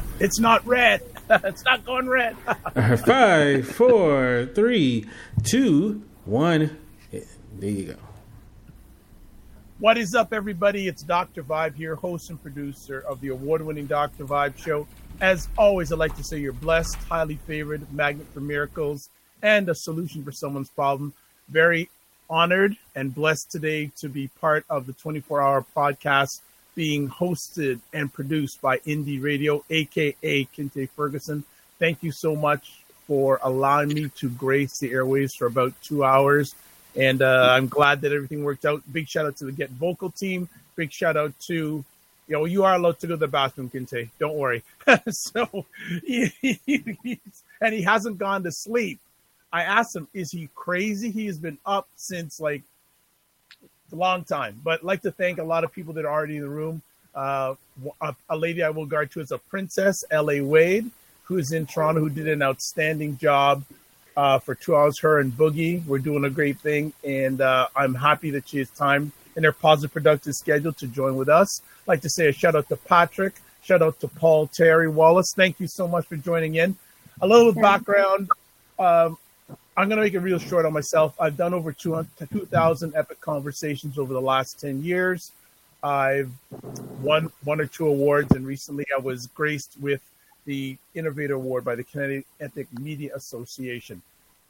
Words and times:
it's 0.20 0.38
not 0.38 0.66
red. 0.66 1.02
it's 1.30 1.64
not 1.64 1.84
going 1.84 2.08
red. 2.08 2.36
Five, 3.04 3.68
four, 3.68 4.48
three, 4.54 5.06
two, 5.44 6.02
one. 6.24 6.78
There 7.10 7.70
you 7.70 7.84
go. 7.92 7.96
What 9.78 9.98
is 9.98 10.14
up, 10.14 10.32
everybody? 10.32 10.88
It's 10.88 11.02
Dr. 11.02 11.42
Vibe 11.42 11.74
here, 11.74 11.96
host 11.96 12.30
and 12.30 12.40
producer 12.40 13.00
of 13.00 13.20
the 13.20 13.28
award 13.28 13.62
winning 13.62 13.86
Dr. 13.86 14.24
Vibe 14.24 14.56
show. 14.56 14.86
As 15.20 15.48
always, 15.58 15.92
I'd 15.92 15.98
like 15.98 16.16
to 16.16 16.24
say 16.24 16.38
you're 16.38 16.52
blessed, 16.52 16.96
highly 17.08 17.36
favored, 17.46 17.92
magnet 17.92 18.26
for 18.32 18.40
miracles, 18.40 19.10
and 19.42 19.68
a 19.68 19.74
solution 19.74 20.24
for 20.24 20.32
someone's 20.32 20.70
problem. 20.70 21.12
Very 21.48 21.90
honored 22.30 22.76
and 22.94 23.14
blessed 23.14 23.50
today 23.50 23.90
to 23.96 24.08
be 24.08 24.28
part 24.40 24.64
of 24.70 24.86
the 24.86 24.92
24 24.94 25.42
hour 25.42 25.66
podcast 25.76 26.40
being 26.74 27.08
hosted 27.08 27.80
and 27.92 28.12
produced 28.12 28.60
by 28.60 28.78
Indie 28.78 29.22
Radio, 29.22 29.64
aka 29.70 30.44
Kinte 30.44 30.88
Ferguson. 30.90 31.44
Thank 31.78 32.02
you 32.02 32.12
so 32.12 32.34
much 32.36 32.82
for 33.06 33.40
allowing 33.42 33.88
me 33.88 34.08
to 34.16 34.30
grace 34.30 34.78
the 34.78 34.90
airways 34.92 35.34
for 35.34 35.46
about 35.46 35.74
two 35.82 36.04
hours. 36.04 36.54
And 36.94 37.22
uh, 37.22 37.48
I'm 37.50 37.68
glad 37.68 38.02
that 38.02 38.12
everything 38.12 38.44
worked 38.44 38.64
out. 38.64 38.82
Big 38.92 39.08
shout 39.08 39.26
out 39.26 39.36
to 39.38 39.44
the 39.44 39.52
Get 39.52 39.70
Vocal 39.70 40.10
team. 40.10 40.48
Big 40.76 40.92
shout 40.92 41.16
out 41.16 41.38
to, 41.40 41.54
you 41.54 41.84
know, 42.28 42.44
you 42.44 42.64
are 42.64 42.74
allowed 42.74 42.98
to 43.00 43.06
go 43.06 43.14
to 43.14 43.18
the 43.18 43.28
bathroom, 43.28 43.70
Kinte. 43.70 44.10
Don't 44.18 44.36
worry. 44.36 44.62
so, 45.10 45.66
and 46.06 47.74
he 47.74 47.82
hasn't 47.82 48.18
gone 48.18 48.42
to 48.44 48.52
sleep. 48.52 49.00
I 49.52 49.64
asked 49.64 49.94
him, 49.94 50.08
is 50.14 50.30
he 50.30 50.48
crazy? 50.54 51.10
He 51.10 51.26
has 51.26 51.38
been 51.38 51.58
up 51.66 51.88
since 51.96 52.40
like 52.40 52.62
a 53.92 53.96
long 53.96 54.24
time. 54.24 54.60
But 54.62 54.80
I'd 54.80 54.84
like 54.84 55.02
to 55.02 55.10
thank 55.10 55.38
a 55.38 55.44
lot 55.44 55.64
of 55.64 55.72
people 55.72 55.94
that 55.94 56.04
are 56.04 56.12
already 56.12 56.36
in 56.36 56.42
the 56.42 56.48
room. 56.48 56.82
Uh, 57.14 57.54
a, 58.00 58.14
a, 58.30 58.36
lady 58.36 58.62
I 58.62 58.70
will 58.70 58.86
guard 58.86 59.10
to 59.12 59.20
is 59.20 59.32
a 59.32 59.38
princess, 59.38 60.02
L.A. 60.10 60.40
Wade, 60.40 60.90
who 61.24 61.36
is 61.36 61.52
in 61.52 61.66
Toronto, 61.66 62.00
who 62.00 62.08
did 62.08 62.26
an 62.26 62.42
outstanding 62.42 63.18
job 63.18 63.64
uh, 64.16 64.38
for 64.38 64.54
two 64.54 64.74
hours. 64.74 64.98
Her 65.00 65.20
and 65.20 65.32
Boogie, 65.32 65.84
we're 65.84 65.98
doing 65.98 66.24
a 66.24 66.30
great 66.30 66.58
thing, 66.60 66.92
and 67.04 67.40
uh, 67.40 67.68
I'm 67.76 67.94
happy 67.94 68.30
that 68.30 68.48
she 68.48 68.58
has 68.58 68.70
time 68.70 69.12
in 69.36 69.44
her 69.44 69.52
positive, 69.52 69.92
productive 69.92 70.34
schedule 70.34 70.72
to 70.74 70.86
join 70.86 71.16
with 71.16 71.28
us. 71.28 71.60
I'd 71.82 71.88
like 71.88 72.00
to 72.02 72.10
say 72.10 72.28
a 72.28 72.32
shout 72.32 72.54
out 72.54 72.68
to 72.68 72.76
Patrick, 72.76 73.34
shout 73.62 73.82
out 73.82 74.00
to 74.00 74.08
Paul 74.08 74.46
Terry 74.46 74.88
Wallace. 74.88 75.32
Thank 75.36 75.60
you 75.60 75.66
so 75.66 75.86
much 75.86 76.06
for 76.06 76.16
joining 76.16 76.54
in. 76.54 76.76
A 77.20 77.26
little 77.26 77.52
background. 77.52 78.30
Um, 78.78 79.18
I'm 79.76 79.88
going 79.88 79.96
to 79.96 80.02
make 80.02 80.12
it 80.12 80.20
real 80.20 80.38
short 80.38 80.66
on 80.66 80.72
myself. 80.74 81.14
I've 81.18 81.36
done 81.36 81.54
over 81.54 81.72
2,000 81.72 82.92
epic 82.94 83.20
conversations 83.22 83.98
over 83.98 84.12
the 84.12 84.20
last 84.20 84.60
10 84.60 84.84
years. 84.84 85.32
I've 85.82 86.30
won 87.00 87.32
one 87.44 87.60
or 87.60 87.66
two 87.66 87.88
awards, 87.88 88.32
and 88.32 88.46
recently 88.46 88.84
I 88.94 89.00
was 89.00 89.28
graced 89.28 89.76
with 89.80 90.02
the 90.44 90.76
Innovator 90.94 91.34
Award 91.34 91.64
by 91.64 91.74
the 91.74 91.84
Canadian 91.84 92.24
Ethnic 92.38 92.66
Media 92.78 93.12
Association. 93.16 94.02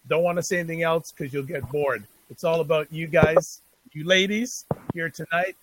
Don't 0.09 0.25
want 0.25 0.39
to 0.39 0.43
say 0.43 0.59
anything 0.59 0.83
else 0.83 1.13
because 1.13 1.33
you'll 1.33 1.45
get 1.45 1.71
bored. 1.71 2.05
It's 2.29 2.43
all 2.43 2.61
about 2.61 2.93
you 2.93 3.07
guys, 3.07 3.61
you 3.93 4.05
ladies 4.05 4.65
here 4.93 5.09
tonight, 5.09 5.55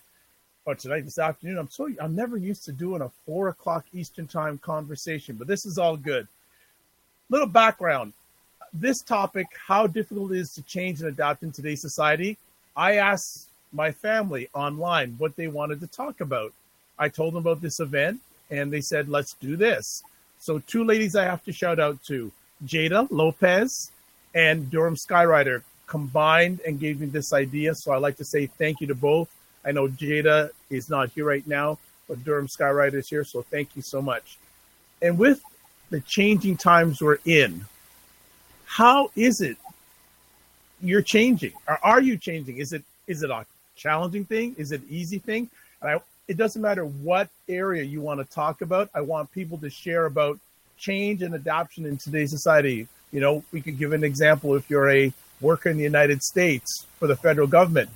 or 0.64 0.74
tonight 0.74 1.04
this 1.04 1.18
afternoon. 1.18 1.58
I'm 1.58 1.68
so 1.68 1.90
I'm 2.00 2.14
never 2.14 2.38
used 2.38 2.64
to 2.64 2.72
doing 2.72 3.02
a 3.02 3.10
four 3.26 3.48
o'clock 3.48 3.84
Eastern 3.92 4.26
time 4.26 4.56
conversation, 4.58 5.36
but 5.36 5.46
this 5.46 5.66
is 5.66 5.76
all 5.78 5.96
good. 5.96 6.26
Little 7.28 7.46
background 7.46 8.14
this 8.72 9.02
topic, 9.02 9.46
how 9.66 9.86
difficult 9.86 10.32
it 10.32 10.38
is 10.38 10.54
to 10.54 10.62
change 10.62 11.00
and 11.00 11.08
adapt 11.08 11.42
in 11.42 11.52
today's 11.52 11.80
society, 11.80 12.36
I 12.76 12.96
asked 12.96 13.48
my 13.72 13.92
family 13.92 14.48
online 14.54 15.14
what 15.18 15.36
they 15.36 15.48
wanted 15.48 15.80
to 15.80 15.86
talk 15.86 16.20
about. 16.20 16.52
I 16.98 17.08
told 17.08 17.34
them 17.34 17.46
about 17.46 17.60
this 17.60 17.80
event 17.80 18.20
and 18.50 18.72
they 18.72 18.80
said, 18.80 19.08
let's 19.08 19.34
do 19.34 19.56
this. 19.56 20.02
So, 20.38 20.58
two 20.58 20.84
ladies 20.84 21.16
I 21.16 21.24
have 21.24 21.44
to 21.44 21.52
shout 21.52 21.78
out 21.78 22.02
to 22.04 22.32
Jada 22.64 23.06
Lopez 23.10 23.90
and 24.34 24.70
Durham 24.70 24.96
Skyrider 24.96 25.62
combined 25.86 26.60
and 26.66 26.80
gave 26.80 27.00
me 27.00 27.06
this 27.06 27.32
idea. 27.32 27.74
So, 27.74 27.92
I'd 27.92 27.98
like 27.98 28.16
to 28.16 28.24
say 28.24 28.46
thank 28.46 28.80
you 28.80 28.86
to 28.86 28.94
both. 28.94 29.28
I 29.64 29.72
know 29.72 29.88
Jada 29.88 30.50
is 30.70 30.88
not 30.88 31.10
here 31.10 31.26
right 31.26 31.46
now, 31.46 31.78
but 32.08 32.24
Durham 32.24 32.46
Skyrider 32.46 32.94
is 32.94 33.08
here. 33.08 33.24
So, 33.24 33.42
thank 33.42 33.76
you 33.76 33.82
so 33.82 34.00
much. 34.00 34.38
And 35.02 35.18
with 35.18 35.42
the 35.90 36.00
changing 36.00 36.56
times 36.56 37.02
we're 37.02 37.18
in, 37.26 37.66
how 38.70 39.10
is 39.16 39.40
it 39.40 39.56
you're 40.80 41.02
changing? 41.02 41.52
Or 41.66 41.78
are 41.82 42.00
you 42.00 42.16
changing? 42.16 42.58
Is 42.58 42.72
it 42.72 42.84
is 43.08 43.22
it 43.22 43.30
a 43.30 43.44
challenging 43.74 44.24
thing? 44.24 44.54
Is 44.56 44.70
it 44.70 44.80
easy 44.88 45.18
thing? 45.18 45.50
And 45.82 45.90
I, 45.90 46.00
it 46.28 46.36
doesn't 46.36 46.62
matter 46.62 46.84
what 46.84 47.28
area 47.48 47.82
you 47.82 48.00
want 48.00 48.20
to 48.20 48.34
talk 48.34 48.62
about. 48.62 48.88
I 48.94 49.00
want 49.00 49.32
people 49.32 49.58
to 49.58 49.70
share 49.70 50.06
about 50.06 50.38
change 50.78 51.22
and 51.22 51.34
adoption 51.34 51.84
in 51.84 51.96
today's 51.96 52.30
society. 52.30 52.86
You 53.12 53.20
know 53.20 53.44
we 53.52 53.60
could 53.60 53.76
give 53.76 53.92
an 53.92 54.04
example. 54.04 54.54
If 54.54 54.70
you're 54.70 54.90
a 54.90 55.12
worker 55.40 55.70
in 55.70 55.78
the 55.78 55.82
united 55.82 56.22
states 56.22 56.86
for 56.98 57.06
the 57.06 57.16
federal 57.16 57.46
government 57.46 57.88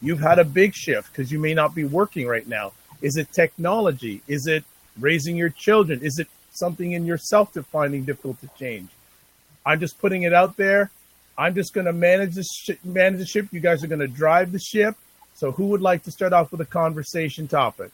you've 0.00 0.20
had 0.20 0.38
a 0.38 0.44
big 0.44 0.74
shift 0.74 1.12
because 1.12 1.30
you 1.30 1.38
may 1.38 1.54
not 1.54 1.74
be 1.74 1.84
working 1.84 2.26
right 2.26 2.46
now. 2.46 2.72
Is 3.00 3.16
it 3.16 3.32
technology? 3.32 4.20
Is 4.26 4.46
it 4.46 4.64
raising 4.98 5.36
your 5.36 5.50
children? 5.50 6.00
Is 6.02 6.18
it 6.18 6.28
something 6.50 6.92
in 6.92 7.06
yourself 7.06 7.52
that 7.52 7.64
finding 7.66 8.04
difficult 8.04 8.40
to 8.40 8.48
change 8.58 8.90
I'm 9.68 9.80
just 9.80 9.98
putting 9.98 10.22
it 10.22 10.32
out 10.32 10.56
there. 10.56 10.90
I'm 11.36 11.54
just 11.54 11.74
going 11.74 11.84
to 11.84 11.92
manage 11.92 12.34
the 12.34 12.42
sh- 12.42 12.82
manage 12.82 13.20
the 13.20 13.26
ship. 13.26 13.48
You 13.52 13.60
guys 13.60 13.84
are 13.84 13.86
going 13.86 14.00
to 14.00 14.08
drive 14.08 14.50
the 14.50 14.58
ship. 14.58 14.96
So, 15.34 15.52
who 15.52 15.66
would 15.66 15.82
like 15.82 16.02
to 16.04 16.10
start 16.10 16.32
off 16.32 16.50
with 16.50 16.62
a 16.62 16.66
conversation 16.66 17.46
topic? 17.46 17.92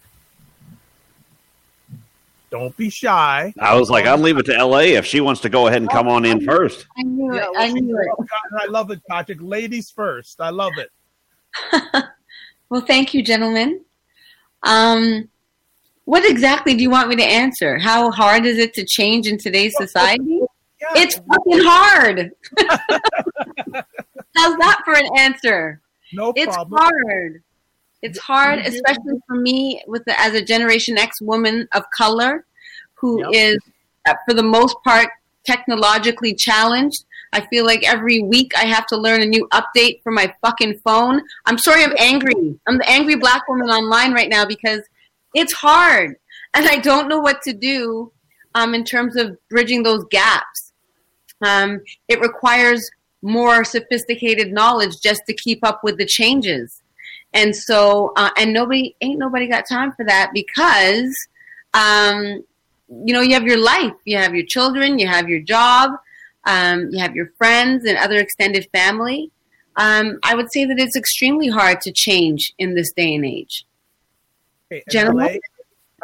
Don't 2.51 2.77
be 2.77 2.91
shy. 2.91 3.53
I 3.59 3.75
was 3.75 3.91
like, 3.91 4.07
I'll 4.07 4.17
leave 4.17 4.39
it 4.39 4.47
to 4.47 4.65
LA 4.65 4.95
if 4.95 5.05
she 5.05 5.21
wants 5.21 5.41
to 5.41 5.49
go 5.49 5.67
ahead 5.67 5.83
and 5.83 5.91
come 5.91 6.07
on 6.07 6.25
in 6.25 6.45
first. 6.45 6.87
I 6.97 7.03
knew 7.03 7.35
it. 7.35 7.45
I 7.57 7.73
knew 7.73 7.99
it. 7.99 8.29
I 8.57 8.67
love 8.67 8.93
it, 8.93 9.01
Patrick. 9.11 9.39
Ladies 9.41 9.91
first. 9.91 10.41
I 10.41 10.51
love 10.51 10.75
it. 10.79 10.93
well, 12.69 12.83
thank 12.83 13.13
you, 13.13 13.25
gentlemen. 13.25 13.85
Um, 14.63 15.29
what 16.05 16.25
exactly 16.25 16.75
do 16.77 16.83
you 16.83 16.91
want 16.91 17.09
me 17.09 17.17
to 17.17 17.25
answer? 17.25 17.77
How 17.81 18.13
hard 18.13 18.47
is 18.47 18.59
it 18.59 18.73
to 18.75 18.85
change 18.85 19.27
in 19.27 19.37
today's 19.37 19.75
society? 19.77 20.44
Yeah. 20.85 21.03
It's 21.03 21.17
fucking 21.17 21.61
hard. 21.65 22.33
How's 24.37 24.57
that 24.59 24.81
for 24.85 24.95
an 24.95 25.07
answer? 25.17 25.81
No 26.13 26.33
problem. 26.33 26.49
it's 26.49 26.57
problem. 26.57 26.81
hard. 26.81 27.43
It's 28.03 28.19
hard, 28.19 28.59
especially 28.59 29.19
for 29.27 29.37
me, 29.37 29.83
with 29.87 30.05
the, 30.05 30.19
as 30.21 30.35
a 30.35 30.45
Generation 30.45 30.99
X 30.99 31.23
woman 31.23 31.67
of 31.73 31.85
color, 31.97 32.45
who 32.95 33.21
yep. 33.21 33.31
is, 33.33 33.59
uh, 34.07 34.15
for 34.29 34.35
the 34.35 34.43
most 34.43 34.77
part, 34.85 35.09
technologically 35.47 36.35
challenged. 36.35 37.05
I 37.33 37.47
feel 37.47 37.65
like 37.65 37.83
every 37.89 38.21
week 38.21 38.53
I 38.57 38.67
have 38.67 38.87
to 38.89 38.97
learn 38.97 39.23
a 39.23 39.27
new 39.27 39.49
update 39.53 40.03
for 40.03 40.13
my 40.13 40.33
fucking 40.43 40.81
phone. 40.85 41.23
I'm 41.47 41.59
sorry, 41.59 41.83
I'm 41.83 41.95
angry. 41.99 42.59
I'm 42.67 42.79
the 42.79 42.89
angry 42.89 43.17
black 43.17 43.49
woman 43.49 43.71
online 43.71 44.13
right 44.13 44.29
now 44.29 44.45
because 44.45 44.83
it's 45.35 45.53
hard, 45.53 46.17
and 46.53 46.69
I 46.69 46.77
don't 46.77 47.09
know 47.09 47.21
what 47.21 47.43
to 47.43 47.53
do 47.53 48.13
um, 48.55 48.75
in 48.75 48.85
terms 48.85 49.17
of 49.17 49.37
bridging 49.49 49.83
those 49.83 50.05
gaps 50.11 50.64
um, 51.43 51.81
it 52.09 52.21
requires 52.21 52.89
more 53.23 53.65
sophisticated 53.65 54.53
knowledge 54.53 55.01
just 55.01 55.23
to 55.27 55.35
keep 55.35 55.65
up 55.65 55.83
with 55.83 55.99
the 55.99 56.07
changes. 56.07 56.83
And 57.33 57.55
so, 57.55 58.13
uh, 58.17 58.31
and 58.37 58.53
nobody, 58.53 58.95
ain't 59.01 59.19
nobody 59.19 59.49
got 59.49 59.67
time 59.69 59.93
for 59.93 60.05
that 60.05 60.31
because, 60.33 61.17
um, 61.73 62.45
you 62.89 63.13
know, 63.13 63.23
you 63.23 63.35
have 63.35 63.45
your 63.45 63.59
life, 63.59 63.95
you 64.05 64.17
have 64.19 64.35
your 64.35 64.47
children, 64.47 64.99
you 64.99 65.09
have 65.09 65.29
your 65.29 65.41
job, 65.41 65.91
um, 66.45 66.91
you 66.93 66.99
have 67.01 67.17
your 67.17 67.31
friends 67.39 67.85
and 67.87 67.99
other 67.99 68.19
extended 68.19 68.69
family. 68.73 69.31
Um, 69.77 70.21
I 70.23 70.37
would 70.37 70.53
say 70.53 70.65
that 70.67 70.79
it's 70.79 70.95
extremely 70.95 71.49
hard 71.49 71.81
to 71.81 71.93
change 71.93 72.55
in 72.59 72.75
this 72.75 72.93
day 72.93 73.15
and 73.15 73.25
age. 73.25 73.67
Hey, 74.71 74.85
Gentlemen? 74.91 75.41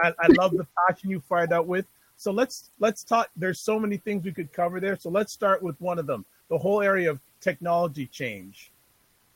I, 0.03 0.13
I 0.19 0.27
love 0.29 0.53
the 0.53 0.67
passion 0.89 1.11
you 1.11 1.21
fired 1.29 1.53
out 1.53 1.67
with. 1.67 1.87
So 2.21 2.33
let's 2.33 2.69
let's 2.81 3.03
talk. 3.03 3.31
There's 3.35 3.59
so 3.59 3.81
many 3.81 3.97
things 3.97 4.27
we 4.27 4.33
could 4.33 4.53
cover 4.53 4.79
there. 4.79 4.99
So 4.99 5.09
let's 5.09 5.33
start 5.33 5.63
with 5.63 5.81
one 5.81 5.99
of 5.99 6.07
them: 6.07 6.27
the 6.51 6.59
whole 6.59 6.83
area 6.83 7.11
of 7.11 7.19
technology 7.41 8.07
change. 8.09 8.71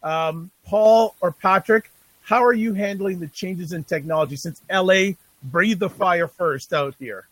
Um, 0.02 0.50
Paul 0.66 1.16
or 1.22 1.32
Patrick, 1.32 1.90
how 2.20 2.44
are 2.44 2.52
you 2.52 2.74
handling 2.74 3.20
the 3.20 3.28
changes 3.28 3.72
in 3.72 3.84
technology 3.84 4.36
since 4.36 4.60
LA 4.70 5.12
breathed 5.44 5.80
the 5.80 5.88
fire 5.88 6.28
first 6.28 6.74
out 6.74 6.94
here? 6.98 7.26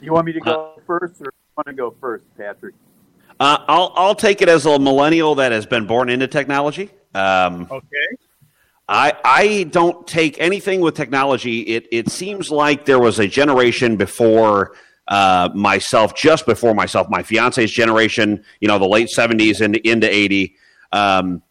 You 0.00 0.12
want 0.12 0.26
me 0.26 0.32
to 0.32 0.40
go 0.40 0.74
uh, 0.76 0.80
first, 0.84 1.20
or 1.20 1.26
you 1.26 1.52
want 1.56 1.68
to 1.68 1.72
go 1.72 1.94
first, 2.00 2.24
Patrick? 2.36 2.74
Uh, 3.38 3.58
I'll 3.68 3.92
I'll 3.94 4.16
take 4.16 4.42
it 4.42 4.48
as 4.48 4.66
a 4.66 4.76
millennial 4.76 5.36
that 5.36 5.52
has 5.52 5.66
been 5.66 5.86
born 5.86 6.08
into 6.08 6.26
technology. 6.26 6.90
Um, 7.14 7.68
okay. 7.70 8.08
I, 8.88 9.14
I 9.24 9.62
don't 9.64 10.06
take 10.06 10.40
anything 10.40 10.80
with 10.80 10.94
technology. 10.94 11.60
It, 11.62 11.88
it 11.90 12.08
seems 12.08 12.50
like 12.50 12.84
there 12.84 13.00
was 13.00 13.18
a 13.18 13.26
generation 13.26 13.96
before 13.96 14.72
uh, 15.08 15.50
myself, 15.54 16.14
just 16.14 16.46
before 16.46 16.74
myself, 16.74 17.08
my 17.10 17.22
fiance's 17.22 17.70
generation, 17.70 18.44
you 18.60 18.68
know, 18.68 18.78
the 18.78 18.86
late 18.86 19.08
70s 19.16 19.60
into, 19.60 19.86
into 19.88 20.12
80. 20.12 20.54
Um, 20.92 21.42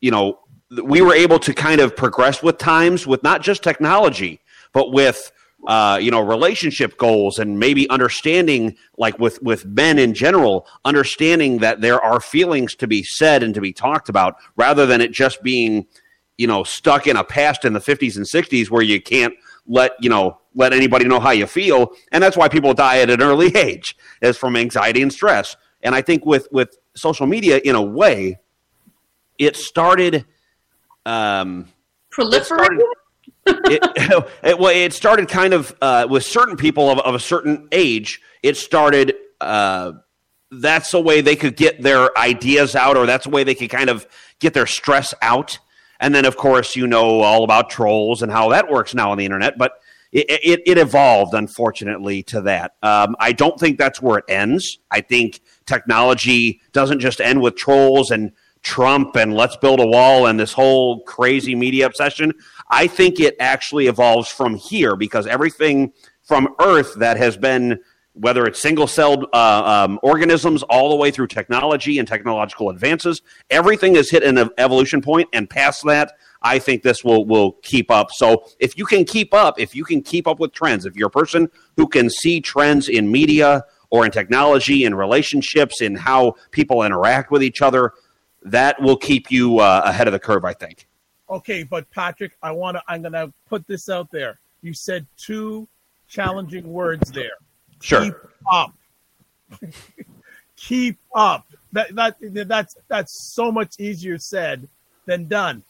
you 0.00 0.10
know, 0.10 0.40
we 0.84 1.02
were 1.02 1.14
able 1.14 1.38
to 1.40 1.54
kind 1.54 1.80
of 1.80 1.96
progress 1.96 2.42
with 2.42 2.58
times 2.58 3.06
with 3.06 3.22
not 3.22 3.42
just 3.42 3.62
technology, 3.62 4.40
but 4.72 4.92
with 4.92 5.32
uh, 5.66 5.98
you 6.02 6.10
know 6.10 6.20
relationship 6.20 6.98
goals 6.98 7.38
and 7.38 7.58
maybe 7.58 7.88
understanding 7.88 8.76
like 8.98 9.18
with 9.20 9.40
with 9.42 9.64
men 9.64 9.96
in 9.96 10.12
general 10.12 10.66
understanding 10.84 11.58
that 11.58 11.80
there 11.80 12.00
are 12.02 12.20
feelings 12.20 12.74
to 12.74 12.88
be 12.88 13.02
said 13.04 13.44
and 13.44 13.54
to 13.54 13.60
be 13.60 13.72
talked 13.72 14.08
about 14.08 14.34
rather 14.56 14.86
than 14.86 15.00
it 15.00 15.12
just 15.12 15.40
being 15.42 15.86
you 16.38 16.46
know 16.46 16.64
stuck 16.64 17.06
in 17.06 17.16
a 17.16 17.24
past 17.24 17.64
in 17.64 17.72
the 17.72 17.80
50s 17.80 18.16
and 18.16 18.26
60s 18.26 18.70
where 18.70 18.82
you 18.82 19.00
can't 19.00 19.34
let 19.66 19.92
you 20.00 20.08
know 20.08 20.38
let 20.54 20.72
anybody 20.72 21.06
know 21.06 21.20
how 21.20 21.30
you 21.30 21.46
feel 21.46 21.92
and 22.10 22.22
that's 22.22 22.36
why 22.36 22.48
people 22.48 22.74
die 22.74 22.98
at 22.98 23.10
an 23.10 23.22
early 23.22 23.54
age 23.56 23.96
is 24.20 24.36
from 24.36 24.56
anxiety 24.56 25.02
and 25.02 25.12
stress 25.12 25.56
and 25.82 25.94
i 25.94 26.02
think 26.02 26.24
with 26.26 26.48
with 26.50 26.76
social 26.94 27.26
media 27.26 27.58
in 27.64 27.74
a 27.74 27.82
way 27.82 28.38
it 29.38 29.56
started 29.56 30.24
um 31.06 31.68
Proliferating. 32.12 32.80
it, 33.46 34.24
it, 34.44 34.58
well, 34.58 34.74
it 34.74 34.92
started 34.92 35.28
kind 35.28 35.54
of 35.54 35.74
uh, 35.80 36.06
with 36.08 36.24
certain 36.24 36.56
people 36.56 36.90
of, 36.90 36.98
of 37.00 37.14
a 37.14 37.20
certain 37.20 37.68
age. 37.72 38.20
It 38.42 38.56
started. 38.56 39.14
Uh, 39.40 39.92
that's 40.50 40.90
the 40.90 41.00
way 41.00 41.22
they 41.22 41.34
could 41.34 41.56
get 41.56 41.82
their 41.82 42.16
ideas 42.16 42.76
out, 42.76 42.96
or 42.96 43.06
that's 43.06 43.24
the 43.24 43.30
way 43.30 43.42
they 43.42 43.54
could 43.54 43.70
kind 43.70 43.88
of 43.88 44.06
get 44.38 44.52
their 44.52 44.66
stress 44.66 45.14
out. 45.22 45.58
And 46.02 46.14
then, 46.14 46.26
of 46.26 46.36
course, 46.36 46.76
you 46.76 46.86
know 46.86 47.20
all 47.20 47.44
about 47.44 47.70
trolls 47.70 48.22
and 48.22 48.30
how 48.30 48.50
that 48.50 48.68
works 48.68 48.92
now 48.92 49.12
on 49.12 49.18
the 49.18 49.24
internet. 49.24 49.56
But 49.56 49.72
it, 50.10 50.26
it, 50.28 50.62
it 50.66 50.76
evolved, 50.78 51.32
unfortunately, 51.32 52.24
to 52.24 52.42
that. 52.42 52.72
Um, 52.82 53.16
I 53.20 53.32
don't 53.32 53.58
think 53.58 53.78
that's 53.78 54.02
where 54.02 54.18
it 54.18 54.24
ends. 54.28 54.80
I 54.90 55.00
think 55.00 55.40
technology 55.64 56.60
doesn't 56.72 56.98
just 57.00 57.20
end 57.20 57.40
with 57.40 57.56
trolls 57.56 58.10
and 58.10 58.32
Trump 58.62 59.16
and 59.16 59.34
let's 59.34 59.56
build 59.56 59.80
a 59.80 59.86
wall 59.86 60.26
and 60.26 60.38
this 60.38 60.52
whole 60.52 61.02
crazy 61.04 61.54
media 61.54 61.86
obsession. 61.86 62.32
I 62.68 62.88
think 62.88 63.20
it 63.20 63.36
actually 63.40 63.86
evolves 63.86 64.28
from 64.28 64.56
here 64.56 64.96
because 64.96 65.26
everything 65.26 65.92
from 66.22 66.54
Earth 66.60 66.94
that 66.96 67.16
has 67.16 67.36
been, 67.36 67.80
whether 68.14 68.44
it's 68.44 68.60
single 68.60 68.86
celled 68.86 69.26
uh, 69.32 69.86
um, 69.86 69.98
organisms 70.02 70.62
all 70.64 70.90
the 70.90 70.96
way 70.96 71.10
through 71.10 71.26
technology 71.26 71.98
and 71.98 72.06
technological 72.06 72.68
advances, 72.68 73.22
everything 73.50 73.94
has 73.94 74.10
hit 74.10 74.22
an 74.22 74.50
evolution 74.58 75.00
point, 75.00 75.28
and 75.32 75.48
past 75.48 75.84
that, 75.86 76.12
I 76.42 76.58
think 76.58 76.82
this 76.82 77.04
will 77.04 77.24
will 77.26 77.52
keep 77.62 77.90
up. 77.90 78.10
So 78.12 78.44
if 78.58 78.76
you 78.76 78.84
can 78.84 79.04
keep 79.04 79.32
up, 79.32 79.58
if 79.58 79.74
you 79.74 79.84
can 79.84 80.02
keep 80.02 80.26
up 80.26 80.40
with 80.40 80.52
trends, 80.52 80.84
if 80.84 80.96
you're 80.96 81.08
a 81.08 81.10
person 81.10 81.48
who 81.76 81.86
can 81.86 82.10
see 82.10 82.40
trends 82.40 82.88
in 82.88 83.10
media 83.10 83.64
or 83.90 84.04
in 84.04 84.10
technology, 84.10 84.84
in 84.84 84.94
relationships, 84.94 85.80
in 85.80 85.94
how 85.94 86.34
people 86.50 86.82
interact 86.82 87.30
with 87.30 87.42
each 87.42 87.62
other, 87.62 87.92
that 88.42 88.80
will 88.80 88.96
keep 88.96 89.30
you 89.30 89.60
uh, 89.60 89.82
ahead 89.84 90.08
of 90.08 90.12
the 90.12 90.18
curve, 90.18 90.44
I 90.44 90.52
think. 90.52 90.88
Okay, 91.30 91.62
but 91.62 91.90
Patrick, 91.90 92.36
I 92.42 92.50
want 92.50 92.76
to. 92.76 92.82
I'm 92.88 93.00
going 93.00 93.12
to 93.12 93.32
put 93.48 93.66
this 93.66 93.88
out 93.88 94.10
there. 94.10 94.38
You 94.60 94.74
said 94.74 95.06
two 95.16 95.66
challenging 96.08 96.70
words 96.70 97.10
there. 97.10 97.38
Sure. 97.82 98.04
Keep 98.04 98.14
up. 98.50 98.72
keep 100.56 100.98
up. 101.14 101.46
That 101.72 101.94
that 101.94 102.16
that's 102.48 102.76
that's 102.88 103.12
so 103.12 103.50
much 103.50 103.74
easier 103.78 104.18
said 104.18 104.68
than 105.06 105.26
done. 105.26 105.62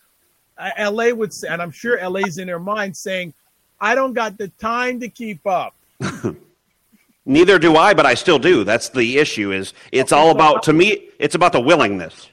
Uh, 0.59 0.91
LA 0.91 1.11
would 1.11 1.33
say, 1.33 1.49
and 1.49 1.63
I'm 1.63 1.71
sure 1.71 1.99
LA's 2.07 2.39
in 2.39 2.47
their 2.47 2.59
mind 2.59 2.97
saying, 2.97 3.33
"I 3.81 3.95
don't 3.95 4.13
got 4.13 4.37
the 4.37 4.49
time 4.61 5.01
to 5.01 5.09
keep 5.09 5.47
up." 5.47 5.75
Neither 7.25 7.59
do 7.59 7.77
I, 7.77 7.95
but 7.95 8.05
I 8.05 8.15
still 8.15 8.39
do. 8.39 8.65
That's 8.65 8.89
the 8.89 9.19
issue. 9.19 9.53
Is 9.53 9.73
it's 9.91 10.13
okay, 10.13 10.21
all 10.21 10.31
about 10.31 10.63
to 10.65 10.73
me. 10.73 11.09
It's 11.19 11.35
about 11.35 11.53
the 11.53 11.61
willingness. 11.61 12.29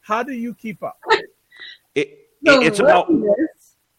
How 0.00 0.22
do 0.22 0.32
you 0.32 0.54
keep 0.54 0.82
up? 0.82 0.98
It, 1.94 2.28
it's 2.42 2.80
about 2.80 3.08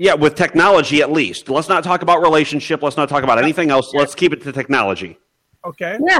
yeah, 0.01 0.15
with 0.15 0.33
technology 0.33 1.03
at 1.03 1.11
least. 1.11 1.47
Let's 1.47 1.69
not 1.69 1.83
talk 1.83 2.01
about 2.01 2.23
relationship. 2.23 2.81
Let's 2.81 2.97
not 2.97 3.07
talk 3.07 3.23
about 3.23 3.37
anything 3.37 3.69
else. 3.69 3.93
Let's 3.93 4.15
keep 4.15 4.33
it 4.33 4.41
to 4.41 4.51
technology. 4.51 5.19
Okay. 5.63 5.99
Yeah. 6.07 6.17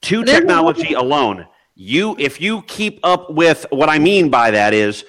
To 0.00 0.24
technology 0.24 0.94
alone, 0.94 1.46
you 1.74 2.16
if 2.18 2.40
you 2.40 2.62
keep 2.62 2.98
up 3.02 3.30
with 3.30 3.66
what 3.68 3.90
I 3.90 3.98
mean 3.98 4.30
by 4.30 4.50
that 4.52 4.72
is 4.72 5.04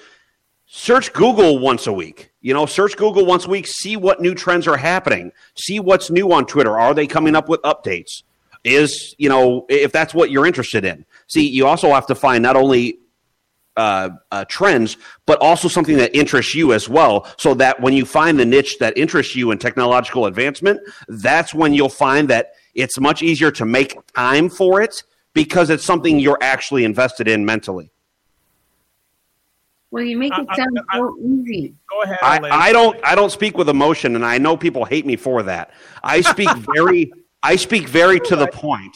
search 0.66 1.14
Google 1.14 1.60
once 1.60 1.86
a 1.86 1.94
week. 1.94 2.30
You 2.42 2.52
know, 2.52 2.66
search 2.66 2.94
Google 2.98 3.24
once 3.24 3.46
a 3.46 3.48
week, 3.48 3.66
see 3.66 3.96
what 3.96 4.20
new 4.20 4.34
trends 4.34 4.68
are 4.68 4.76
happening, 4.76 5.32
see 5.56 5.80
what's 5.80 6.10
new 6.10 6.30
on 6.30 6.44
Twitter. 6.44 6.78
Are 6.78 6.92
they 6.92 7.06
coming 7.06 7.34
up 7.34 7.48
with 7.48 7.62
updates? 7.62 8.22
Is, 8.64 9.14
you 9.16 9.30
know, 9.30 9.64
if 9.70 9.92
that's 9.92 10.12
what 10.12 10.30
you're 10.30 10.44
interested 10.44 10.84
in. 10.84 11.06
See, 11.28 11.48
you 11.48 11.66
also 11.66 11.88
have 11.94 12.06
to 12.08 12.14
find 12.14 12.42
not 12.42 12.56
only 12.56 12.98
uh, 13.80 14.10
uh, 14.30 14.44
trends, 14.44 14.98
but 15.24 15.40
also 15.40 15.66
something 15.66 15.96
that 15.96 16.14
interests 16.14 16.54
you 16.54 16.74
as 16.74 16.86
well. 16.86 17.26
So 17.38 17.54
that 17.54 17.80
when 17.80 17.94
you 17.94 18.04
find 18.04 18.38
the 18.38 18.44
niche 18.44 18.78
that 18.78 18.94
interests 18.98 19.34
you 19.34 19.52
in 19.52 19.58
technological 19.58 20.26
advancement, 20.26 20.80
that's 21.08 21.54
when 21.54 21.72
you'll 21.72 21.88
find 21.88 22.28
that 22.28 22.52
it's 22.74 23.00
much 23.00 23.22
easier 23.22 23.50
to 23.52 23.64
make 23.64 23.96
time 24.12 24.50
for 24.50 24.82
it 24.82 25.02
because 25.32 25.70
it's 25.70 25.82
something 25.82 26.18
you're 26.18 26.38
actually 26.42 26.84
invested 26.84 27.26
in 27.26 27.42
mentally. 27.46 27.90
Well, 29.90 30.04
you 30.04 30.18
make 30.18 30.34
it 30.36 30.46
sound 30.54 30.78
I, 30.90 30.98
I, 30.98 31.00
so 31.00 31.16
easy. 31.18 31.74
Go 31.88 32.02
ahead. 32.02 32.18
I, 32.22 32.68
I, 32.68 32.72
don't. 32.72 33.00
I 33.02 33.14
don't 33.14 33.32
speak 33.32 33.56
with 33.56 33.70
emotion, 33.70 34.14
and 34.14 34.26
I 34.26 34.36
know 34.36 34.58
people 34.58 34.84
hate 34.84 35.06
me 35.06 35.16
for 35.16 35.42
that. 35.44 35.72
I 36.04 36.20
speak 36.20 36.50
very. 36.76 37.10
I 37.42 37.56
speak 37.56 37.88
very 37.88 38.20
to 38.20 38.36
the 38.36 38.46
point. 38.48 38.94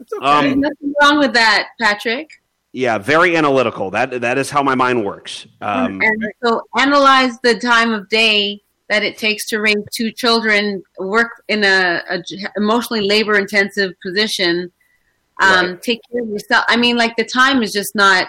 Okay. 0.00 0.24
Um, 0.24 0.44
There's 0.44 0.56
nothing 0.56 0.94
wrong 1.02 1.18
with 1.18 1.32
that, 1.34 1.70
Patrick. 1.80 2.30
Yeah, 2.74 2.98
very 2.98 3.36
analytical. 3.36 3.92
That 3.92 4.20
that 4.22 4.36
is 4.36 4.50
how 4.50 4.60
my 4.64 4.74
mind 4.74 5.04
works. 5.04 5.46
Um, 5.60 6.02
and 6.02 6.26
so, 6.44 6.60
analyze 6.76 7.38
the 7.38 7.56
time 7.56 7.92
of 7.92 8.08
day 8.08 8.64
that 8.88 9.04
it 9.04 9.16
takes 9.16 9.46
to 9.50 9.60
raise 9.60 9.76
two 9.94 10.10
children, 10.10 10.82
work 10.98 11.44
in 11.46 11.62
a, 11.62 12.02
a 12.10 12.20
emotionally 12.56 13.06
labor 13.06 13.38
intensive 13.38 13.92
position, 14.04 14.72
um, 15.40 15.66
right. 15.66 15.82
take 15.82 16.00
care 16.10 16.22
of 16.22 16.28
yourself. 16.28 16.64
I 16.66 16.76
mean, 16.76 16.96
like 16.96 17.14
the 17.14 17.24
time 17.24 17.62
is 17.62 17.70
just 17.70 17.94
not 17.94 18.26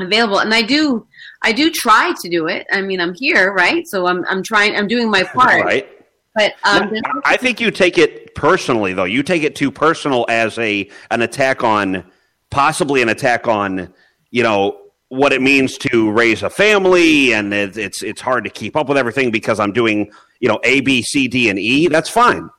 available, 0.00 0.40
and 0.40 0.52
I 0.52 0.62
do, 0.62 1.06
I 1.42 1.52
do 1.52 1.70
try 1.70 2.12
to 2.20 2.28
do 2.28 2.48
it. 2.48 2.66
I 2.72 2.80
mean, 2.80 3.00
I'm 3.00 3.14
here, 3.14 3.52
right? 3.52 3.86
So 3.86 4.08
I'm 4.08 4.24
I'm 4.28 4.42
trying. 4.42 4.74
I'm 4.74 4.88
doing 4.88 5.08
my 5.08 5.22
part. 5.22 5.64
Right. 5.64 5.88
But 6.34 6.54
um, 6.64 6.92
I 7.24 7.36
think 7.36 7.60
you 7.60 7.70
take 7.70 7.96
it 7.96 8.34
personally, 8.34 8.92
though. 8.92 9.04
You 9.04 9.22
take 9.22 9.44
it 9.44 9.54
too 9.54 9.70
personal 9.70 10.26
as 10.28 10.58
a 10.58 10.90
an 11.12 11.22
attack 11.22 11.62
on 11.62 12.02
possibly 12.50 13.02
an 13.02 13.08
attack 13.08 13.46
on, 13.46 13.92
you 14.30 14.42
know, 14.42 14.78
what 15.08 15.32
it 15.32 15.40
means 15.40 15.78
to 15.78 16.10
raise 16.10 16.42
a 16.42 16.50
family, 16.50 17.32
and 17.32 17.52
it's 17.54 18.02
it's 18.02 18.20
hard 18.20 18.44
to 18.44 18.50
keep 18.50 18.76
up 18.76 18.88
with 18.88 18.98
everything 18.98 19.30
because 19.30 19.58
I'm 19.58 19.72
doing, 19.72 20.10
you 20.40 20.48
know, 20.48 20.60
A, 20.64 20.80
B, 20.80 21.02
C, 21.02 21.28
D, 21.28 21.48
and 21.48 21.58
E. 21.58 21.88
That's 21.88 22.10
fine, 22.10 22.50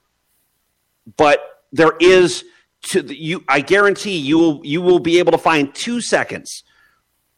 but 1.17 1.63
there 1.71 1.93
is 1.99 2.43
to 2.89 3.03
the, 3.03 3.15
you. 3.15 3.43
I 3.47 3.61
guarantee 3.61 4.17
you 4.17 4.39
will 4.39 4.61
you 4.63 4.81
will 4.81 4.99
be 4.99 5.19
able 5.19 5.31
to 5.31 5.37
find 5.37 5.73
two 5.75 6.01
seconds, 6.01 6.63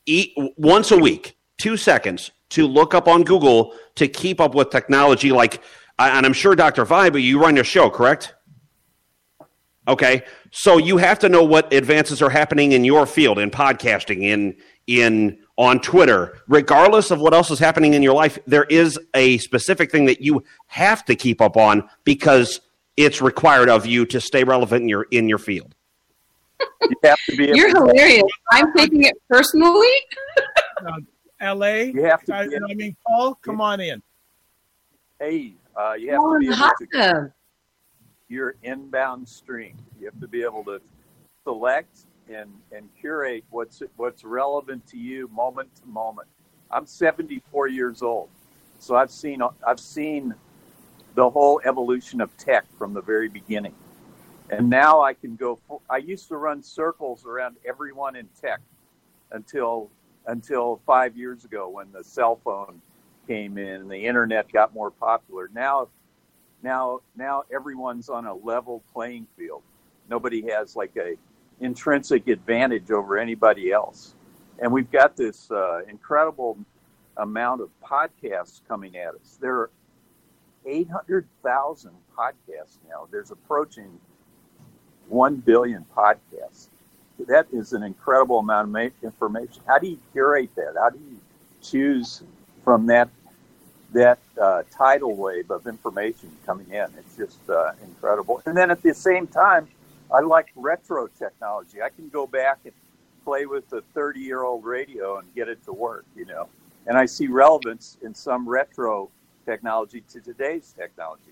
eat 0.06 0.34
once 0.56 0.92
a 0.92 0.98
week, 0.98 1.38
two 1.58 1.76
seconds 1.76 2.32
to 2.52 2.68
look 2.68 2.94
up 2.94 3.08
on 3.08 3.24
Google 3.24 3.74
to 3.96 4.08
keep 4.08 4.40
up 4.40 4.56
with 4.56 4.70
technology. 4.70 5.32
Like, 5.32 5.62
and 6.00 6.26
I'm 6.26 6.34
sure 6.34 6.56
Dr. 6.56 6.86
Vibe, 6.86 7.22
you 7.22 7.42
run 7.42 7.56
your 7.56 7.66
show, 7.66 7.90
correct? 7.90 8.34
Okay, 9.92 10.24
so 10.52 10.78
you 10.78 10.96
have 10.96 11.20
to 11.20 11.28
know 11.28 11.44
what 11.44 11.74
advances 11.74 12.22
are 12.22 12.30
happening 12.30 12.72
in 12.72 12.86
your 12.86 13.06
field 13.06 13.38
in 13.38 13.52
podcasting, 13.52 14.24
in 14.24 14.56
in 14.88 15.38
on 15.58 15.82
Twitter, 15.82 16.40
regardless 16.48 17.12
of 17.12 17.20
what 17.20 17.34
else 17.34 17.52
is 17.52 17.60
happening 17.60 17.94
in 17.94 18.02
your 18.02 18.14
life. 18.14 18.40
There 18.48 18.64
is 18.64 18.98
a 19.14 19.38
specific 19.40 19.92
thing 19.92 20.06
that 20.06 20.22
you 20.22 20.46
have 20.68 21.04
to 21.06 21.16
keep 21.16 21.42
up 21.42 21.58
on 21.58 21.90
because 22.06 22.62
it's 22.96 23.22
required 23.22 23.68
of 23.68 23.86
you 23.86 24.06
to 24.06 24.22
stay 24.22 24.46
relevant 24.46 24.84
in 24.84 24.88
your 24.88 25.08
in 25.12 25.28
your 25.28 25.40
field. 25.40 25.76
You 26.62 26.96
have 27.04 27.20
to 27.30 27.36
be. 27.36 27.48
You're 27.54 27.68
hilarious. 27.68 28.24
I'm 28.50 28.72
taking 28.74 29.04
it 29.04 29.16
personally. 29.30 29.92
uh, 30.88 31.00
L.A. 31.42 31.92
You 31.92 32.06
have 32.06 32.24
to. 32.24 32.34
I, 32.34 32.44
I 32.44 32.74
mean, 32.76 32.96
Paul, 33.06 33.36
come 33.42 33.60
on 33.60 33.82
in. 33.82 34.02
Hey, 35.20 35.56
uh, 35.76 35.96
you 36.00 36.12
have 36.12 36.22
to 36.22 36.40
be 36.40 36.48
able 36.48 36.56
to 36.80 37.34
your 38.32 38.56
inbound 38.64 39.28
stream. 39.28 39.76
You 40.00 40.06
have 40.06 40.20
to 40.22 40.28
be 40.28 40.42
able 40.42 40.64
to 40.64 40.82
select 41.44 42.06
and, 42.34 42.50
and 42.72 42.90
curate 43.00 43.44
what's 43.50 43.84
what's 43.98 44.24
relevant 44.24 44.88
to 44.88 44.98
you 44.98 45.28
moment 45.28 45.70
to 45.76 45.88
moment. 45.88 46.30
I'm 46.72 46.86
74 46.86 47.68
years 47.68 48.02
old, 48.02 48.30
so 48.80 48.96
I've 48.96 49.12
seen 49.12 49.42
I've 49.68 49.80
seen 49.80 50.34
the 51.16 51.30
whole 51.30 51.62
evolution 51.66 52.22
of 52.22 52.36
tech 52.38 52.66
from 52.78 52.94
the 52.94 53.02
very 53.02 53.28
beginning, 53.28 53.76
and 54.50 54.70
now 54.70 55.02
I 55.02 55.14
can 55.14 55.36
go. 55.36 55.60
I 55.90 55.98
used 55.98 56.30
to 56.30 56.38
run 56.38 56.64
circles 56.64 57.26
around 57.26 57.58
everyone 57.66 58.16
in 58.16 58.30
tech 58.40 58.62
until 59.32 59.90
until 60.28 60.80
five 60.86 61.18
years 61.18 61.44
ago 61.44 61.68
when 61.68 61.92
the 61.92 62.04
cell 62.04 62.40
phone 62.44 62.82
came 63.28 63.58
in 63.58 63.82
and 63.82 63.92
the 63.92 64.06
internet 64.06 64.50
got 64.54 64.74
more 64.74 64.92
popular. 64.92 65.50
Now 65.54 65.90
now 66.64 67.00
now 67.16 67.44
everyone's 67.54 68.10
on 68.10 68.26
a 68.26 68.34
level 68.34 68.84
playing 68.94 69.28
field. 69.38 69.64
Nobody 70.10 70.50
has 70.50 70.76
like 70.76 70.96
a 70.98 71.16
intrinsic 71.60 72.28
advantage 72.28 72.92
over 72.92 73.18
anybody 73.18 73.72
else, 73.72 74.16
and 74.60 74.72
we've 74.72 74.92
got 74.92 75.16
this 75.16 75.50
uh, 75.52 75.82
incredible 75.88 76.58
amount 77.18 77.62
of 77.62 77.70
podcasts 77.84 78.62
coming 78.68 78.98
at 78.98 79.16
us. 79.16 79.38
There, 79.40 79.56
are 79.56 79.70
800,000 80.66 81.92
podcasts 82.18 82.78
now. 82.90 83.08
There's 83.12 83.32
approaching 83.32 84.00
1 85.08 85.38
billion 85.38 85.86
podcasts. 85.96 86.68
That 87.28 87.48
is 87.52 87.74
an 87.74 87.84
incredible 87.84 88.40
amount 88.40 88.76
of 88.76 88.92
information. 89.04 89.62
How 89.68 89.78
do 89.78 89.88
you 89.88 90.00
curate 90.12 90.54
that? 90.56 90.74
How 90.80 90.90
do 90.90 91.00
you 91.00 91.20
choose 91.62 92.24
from 92.64 92.88
that 92.88 93.10
that 93.94 94.20
uh, 94.42 94.64
tidal 94.72 95.16
wave 95.16 95.52
of 95.52 95.68
information 95.68 96.32
coming 96.46 96.68
in? 96.72 96.88
It's 96.98 97.16
just 97.18 97.50
uh, 97.50 97.72
incredible. 97.84 98.42
And 98.46 98.56
then 98.56 98.72
at 98.72 98.82
the 98.82 98.94
same 98.94 99.28
time, 99.28 99.68
I 100.14 100.22
like 100.22 100.48
retro 100.56 101.08
technology. 101.08 101.82
I 101.82 101.90
can 101.90 102.10
go 102.10 102.28
back 102.28 102.60
and 102.66 102.74
play 103.24 103.46
with 103.46 103.72
a 103.74 103.82
30 103.94 104.20
year 104.20 104.44
old 104.44 104.66
radio 104.66 105.18
and 105.18 105.34
get 105.36 105.48
it 105.48 105.64
to 105.66 105.74
work, 105.74 106.06
you 106.16 106.26
know. 106.26 106.48
And 106.88 106.98
I 106.98 107.06
see 107.06 107.28
relevance 107.28 107.98
in 108.02 108.16
some 108.16 108.48
retro 108.48 109.10
technology 109.46 110.04
to 110.12 110.20
today's 110.20 110.74
technology. 110.78 111.24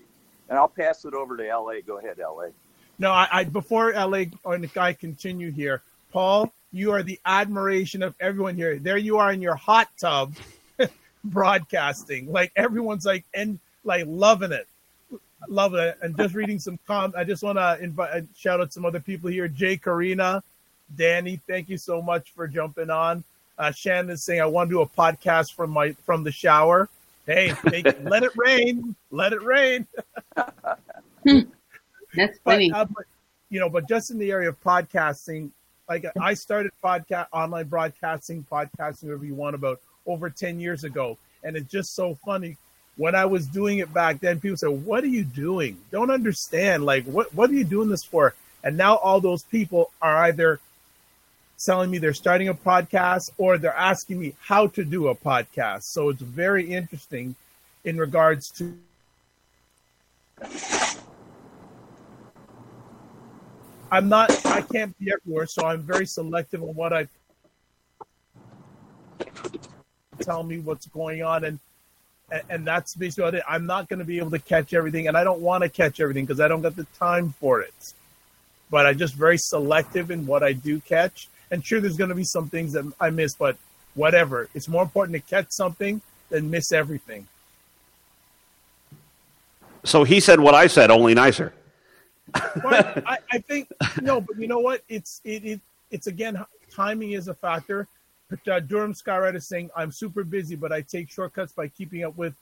And 0.48 0.58
I'll 0.58 0.68
pass 0.68 1.04
it 1.04 1.14
over 1.14 1.36
to 1.36 1.42
LA. 1.42 1.74
Go 1.86 1.98
ahead, 1.98 2.18
LA. 2.18 2.48
No, 2.98 3.12
I, 3.12 3.28
I 3.32 3.44
before 3.44 3.92
LA 3.92 4.24
and 4.44 4.70
I 4.76 4.92
continue 4.92 5.50
here, 5.50 5.82
Paul, 6.12 6.52
you 6.72 6.92
are 6.92 7.02
the 7.02 7.18
admiration 7.24 8.02
of 8.02 8.14
everyone 8.20 8.56
here. 8.56 8.78
There 8.78 8.98
you 8.98 9.18
are 9.18 9.32
in 9.32 9.40
your 9.40 9.56
hot 9.56 9.88
tub 9.98 10.34
broadcasting. 11.24 12.30
Like 12.30 12.52
everyone's 12.56 13.06
like 13.06 13.24
and 13.34 13.58
like 13.84 14.04
loving 14.06 14.52
it. 14.52 14.66
Loving 15.48 15.80
it. 15.80 15.98
And 16.02 16.16
just 16.16 16.34
reading 16.34 16.58
some 16.58 16.78
com 16.86 17.14
I 17.16 17.24
just 17.24 17.42
want 17.42 17.58
to 17.58 17.78
invite 17.80 18.10
uh, 18.10 18.20
shout 18.36 18.60
out 18.60 18.72
some 18.72 18.84
other 18.84 19.00
people 19.00 19.30
here. 19.30 19.48
Jay 19.48 19.76
Karina, 19.76 20.42
Danny, 20.96 21.40
thank 21.46 21.68
you 21.68 21.78
so 21.78 22.02
much 22.02 22.30
for 22.32 22.46
jumping 22.46 22.90
on. 22.90 23.24
Uh, 23.58 23.70
Shannon 23.70 24.10
is 24.10 24.22
saying 24.22 24.40
I 24.40 24.46
want 24.46 24.70
to 24.70 24.76
do 24.76 24.80
a 24.80 24.88
podcast 24.88 25.54
from 25.54 25.70
my 25.70 25.92
from 26.04 26.24
the 26.24 26.32
shower. 26.32 26.88
Hey, 27.26 27.54
make, 27.64 27.86
let 28.02 28.22
it 28.22 28.32
rain, 28.36 28.96
let 29.10 29.32
it 29.32 29.42
rain. 29.42 29.86
That's 32.14 32.38
funny. 32.44 32.70
But, 32.70 32.76
uh, 32.76 32.84
but, 32.86 33.04
you 33.50 33.60
know, 33.60 33.68
but 33.68 33.88
just 33.88 34.10
in 34.10 34.18
the 34.18 34.30
area 34.30 34.48
of 34.48 34.60
podcasting, 34.62 35.50
like 35.88 36.04
I 36.20 36.34
started 36.34 36.72
podcast 36.82 37.26
online 37.32 37.66
broadcasting, 37.66 38.46
podcasting, 38.50 39.04
whatever 39.04 39.24
you 39.24 39.34
want 39.34 39.54
about 39.54 39.80
over 40.10 40.30
10 40.30 40.60
years 40.60 40.84
ago. 40.84 41.18
And 41.42 41.56
it's 41.56 41.70
just 41.70 41.94
so 41.94 42.14
funny. 42.24 42.56
When 42.96 43.14
I 43.14 43.24
was 43.24 43.46
doing 43.46 43.78
it 43.78 43.92
back 43.94 44.20
then, 44.20 44.40
people 44.40 44.56
said, 44.56 44.84
What 44.84 45.04
are 45.04 45.08
you 45.08 45.24
doing? 45.24 45.78
Don't 45.90 46.10
understand. 46.10 46.84
Like, 46.84 47.04
what, 47.04 47.34
what 47.34 47.48
are 47.50 47.54
you 47.54 47.64
doing 47.64 47.88
this 47.88 48.04
for? 48.04 48.34
And 48.62 48.76
now 48.76 48.96
all 48.96 49.20
those 49.20 49.42
people 49.44 49.90
are 50.02 50.24
either 50.24 50.60
telling 51.58 51.90
me 51.90 51.98
they're 51.98 52.14
starting 52.14 52.48
a 52.48 52.54
podcast 52.54 53.30
or 53.38 53.58
they're 53.58 53.76
asking 53.76 54.18
me 54.18 54.34
how 54.40 54.66
to 54.66 54.84
do 54.84 55.08
a 55.08 55.14
podcast. 55.14 55.82
So 55.84 56.08
it's 56.08 56.22
very 56.22 56.70
interesting 56.70 57.36
in 57.84 57.96
regards 57.96 58.50
to 58.52 58.76
I'm 63.92 64.08
not 64.08 64.46
I 64.46 64.62
can't 64.62 64.96
be 64.98 65.12
everywhere, 65.12 65.46
so 65.46 65.66
I'm 65.66 65.82
very 65.82 66.06
selective 66.06 66.62
on 66.62 66.74
what 66.74 66.92
I 66.92 67.08
tell 70.20 70.42
me 70.42 70.58
what's 70.58 70.86
going 70.86 71.22
on 71.22 71.44
and 71.44 71.58
and 72.48 72.66
that's 72.66 72.94
basically 72.94 73.38
it. 73.38 73.44
I'm 73.48 73.66
not 73.66 73.88
going 73.88 73.98
to 73.98 74.04
be 74.04 74.18
able 74.18 74.30
to 74.30 74.38
catch 74.38 74.72
everything, 74.72 75.08
and 75.08 75.16
I 75.16 75.24
don't 75.24 75.40
want 75.40 75.64
to 75.64 75.68
catch 75.68 76.00
everything 76.00 76.24
because 76.24 76.40
I 76.40 76.48
don't 76.48 76.62
got 76.62 76.76
the 76.76 76.86
time 76.98 77.34
for 77.40 77.60
it. 77.60 77.74
But 78.70 78.86
I'm 78.86 78.98
just 78.98 79.14
very 79.14 79.36
selective 79.36 80.10
in 80.10 80.26
what 80.26 80.42
I 80.42 80.52
do 80.52 80.80
catch, 80.80 81.28
and 81.50 81.64
sure, 81.64 81.80
there's 81.80 81.96
going 81.96 82.10
to 82.10 82.14
be 82.14 82.24
some 82.24 82.48
things 82.48 82.72
that 82.74 82.90
I 83.00 83.10
miss, 83.10 83.34
but 83.34 83.56
whatever. 83.94 84.48
It's 84.54 84.68
more 84.68 84.82
important 84.82 85.16
to 85.16 85.28
catch 85.28 85.48
something 85.50 86.00
than 86.28 86.50
miss 86.50 86.72
everything. 86.72 87.26
So 89.82 90.04
he 90.04 90.20
said 90.20 90.40
what 90.40 90.54
I 90.54 90.66
said, 90.66 90.90
only 90.90 91.14
nicer. 91.14 91.52
but 92.32 92.54
I, 93.06 93.18
I, 93.32 93.38
think 93.38 93.68
no, 94.00 94.20
but 94.20 94.38
you 94.38 94.46
know 94.46 94.60
what? 94.60 94.82
It's 94.88 95.20
it, 95.24 95.44
it 95.44 95.60
it's 95.90 96.06
again 96.06 96.44
timing 96.70 97.12
is 97.12 97.26
a 97.28 97.34
factor. 97.34 97.88
Uh, 98.32 98.60
Durham 98.60 98.94
Skywriter 98.94 99.36
is 99.36 99.48
saying 99.48 99.70
I'm 99.76 99.92
super 99.92 100.24
busy, 100.24 100.56
but 100.56 100.72
I 100.72 100.82
take 100.82 101.10
shortcuts 101.10 101.52
by 101.52 101.68
keeping 101.68 102.04
up 102.04 102.16
with 102.16 102.34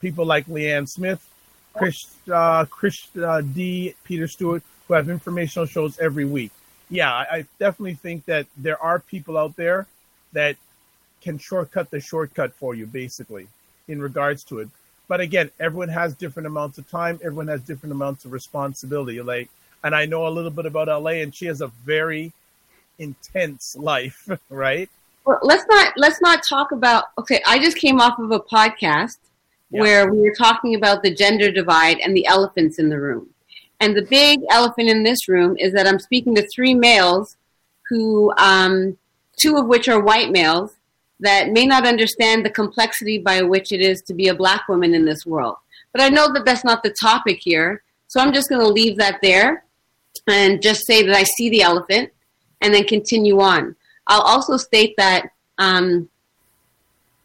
people 0.00 0.24
like 0.24 0.46
Leanne 0.46 0.88
Smith, 0.88 1.26
Chris, 1.74 2.06
uh, 2.32 2.64
Chris 2.66 3.08
uh, 3.16 3.40
D, 3.40 3.94
Peter 4.04 4.28
Stewart, 4.28 4.62
who 4.88 4.94
have 4.94 5.08
informational 5.08 5.66
shows 5.66 5.98
every 5.98 6.24
week 6.24 6.50
yeah, 6.90 7.12
I, 7.12 7.26
I 7.30 7.46
definitely 7.58 7.94
think 7.94 8.26
that 8.26 8.46
there 8.56 8.80
are 8.80 8.98
people 8.98 9.36
out 9.38 9.56
there 9.56 9.86
that 10.32 10.56
can 11.22 11.38
shortcut 11.38 11.90
the 11.90 12.00
shortcut 12.00 12.54
for 12.54 12.74
you, 12.74 12.86
basically, 12.86 13.48
in 13.88 14.00
regards 14.00 14.44
to 14.44 14.60
it. 14.60 14.68
But 15.08 15.20
again, 15.20 15.50
everyone 15.58 15.88
has 15.88 16.14
different 16.14 16.46
amounts 16.46 16.78
of 16.78 16.90
time. 16.90 17.18
Everyone 17.22 17.48
has 17.48 17.62
different 17.62 17.92
amounts 17.92 18.24
of 18.24 18.32
responsibility. 18.32 19.20
Like, 19.20 19.50
and 19.82 19.94
I 19.94 20.06
know 20.06 20.26
a 20.26 20.30
little 20.30 20.50
bit 20.50 20.66
about 20.66 20.88
LA, 20.88 21.22
and 21.22 21.34
she 21.34 21.46
has 21.46 21.60
a 21.60 21.68
very 21.68 22.32
intense 22.98 23.76
life, 23.78 24.28
right? 24.48 24.88
Well, 25.24 25.38
let's 25.42 25.64
not 25.68 25.94
let's 25.96 26.20
not 26.20 26.42
talk 26.46 26.72
about. 26.72 27.04
Okay, 27.18 27.42
I 27.46 27.58
just 27.58 27.78
came 27.78 28.00
off 28.00 28.18
of 28.18 28.30
a 28.30 28.40
podcast 28.40 29.18
yeah. 29.70 29.80
where 29.80 30.12
we 30.12 30.20
were 30.20 30.34
talking 30.36 30.74
about 30.74 31.02
the 31.02 31.14
gender 31.14 31.50
divide 31.50 31.98
and 32.00 32.16
the 32.16 32.26
elephants 32.26 32.78
in 32.78 32.88
the 32.88 33.00
room. 33.00 33.28
And 33.80 33.96
the 33.96 34.02
big 34.02 34.40
elephant 34.50 34.88
in 34.88 35.02
this 35.02 35.28
room 35.28 35.56
is 35.58 35.72
that 35.72 35.86
I'm 35.86 35.98
speaking 35.98 36.34
to 36.36 36.46
three 36.48 36.74
males 36.74 37.36
who, 37.88 38.32
um, 38.36 38.96
two 39.36 39.56
of 39.56 39.66
which 39.66 39.88
are 39.88 40.00
white 40.00 40.30
males, 40.30 40.72
that 41.20 41.50
may 41.50 41.66
not 41.66 41.86
understand 41.86 42.44
the 42.44 42.50
complexity 42.50 43.18
by 43.18 43.42
which 43.42 43.72
it 43.72 43.80
is 43.80 44.02
to 44.02 44.14
be 44.14 44.28
a 44.28 44.34
black 44.34 44.68
woman 44.68 44.94
in 44.94 45.04
this 45.04 45.26
world. 45.26 45.56
But 45.92 46.02
I 46.02 46.08
know 46.08 46.32
that 46.32 46.44
that's 46.44 46.64
not 46.64 46.82
the 46.82 46.94
topic 47.00 47.38
here. 47.40 47.82
So 48.08 48.20
I'm 48.20 48.32
just 48.32 48.48
going 48.48 48.60
to 48.60 48.68
leave 48.68 48.96
that 48.98 49.20
there 49.22 49.64
and 50.28 50.62
just 50.62 50.86
say 50.86 51.02
that 51.04 51.16
I 51.16 51.22
see 51.22 51.50
the 51.50 51.62
elephant 51.62 52.12
and 52.60 52.74
then 52.74 52.84
continue 52.84 53.40
on. 53.40 53.76
I'll 54.06 54.22
also 54.22 54.56
state 54.56 54.94
that 54.98 55.30
um, 55.58 56.08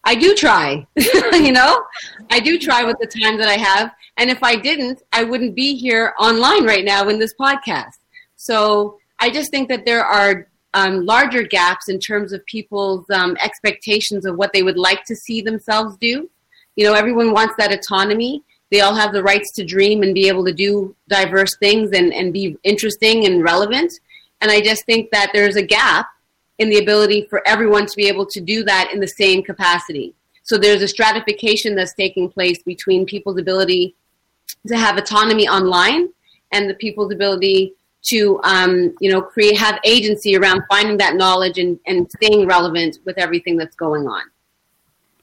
I 0.03 0.15
do 0.15 0.33
try, 0.33 0.87
you 1.33 1.51
know, 1.51 1.83
I 2.31 2.39
do 2.39 2.57
try 2.57 2.83
with 2.83 2.97
the 2.99 3.07
time 3.07 3.37
that 3.37 3.49
I 3.49 3.57
have. 3.57 3.91
And 4.17 4.29
if 4.29 4.41
I 4.43 4.55
didn't, 4.55 5.01
I 5.13 5.23
wouldn't 5.23 5.55
be 5.55 5.75
here 5.75 6.13
online 6.19 6.65
right 6.65 6.85
now 6.85 7.07
in 7.09 7.19
this 7.19 7.33
podcast. 7.39 7.97
So 8.35 8.97
I 9.19 9.29
just 9.29 9.51
think 9.51 9.69
that 9.69 9.85
there 9.85 10.03
are 10.03 10.47
um, 10.73 11.05
larger 11.05 11.43
gaps 11.43 11.89
in 11.89 11.99
terms 11.99 12.31
of 12.31 12.45
people's 12.45 13.09
um, 13.09 13.35
expectations 13.41 14.25
of 14.25 14.37
what 14.37 14.53
they 14.53 14.63
would 14.63 14.77
like 14.77 15.03
to 15.05 15.15
see 15.15 15.41
themselves 15.41 15.97
do. 15.97 16.29
You 16.75 16.85
know, 16.85 16.93
everyone 16.93 17.33
wants 17.33 17.55
that 17.57 17.73
autonomy. 17.73 18.43
They 18.71 18.81
all 18.81 18.95
have 18.95 19.13
the 19.13 19.23
rights 19.23 19.51
to 19.53 19.65
dream 19.65 20.03
and 20.03 20.13
be 20.13 20.27
able 20.27 20.45
to 20.45 20.53
do 20.53 20.95
diverse 21.07 21.57
things 21.57 21.91
and, 21.91 22.13
and 22.13 22.31
be 22.31 22.57
interesting 22.63 23.25
and 23.25 23.43
relevant. 23.43 23.93
And 24.41 24.51
I 24.51 24.61
just 24.61 24.85
think 24.85 25.09
that 25.11 25.31
there's 25.33 25.55
a 25.55 25.63
gap 25.63 26.07
in 26.59 26.69
the 26.69 26.77
ability 26.77 27.25
for 27.29 27.41
everyone 27.47 27.85
to 27.85 27.95
be 27.95 28.07
able 28.07 28.25
to 28.27 28.39
do 28.39 28.63
that 28.63 28.91
in 28.93 28.99
the 28.99 29.07
same 29.07 29.41
capacity. 29.41 30.13
So 30.43 30.57
there's 30.57 30.81
a 30.81 30.87
stratification 30.87 31.75
that's 31.75 31.93
taking 31.93 32.29
place 32.29 32.61
between 32.63 33.05
people's 33.05 33.39
ability 33.39 33.95
to 34.67 34.77
have 34.77 34.97
autonomy 34.97 35.47
online 35.47 36.09
and 36.51 36.69
the 36.69 36.73
people's 36.75 37.13
ability 37.13 37.73
to 38.01 38.39
um, 38.43 38.95
you 38.99 39.11
know 39.11 39.21
create 39.21 39.57
have 39.57 39.79
agency 39.83 40.35
around 40.35 40.63
finding 40.69 40.97
that 40.97 41.15
knowledge 41.15 41.57
and, 41.57 41.79
and 41.85 42.09
staying 42.11 42.47
relevant 42.47 42.99
with 43.05 43.17
everything 43.17 43.57
that's 43.57 43.75
going 43.75 44.07
on. 44.07 44.23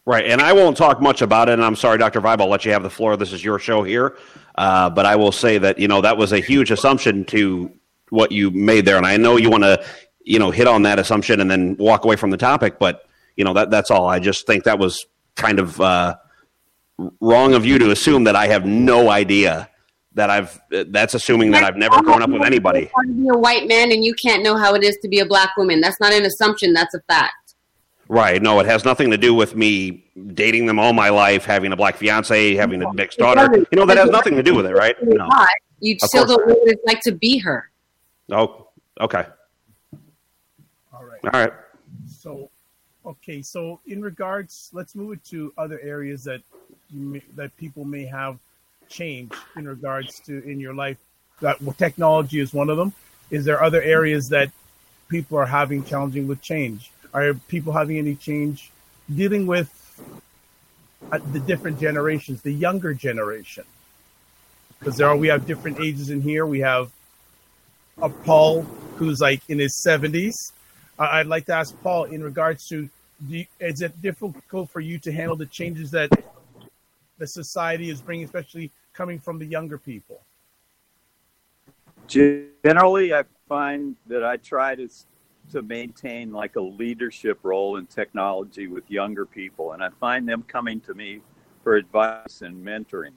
Right 0.04 0.26
and 0.26 0.40
i 0.40 0.52
won't 0.52 0.76
talk 0.76 1.00
much 1.00 1.22
about 1.22 1.48
it 1.48 1.54
and 1.54 1.64
i'm 1.64 1.74
sorry 1.74 1.98
dr 1.98 2.20
vibe 2.20 2.40
i'll 2.40 2.48
let 2.48 2.64
you 2.64 2.72
have 2.72 2.82
the 2.82 2.90
floor. 2.90 3.16
This 3.16 3.32
is 3.32 3.42
your 3.42 3.58
show 3.58 3.82
here. 3.82 4.16
Uh, 4.54 4.88
but 4.90 5.06
i 5.06 5.16
will 5.16 5.32
say 5.32 5.58
that 5.58 5.78
you 5.78 5.88
know 5.88 6.00
that 6.00 6.16
was 6.16 6.32
a 6.32 6.38
huge 6.38 6.70
assumption 6.70 7.24
to 7.24 7.72
what 8.10 8.30
you 8.30 8.50
made 8.52 8.84
there 8.84 8.98
and 8.98 9.06
i 9.06 9.16
know 9.16 9.36
you 9.36 9.50
want 9.50 9.64
to 9.64 9.84
you 10.26 10.38
know 10.38 10.50
hit 10.50 10.68
on 10.68 10.82
that 10.82 10.98
assumption 10.98 11.40
and 11.40 11.50
then 11.50 11.74
walk 11.78 12.04
away 12.04 12.16
from 12.16 12.30
the 12.30 12.36
topic 12.36 12.78
but 12.78 13.06
you 13.36 13.44
know 13.44 13.54
that 13.54 13.70
that's 13.70 13.90
all 13.90 14.06
i 14.06 14.18
just 14.18 14.46
think 14.46 14.64
that 14.64 14.78
was 14.78 15.06
kind 15.36 15.58
of 15.58 15.80
uh, 15.80 16.14
wrong 17.20 17.54
of 17.54 17.64
you 17.64 17.78
to 17.78 17.90
assume 17.90 18.24
that 18.24 18.36
I 18.36 18.48
have 18.48 18.64
no 18.64 19.10
idea 19.10 19.68
that 20.14 20.30
I've. 20.30 20.60
That's 20.70 21.14
assuming 21.14 21.50
that 21.52 21.62
I've 21.62 21.76
never 21.76 22.02
grown 22.02 22.22
up 22.22 22.30
with 22.30 22.42
anybody. 22.42 22.90
To 23.04 23.12
be 23.12 23.28
a 23.28 23.36
white 23.38 23.68
man 23.68 23.92
and 23.92 24.04
you 24.04 24.14
can't 24.14 24.42
know 24.42 24.56
how 24.56 24.74
it 24.74 24.82
is 24.82 24.96
to 25.02 25.08
be 25.08 25.20
a 25.20 25.26
black 25.26 25.56
woman. 25.56 25.80
That's 25.80 26.00
not 26.00 26.12
an 26.12 26.24
assumption. 26.24 26.72
That's 26.72 26.94
a 26.94 27.00
fact. 27.02 27.54
Right. 28.08 28.40
No, 28.40 28.60
it 28.60 28.66
has 28.66 28.84
nothing 28.84 29.10
to 29.10 29.18
do 29.18 29.34
with 29.34 29.56
me 29.56 30.04
dating 30.34 30.66
them 30.66 30.78
all 30.78 30.92
my 30.92 31.08
life, 31.08 31.44
having 31.44 31.72
a 31.72 31.76
black 31.76 31.96
fiance, 31.96 32.54
having 32.54 32.82
a 32.82 32.92
mixed 32.92 33.18
daughter. 33.18 33.56
You 33.56 33.66
know, 33.72 33.84
that 33.84 33.96
has 33.98 34.10
nothing 34.10 34.36
to 34.36 34.42
do 34.42 34.54
with 34.54 34.66
it, 34.66 34.74
right? 34.74 34.96
No. 35.02 35.28
You 35.80 35.96
still 35.98 36.24
don't 36.24 36.46
know 36.46 36.54
what 36.54 36.68
it's 36.68 36.84
like 36.86 37.00
to 37.02 37.12
be 37.12 37.38
her. 37.38 37.70
Oh, 38.30 38.68
okay. 39.00 39.26
All 41.26 41.40
right. 41.40 41.52
So, 42.08 42.50
okay. 43.04 43.42
So, 43.42 43.80
in 43.86 44.00
regards, 44.02 44.70
let's 44.72 44.94
move 44.94 45.12
it 45.12 45.24
to 45.26 45.52
other 45.58 45.80
areas 45.82 46.24
that 46.24 46.40
may, 46.92 47.22
that 47.34 47.56
people 47.56 47.84
may 47.84 48.06
have 48.06 48.38
changed 48.88 49.34
in 49.56 49.68
regards 49.68 50.20
to 50.26 50.48
in 50.48 50.60
your 50.60 50.74
life? 50.74 50.96
That 51.40 51.60
well, 51.60 51.74
technology 51.74 52.40
is 52.40 52.54
one 52.54 52.70
of 52.70 52.76
them. 52.76 52.92
Is 53.30 53.44
there 53.44 53.62
other 53.62 53.82
areas 53.82 54.28
that 54.28 54.50
people 55.08 55.38
are 55.38 55.46
having 55.46 55.84
challenging 55.84 56.26
with 56.28 56.40
change? 56.40 56.90
Are 57.12 57.34
people 57.34 57.72
having 57.72 57.98
any 57.98 58.14
change 58.14 58.70
dealing 59.12 59.46
with 59.46 59.70
uh, 61.10 61.18
the 61.32 61.40
different 61.40 61.80
generations, 61.80 62.42
the 62.42 62.52
younger 62.52 62.94
generation? 62.94 63.64
because 64.78 64.96
there 64.96 65.08
are 65.08 65.16
we 65.16 65.28
have 65.28 65.46
different 65.46 65.80
ages 65.80 66.10
in 66.10 66.20
here. 66.20 66.46
We 66.46 66.60
have 66.60 66.90
a 68.00 68.08
Paul 68.08 68.62
who's 68.96 69.20
like 69.20 69.42
in 69.48 69.58
his 69.58 69.82
seventies. 69.82 70.34
I'd 70.98 71.26
like 71.26 71.46
to 71.46 71.54
ask 71.54 71.74
Paul 71.82 72.04
in 72.04 72.22
regards 72.22 72.68
to: 72.68 72.88
you, 73.26 73.46
is 73.60 73.82
it 73.82 74.00
difficult 74.00 74.70
for 74.70 74.80
you 74.80 74.98
to 75.00 75.12
handle 75.12 75.36
the 75.36 75.46
changes 75.46 75.90
that 75.90 76.10
the 77.18 77.26
society 77.26 77.90
is 77.90 78.00
bringing, 78.00 78.24
especially 78.24 78.70
coming 78.92 79.18
from 79.18 79.38
the 79.38 79.46
younger 79.46 79.78
people? 79.78 80.20
Generally, 82.06 83.14
I 83.14 83.24
find 83.48 83.96
that 84.06 84.24
I 84.24 84.36
try 84.36 84.74
to 84.74 84.88
to 85.52 85.62
maintain 85.62 86.32
like 86.32 86.56
a 86.56 86.60
leadership 86.60 87.38
role 87.42 87.76
in 87.76 87.86
technology 87.86 88.66
with 88.66 88.90
younger 88.90 89.24
people, 89.24 89.72
and 89.72 89.82
I 89.82 89.90
find 90.00 90.28
them 90.28 90.42
coming 90.42 90.80
to 90.80 90.94
me 90.94 91.20
for 91.62 91.76
advice 91.76 92.42
and 92.42 92.64
mentoring, 92.64 93.12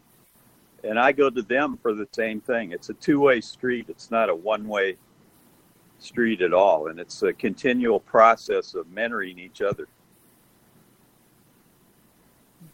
and 0.83 0.99
I 0.99 1.11
go 1.11 1.29
to 1.29 1.41
them 1.41 1.77
for 1.81 1.93
the 1.93 2.07
same 2.11 2.41
thing. 2.41 2.71
It's 2.71 2.89
a 2.89 2.93
two 2.93 3.19
way 3.19 3.41
street. 3.41 3.85
It's 3.89 4.11
not 4.11 4.29
a 4.29 4.35
one 4.35 4.67
way 4.67 4.97
street 5.99 6.41
at 6.41 6.53
all, 6.53 6.87
and 6.87 6.99
it's 6.99 7.21
a 7.23 7.33
continual 7.33 7.99
process 7.99 8.73
of 8.73 8.87
mentoring 8.87 9.37
each 9.37 9.61
other. 9.61 9.87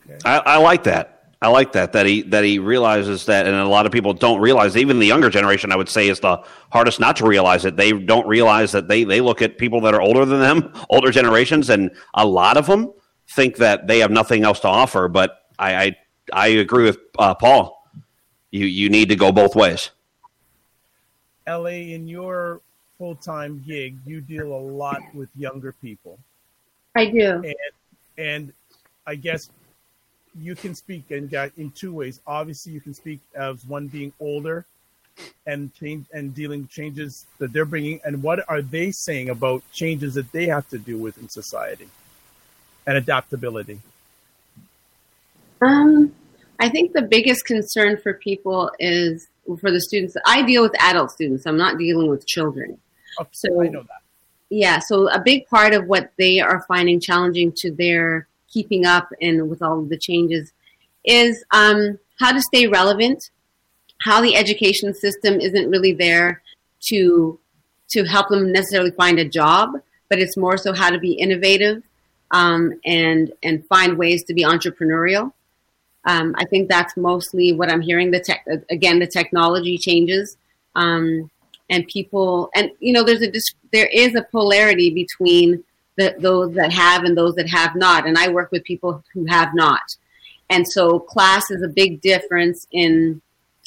Okay. 0.06 0.18
I, 0.26 0.38
I 0.38 0.58
like 0.58 0.84
that. 0.84 1.16
I 1.42 1.50
like 1.50 1.74
that 1.74 1.94
that 1.94 2.06
he 2.06 2.22
that 2.24 2.44
he 2.44 2.60
realizes 2.60 3.26
that, 3.26 3.46
and 3.46 3.56
a 3.56 3.68
lot 3.68 3.86
of 3.86 3.92
people 3.92 4.14
don't 4.14 4.40
realize. 4.40 4.78
Even 4.78 5.00
the 5.00 5.06
younger 5.06 5.30
generation, 5.30 5.72
I 5.72 5.76
would 5.76 5.90
say, 5.90 6.08
is 6.08 6.20
the 6.20 6.44
hardest 6.72 7.00
not 7.00 7.18
to 7.18 7.28
realize 7.28 7.66
it. 7.66 7.76
They 7.76 7.92
don't 7.92 8.26
realize 8.26 8.72
that 8.72 8.88
they 8.88 9.04
they 9.04 9.22
look 9.22 9.42
at 9.42 9.58
people 9.58 9.82
that 9.82 9.94
are 9.94 10.02
older 10.02 10.26
than 10.26 10.40
them, 10.40 10.74
older 10.90 11.12
generations, 11.12 11.70
and 11.70 11.92
a 12.14 12.26
lot 12.26 12.58
of 12.58 12.66
them 12.68 12.94
think 13.30 13.58
that 13.58 13.86
they 13.88 14.00
have 14.00 14.12
nothing 14.12 14.44
else 14.44 14.60
to 14.62 14.68
offer. 14.68 15.08
But 15.08 15.38
I 15.60 15.76
I, 15.76 15.96
I 16.34 16.48
agree 16.48 16.86
with 16.86 16.98
uh, 17.20 17.36
Paul. 17.36 17.92
You 18.50 18.66
you 18.66 18.90
need 18.90 19.10
to 19.10 19.16
go 19.16 19.32
both 19.32 19.56
ways. 19.56 19.92
La, 21.48 21.66
in 21.66 22.08
your 22.08 22.62
full 22.98 23.16
time 23.16 23.64
gig, 23.66 23.98
you 24.06 24.22
deal 24.22 24.54
a 24.54 24.58
lot 24.58 25.02
with 25.14 25.30
younger 25.36 25.74
people. 25.74 26.20
I 26.96 27.06
do, 27.06 27.44
and 27.44 27.56
and 28.18 28.54
I 29.06 29.16
guess 29.16 29.50
you 30.40 30.56
can 30.56 30.76
speak 30.76 31.12
in 31.12 31.30
in 31.58 31.72
two 31.72 31.94
ways. 31.94 32.22
Obviously, 32.26 32.74
you 32.74 32.82
can 32.82 32.94
speak 32.94 33.20
as 33.36 33.66
one 33.66 33.88
being 33.88 34.14
older 34.20 34.66
and 35.46 35.74
change 35.76 36.06
and 36.14 36.36
dealing 36.36 36.68
changes 36.68 37.26
that 37.40 37.54
they're 37.54 37.66
bringing, 37.66 38.00
and 38.04 38.22
what 38.22 38.48
are 38.50 38.62
they 38.62 38.92
saying 38.92 39.30
about 39.30 39.64
changes 39.72 40.14
that 40.16 40.32
they 40.32 40.46
have 40.46 40.68
to 40.70 40.78
do 40.78 40.98
with 40.98 41.18
in 41.18 41.30
society 41.30 41.88
and 42.88 42.98
adaptability. 42.98 43.80
Um, 45.62 46.14
I 46.60 46.70
think 46.70 46.94
the 46.94 47.02
biggest 47.02 47.46
concern 47.46 47.98
for 47.98 48.14
people 48.14 48.72
is 48.80 49.28
for 49.60 49.72
the 49.72 49.82
students. 49.82 50.16
I 50.26 50.42
deal 50.44 50.62
with 50.62 50.74
adult 50.82 51.12
students. 51.12 51.46
I'm 51.46 51.58
not 51.58 51.78
dealing 51.78 52.10
with 52.10 52.26
children. 52.26 52.78
Okay, 53.20 53.30
so 53.32 53.62
I 53.62 53.68
know 53.68 53.82
that. 53.82 54.02
Yeah, 54.50 54.80
so 54.80 55.10
a 55.10 55.20
big 55.20 55.48
part 55.48 55.74
of 55.74 55.88
what 55.88 56.12
they 56.18 56.40
are 56.40 56.64
finding 56.68 57.00
challenging 57.00 57.52
to 57.58 57.72
their 57.72 58.28
keeping 58.48 58.86
up 58.86 59.10
and 59.22 59.50
with 59.50 59.62
all 59.62 59.80
of 59.80 59.90
the 59.90 59.98
changes 59.98 60.54
is 61.04 61.44
um, 61.52 62.00
how 62.20 62.32
to 62.32 62.42
stay 62.42 62.68
relevant, 62.68 63.30
how 64.02 64.22
the 64.22 64.36
education 64.36 64.94
system 64.94 65.40
isn't 65.40 65.70
really 65.70 65.94
there 65.94 66.42
to 66.88 67.40
to 67.88 68.04
help 68.04 68.30
them 68.30 68.52
necessarily 68.52 68.92
find 68.92 69.20
a 69.20 69.30
job, 69.30 69.72
but 70.10 70.20
it's 70.20 70.36
more 70.36 70.58
so 70.58 70.74
how 70.74 70.90
to 70.90 71.00
be 71.00 71.14
innovative 71.14 71.84
um, 72.32 72.74
and 72.86 73.32
and 73.44 73.66
find 73.68 73.98
ways 73.98 74.24
to 74.26 74.34
be 74.34 74.44
entrepreneurial. 74.44 75.32
Um, 76.06 76.36
I 76.38 76.46
think 76.46 76.70
that's 76.70 76.96
mostly 76.96 77.54
what 77.54 77.72
I'm 77.72 77.82
hearing. 77.82 78.12
The 78.12 78.20
tech 78.20 78.46
again, 78.70 79.00
the 79.00 79.08
technology 79.08 79.78
changes, 79.78 80.38
um, 80.76 81.30
and 81.70 81.88
people, 81.88 82.50
and 82.56 82.72
you 82.80 82.94
know, 82.94 83.04
there's 83.04 83.22
a 83.22 83.32
there 83.72 83.88
is 83.88 84.16
a 84.16 84.24
polarity 84.32 84.94
between 84.94 85.64
the, 85.98 86.16
those 86.20 86.54
that 86.56 86.72
have 86.72 87.04
and 87.04 87.18
those 87.18 87.36
that 87.36 87.50
have 87.50 87.76
not. 87.76 88.06
And 88.06 88.18
I 88.18 88.30
work 88.30 88.52
with 88.52 88.64
people 88.64 89.04
who 89.14 89.26
have 89.26 89.54
not. 89.54 89.82
And 90.50 90.68
so 90.68 91.00
class 91.00 91.50
is 91.50 91.64
a 91.64 91.68
big 91.68 92.02
difference 92.02 92.68
in 92.72 93.22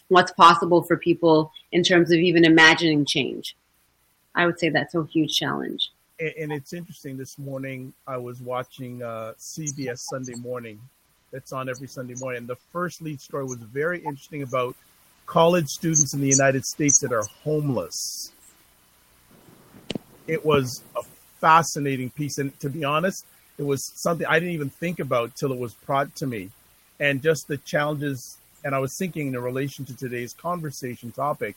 what's 0.08 0.32
possible 0.32 0.82
for 0.82 0.96
people 0.96 1.52
in 1.72 1.82
terms 1.82 2.10
of 2.10 2.18
even 2.18 2.44
imagining 2.44 3.04
change. 3.04 3.56
I 4.34 4.46
would 4.46 4.58
say 4.58 4.68
that's 4.68 4.94
a 4.94 5.04
huge 5.04 5.34
challenge. 5.34 5.90
And, 6.20 6.52
it's 6.52 6.72
interesting. 6.72 7.16
This 7.16 7.38
morning, 7.38 7.92
I 8.06 8.16
was 8.16 8.40
watching 8.40 9.02
uh, 9.02 9.34
CBS 9.38 9.98
Sunday 9.98 10.34
Morning. 10.34 10.80
That's 11.30 11.52
on 11.52 11.68
every 11.68 11.88
Sunday 11.88 12.14
morning. 12.14 12.38
And 12.38 12.48
the 12.48 12.56
first 12.72 13.02
lead 13.02 13.20
story 13.20 13.44
was 13.44 13.58
very 13.58 13.98
interesting 13.98 14.42
about 14.42 14.76
college 15.26 15.66
students 15.66 16.14
in 16.14 16.20
the 16.20 16.28
United 16.28 16.64
States 16.64 17.00
that 17.00 17.12
are 17.12 17.24
homeless. 17.44 18.32
It 20.26 20.44
was 20.44 20.82
a 20.96 21.02
fascinating 21.40 22.10
piece. 22.10 22.38
And 22.38 22.58
to 22.60 22.70
be 22.70 22.84
honest, 22.84 23.26
it 23.58 23.64
was 23.64 23.92
something 24.02 24.26
I 24.26 24.38
didn't 24.38 24.54
even 24.54 24.70
think 24.70 25.00
about 25.00 25.36
till 25.36 25.52
it 25.52 25.58
was 25.58 25.74
brought 25.74 26.14
to 26.16 26.26
me. 26.26 26.50
And 26.98 27.22
just 27.22 27.46
the 27.46 27.58
challenges, 27.58 28.38
and 28.64 28.74
I 28.74 28.78
was 28.78 28.96
thinking 28.98 29.28
in 29.28 29.38
relation 29.38 29.84
to 29.86 29.96
today's 29.96 30.32
conversation 30.32 31.12
topic, 31.12 31.56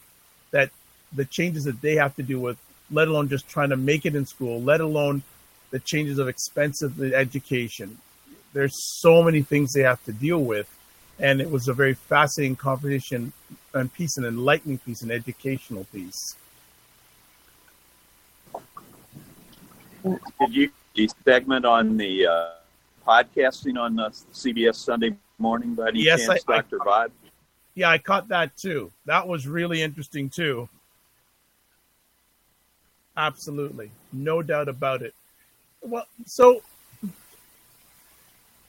that 0.52 0.70
the 1.14 1.26
changes 1.26 1.64
that 1.64 1.82
they 1.82 1.96
have 1.96 2.16
to 2.18 2.24
do 2.24 2.40
with, 2.40 2.58
let 2.92 3.08
alone 3.08 3.30
just 3.30 3.48
trying 3.48 3.70
to 3.70 3.78
make 3.78 4.06
it 4.06 4.16
in 4.16 4.26
school, 4.26 4.62
let 4.62 4.82
alone 4.82 5.24
the 5.72 5.80
changes 5.80 6.20
of 6.20 6.28
expensive 6.28 7.02
education. 7.14 7.98
There's 8.54 9.00
so 9.00 9.24
many 9.24 9.42
things 9.42 9.74
they 9.74 9.82
have 9.82 10.04
to 10.06 10.14
deal 10.14 10.44
with. 10.44 10.68
And 11.20 11.40
it 11.40 11.50
was 11.50 11.68
a 11.68 11.74
very 11.74 11.94
fascinating 11.94 12.56
conversation 12.56 13.32
and 13.74 13.94
piece, 13.94 14.18
an 14.18 14.26
enlightening 14.26 14.80
piece, 14.80 15.02
an 15.02 15.12
educational 15.12 15.86
piece. 15.86 16.36
Did 20.04 20.56
you 20.56 20.72
the 20.96 21.10
segment 21.24 21.66
on 21.66 21.98
the 21.98 22.28
uh, 22.28 22.50
podcasting 23.08 23.80
on 23.80 23.96
the 23.96 24.10
CBS 24.34 24.76
Sunday 24.76 25.16
Morning 25.38 25.74
by 25.74 25.90
any 25.90 26.04
yes, 26.04 26.28
chance, 26.28 26.44
I, 26.48 26.58
Dr. 26.58 26.82
I, 26.82 26.86
Vibe? 26.86 27.12
Yeah, 27.76 27.90
I 27.90 27.98
caught 27.98 28.28
that 28.28 28.56
too. 28.58 28.92
That 29.06 29.28
was 29.28 29.48
really 29.48 29.82
interesting 29.82 30.30
too. 30.30 30.68
Absolutely. 33.16 33.92
No 34.12 34.42
doubt 34.42 34.68
about 34.68 35.02
it. 35.02 35.14
Well, 35.82 36.06
so 36.26 36.62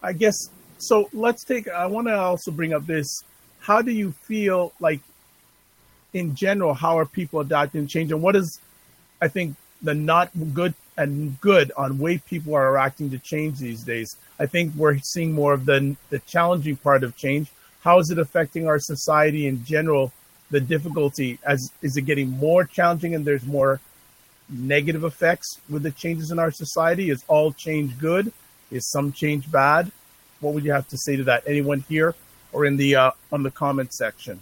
I 0.02 0.12
guess 0.12 0.48
so 0.78 1.08
let's 1.12 1.44
take 1.44 1.68
I 1.68 1.86
want 1.86 2.08
to 2.08 2.16
also 2.16 2.50
bring 2.50 2.72
up 2.72 2.86
this 2.86 3.24
how 3.60 3.82
do 3.82 3.92
you 3.92 4.12
feel 4.12 4.72
like 4.80 5.00
in 6.12 6.34
general 6.34 6.74
how 6.74 6.98
are 6.98 7.06
people 7.06 7.40
adapting 7.40 7.86
change 7.86 8.10
and 8.10 8.20
what 8.20 8.36
is 8.36 8.58
I 9.20 9.28
think 9.28 9.56
the 9.82 9.94
not 9.94 10.30
good 10.52 10.74
and 10.96 11.40
good 11.40 11.72
on 11.76 11.98
way 11.98 12.18
people 12.18 12.54
are 12.54 12.72
reacting 12.72 13.10
to 13.10 13.18
change 13.18 13.58
these 13.58 13.82
days. 13.82 14.16
I 14.38 14.46
think 14.46 14.74
we're 14.74 14.98
seeing 14.98 15.32
more 15.32 15.52
of 15.52 15.64
the 15.64 15.96
the 16.10 16.18
challenging 16.20 16.76
part 16.76 17.02
of 17.04 17.16
change. 17.16 17.48
How 17.82 17.98
is 17.98 18.10
it 18.10 18.18
affecting 18.18 18.66
our 18.68 18.78
society 18.78 19.46
in 19.46 19.64
general? 19.64 20.12
The 20.50 20.60
difficulty 20.60 21.38
as 21.44 21.70
is 21.80 21.96
it 21.96 22.02
getting 22.02 22.30
more 22.30 22.64
challenging 22.64 23.14
and 23.14 23.24
there's 23.24 23.46
more 23.46 23.80
negative 24.48 25.04
effects 25.04 25.58
with 25.68 25.82
the 25.82 25.90
changes 25.90 26.30
in 26.30 26.38
our 26.38 26.50
society? 26.50 27.10
Is 27.10 27.24
all 27.28 27.52
change 27.52 27.98
good? 27.98 28.32
Is 28.72 28.88
some 28.90 29.12
change 29.12 29.50
bad? 29.52 29.92
What 30.40 30.54
would 30.54 30.64
you 30.64 30.72
have 30.72 30.88
to 30.88 30.98
say 30.98 31.14
to 31.16 31.24
that? 31.24 31.44
Anyone 31.46 31.84
here 31.88 32.14
or 32.52 32.64
in 32.64 32.76
the 32.76 32.96
uh, 32.96 33.10
on 33.30 33.42
the 33.42 33.50
comment 33.50 33.92
section? 33.92 34.40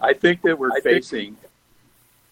I 0.00 0.14
think 0.14 0.42
that 0.42 0.58
we're 0.58 0.72
I 0.72 0.80
facing. 0.80 1.34
Think- 1.34 1.44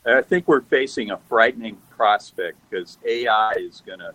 I 0.07 0.23
think 0.23 0.47
we're 0.47 0.61
facing 0.61 1.11
a 1.11 1.17
frightening 1.29 1.79
prospect 1.91 2.59
because 2.71 2.97
AI 3.05 3.55
is 3.59 3.83
gonna 3.85 4.13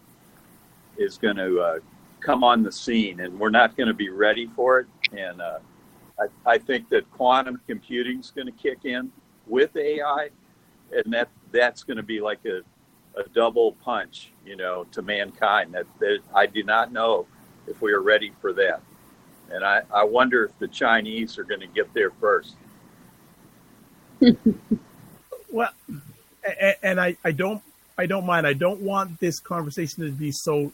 is 0.97 1.17
going 1.17 1.35
to 1.35 1.59
uh, 1.59 1.79
come 2.19 2.43
on 2.43 2.63
the 2.63 2.71
scene, 2.71 3.19
and 3.19 3.39
we're 3.39 3.49
not 3.49 3.75
going 3.75 3.87
to 3.87 3.93
be 3.93 4.09
ready 4.09 4.47
for 4.55 4.79
it. 4.79 4.87
And 5.11 5.41
uh, 5.41 5.59
I, 6.19 6.51
I, 6.51 6.57
think 6.57 6.89
that 6.89 7.09
quantum 7.11 7.59
computing 7.67 8.19
is 8.19 8.31
going 8.31 8.47
to 8.47 8.53
kick 8.53 8.85
in 8.85 9.11
with 9.47 9.75
AI, 9.75 10.29
and 10.91 11.13
that 11.13 11.29
that's 11.51 11.83
going 11.83 11.97
to 11.97 12.03
be 12.03 12.21
like 12.21 12.39
a, 12.45 12.61
a 13.15 13.27
double 13.29 13.73
punch, 13.83 14.31
you 14.45 14.55
know, 14.55 14.85
to 14.91 15.01
mankind. 15.01 15.73
That, 15.73 15.85
that 15.99 16.19
I 16.33 16.45
do 16.45 16.63
not 16.63 16.91
know 16.91 17.27
if 17.67 17.81
we 17.81 17.91
are 17.91 18.01
ready 18.01 18.31
for 18.41 18.53
that, 18.53 18.81
and 19.51 19.63
I, 19.63 19.81
I 19.93 20.03
wonder 20.03 20.45
if 20.45 20.57
the 20.59 20.67
Chinese 20.67 21.37
are 21.37 21.43
going 21.43 21.61
to 21.61 21.67
get 21.67 21.93
there 21.93 22.11
first. 22.11 22.55
well, 25.51 25.71
and 26.83 26.99
I, 26.99 27.17
I 27.23 27.31
don't 27.31 27.61
I 27.97 28.05
don't 28.05 28.25
mind. 28.25 28.47
I 28.47 28.53
don't 28.53 28.81
want 28.81 29.19
this 29.19 29.39
conversation 29.39 30.03
to 30.03 30.11
be 30.11 30.31
so 30.31 30.71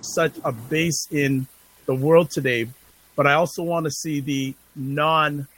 such 0.00 0.34
a 0.44 0.52
base 0.52 1.06
in 1.10 1.46
the 1.86 1.94
world 1.94 2.30
today, 2.30 2.68
but 3.16 3.26
I 3.26 3.34
also 3.34 3.62
want 3.62 3.84
to 3.84 3.90
see 3.90 4.20
the 4.20 4.54
non 4.74 5.48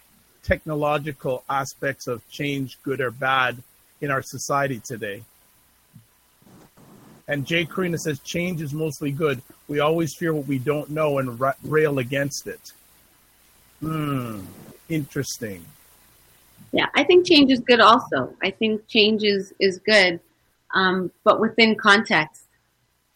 technological 0.48 1.44
aspects 1.48 2.06
of 2.06 2.26
change, 2.30 2.78
good 2.82 3.00
or 3.00 3.10
bad, 3.10 3.62
in 4.00 4.10
our 4.10 4.22
society 4.22 4.80
today. 4.84 5.22
And 7.28 7.46
Jay 7.46 7.66
Karina 7.66 7.98
says 7.98 8.18
change 8.20 8.62
is 8.62 8.72
mostly 8.72 9.10
good. 9.10 9.42
We 9.68 9.80
always 9.80 10.14
fear 10.14 10.32
what 10.32 10.46
we 10.46 10.58
don't 10.58 10.88
know 10.88 11.18
and 11.18 11.38
ra- 11.38 11.52
rail 11.62 11.98
against 11.98 12.46
it. 12.46 12.72
Hmm, 13.80 14.40
interesting. 14.88 15.62
Yeah, 16.72 16.86
I 16.94 17.04
think 17.04 17.26
change 17.26 17.52
is 17.52 17.60
good 17.60 17.80
also. 17.80 18.34
I 18.42 18.50
think 18.50 18.88
change 18.88 19.24
is, 19.24 19.52
is 19.60 19.78
good, 19.78 20.18
um, 20.74 21.10
but 21.24 21.38
within 21.40 21.76
context. 21.76 22.44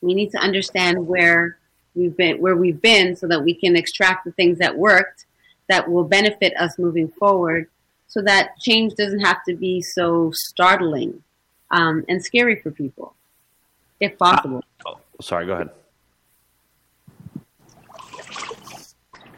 We 0.02 0.14
need 0.14 0.30
to 0.32 0.38
understand 0.38 1.06
where 1.06 1.58
we've 1.94 2.16
been 2.16 2.40
where 2.40 2.56
we've 2.56 2.80
been 2.82 3.14
so 3.14 3.28
that 3.28 3.42
we 3.44 3.54
can 3.54 3.76
extract 3.76 4.24
the 4.24 4.32
things 4.32 4.58
that 4.58 4.76
worked 4.76 5.26
that 5.72 5.90
will 5.90 6.04
benefit 6.04 6.52
us 6.58 6.78
moving 6.78 7.08
forward 7.08 7.66
so 8.06 8.20
that 8.20 8.58
change 8.58 8.94
doesn't 8.94 9.20
have 9.20 9.42
to 9.48 9.54
be 9.56 9.80
so 9.80 10.30
startling 10.34 11.22
um, 11.70 12.04
and 12.10 12.22
scary 12.22 12.56
for 12.56 12.70
people 12.70 13.14
if 13.98 14.18
possible. 14.18 14.62
Uh, 14.84 14.90
oh, 14.90 15.00
sorry 15.22 15.46
go 15.46 15.54
ahead. 15.54 15.70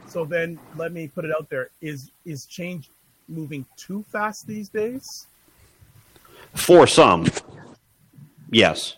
So 0.08 0.24
then 0.24 0.58
let 0.76 0.90
me 0.92 1.06
put 1.06 1.24
it 1.24 1.30
out 1.36 1.48
there. 1.48 1.70
Is 1.80 2.10
is 2.24 2.46
change 2.46 2.90
moving 3.28 3.64
too 3.76 4.04
fast 4.10 4.46
these 4.48 4.68
days? 4.68 5.28
For 6.54 6.88
some 6.88 7.26
yes. 8.50 8.96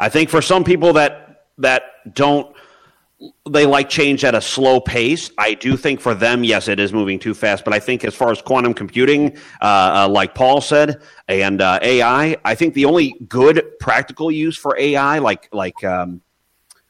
I 0.00 0.08
think 0.08 0.30
for 0.30 0.42
some 0.42 0.64
people 0.64 0.92
that 0.94 1.44
that 1.58 1.82
don't 2.14 2.56
they 3.48 3.66
like 3.66 3.88
change 3.88 4.24
at 4.24 4.34
a 4.34 4.40
slow 4.40 4.80
pace. 4.80 5.30
I 5.36 5.54
do 5.54 5.76
think 5.76 6.00
for 6.00 6.14
them, 6.14 6.42
yes, 6.42 6.68
it 6.68 6.80
is 6.80 6.92
moving 6.92 7.18
too 7.18 7.34
fast. 7.34 7.64
But 7.64 7.74
I 7.74 7.80
think 7.80 8.04
as 8.04 8.14
far 8.14 8.30
as 8.30 8.40
quantum 8.40 8.72
computing, 8.72 9.36
uh, 9.60 10.04
uh, 10.04 10.08
like 10.10 10.34
Paul 10.34 10.60
said, 10.60 11.02
and 11.28 11.60
uh, 11.60 11.78
AI, 11.82 12.36
I 12.44 12.54
think 12.54 12.74
the 12.74 12.86
only 12.86 13.14
good 13.28 13.78
practical 13.78 14.30
use 14.30 14.56
for 14.56 14.76
AI, 14.78 15.18
like 15.18 15.48
like 15.52 15.82
um, 15.84 16.22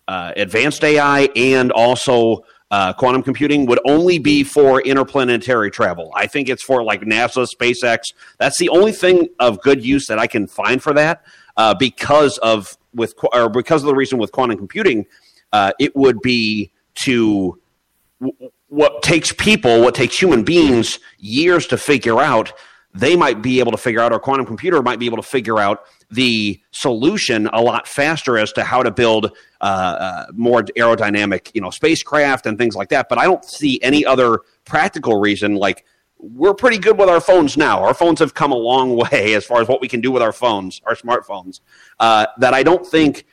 uh, 0.06 0.32
advanced 0.36 0.84
AI, 0.84 1.28
and 1.34 1.72
also 1.72 2.44
uh, 2.70 2.92
quantum 2.92 3.24
computing, 3.24 3.66
would 3.66 3.80
only 3.84 4.18
be 4.20 4.44
for 4.44 4.80
interplanetary 4.82 5.72
travel. 5.72 6.12
I 6.14 6.28
think 6.28 6.48
it's 6.48 6.62
for 6.62 6.84
like 6.84 7.00
NASA, 7.00 7.44
SpaceX. 7.52 8.12
That's 8.38 8.58
the 8.58 8.68
only 8.68 8.92
thing 8.92 9.28
of 9.40 9.60
good 9.62 9.84
use 9.84 10.06
that 10.06 10.20
I 10.20 10.28
can 10.28 10.46
find 10.46 10.80
for 10.80 10.92
that, 10.94 11.24
uh, 11.56 11.74
because 11.74 12.38
of 12.38 12.76
with 12.94 13.14
or 13.32 13.48
because 13.48 13.82
of 13.82 13.88
the 13.88 13.94
reason 13.96 14.18
with 14.18 14.30
quantum 14.30 14.58
computing 14.58 15.06
uh, 15.52 15.72
it 15.78 15.94
would 15.96 16.20
be 16.20 16.70
to 17.04 17.58
w- 18.20 18.50
what 18.68 19.02
takes 19.02 19.32
people, 19.32 19.80
what 19.80 19.94
takes 19.94 20.18
human 20.18 20.44
beings 20.44 20.98
years 21.18 21.66
to 21.68 21.76
figure 21.76 22.20
out. 22.20 22.52
They 22.92 23.14
might 23.14 23.40
be 23.40 23.60
able 23.60 23.70
to 23.72 23.78
figure 23.78 24.00
out, 24.00 24.12
or 24.12 24.18
quantum 24.18 24.46
computer 24.46 24.82
might 24.82 24.98
be 24.98 25.06
able 25.06 25.16
to 25.16 25.22
figure 25.22 25.58
out 25.58 25.84
the 26.10 26.60
solution 26.72 27.46
a 27.52 27.60
lot 27.60 27.86
faster 27.86 28.36
as 28.36 28.52
to 28.54 28.64
how 28.64 28.82
to 28.82 28.90
build 28.90 29.36
uh, 29.60 29.64
uh, 29.64 30.26
more 30.32 30.62
aerodynamic, 30.62 31.50
you 31.54 31.60
know, 31.60 31.70
spacecraft 31.70 32.46
and 32.46 32.58
things 32.58 32.74
like 32.74 32.88
that. 32.88 33.08
But 33.08 33.18
I 33.18 33.24
don't 33.24 33.44
see 33.44 33.80
any 33.82 34.04
other 34.04 34.40
practical 34.64 35.20
reason. 35.20 35.54
Like 35.54 35.84
we're 36.18 36.54
pretty 36.54 36.78
good 36.78 36.98
with 36.98 37.08
our 37.08 37.20
phones 37.20 37.56
now. 37.56 37.82
Our 37.82 37.94
phones 37.94 38.18
have 38.18 38.34
come 38.34 38.52
a 38.52 38.56
long 38.56 38.96
way 39.12 39.34
as 39.34 39.44
far 39.44 39.60
as 39.60 39.68
what 39.68 39.80
we 39.80 39.88
can 39.88 40.00
do 40.00 40.10
with 40.10 40.22
our 40.22 40.32
phones, 40.32 40.80
our 40.84 40.94
smartphones. 40.94 41.60
Uh, 41.98 42.26
that 42.38 42.54
I 42.54 42.62
don't 42.62 42.86
think 42.86 43.26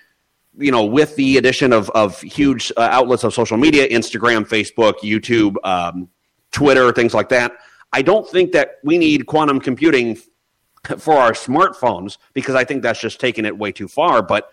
you 0.57 0.71
know, 0.71 0.85
with 0.85 1.15
the 1.15 1.37
addition 1.37 1.71
of 1.73 1.89
of 1.91 2.19
huge 2.21 2.71
uh, 2.77 2.89
outlets 2.91 3.23
of 3.23 3.33
social 3.33 3.57
media, 3.57 3.87
Instagram, 3.87 4.47
Facebook, 4.47 4.95
YouTube, 4.99 5.55
um, 5.63 6.09
Twitter, 6.51 6.91
things 6.91 7.13
like 7.13 7.29
that, 7.29 7.53
I 7.93 8.01
don't 8.01 8.27
think 8.27 8.51
that 8.53 8.77
we 8.83 8.97
need 8.97 9.27
quantum 9.27 9.59
computing 9.59 10.15
for 10.97 11.13
our 11.13 11.31
smartphones 11.31 12.17
because 12.33 12.55
I 12.55 12.63
think 12.63 12.81
that's 12.81 12.99
just 12.99 13.19
taking 13.19 13.45
it 13.45 13.57
way 13.57 13.71
too 13.71 13.87
far. 13.87 14.21
But 14.21 14.51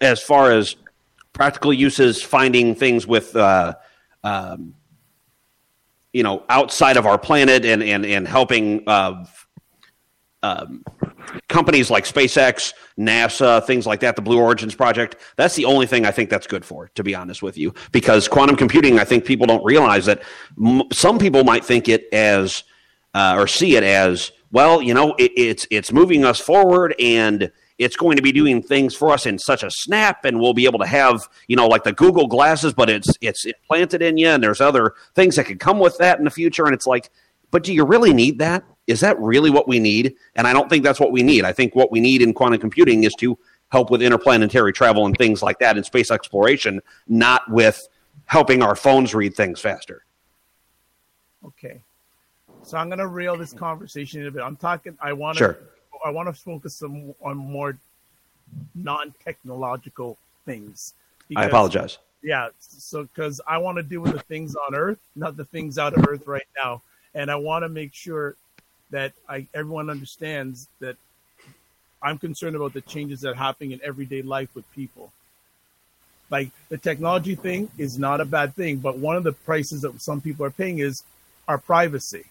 as 0.00 0.22
far 0.22 0.52
as 0.52 0.76
practical 1.32 1.72
uses, 1.72 2.22
finding 2.22 2.74
things 2.74 3.06
with, 3.06 3.34
uh, 3.36 3.74
um, 4.24 4.74
you 6.12 6.22
know, 6.22 6.44
outside 6.48 6.96
of 6.96 7.06
our 7.06 7.18
planet 7.18 7.64
and 7.64 7.82
and 7.82 8.04
and 8.04 8.26
helping 8.26 8.82
uh, 8.86 9.24
um, 10.42 10.84
companies 11.48 11.90
like 11.90 12.04
SpaceX, 12.04 12.72
NASA, 12.98 13.64
things 13.66 13.86
like 13.86 14.00
that, 14.00 14.16
the 14.16 14.22
Blue 14.22 14.38
Origins 14.38 14.74
project, 14.74 15.16
that's 15.36 15.54
the 15.54 15.64
only 15.64 15.86
thing 15.86 16.06
I 16.06 16.10
think 16.10 16.30
that's 16.30 16.46
good 16.46 16.64
for, 16.64 16.88
to 16.94 17.02
be 17.02 17.14
honest 17.14 17.42
with 17.42 17.56
you. 17.56 17.74
Because 17.92 18.28
quantum 18.28 18.56
computing, 18.56 18.98
I 18.98 19.04
think 19.04 19.24
people 19.24 19.46
don't 19.46 19.64
realize 19.64 20.06
that 20.06 20.22
m- 20.62 20.82
some 20.92 21.18
people 21.18 21.44
might 21.44 21.64
think 21.64 21.88
it 21.88 22.08
as 22.12 22.64
uh, 23.14 23.34
or 23.36 23.46
see 23.46 23.76
it 23.76 23.82
as, 23.82 24.32
well, 24.52 24.82
you 24.82 24.94
know, 24.94 25.14
it, 25.18 25.32
it's 25.36 25.66
it's 25.70 25.92
moving 25.92 26.24
us 26.24 26.40
forward 26.40 26.94
and 26.98 27.50
it's 27.80 27.96
going 27.96 28.16
to 28.16 28.22
be 28.22 28.30
doing 28.30 28.62
things 28.62 28.94
for 28.94 29.10
us 29.10 29.24
in 29.24 29.38
such 29.38 29.62
a 29.62 29.70
snap 29.70 30.24
and 30.26 30.38
we'll 30.38 30.52
be 30.52 30.66
able 30.66 30.78
to 30.78 30.86
have 30.86 31.26
you 31.48 31.56
know 31.56 31.66
like 31.66 31.82
the 31.82 31.92
google 31.92 32.26
glasses 32.26 32.74
but 32.74 32.90
it's 32.90 33.10
it's 33.22 33.46
implanted 33.46 34.02
in 34.02 34.18
you 34.18 34.28
and 34.28 34.44
there's 34.44 34.60
other 34.60 34.92
things 35.14 35.34
that 35.36 35.46
could 35.46 35.58
come 35.58 35.78
with 35.78 35.96
that 35.98 36.18
in 36.18 36.24
the 36.24 36.30
future 36.30 36.66
and 36.66 36.74
it's 36.74 36.86
like 36.86 37.10
but 37.50 37.62
do 37.64 37.72
you 37.72 37.84
really 37.84 38.12
need 38.12 38.38
that 38.38 38.64
is 38.90 39.00
that 39.00 39.18
really 39.20 39.50
what 39.50 39.68
we 39.68 39.78
need? 39.78 40.16
And 40.34 40.48
I 40.48 40.52
don't 40.52 40.68
think 40.68 40.82
that's 40.82 40.98
what 40.98 41.12
we 41.12 41.22
need. 41.22 41.44
I 41.44 41.52
think 41.52 41.76
what 41.76 41.92
we 41.92 42.00
need 42.00 42.22
in 42.22 42.34
quantum 42.34 42.60
computing 42.60 43.04
is 43.04 43.14
to 43.20 43.38
help 43.70 43.88
with 43.88 44.02
interplanetary 44.02 44.72
travel 44.72 45.06
and 45.06 45.16
things 45.16 45.44
like 45.44 45.60
that 45.60 45.78
in 45.78 45.84
space 45.84 46.10
exploration, 46.10 46.80
not 47.06 47.48
with 47.48 47.88
helping 48.24 48.62
our 48.62 48.74
phones 48.74 49.14
read 49.14 49.34
things 49.36 49.60
faster. 49.60 50.04
Okay. 51.46 51.80
So 52.64 52.78
I'm 52.78 52.88
going 52.88 52.98
to 52.98 53.06
reel 53.06 53.36
this 53.36 53.52
conversation 53.52 54.26
a 54.26 54.30
bit. 54.32 54.42
I'm 54.42 54.56
talking. 54.56 54.98
I 55.00 55.12
want 55.12 55.38
to. 55.38 55.44
Sure. 55.44 55.58
I 56.04 56.10
want 56.10 56.28
to 56.28 56.32
focus 56.32 56.74
some, 56.74 57.14
on 57.22 57.36
more 57.36 57.78
non-technological 58.74 60.18
things. 60.46 60.94
Because, 61.28 61.44
I 61.44 61.46
apologize. 61.46 61.98
Yeah. 62.22 62.48
So 62.58 63.04
because 63.04 63.40
I 63.46 63.58
want 63.58 63.76
to 63.76 63.84
deal 63.84 64.00
with 64.00 64.14
the 64.14 64.20
things 64.20 64.56
on 64.56 64.74
Earth, 64.74 64.98
not 65.14 65.36
the 65.36 65.44
things 65.44 65.78
out 65.78 65.96
of 65.96 66.04
Earth 66.08 66.26
right 66.26 66.46
now, 66.56 66.82
and 67.14 67.30
I 67.30 67.36
want 67.36 67.64
to 67.64 67.68
make 67.68 67.94
sure 67.94 68.36
that 68.90 69.12
I, 69.28 69.46
everyone 69.54 69.90
understands 69.90 70.68
that 70.80 70.96
I'm 72.02 72.18
concerned 72.18 72.56
about 72.56 72.72
the 72.72 72.80
changes 72.80 73.20
that 73.20 73.30
are 73.30 73.34
happening 73.34 73.72
in 73.72 73.80
everyday 73.84 74.22
life 74.22 74.54
with 74.54 74.70
people. 74.72 75.12
Like 76.30 76.50
the 76.68 76.78
technology 76.78 77.34
thing 77.34 77.68
is 77.76 77.98
not 77.98 78.20
a 78.20 78.24
bad 78.24 78.54
thing, 78.54 78.78
but 78.78 78.96
one 78.96 79.16
of 79.16 79.24
the 79.24 79.32
prices 79.32 79.82
that 79.82 80.00
some 80.00 80.20
people 80.20 80.46
are 80.46 80.50
paying 80.50 80.78
is 80.78 81.02
our 81.48 81.58
privacy. 81.58 82.24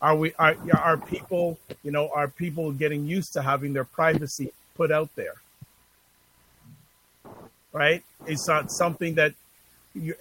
Are 0.00 0.14
we 0.14 0.34
are 0.34 0.56
are 0.72 0.96
people 0.96 1.58
you 1.82 1.90
know 1.90 2.10
are 2.14 2.28
people 2.28 2.70
getting 2.72 3.06
used 3.06 3.32
to 3.32 3.42
having 3.42 3.72
their 3.72 3.84
privacy 3.84 4.52
put 4.74 4.92
out 4.92 5.08
there? 5.16 5.34
Right? 7.72 8.04
It's 8.26 8.46
not 8.46 8.70
something 8.70 9.14
that 9.14 9.34
you, 9.94 10.14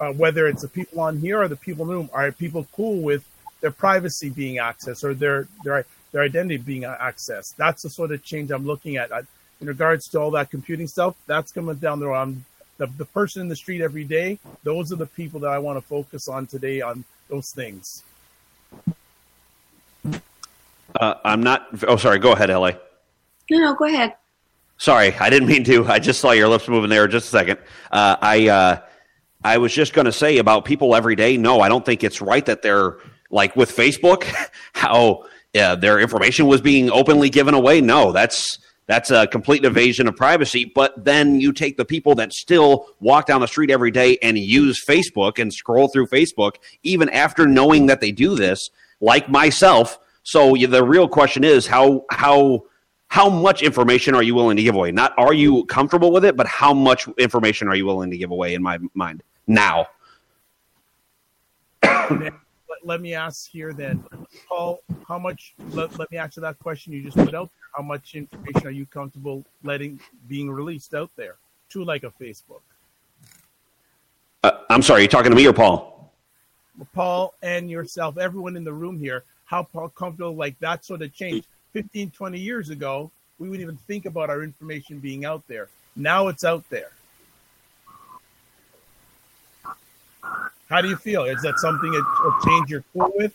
uh, 0.00 0.12
whether 0.12 0.46
it's 0.46 0.62
the 0.62 0.68
people 0.68 1.00
on 1.00 1.18
here 1.18 1.40
or 1.40 1.48
the 1.48 1.56
people 1.56 1.84
in 1.84 1.88
the 1.88 1.94
room, 1.94 2.10
are 2.12 2.30
people 2.32 2.66
cool 2.72 3.00
with 3.00 3.24
their 3.60 3.70
privacy 3.70 4.30
being 4.30 4.56
accessed 4.56 5.02
or 5.04 5.14
their 5.14 5.48
their 5.64 5.86
their 6.12 6.22
identity 6.22 6.56
being 6.56 6.82
accessed. 6.82 7.56
That's 7.56 7.82
the 7.82 7.90
sort 7.90 8.12
of 8.12 8.22
change 8.22 8.50
I'm 8.50 8.66
looking 8.66 8.96
at. 8.96 9.12
I, 9.12 9.22
in 9.60 9.66
regards 9.66 10.08
to 10.08 10.20
all 10.20 10.30
that 10.32 10.50
computing 10.50 10.86
stuff, 10.86 11.16
that's 11.26 11.50
coming 11.52 11.76
down 11.76 12.00
the 12.00 12.08
road. 12.08 12.14
I'm, 12.14 12.44
the, 12.78 12.86
the 12.86 13.06
person 13.06 13.40
in 13.40 13.48
the 13.48 13.56
street 13.56 13.80
every 13.80 14.04
day, 14.04 14.38
those 14.62 14.92
are 14.92 14.96
the 14.96 15.06
people 15.06 15.40
that 15.40 15.50
I 15.50 15.58
want 15.58 15.78
to 15.78 15.80
focus 15.80 16.28
on 16.28 16.46
today 16.46 16.82
on 16.82 17.04
those 17.28 17.50
things. 17.52 18.04
Uh, 21.00 21.14
I'm 21.24 21.42
not. 21.42 21.68
Oh, 21.88 21.96
sorry. 21.96 22.18
Go 22.18 22.32
ahead, 22.32 22.50
LA. 22.50 22.72
No, 23.50 23.58
no, 23.58 23.74
go 23.74 23.86
ahead. 23.86 24.14
Sorry, 24.78 25.14
I 25.14 25.30
didn't 25.30 25.48
mean 25.48 25.64
to. 25.64 25.86
I 25.86 25.98
just 25.98 26.20
saw 26.20 26.32
your 26.32 26.48
lips 26.48 26.68
moving 26.68 26.90
there. 26.90 27.08
Just 27.08 27.28
a 27.28 27.30
second. 27.30 27.58
Uh, 27.90 28.16
I 28.20 28.48
uh, 28.48 28.80
I 29.46 29.58
was 29.58 29.72
just 29.72 29.92
going 29.92 30.06
to 30.06 30.12
say 30.12 30.38
about 30.38 30.64
people 30.64 30.96
every 30.96 31.14
day. 31.14 31.36
No, 31.36 31.60
I 31.60 31.68
don't 31.68 31.86
think 31.86 32.02
it's 32.02 32.20
right 32.20 32.44
that 32.46 32.62
they're 32.62 32.96
like 33.30 33.54
with 33.54 33.70
Facebook, 33.70 34.26
how 34.72 35.24
uh, 35.56 35.76
their 35.76 36.00
information 36.00 36.48
was 36.48 36.60
being 36.60 36.90
openly 36.90 37.30
given 37.30 37.54
away. 37.54 37.80
No, 37.80 38.10
that's 38.10 38.58
that's 38.86 39.12
a 39.12 39.28
complete 39.28 39.64
invasion 39.64 40.08
of 40.08 40.16
privacy. 40.16 40.64
But 40.74 41.04
then 41.04 41.40
you 41.40 41.52
take 41.52 41.76
the 41.76 41.84
people 41.84 42.16
that 42.16 42.32
still 42.32 42.88
walk 42.98 43.26
down 43.26 43.40
the 43.40 43.46
street 43.46 43.70
every 43.70 43.92
day 43.92 44.18
and 44.20 44.36
use 44.36 44.84
Facebook 44.84 45.38
and 45.38 45.54
scroll 45.54 45.86
through 45.86 46.08
Facebook, 46.08 46.56
even 46.82 47.08
after 47.10 47.46
knowing 47.46 47.86
that 47.86 48.00
they 48.00 48.10
do 48.10 48.34
this, 48.34 48.68
like 49.00 49.28
myself. 49.28 50.00
So 50.24 50.56
the 50.56 50.82
real 50.82 51.06
question 51.06 51.44
is 51.44 51.68
how 51.68 52.04
how 52.10 52.64
how 53.06 53.30
much 53.30 53.62
information 53.62 54.16
are 54.16 54.24
you 54.24 54.34
willing 54.34 54.56
to 54.56 54.62
give 54.64 54.74
away? 54.74 54.90
Not 54.90 55.14
are 55.16 55.32
you 55.32 55.66
comfortable 55.66 56.10
with 56.10 56.24
it, 56.24 56.36
but 56.36 56.48
how 56.48 56.74
much 56.74 57.06
information 57.16 57.68
are 57.68 57.76
you 57.76 57.86
willing 57.86 58.10
to 58.10 58.16
give 58.16 58.32
away? 58.32 58.54
In 58.54 58.62
my 58.64 58.80
mind, 58.92 59.22
now 59.46 59.86
let 62.86 63.00
me 63.00 63.14
ask 63.14 63.50
here 63.50 63.72
then, 63.72 64.02
Paul, 64.48 64.80
how 65.06 65.18
much? 65.18 65.54
Let, 65.72 65.98
let 65.98 66.10
me 66.10 66.18
answer 66.18 66.40
that 66.40 66.58
question 66.60 66.92
you 66.92 67.02
just 67.02 67.16
put 67.16 67.34
out 67.34 67.50
there. 67.50 67.68
How 67.76 67.82
much 67.82 68.14
information 68.14 68.66
are 68.66 68.70
you 68.70 68.86
comfortable 68.86 69.44
letting 69.64 70.00
being 70.28 70.50
released 70.50 70.94
out 70.94 71.10
there 71.16 71.34
to 71.70 71.84
like 71.84 72.04
a 72.04 72.10
Facebook? 72.10 72.60
Uh, 74.44 74.52
I'm 74.70 74.82
sorry, 74.82 75.02
you 75.02 75.08
talking 75.08 75.30
to 75.30 75.36
me 75.36 75.46
or 75.46 75.52
Paul? 75.52 76.12
Paul 76.94 77.34
and 77.42 77.68
yourself, 77.68 78.18
everyone 78.18 78.56
in 78.56 78.64
the 78.64 78.72
room 78.72 78.98
here, 78.98 79.24
how 79.46 79.64
comfortable 79.94 80.34
like 80.34 80.58
that 80.60 80.84
sort 80.84 81.02
of 81.02 81.12
change 81.12 81.44
15, 81.72 82.10
20 82.10 82.38
years 82.38 82.70
ago, 82.70 83.10
we 83.38 83.48
wouldn't 83.48 83.62
even 83.62 83.76
think 83.76 84.06
about 84.06 84.30
our 84.30 84.42
information 84.42 84.98
being 84.98 85.24
out 85.24 85.42
there. 85.48 85.68
Now 85.96 86.28
it's 86.28 86.44
out 86.44 86.64
there. 86.70 86.90
How 90.68 90.80
do 90.80 90.88
you 90.88 90.96
feel? 90.96 91.24
Is 91.24 91.42
that 91.42 91.58
something 91.58 91.94
a, 91.94 92.46
change 92.46 92.70
you're 92.70 92.84
cool 92.92 93.12
with, 93.16 93.34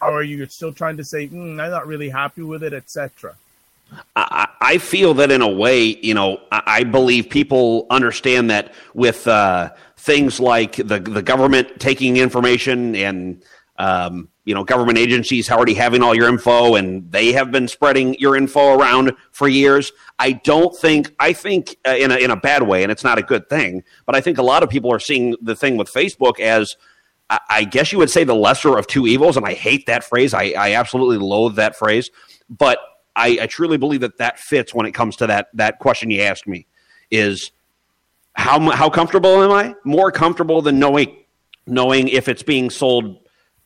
or 0.00 0.20
are 0.20 0.22
you 0.22 0.46
still 0.46 0.72
trying 0.72 0.96
to 0.96 1.04
say, 1.04 1.28
mm, 1.28 1.60
"I'm 1.60 1.70
not 1.70 1.86
really 1.86 2.08
happy 2.08 2.42
with 2.42 2.62
it," 2.62 2.72
etc.? 2.72 3.34
I, 4.14 4.48
I, 4.60 4.78
feel 4.78 5.14
that 5.14 5.32
in 5.32 5.42
a 5.42 5.48
way, 5.48 5.98
you 6.00 6.14
know, 6.14 6.40
I, 6.52 6.62
I 6.66 6.84
believe 6.84 7.28
people 7.28 7.88
understand 7.90 8.48
that 8.50 8.72
with 8.94 9.26
uh, 9.26 9.72
things 9.96 10.38
like 10.38 10.76
the 10.76 11.00
the 11.00 11.22
government 11.22 11.80
taking 11.80 12.16
information 12.16 12.94
and 12.94 13.42
um, 13.78 14.28
you 14.44 14.54
know 14.54 14.64
government 14.64 14.98
agencies 14.98 15.50
already 15.50 15.74
having 15.74 16.02
all 16.02 16.14
your 16.14 16.28
info 16.28 16.74
and 16.74 17.10
they 17.12 17.32
have 17.32 17.50
been 17.50 17.68
spreading 17.68 18.14
your 18.18 18.36
info 18.36 18.74
around 18.74 19.12
for 19.32 19.48
years. 19.48 19.92
I 20.18 20.32
don't 20.32 20.76
think 20.76 21.14
I 21.18 21.32
think 21.32 21.76
uh, 21.86 21.96
in 21.96 22.10
a 22.10 22.16
in 22.16 22.30
a 22.30 22.36
bad 22.36 22.62
way, 22.62 22.82
and 22.82 22.90
it's 22.90 23.04
not 23.04 23.18
a 23.18 23.22
good 23.22 23.48
thing. 23.48 23.82
But 24.06 24.16
I 24.16 24.20
think 24.20 24.38
a 24.38 24.42
lot 24.42 24.62
of 24.62 24.70
people 24.70 24.92
are 24.92 25.00
seeing 25.00 25.36
the 25.42 25.54
thing 25.54 25.76
with 25.76 25.92
Facebook 25.92 26.40
as 26.40 26.76
I 27.48 27.62
guess 27.62 27.92
you 27.92 27.98
would 27.98 28.10
say 28.10 28.24
the 28.24 28.34
lesser 28.34 28.76
of 28.76 28.88
two 28.88 29.06
evils, 29.06 29.36
and 29.36 29.46
I 29.46 29.54
hate 29.54 29.86
that 29.86 30.02
phrase. 30.02 30.34
I, 30.34 30.52
I 30.58 30.72
absolutely 30.74 31.18
loathe 31.18 31.54
that 31.56 31.76
phrase, 31.76 32.10
but 32.48 32.80
I, 33.14 33.38
I, 33.42 33.46
truly 33.46 33.76
believe 33.76 34.00
that 34.00 34.18
that 34.18 34.40
fits 34.40 34.74
when 34.74 34.84
it 34.84 34.92
comes 34.92 35.14
to 35.16 35.28
that 35.28 35.48
that 35.54 35.78
question 35.78 36.10
you 36.10 36.22
asked 36.22 36.48
me. 36.48 36.66
Is 37.10 37.52
how 38.34 38.58
how 38.70 38.90
comfortable 38.90 39.42
am 39.42 39.52
I? 39.52 39.74
More 39.84 40.10
comfortable 40.10 40.60
than 40.60 40.80
knowing 40.80 41.18
knowing 41.66 42.08
if 42.08 42.28
it's 42.28 42.42
being 42.42 42.68
sold 42.68 43.18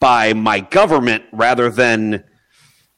by 0.04 0.34
my 0.34 0.60
government 0.60 1.24
rather 1.32 1.70
than 1.70 2.22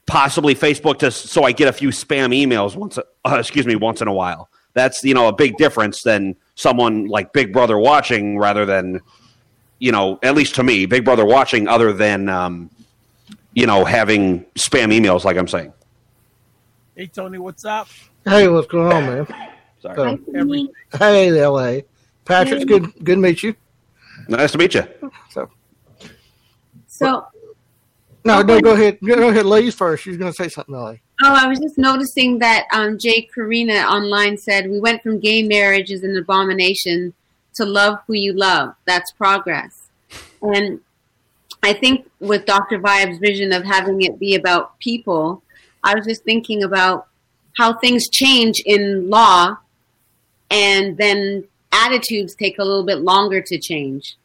possibly 0.09 0.57
Facebook 0.57 0.99
to 0.99 1.09
so 1.13 1.45
I 1.45 1.53
get 1.53 1.69
a 1.69 1.73
few 1.73 1.91
spam 1.91 2.35
emails 2.35 2.75
once, 2.75 2.99
uh, 2.99 3.03
excuse 3.39 3.65
me, 3.65 3.77
once 3.77 4.03
in 4.03 4.09
a 4.09 4.13
while. 4.13 4.51
That's 4.75 5.05
you 5.05 5.15
know 5.15 5.29
a 5.29 5.33
big 5.33 5.57
difference 5.57 6.03
than 6.03 6.35
someone 6.57 7.07
like 7.07 7.33
Big 7.33 7.53
Brother 7.53 7.79
watching 7.79 8.39
rather 8.39 8.67
than 8.67 9.03
you 9.79 9.93
know 9.93 10.19
at 10.25 10.35
least 10.35 10.57
to 10.57 10.65
me 10.65 10.87
Big 10.87 11.05
Brother 11.05 11.25
watching 11.25 11.69
other 11.69 11.93
than 11.93 12.29
um, 12.29 12.71
you 13.55 13.69
know 13.69 13.85
having 13.85 14.41
spam 14.57 14.93
emails 14.93 15.23
like 15.23 15.37
I'm 15.37 15.47
saying. 15.47 15.73
Hey 16.97 17.07
Tony, 17.07 17.39
what's 17.39 17.65
up? 17.65 17.87
Hey, 18.25 18.49
what's 18.49 18.67
going 18.67 18.93
on, 18.93 19.07
man? 19.07 19.27
Sorry. 19.81 20.19
Uh, 20.35 20.99
hey, 20.99 21.47
LA. 21.47 21.83
Patrick, 22.25 22.67
good 22.67 22.93
good 23.05 23.15
to 23.15 23.21
meet 23.21 23.45
you. 23.45 23.55
Nice 24.27 24.51
to 24.51 24.59
meet 24.59 24.75
you. 24.75 24.89
So, 25.31 25.49
so 26.97 27.27
no, 28.25 28.43
no, 28.43 28.61
go 28.61 28.73
ahead. 28.75 28.99
Go 29.01 29.29
ahead, 29.29 29.47
ladies 29.47 29.75
first. 29.75 30.03
She's 30.03 30.17
going 30.17 30.33
to 30.33 30.37
say 30.37 30.49
something, 30.49 30.75
Ellie. 30.75 31.01
Oh, 31.23 31.33
I 31.33 31.47
was 31.47 31.61
just 31.61 31.79
noticing 31.79 32.41
that 32.41 32.67
um, 32.73 32.99
Jay 32.99 33.29
Karina 33.33 33.75
online 33.75 34.37
said 34.37 34.69
we 34.69 34.81
went 34.81 35.03
from 35.03 35.21
gay 35.21 35.43
marriage 35.45 35.91
is 35.93 36.03
an 36.03 36.17
abomination 36.17 37.15
to 37.55 37.65
love 37.65 37.99
who 38.07 38.15
you 38.15 38.33
love. 38.33 38.75
That's 38.85 39.13
progress. 39.13 39.89
And 40.43 40.81
I 41.63 41.73
think 41.73 42.11
with 42.19 42.47
Dr. 42.47 42.81
Vibe's 42.81 43.19
vision 43.19 43.53
of 43.53 43.65
having 43.65 44.03
it 44.03 44.19
be 44.19 44.35
about 44.35 44.79
people, 44.81 45.43
I 45.85 45.95
was 45.95 46.05
just 46.05 46.25
thinking 46.25 46.65
about 46.65 47.07
how 47.57 47.75
things 47.79 48.09
change 48.11 48.61
in 48.67 49.09
law 49.09 49.57
and 50.51 50.97
then 50.97 51.45
attitudes 51.73 52.35
take 52.35 52.59
a 52.59 52.65
little 52.65 52.85
bit 52.85 52.99
longer 52.99 53.41
to 53.41 53.59
change. 53.59 54.17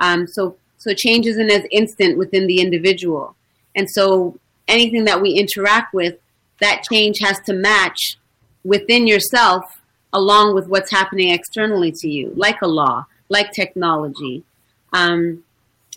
Um, 0.00 0.26
so, 0.26 0.56
so 0.78 0.94
change 0.94 1.26
isn't 1.26 1.50
as 1.50 1.64
instant 1.70 2.16
within 2.16 2.46
the 2.46 2.60
individual. 2.60 3.34
And 3.74 3.88
so 3.90 4.38
anything 4.66 5.04
that 5.04 5.20
we 5.20 5.32
interact 5.32 5.92
with, 5.92 6.16
that 6.60 6.82
change 6.90 7.18
has 7.20 7.38
to 7.46 7.52
match 7.52 8.16
within 8.64 9.06
yourself 9.06 9.80
along 10.12 10.54
with 10.54 10.68
what's 10.68 10.90
happening 10.90 11.30
externally 11.30 11.92
to 11.92 12.08
you, 12.08 12.32
like 12.34 12.62
a 12.62 12.66
law, 12.66 13.06
like 13.28 13.52
technology. 13.52 14.42
Um, 14.92 15.44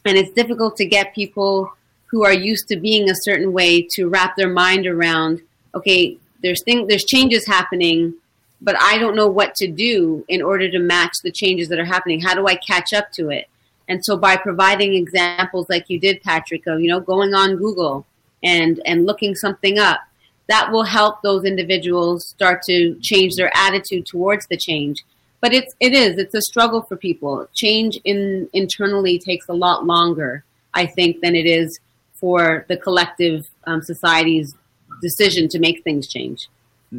and 0.06 0.17
it's 0.17 0.32
difficult 0.32 0.76
to 0.78 0.86
get 0.86 1.15
people 1.15 1.74
who 2.08 2.26
are 2.26 2.34
used 2.34 2.67
to 2.67 2.76
being 2.76 3.10
a 3.10 3.15
certain 3.24 3.54
way 3.54 3.88
to 3.96 4.10
wrap 4.10 4.36
their 4.36 4.50
mind 4.50 4.86
around, 4.86 5.41
okay, 5.74 6.17
there's 6.44 6.62
thing, 6.65 6.88
there's 6.88 7.06
changes 7.06 7.48
happening, 7.48 8.13
but 8.62 8.76
I 8.82 8.98
don't 8.98 9.15
know 9.15 9.28
what 9.28 9.56
to 9.56 9.67
do 9.67 10.26
in 10.28 10.41
order 10.41 10.70
to 10.70 10.80
match 10.80 11.13
the 11.24 11.32
changes 11.32 11.70
that 11.70 11.80
are 11.80 11.86
happening. 11.86 12.20
How 12.20 12.36
do 12.36 12.48
I 12.48 12.56
catch 12.56 12.94
up 12.94 13.12
to 13.13 13.30
it? 13.30 13.48
And 13.88 14.04
so 14.04 14.17
by 14.17 14.38
providing 14.38 14.94
examples 14.94 15.67
like 15.70 15.89
you 15.89 16.00
did, 16.00 16.22
Patrick, 16.22 16.65
of, 16.67 16.80
you 16.80 16.88
know, 16.88 17.00
going 17.00 17.34
on 17.34 17.58
Google 17.58 18.06
and, 18.44 18.82
and 18.86 19.06
looking 19.06 19.36
something 19.36 19.80
up, 19.80 20.00
that 20.48 20.72
will 20.72 20.84
help 20.84 21.22
those 21.22 21.46
individuals 21.46 22.28
start 22.28 22.62
to 22.63 22.98
change 23.02 23.36
their 23.36 23.52
attitude 23.56 24.06
towards 24.06 24.48
the 24.48 24.58
change. 24.58 25.04
But 25.39 25.54
it's, 25.54 25.74
it 25.80 25.94
is, 25.94 26.17
it's 26.17 26.36
a 26.36 26.41
struggle 26.41 26.84
for 26.84 26.96
people. 26.96 27.48
Change 27.54 28.00
in 28.04 28.50
internally 28.54 29.17
takes 29.17 29.48
a 29.50 29.54
lot 29.54 29.86
longer, 29.86 30.44
I 30.74 30.86
think, 30.86 31.22
than 31.22 31.36
it 31.36 31.46
is 31.46 31.80
for 32.13 32.65
the 32.70 32.78
collective 32.78 33.48
um, 33.65 33.82
society's 33.82 34.54
decision 35.02 35.48
to 35.50 35.60
make 35.60 35.84
things 35.84 36.08
change. 36.08 36.48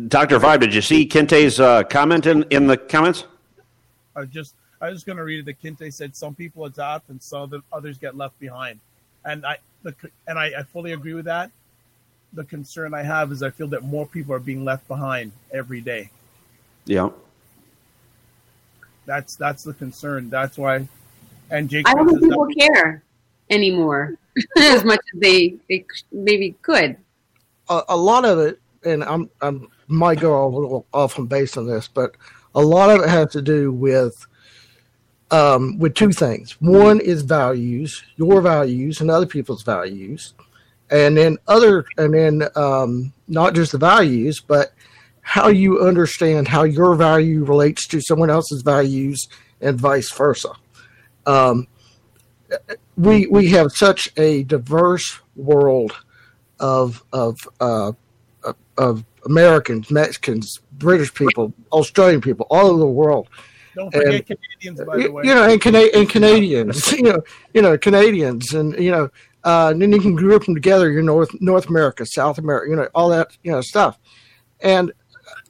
Dr. 0.08 0.40
Vibe, 0.40 0.60
did 0.60 0.74
you 0.74 0.80
see 0.80 1.06
Kinte's 1.06 1.60
uh, 1.60 1.82
comment 1.84 2.26
in, 2.26 2.44
in 2.44 2.66
the 2.66 2.76
comments? 2.76 3.26
I 4.16 4.24
just 4.24 4.54
I 4.82 4.90
was 4.90 5.04
going 5.04 5.16
to 5.16 5.24
read 5.24 5.38
it. 5.38 5.44
The 5.46 5.54
Kinte 5.54 5.92
said 5.94 6.16
some 6.16 6.34
people 6.34 6.64
adopt 6.64 7.08
and 7.08 7.22
some 7.22 7.62
others 7.72 7.98
get 7.98 8.16
left 8.16 8.38
behind, 8.40 8.80
and 9.24 9.46
I 9.46 9.58
the, 9.84 9.94
and 10.26 10.38
I, 10.38 10.46
I 10.58 10.62
fully 10.64 10.92
agree 10.92 11.14
with 11.14 11.24
that. 11.26 11.52
The 12.32 12.44
concern 12.44 12.92
I 12.92 13.02
have 13.02 13.30
is 13.30 13.42
I 13.44 13.50
feel 13.50 13.68
that 13.68 13.84
more 13.84 14.06
people 14.06 14.34
are 14.34 14.40
being 14.40 14.64
left 14.64 14.88
behind 14.88 15.30
every 15.52 15.80
day. 15.80 16.10
Yeah, 16.84 17.10
that's 19.06 19.36
that's 19.36 19.62
the 19.62 19.72
concern. 19.72 20.28
That's 20.28 20.58
why. 20.58 20.88
And 21.50 21.70
Jake, 21.70 21.88
I 21.88 21.94
don't 21.94 22.08
think 22.08 22.22
people 22.22 22.46
that, 22.46 22.54
care 22.56 23.04
anymore 23.50 24.16
as 24.58 24.82
much 24.82 25.00
as 25.14 25.20
they 25.20 25.56
they 25.68 25.84
maybe 26.10 26.56
could. 26.62 26.96
A, 27.68 27.82
a 27.90 27.96
lot 27.96 28.24
of 28.24 28.40
it, 28.40 28.60
and 28.84 29.04
I'm 29.04 29.30
I'm 29.40 29.68
might 29.86 30.18
go 30.18 30.44
a 30.44 30.48
little 30.48 30.86
off 30.92 31.20
on 31.20 31.26
base 31.26 31.56
on 31.56 31.68
this, 31.68 31.86
but 31.86 32.16
a 32.56 32.60
lot 32.60 32.90
of 32.90 33.04
it 33.04 33.08
has 33.08 33.30
to 33.32 33.42
do 33.42 33.70
with 33.70 34.26
um, 35.32 35.78
with 35.78 35.94
two 35.94 36.12
things. 36.12 36.52
One 36.60 37.00
is 37.00 37.22
values, 37.22 38.04
your 38.16 38.40
values 38.40 39.00
and 39.00 39.10
other 39.10 39.26
people's 39.26 39.62
values, 39.62 40.34
and 40.90 41.16
then 41.16 41.38
other, 41.48 41.86
and 41.96 42.14
then 42.14 42.42
um, 42.54 43.12
not 43.26 43.54
just 43.54 43.72
the 43.72 43.78
values, 43.78 44.40
but 44.40 44.72
how 45.22 45.48
you 45.48 45.80
understand 45.80 46.48
how 46.48 46.64
your 46.64 46.94
value 46.94 47.44
relates 47.44 47.88
to 47.88 48.00
someone 48.00 48.28
else's 48.28 48.62
values 48.62 49.26
and 49.60 49.80
vice 49.80 50.12
versa. 50.12 50.52
Um, 51.24 51.66
we 52.96 53.26
we 53.28 53.48
have 53.50 53.72
such 53.72 54.08
a 54.18 54.42
diverse 54.44 55.18
world 55.34 55.96
of 56.60 57.02
of 57.12 57.38
uh, 57.58 57.92
of 58.76 59.04
Americans, 59.24 59.90
Mexicans, 59.90 60.60
British 60.72 61.14
people, 61.14 61.54
Australian 61.70 62.20
people, 62.20 62.46
all 62.50 62.66
over 62.66 62.80
the 62.80 62.86
world 62.86 63.28
don't 63.74 63.92
forget 63.92 64.14
and, 64.14 64.26
Canadians, 64.26 64.84
by 64.84 64.96
the 64.98 65.10
way. 65.10 65.22
You 65.24 65.34
know, 65.34 65.48
and, 65.48 65.60
Cana- 65.60 65.90
and 65.94 66.08
Canadians, 66.08 66.92
you 66.92 67.02
know, 67.02 67.22
you 67.54 67.62
know, 67.62 67.78
Canadians, 67.78 68.54
and 68.54 68.78
you 68.78 68.90
know, 68.90 69.08
uh, 69.44 69.70
and 69.72 69.80
then 69.80 69.92
you 69.92 70.00
can 70.00 70.14
group 70.14 70.44
them 70.44 70.54
together. 70.54 70.90
You 70.90 71.02
North 71.02 71.30
North 71.40 71.68
America, 71.68 72.06
South 72.06 72.38
America, 72.38 72.70
you 72.70 72.76
know, 72.76 72.88
all 72.94 73.08
that 73.10 73.36
you 73.42 73.52
know 73.52 73.60
stuff, 73.60 73.98
and 74.60 74.92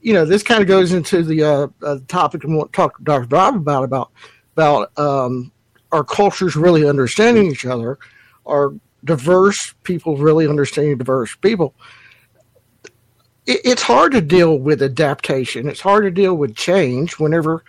you 0.02 0.12
know, 0.12 0.24
this 0.24 0.42
kind 0.42 0.60
of 0.60 0.68
goes 0.68 0.92
into 0.92 1.22
the 1.22 1.42
uh, 1.42 1.68
uh, 1.82 1.98
topic 2.08 2.42
want 2.44 2.72
to 2.72 2.76
talk 2.76 2.98
to 2.98 3.04
Dr. 3.04 3.26
Bob 3.26 3.56
about 3.56 3.84
about 3.84 4.10
about 4.54 4.98
um, 4.98 5.52
our 5.92 6.04
cultures 6.04 6.56
really 6.56 6.86
understanding 6.86 7.46
each 7.46 7.64
other, 7.64 7.98
our 8.46 8.74
diverse 9.04 9.74
people 9.84 10.16
really 10.16 10.46
understanding 10.46 10.98
diverse 10.98 11.34
people. 11.36 11.74
It, 13.46 13.60
it's 13.64 13.82
hard 13.82 14.12
to 14.12 14.20
deal 14.20 14.58
with 14.58 14.82
adaptation. 14.82 15.68
It's 15.68 15.80
hard 15.80 16.04
to 16.04 16.10
deal 16.10 16.34
with 16.34 16.54
change 16.54 17.18
whenever 17.18 17.64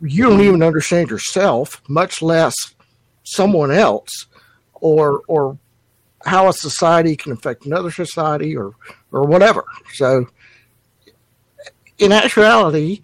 you 0.00 0.24
don't 0.24 0.40
even 0.40 0.62
understand 0.62 1.10
yourself, 1.10 1.82
much 1.88 2.22
less 2.22 2.54
someone 3.24 3.70
else, 3.70 4.26
or 4.74 5.22
or 5.28 5.58
how 6.24 6.48
a 6.48 6.52
society 6.52 7.16
can 7.16 7.32
affect 7.32 7.66
another 7.66 7.90
society, 7.90 8.56
or 8.56 8.72
or 9.10 9.24
whatever. 9.24 9.64
So, 9.94 10.26
in 11.98 12.12
actuality, 12.12 13.02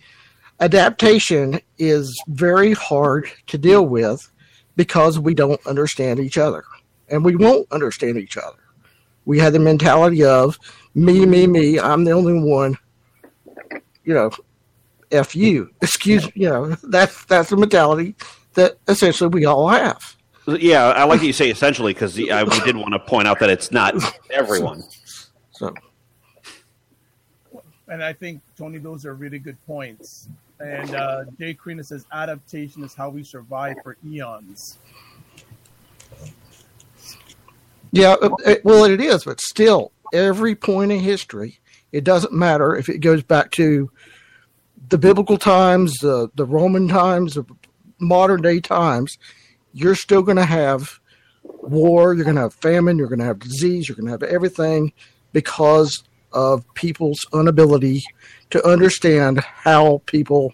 adaptation 0.61 1.61
is 1.79 2.21
very 2.29 2.73
hard 2.73 3.31
to 3.47 3.59
deal 3.59 3.87
with 3.87 4.31
because 4.77 5.19
we 5.19 5.35
don't 5.35 5.65
understand 5.67 6.21
each 6.21 6.39
other, 6.39 6.65
and 7.09 7.25
we 7.25 7.37
won't 7.37 7.71
understand 7.71 8.19
each 8.19 8.37
other. 8.37 8.59
We 9.25 9.39
have 9.41 9.53
the 9.53 9.59
mentality 9.59 10.25
of 10.25 10.59
me, 10.95 11.27
me, 11.27 11.47
me. 11.47 11.79
I'm 11.79 12.05
the 12.05 12.13
only 12.13 12.41
one. 12.41 12.77
You 14.05 14.15
know, 14.15 14.31
F 15.11 15.35
you. 15.35 15.71
Excuse 15.81 16.29
you 16.35 16.49
know, 16.49 16.67
that's 16.85 17.25
that's 17.27 17.51
the 17.51 17.57
mentality 17.57 18.15
that 18.55 18.79
essentially 18.89 19.29
we 19.29 19.45
all 19.45 19.69
have. 19.69 20.17
Yeah, 20.47 20.87
I 20.87 21.05
like 21.05 21.21
that 21.21 21.27
you 21.27 21.33
say 21.33 21.51
essentially 21.51 21.93
because 21.93 22.17
we 22.17 22.27
did 22.27 22.77
want 22.77 22.93
to 22.95 22.99
point 22.99 23.29
out 23.29 23.39
that 23.41 23.51
it's 23.51 23.71
not 23.71 23.95
everyone. 24.31 24.83
So, 25.51 25.75
And 27.87 28.03
I 28.03 28.15
think 28.15 28.41
Tony, 28.57 28.79
those 28.79 29.05
are 29.05 29.15
really 29.15 29.39
good 29.39 29.59
points. 29.67 30.29
And 30.61 30.95
uh, 30.95 31.25
Jay 31.39 31.55
Karina 31.55 31.85
says 31.85 32.07
adaptation 32.13 32.83
is 32.83 32.95
how 32.95 33.11
we 33.11 33.23
survive 33.23 33.77
for 33.83 33.97
eons. 34.07 34.79
Yeah, 37.93 38.17
it, 38.47 38.65
well, 38.65 38.85
it 38.85 39.01
is, 39.01 39.25
but 39.25 39.41
still, 39.41 39.93
every 40.13 40.55
point 40.55 40.93
in 40.93 41.01
history, 41.01 41.59
it 41.93 42.05
doesn't 42.05 42.33
matter 42.33 42.77
if 42.77 42.89
it 42.89 42.99
goes 42.99 43.23
back 43.23 43.51
to 43.53 43.91
the 44.89 44.99
biblical 44.99 45.39
times, 45.39 45.95
the 45.99 46.31
the 46.35 46.45
Roman 46.45 46.89
times, 46.89 47.35
the 47.35 47.45
modern 48.01 48.43
day 48.43 48.61
times. 48.61 49.19
You're 49.73 49.95
still 49.95 50.23
going 50.23 50.37
to 50.37 50.45
have 50.45 50.99
war. 51.45 52.15
You're 52.15 52.25
going 52.25 52.37
to 52.37 52.43
have 52.43 52.55
famine. 52.55 52.99
You're 52.99 53.09
going 53.09 53.19
to 53.19 53.25
have 53.25 53.39
disease. 53.39 53.89
You're 53.89 53.97
going 53.97 54.07
to 54.07 54.13
have 54.13 54.23
everything 54.23 54.93
because 55.33 56.03
of 56.33 56.65
people's 56.75 57.27
inability 57.33 58.05
to 58.51 58.65
understand 58.67 59.41
how 59.41 60.03
people 60.07 60.53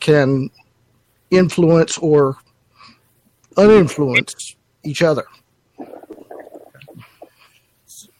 can 0.00 0.50
influence 1.30 1.98
or 1.98 2.36
uninfluence 3.56 4.56
each 4.84 5.02
other. 5.02 5.24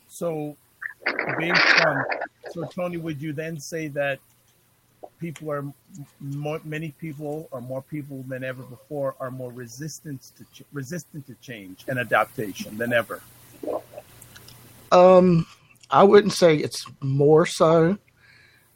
So, 0.09 0.57
so 2.51 2.65
Tony, 2.75 2.97
would 2.97 3.21
you 3.23 3.33
then 3.33 3.61
say 3.61 3.89
that 3.89 4.19
people 5.19 5.51
are 5.51 5.65
more, 6.21 6.61
many 6.65 6.91
people 6.93 7.49
or 7.51 7.61
more 7.61 7.83
people 7.83 8.25
than 8.29 8.45
ever 8.45 8.63
before 8.63 9.15
are 9.21 9.31
more 9.31 9.51
resistant 9.51 10.31
to 10.37 10.45
ch- 10.53 10.67
resistant 10.73 11.27
to 11.27 11.35
change 11.37 11.85
and 11.89 11.99
adaptation 11.99 12.77
than 12.77 12.93
ever? 12.93 13.21
Um, 14.93 15.47
I 15.91 16.05
wouldn't 16.05 16.33
say 16.33 16.57
it's 16.57 16.85
more 17.01 17.47
so. 17.47 17.99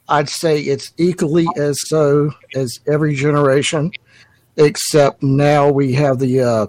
I'd 0.09 0.29
say 0.29 0.61
it's 0.61 0.93
equally 0.99 1.47
as 1.57 1.79
so 1.89 2.33
as 2.55 2.81
every 2.87 3.15
generation, 3.15 3.93
except 4.57 5.23
now 5.23 5.71
we 5.71 5.93
have 5.95 6.19
the 6.19 6.41
uh, 6.41 6.67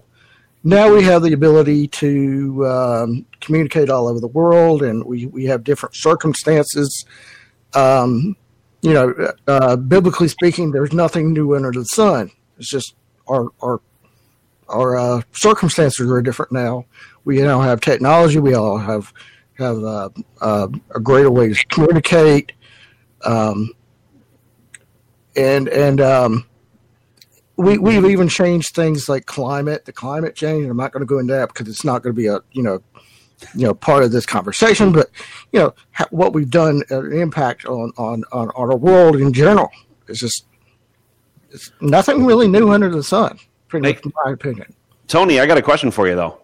now 0.63 0.93
we 0.93 1.03
have 1.03 1.23
the 1.23 1.33
ability 1.33 1.87
to 1.89 2.65
um, 2.65 3.25
communicate 3.41 3.89
all 3.89 4.07
over 4.07 4.19
the 4.19 4.27
world, 4.27 4.81
and 4.81 5.03
we, 5.03 5.25
we 5.25 5.45
have 5.45 5.63
different 5.63 5.95
circumstances. 5.95 7.05
Um, 7.73 8.37
you 8.83 8.93
know, 8.93 9.31
uh, 9.47 9.77
biblically 9.77 10.27
speaking, 10.27 10.71
there's 10.71 10.91
nothing 10.91 11.31
new 11.31 11.55
under 11.55 11.71
the 11.71 11.85
sun. 11.85 12.29
It's 12.59 12.69
just 12.69 12.95
our 13.27 13.47
our 13.61 13.79
our 14.67 14.97
uh, 14.97 15.21
circumstances 15.31 16.11
are 16.11 16.21
different 16.21 16.51
now. 16.51 16.85
We 17.23 17.41
now 17.41 17.61
have 17.61 17.79
technology. 17.79 18.39
We 18.39 18.53
all 18.53 18.77
have 18.77 19.13
have 19.57 19.77
uh, 19.77 20.09
uh 20.41 20.67
a 20.93 20.99
greater 20.99 21.31
way 21.31 21.53
to 21.53 21.65
communicate, 21.67 22.51
um, 23.23 23.71
and 25.37 25.69
and 25.69 26.01
um, 26.01 26.45
we 27.55 27.77
we've 27.77 28.05
even 28.05 28.27
changed 28.27 28.75
things 28.75 29.07
like 29.07 29.25
climate, 29.25 29.85
the 29.85 29.93
climate 29.93 30.35
change. 30.35 30.67
I'm 30.67 30.75
not 30.75 30.91
going 30.91 31.01
to 31.01 31.05
go 31.07 31.19
into 31.19 31.33
that 31.35 31.53
because 31.53 31.69
it's 31.69 31.85
not 31.85 32.03
going 32.03 32.13
to 32.13 32.21
be 32.21 32.27
a 32.27 32.41
you 32.51 32.63
know 32.63 32.83
you 33.55 33.65
know 33.65 33.73
part 33.73 34.03
of 34.03 34.11
this 34.11 34.25
conversation. 34.25 34.91
But 34.91 35.09
you 35.51 35.59
know 35.59 35.73
ha- 35.91 36.07
what 36.11 36.33
we've 36.33 36.49
done, 36.49 36.83
uh, 36.91 37.03
an 37.03 37.13
impact 37.13 37.65
on, 37.65 37.91
on 37.97 38.23
on 38.31 38.49
on 38.49 38.71
our 38.71 38.77
world 38.77 39.15
in 39.15 39.33
general 39.33 39.69
is 40.07 40.19
just 40.19 40.45
it's 41.51 41.71
nothing 41.81 42.25
really 42.25 42.47
new 42.47 42.71
under 42.71 42.89
the 42.89 43.03
sun. 43.03 43.39
Pretty 43.67 43.87
hey, 43.87 43.93
much, 43.93 44.05
in 44.05 44.11
my 44.25 44.31
opinion. 44.31 44.73
Tony, 45.07 45.39
I 45.39 45.45
got 45.45 45.57
a 45.57 45.61
question 45.61 45.91
for 45.91 46.07
you 46.07 46.15
though 46.15 46.39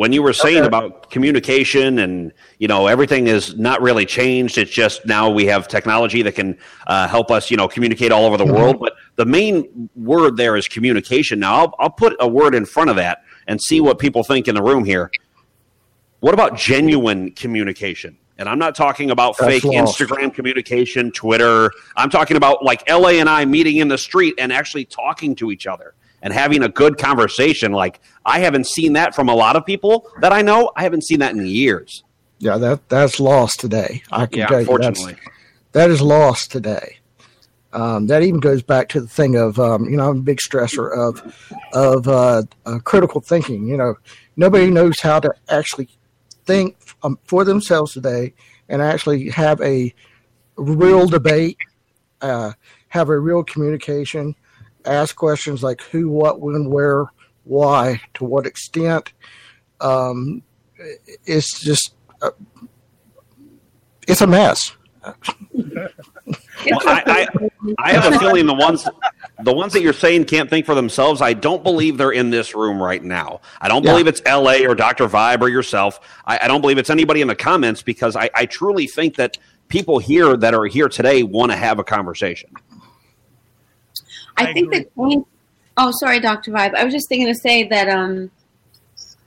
when 0.00 0.12
you 0.12 0.22
were 0.22 0.32
saying 0.32 0.58
okay. 0.58 0.66
about 0.66 1.10
communication 1.10 1.98
and 1.98 2.32
you 2.58 2.66
know 2.66 2.86
everything 2.86 3.26
is 3.26 3.56
not 3.58 3.82
really 3.82 4.06
changed 4.06 4.56
it's 4.56 4.70
just 4.70 5.04
now 5.04 5.28
we 5.28 5.44
have 5.44 5.68
technology 5.68 6.22
that 6.22 6.34
can 6.34 6.56
uh, 6.86 7.06
help 7.06 7.30
us 7.30 7.50
you 7.50 7.56
know 7.58 7.68
communicate 7.68 8.10
all 8.10 8.24
over 8.24 8.38
the 8.38 8.44
mm-hmm. 8.44 8.54
world 8.54 8.78
but 8.80 8.94
the 9.16 9.26
main 9.26 9.90
word 9.96 10.38
there 10.38 10.56
is 10.56 10.66
communication 10.66 11.38
now 11.38 11.54
I'll, 11.54 11.74
I'll 11.78 11.90
put 11.90 12.16
a 12.18 12.26
word 12.26 12.54
in 12.54 12.64
front 12.64 12.88
of 12.88 12.96
that 12.96 13.24
and 13.46 13.60
see 13.60 13.82
what 13.82 13.98
people 13.98 14.22
think 14.22 14.48
in 14.48 14.54
the 14.54 14.62
room 14.62 14.86
here 14.86 15.10
what 16.20 16.34
about 16.34 16.56
genuine 16.56 17.30
communication 17.32 18.16
and 18.38 18.48
i'm 18.48 18.58
not 18.58 18.74
talking 18.74 19.10
about 19.10 19.36
That's 19.38 19.62
fake 19.62 19.64
lost. 19.64 19.98
instagram 19.98 20.32
communication 20.32 21.10
twitter 21.12 21.70
i'm 21.96 22.10
talking 22.10 22.36
about 22.36 22.64
like 22.64 22.88
la 22.88 23.08
and 23.08 23.28
i 23.28 23.44
meeting 23.44 23.78
in 23.78 23.88
the 23.88 23.98
street 23.98 24.34
and 24.38 24.52
actually 24.52 24.84
talking 24.84 25.34
to 25.36 25.50
each 25.50 25.66
other 25.66 25.94
and 26.22 26.32
having 26.32 26.62
a 26.62 26.68
good 26.68 26.98
conversation. 26.98 27.72
Like 27.72 28.00
I 28.24 28.40
haven't 28.40 28.66
seen 28.66 28.94
that 28.94 29.14
from 29.14 29.28
a 29.28 29.34
lot 29.34 29.56
of 29.56 29.64
people 29.64 30.08
that 30.20 30.32
I 30.32 30.42
know. 30.42 30.70
I 30.76 30.82
haven't 30.82 31.04
seen 31.04 31.20
that 31.20 31.34
in 31.34 31.44
years. 31.46 32.04
Yeah, 32.38 32.56
that 32.58 32.88
that's 32.88 33.20
lost 33.20 33.60
today. 33.60 34.02
I 34.10 34.26
can 34.26 34.40
yeah, 34.40 34.46
tell 34.46 34.62
you 34.62 34.78
that's, 34.78 35.06
that 35.72 35.90
is 35.90 36.00
lost 36.00 36.50
today. 36.50 36.98
Um, 37.72 38.08
that 38.08 38.22
even 38.22 38.40
goes 38.40 38.62
back 38.62 38.88
to 38.90 39.00
the 39.00 39.06
thing 39.06 39.36
of 39.36 39.58
um, 39.60 39.84
you 39.84 39.96
know 39.96 40.08
I'm 40.08 40.18
a 40.18 40.22
big 40.22 40.38
stressor 40.38 40.90
of 40.96 41.36
of 41.74 42.08
uh, 42.08 42.42
uh, 42.64 42.78
critical 42.78 43.20
thinking. 43.20 43.68
You 43.68 43.76
know, 43.76 43.94
nobody 44.36 44.70
knows 44.70 45.00
how 45.00 45.20
to 45.20 45.32
actually 45.50 45.88
think 46.44 46.76
um, 47.02 47.18
for 47.24 47.44
themselves 47.44 47.92
today 47.92 48.34
and 48.68 48.82
actually 48.82 49.28
have 49.30 49.60
a 49.60 49.94
real 50.56 51.06
debate, 51.06 51.58
uh, 52.20 52.52
have 52.88 53.08
a 53.08 53.18
real 53.18 53.42
communication, 53.42 54.34
ask 54.84 55.16
questions 55.16 55.62
like 55.62 55.80
who, 55.82 56.08
what, 56.08 56.40
when, 56.40 56.70
where, 56.70 57.06
why, 57.44 58.00
to 58.14 58.24
what 58.24 58.46
extent. 58.46 59.12
Um, 59.80 60.42
it's 61.24 61.60
just, 61.60 61.94
uh, 62.22 62.30
it's 64.06 64.20
a 64.20 64.26
mess. 64.26 64.76
well, 65.04 65.14
I, 66.84 67.02
I, 67.06 67.26
I, 67.78 67.92
have 67.92 68.12
a 68.12 68.18
feeling 68.18 68.46
the 68.46 68.54
ones 68.54 68.86
the 69.44 69.52
ones 69.52 69.72
that 69.72 69.82
you're 69.82 69.92
saying 69.92 70.24
can't 70.24 70.48
think 70.48 70.66
for 70.66 70.74
themselves. 70.74 71.20
I 71.20 71.32
don't 71.32 71.62
believe 71.62 71.96
they're 71.98 72.10
in 72.10 72.30
this 72.30 72.54
room 72.54 72.82
right 72.82 73.02
now. 73.02 73.40
I 73.60 73.68
don't 73.68 73.84
yeah. 73.84 73.92
believe 73.92 74.06
it's 74.06 74.22
L.A. 74.24 74.66
or 74.66 74.74
Dr. 74.74 75.08
Vibe 75.08 75.40
or 75.40 75.48
yourself. 75.48 76.00
I, 76.26 76.38
I, 76.42 76.48
don't 76.48 76.60
believe 76.60 76.78
it's 76.78 76.90
anybody 76.90 77.20
in 77.20 77.28
the 77.28 77.34
comments 77.34 77.82
because 77.82 78.16
I, 78.16 78.30
I 78.34 78.46
truly 78.46 78.86
think 78.86 79.16
that 79.16 79.38
people 79.68 79.98
here 79.98 80.36
that 80.36 80.54
are 80.54 80.66
here 80.66 80.88
today 80.88 81.22
want 81.22 81.52
to 81.52 81.56
have 81.56 81.78
a 81.78 81.84
conversation. 81.84 82.50
I, 84.36 84.48
I 84.48 84.52
think 84.52 84.74
agree. 84.74 85.16
that 85.16 85.24
oh 85.76 85.90
sorry 85.98 86.20
dr 86.20 86.50
vibe 86.50 86.74
i 86.74 86.84
was 86.84 86.92
just 86.92 87.08
thinking 87.08 87.26
to 87.26 87.34
say 87.34 87.64
that 87.68 87.88
um 87.88 88.30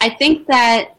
i 0.02 0.10
think 0.10 0.47
that 0.47 0.95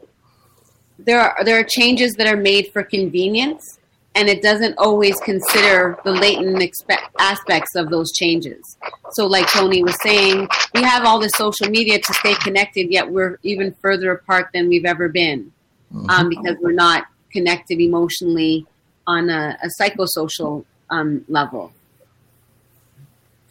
there 0.99 1.19
are 1.19 1.43
there 1.43 1.59
are 1.59 1.63
changes 1.63 2.13
that 2.13 2.27
are 2.27 2.37
made 2.37 2.71
for 2.71 2.83
convenience 2.83 3.79
and 4.15 4.29
it 4.29 4.41
doesn't 4.41 4.73
always 4.77 5.19
consider 5.19 5.99
the 6.03 6.11
latent 6.11 6.57
expe- 6.57 6.97
aspects 7.19 7.75
of 7.75 7.89
those 7.89 8.11
changes 8.13 8.77
so 9.11 9.25
like 9.25 9.47
tony 9.51 9.83
was 9.83 9.97
saying 10.01 10.47
we 10.73 10.81
have 10.81 11.05
all 11.05 11.19
the 11.19 11.29
social 11.29 11.67
media 11.69 11.99
to 11.99 12.13
stay 12.15 12.33
connected 12.35 12.91
yet 12.91 13.09
we're 13.09 13.37
even 13.43 13.73
further 13.81 14.11
apart 14.11 14.49
than 14.53 14.67
we've 14.67 14.85
ever 14.85 15.09
been 15.09 15.51
mm-hmm. 15.93 16.09
um, 16.09 16.29
because 16.29 16.57
we're 16.61 16.71
not 16.71 17.05
connected 17.31 17.79
emotionally 17.79 18.65
on 19.07 19.29
a, 19.29 19.57
a 19.61 19.69
psychosocial 19.79 20.65
um, 20.89 21.23
level 21.27 21.71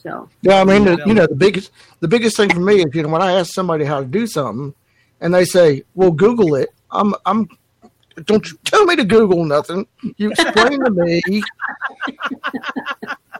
so 0.05 0.29
yeah, 0.42 0.61
I 0.61 0.64
mean, 0.64 0.85
the, 0.85 1.03
you 1.07 1.14
know, 1.14 1.27
the 1.27 1.35
biggest 1.35 1.72
the 2.00 2.09
biggest 2.09 2.37
thing 2.37 2.50
for 2.50 2.61
me 2.61 2.81
is 2.81 2.87
you 2.92 3.03
know 3.03 3.09
when 3.09 3.22
I 3.22 3.33
ask 3.33 3.55
somebody 3.55 3.87
how 3.87 4.00
to 4.00 4.07
do 4.07 4.27
something, 4.27 4.74
and 5.18 5.33
they 5.33 5.46
say, 5.46 5.85
"Well, 5.94 6.11
Google 6.11 6.57
it." 6.57 6.68
I'm 6.90 7.14
I'm 7.24 7.48
don't 8.24 8.50
you 8.50 8.59
tell 8.64 8.85
me 8.85 8.96
to 8.96 9.05
Google 9.05 9.44
nothing. 9.44 9.87
You 10.16 10.31
explain 10.31 10.85
to 10.85 10.90
me 10.90 11.42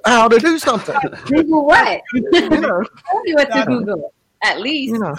how 0.04 0.28
to 0.28 0.38
do 0.38 0.58
something. 0.58 0.96
Google 1.26 1.64
what? 1.64 2.02
you 2.12 2.20
know, 2.48 2.82
tell 3.10 3.20
me 3.22 3.34
what 3.34 3.50
to 3.52 3.64
Google. 3.66 4.12
At 4.42 4.60
least, 4.60 4.92
you 4.92 4.98
know, 4.98 5.14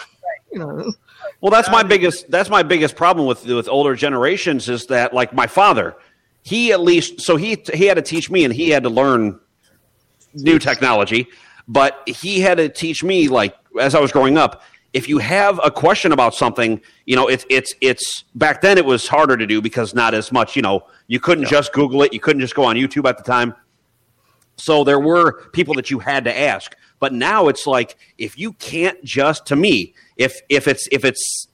you 0.51 0.59
know. 0.59 0.93
Well, 1.41 1.51
that's 1.51 1.69
my 1.69 1.83
biggest 1.83 2.29
that's 2.29 2.49
my 2.49 2.63
biggest 2.63 2.95
problem 2.95 3.27
with 3.27 3.45
with 3.45 3.67
older 3.67 3.95
generations 3.95 4.69
is 4.69 4.85
that 4.87 5.13
like 5.13 5.33
my 5.33 5.47
father, 5.47 5.95
he 6.43 6.71
at 6.71 6.81
least 6.81 7.21
so 7.21 7.35
he 7.35 7.63
he 7.73 7.85
had 7.85 7.95
to 7.95 8.01
teach 8.01 8.29
me 8.29 8.45
and 8.45 8.53
he 8.53 8.69
had 8.69 8.83
to 8.83 8.89
learn 8.89 9.39
new 10.33 10.59
technology, 10.59 11.27
but 11.67 12.01
he 12.05 12.39
had 12.39 12.57
to 12.57 12.69
teach 12.69 13.03
me 13.03 13.27
like 13.27 13.55
as 13.79 13.95
I 13.95 13.99
was 13.99 14.11
growing 14.11 14.37
up. 14.37 14.61
If 14.95 15.09
you 15.09 15.17
have 15.17 15.59
a 15.61 15.69
question 15.69 16.13
about 16.13 16.33
something, 16.33 16.79
you 17.05 17.17
know, 17.17 17.27
it's 17.27 17.45
it's 17.49 17.75
it's 17.81 18.23
back 18.33 18.61
then 18.61 18.77
it 18.77 18.85
was 18.85 19.09
harder 19.09 19.35
to 19.35 19.45
do 19.45 19.61
because 19.61 19.93
not 19.93 20.13
as 20.13 20.31
much, 20.31 20.55
you 20.55 20.61
know, 20.61 20.87
you 21.07 21.19
couldn't 21.19 21.43
yeah. 21.43 21.49
just 21.49 21.73
Google 21.73 22.01
it, 22.03 22.13
you 22.13 22.21
couldn't 22.21 22.39
just 22.39 22.55
go 22.55 22.63
on 22.63 22.77
YouTube 22.77 23.07
at 23.07 23.17
the 23.17 23.23
time. 23.23 23.53
So 24.55 24.85
there 24.85 24.99
were 24.99 25.49
people 25.49 25.73
that 25.75 25.91
you 25.91 25.99
had 25.99 26.23
to 26.23 26.39
ask. 26.39 26.75
But 26.99 27.11
now 27.11 27.49
it's 27.49 27.67
like 27.67 27.97
if 28.17 28.39
you 28.39 28.53
can't 28.53 29.03
just 29.03 29.45
to 29.47 29.57
me, 29.57 29.93
if 30.15 30.39
if 30.47 30.65
it's 30.65 30.87
if 30.93 31.03
it's 31.03 31.47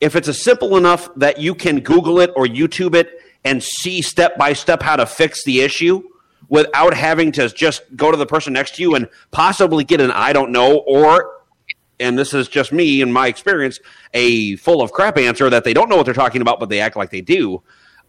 if 0.00 0.16
it's 0.16 0.26
a 0.26 0.34
simple 0.34 0.76
enough 0.76 1.08
that 1.14 1.38
you 1.38 1.54
can 1.54 1.80
Google 1.80 2.18
it 2.18 2.32
or 2.34 2.46
YouTube 2.46 2.96
it 2.96 3.10
and 3.44 3.62
see 3.62 4.02
step 4.02 4.36
by 4.36 4.54
step 4.54 4.82
how 4.82 4.96
to 4.96 5.06
fix 5.06 5.44
the 5.44 5.60
issue, 5.60 6.02
without 6.48 6.94
having 6.94 7.32
to 7.32 7.48
just 7.48 7.82
go 7.96 8.10
to 8.10 8.16
the 8.16 8.26
person 8.26 8.52
next 8.52 8.74
to 8.76 8.82
you 8.82 8.94
and 8.94 9.08
possibly 9.30 9.84
get 9.84 10.00
an 10.00 10.10
I 10.10 10.32
don't 10.32 10.50
know 10.50 10.78
or 10.78 11.30
and 12.00 12.18
this 12.18 12.34
is 12.34 12.48
just 12.48 12.72
me 12.72 13.00
in 13.00 13.12
my 13.12 13.28
experience, 13.28 13.80
a 14.12 14.56
full 14.56 14.82
of 14.82 14.92
crap 14.92 15.18
answer 15.18 15.48
that 15.50 15.64
they 15.64 15.74
don't 15.74 15.88
know 15.88 15.96
what 15.96 16.04
they're 16.04 16.14
talking 16.14 16.40
about, 16.40 16.60
but 16.60 16.68
they 16.68 16.80
act 16.80 16.96
like 16.96 17.10
they 17.10 17.20
do. 17.20 17.62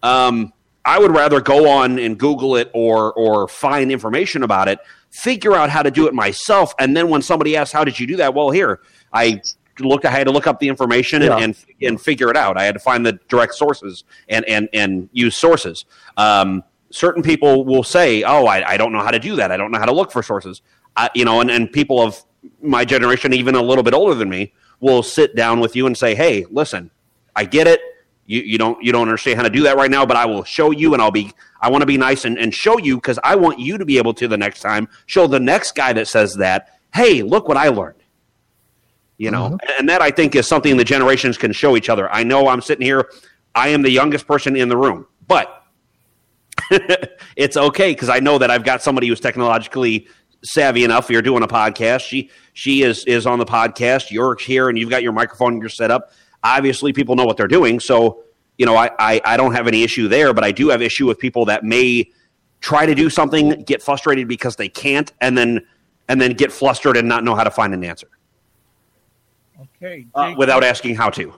Um, 0.03 0.53
I 0.83 0.99
would 0.99 1.11
rather 1.11 1.41
go 1.41 1.67
on 1.67 1.97
and 1.97 2.17
Google 2.17 2.55
it 2.55 2.69
or 2.73 3.11
or 3.13 3.47
find 3.47 3.91
information 3.91 4.43
about 4.43 4.67
it, 4.67 4.79
figure 5.09 5.55
out 5.55 5.69
how 5.69 5.81
to 5.81 5.89
do 5.89 6.07
it 6.07 6.13
myself, 6.13 6.73
and 6.79 6.95
then 6.95 7.09
when 7.09 7.21
somebody 7.21 7.55
asks, 7.57 7.73
"How 7.73 7.83
did 7.83 7.99
you 7.99 8.05
do 8.05 8.17
that?" 8.17 8.33
Well, 8.33 8.51
here 8.51 8.81
I 9.11 9.41
looked. 9.79 10.05
I 10.05 10.11
had 10.11 10.27
to 10.27 10.31
look 10.31 10.45
up 10.45 10.59
the 10.59 10.69
information 10.69 11.23
and, 11.23 11.31
yeah. 11.31 11.43
and, 11.43 11.65
and 11.81 12.01
figure 12.01 12.29
it 12.29 12.37
out. 12.37 12.57
I 12.57 12.63
had 12.63 12.73
to 12.73 12.79
find 12.79 13.05
the 13.05 13.13
direct 13.27 13.55
sources 13.55 14.03
and 14.29 14.45
and 14.45 14.69
and 14.73 15.09
use 15.11 15.35
sources. 15.35 15.85
Um, 16.17 16.63
certain 16.91 17.23
people 17.23 17.65
will 17.65 17.83
say, 17.83 18.23
"Oh, 18.23 18.45
I, 18.45 18.73
I, 18.73 18.77
don't 18.77 18.93
know 18.93 19.01
how 19.01 19.11
to 19.11 19.19
do 19.19 19.35
that. 19.37 19.51
I 19.51 19.57
don't 19.57 19.71
know 19.71 19.79
how 19.79 19.85
to 19.85 19.93
look 19.93 20.11
for 20.11 20.21
sources." 20.21 20.61
I, 20.95 21.09
you 21.13 21.25
know, 21.25 21.41
and, 21.41 21.51
and 21.51 21.71
people 21.71 22.01
of 22.01 22.23
my 22.61 22.85
generation, 22.85 23.33
even 23.33 23.55
a 23.55 23.61
little 23.61 23.83
bit 23.83 23.93
older 23.93 24.15
than 24.15 24.29
me, 24.29 24.53
will 24.79 25.03
sit 25.03 25.35
down 25.35 25.59
with 25.59 25.75
you 25.75 25.87
and 25.87 25.97
say, 25.97 26.15
"Hey, 26.15 26.45
listen, 26.49 26.91
I 27.35 27.45
get 27.45 27.67
it. 27.67 27.81
You, 28.27 28.41
you 28.41 28.57
don't 28.57 28.81
you 28.83 28.91
don't 28.91 29.03
understand 29.03 29.37
how 29.37 29.43
to 29.43 29.49
do 29.49 29.63
that 29.63 29.77
right 29.77 29.91
now, 29.91 30.05
but 30.05 30.17
I 30.17 30.25
will 30.25 30.43
show 30.43 30.71
you, 30.71 30.93
and 30.93 31.01
I'll 31.01 31.11
be 31.11 31.31
I 31.61 31.69
want 31.69 31.81
to 31.81 31.85
be 31.85 31.97
nice 31.97 32.25
and, 32.25 32.37
and 32.37 32.53
show 32.53 32.77
you 32.79 32.97
because 32.97 33.19
I 33.23 33.35
want 33.35 33.59
you 33.59 33.77
to 33.77 33.85
be 33.85 33.97
able 33.97 34.13
to 34.15 34.27
the 34.27 34.37
next 34.37 34.61
time 34.61 34.87
show 35.05 35.27
the 35.27 35.39
next 35.39 35.75
guy 35.75 35.93
that 35.93 36.07
says 36.07 36.35
that, 36.35 36.79
hey, 36.93 37.21
look 37.21 37.47
what 37.47 37.57
I 37.57 37.69
learned. 37.69 37.99
You 39.17 39.31
know, 39.31 39.49
mm-hmm. 39.49 39.79
and 39.79 39.89
that 39.89 40.01
I 40.01 40.11
think 40.11 40.35
is 40.35 40.47
something 40.47 40.75
the 40.75 40.83
generations 40.83 41.37
can 41.37 41.53
show 41.53 41.77
each 41.77 41.89
other. 41.89 42.11
I 42.11 42.23
know 42.23 42.47
I'm 42.47 42.61
sitting 42.61 42.85
here, 42.85 43.09
I 43.53 43.69
am 43.69 43.81
the 43.81 43.89
youngest 43.89 44.27
person 44.27 44.55
in 44.55 44.69
the 44.69 44.75
room, 44.75 45.07
but 45.27 45.63
it's 47.35 47.57
okay 47.57 47.91
because 47.91 48.09
I 48.09 48.19
know 48.19 48.37
that 48.39 48.51
I've 48.51 48.63
got 48.63 48.81
somebody 48.81 49.07
who's 49.07 49.19
technologically 49.19 50.07
savvy 50.45 50.83
enough. 50.83 51.09
You're 51.09 51.21
doing 51.21 51.43
a 51.43 51.47
podcast. 51.47 52.01
She 52.01 52.29
she 52.53 52.83
is 52.83 53.03
is 53.05 53.25
on 53.25 53.39
the 53.39 53.45
podcast. 53.45 54.11
You're 54.11 54.35
here 54.37 54.69
and 54.69 54.77
you've 54.77 54.89
got 54.89 55.03
your 55.03 55.13
microphone. 55.13 55.59
You're 55.59 55.69
set 55.69 55.91
up 55.91 56.11
obviously 56.45 56.93
people 56.93 57.15
know 57.15 57.25
what 57.25 57.35
they're 57.35 57.47
doing. 57.47 57.79
So, 57.79 58.23
you 58.57 58.65
know, 58.65 58.77
I, 58.77 58.91
I, 58.99 59.21
I 59.25 59.37
don't 59.37 59.53
have 59.53 59.67
any 59.67 59.83
issue 59.83 60.07
there, 60.07 60.33
but 60.33 60.43
I 60.43 60.51
do 60.51 60.69
have 60.69 60.81
issue 60.81 61.07
with 61.07 61.19
people 61.19 61.45
that 61.45 61.63
may 61.63 62.09
try 62.61 62.85
to 62.85 62.95
do 62.95 63.09
something, 63.09 63.63
get 63.63 63.81
frustrated 63.81 64.27
because 64.27 64.55
they 64.55 64.69
can't, 64.69 65.11
and 65.19 65.37
then 65.37 65.65
and 66.07 66.21
then 66.21 66.33
get 66.33 66.51
flustered 66.51 66.97
and 66.97 67.07
not 67.07 67.23
know 67.23 67.33
how 67.33 67.43
to 67.43 67.49
find 67.49 67.73
an 67.73 67.83
answer. 67.83 68.07
Okay. 69.59 70.05
Uh, 70.13 70.35
without 70.37 70.63
asking 70.63 70.95
how 70.95 71.09
to. 71.09 71.33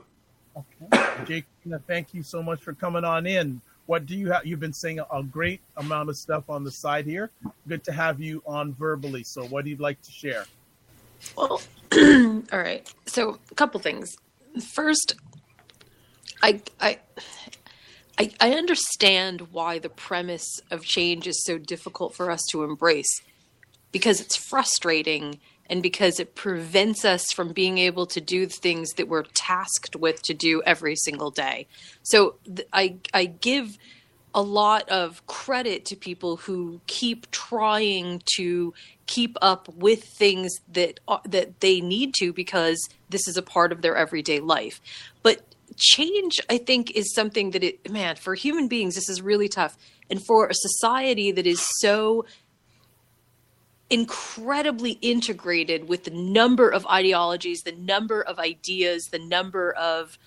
Okay. 0.58 1.05
Jake, 1.26 1.45
thank 1.88 2.14
you 2.14 2.22
so 2.22 2.43
much 2.43 2.62
for 2.62 2.74
coming 2.74 3.05
on 3.05 3.26
in. 3.26 3.62
What 3.88 4.06
do 4.06 4.16
you 4.16 4.32
have? 4.32 4.46
You've 4.46 4.60
been 4.60 4.74
saying 4.74 5.00
a 5.00 5.24
great 5.24 5.62
amount 5.78 6.10
of 6.10 6.18
stuff 6.18 6.50
on 6.50 6.64
the 6.64 6.72
side 6.72 7.06
here. 7.06 7.32
Good 7.68 7.84
to 7.86 7.92
have 7.94 8.20
you 8.20 8.44
on 8.46 8.74
verbally. 8.74 9.24
So, 9.24 9.46
what 9.46 9.64
do 9.64 9.72
you 9.72 9.78
like 9.78 10.02
to 10.02 10.12
share? 10.12 10.46
Well, 11.38 11.62
all 11.94 12.60
right. 12.60 12.88
So, 13.06 13.40
a 13.50 13.56
couple 13.56 13.80
things 13.80 14.16
first, 14.74 15.16
I, 16.44 16.62
I, 16.82 17.00
I, 18.18 18.32
I 18.40 18.52
understand 18.54 19.54
why 19.54 19.80
the 19.80 19.90
premise 19.90 20.60
of 20.70 20.84
change 20.84 21.26
is 21.26 21.44
so 21.46 21.58
difficult 21.58 22.14
for 22.14 22.30
us 22.30 22.42
to 22.52 22.64
embrace 22.64 23.22
because 23.92 24.20
it's 24.20 24.36
frustrating 24.36 25.40
and 25.70 25.84
because 25.84 26.20
it 26.20 26.36
prevents 26.36 27.05
us 27.05 27.32
from 27.32 27.53
being 27.53 27.78
able 27.78 28.05
to 28.07 28.22
do 28.22 28.47
things 28.47 28.91
that 28.93 29.07
we're 29.07 29.24
tasked 29.34 29.95
with 29.95 30.22
to 30.24 30.34
do 30.34 30.61
every 30.65 30.95
single 30.95 31.32
day. 31.32 31.68
So 32.03 32.36
th- 32.45 32.68
I 32.74 32.97
I 33.13 33.26
give 33.26 33.78
a 34.34 34.41
lot 34.41 34.88
of 34.89 35.26
credit 35.26 35.86
to 35.86 35.95
people 35.95 36.38
who 36.38 36.80
keep 36.86 37.30
trying 37.32 38.22
to 38.36 38.74
keep 39.07 39.36
up 39.41 39.68
with 39.70 40.03
things 40.03 40.53
that 40.74 40.99
uh, 41.07 41.20
that 41.26 41.59
they 41.61 41.82
need 41.82 42.13
to 42.20 42.32
because 42.34 42.78
this 43.09 43.28
is 43.28 43.38
a 43.38 43.41
part 43.41 43.72
of 43.72 43.82
their 43.82 43.95
everyday 43.95 44.39
life. 44.39 44.80
But 45.24 45.41
change 45.76 46.39
I 46.49 46.57
think 46.57 46.91
is 46.91 47.13
something 47.13 47.51
that 47.51 47.63
it 47.63 47.91
man 47.91 48.15
for 48.15 48.36
human 48.36 48.68
beings 48.68 48.95
this 48.95 49.09
is 49.09 49.22
really 49.22 49.49
tough 49.49 49.78
and 50.09 50.26
for 50.26 50.47
a 50.47 50.53
society 50.53 51.32
that 51.32 51.45
is 51.45 51.61
so 51.80 52.26
incredibly 53.90 54.92
integrated 55.02 55.88
with 55.88 56.04
the 56.04 56.12
number 56.12 56.70
of 56.70 56.86
ideologies, 56.88 57.62
the 57.62 57.72
number 57.72 58.22
of 58.22 58.40
ideas, 58.40 59.06
the 59.12 59.20
number 59.20 59.72
of 59.72 60.18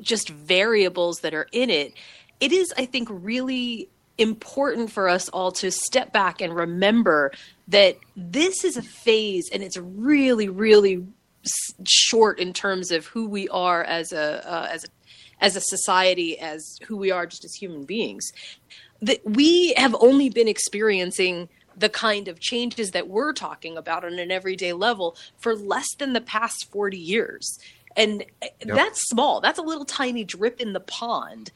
just 0.00 0.28
variables 0.28 1.18
that 1.18 1.34
are 1.34 1.46
in 1.52 1.70
it 1.70 1.94
it 2.40 2.52
is, 2.52 2.72
I 2.76 2.86
think, 2.86 3.08
really 3.10 3.88
important 4.18 4.90
for 4.90 5.08
us 5.08 5.28
all 5.30 5.50
to 5.52 5.70
step 5.70 6.12
back 6.12 6.40
and 6.40 6.54
remember 6.54 7.32
that 7.68 7.96
this 8.16 8.64
is 8.64 8.76
a 8.76 8.82
phase 8.82 9.48
and 9.52 9.62
it's 9.62 9.76
really, 9.76 10.48
really 10.48 11.04
short 11.86 12.38
in 12.38 12.52
terms 12.52 12.90
of 12.90 13.06
who 13.06 13.28
we 13.28 13.48
are 13.48 13.82
as 13.84 14.12
a 14.12 14.46
uh, 14.50 14.68
as 14.70 14.84
a 14.84 14.88
as 15.40 15.56
a 15.56 15.60
society, 15.60 16.38
as 16.38 16.78
who 16.86 16.96
we 16.96 17.10
are 17.10 17.26
just 17.26 17.44
as 17.44 17.54
human 17.54 17.84
beings. 17.84 18.30
That 19.02 19.20
we 19.24 19.74
have 19.74 19.94
only 20.00 20.30
been 20.30 20.48
experiencing 20.48 21.48
the 21.76 21.88
kind 21.88 22.28
of 22.28 22.40
changes 22.40 22.92
that 22.92 23.08
we're 23.08 23.32
talking 23.32 23.76
about 23.76 24.04
on 24.04 24.18
an 24.18 24.30
everyday 24.30 24.72
level 24.72 25.16
for 25.38 25.54
less 25.54 25.94
than 25.98 26.12
the 26.12 26.20
past 26.20 26.70
40 26.70 26.96
years. 26.96 27.58
And 27.96 28.24
uh, 28.42 28.46
yep. 28.64 28.76
that's 28.76 29.08
small. 29.08 29.40
That's 29.40 29.58
a 29.58 29.62
little 29.62 29.84
tiny 29.84 30.24
drip 30.24 30.60
in 30.60 30.72
the 30.72 30.80
pond 30.80 31.50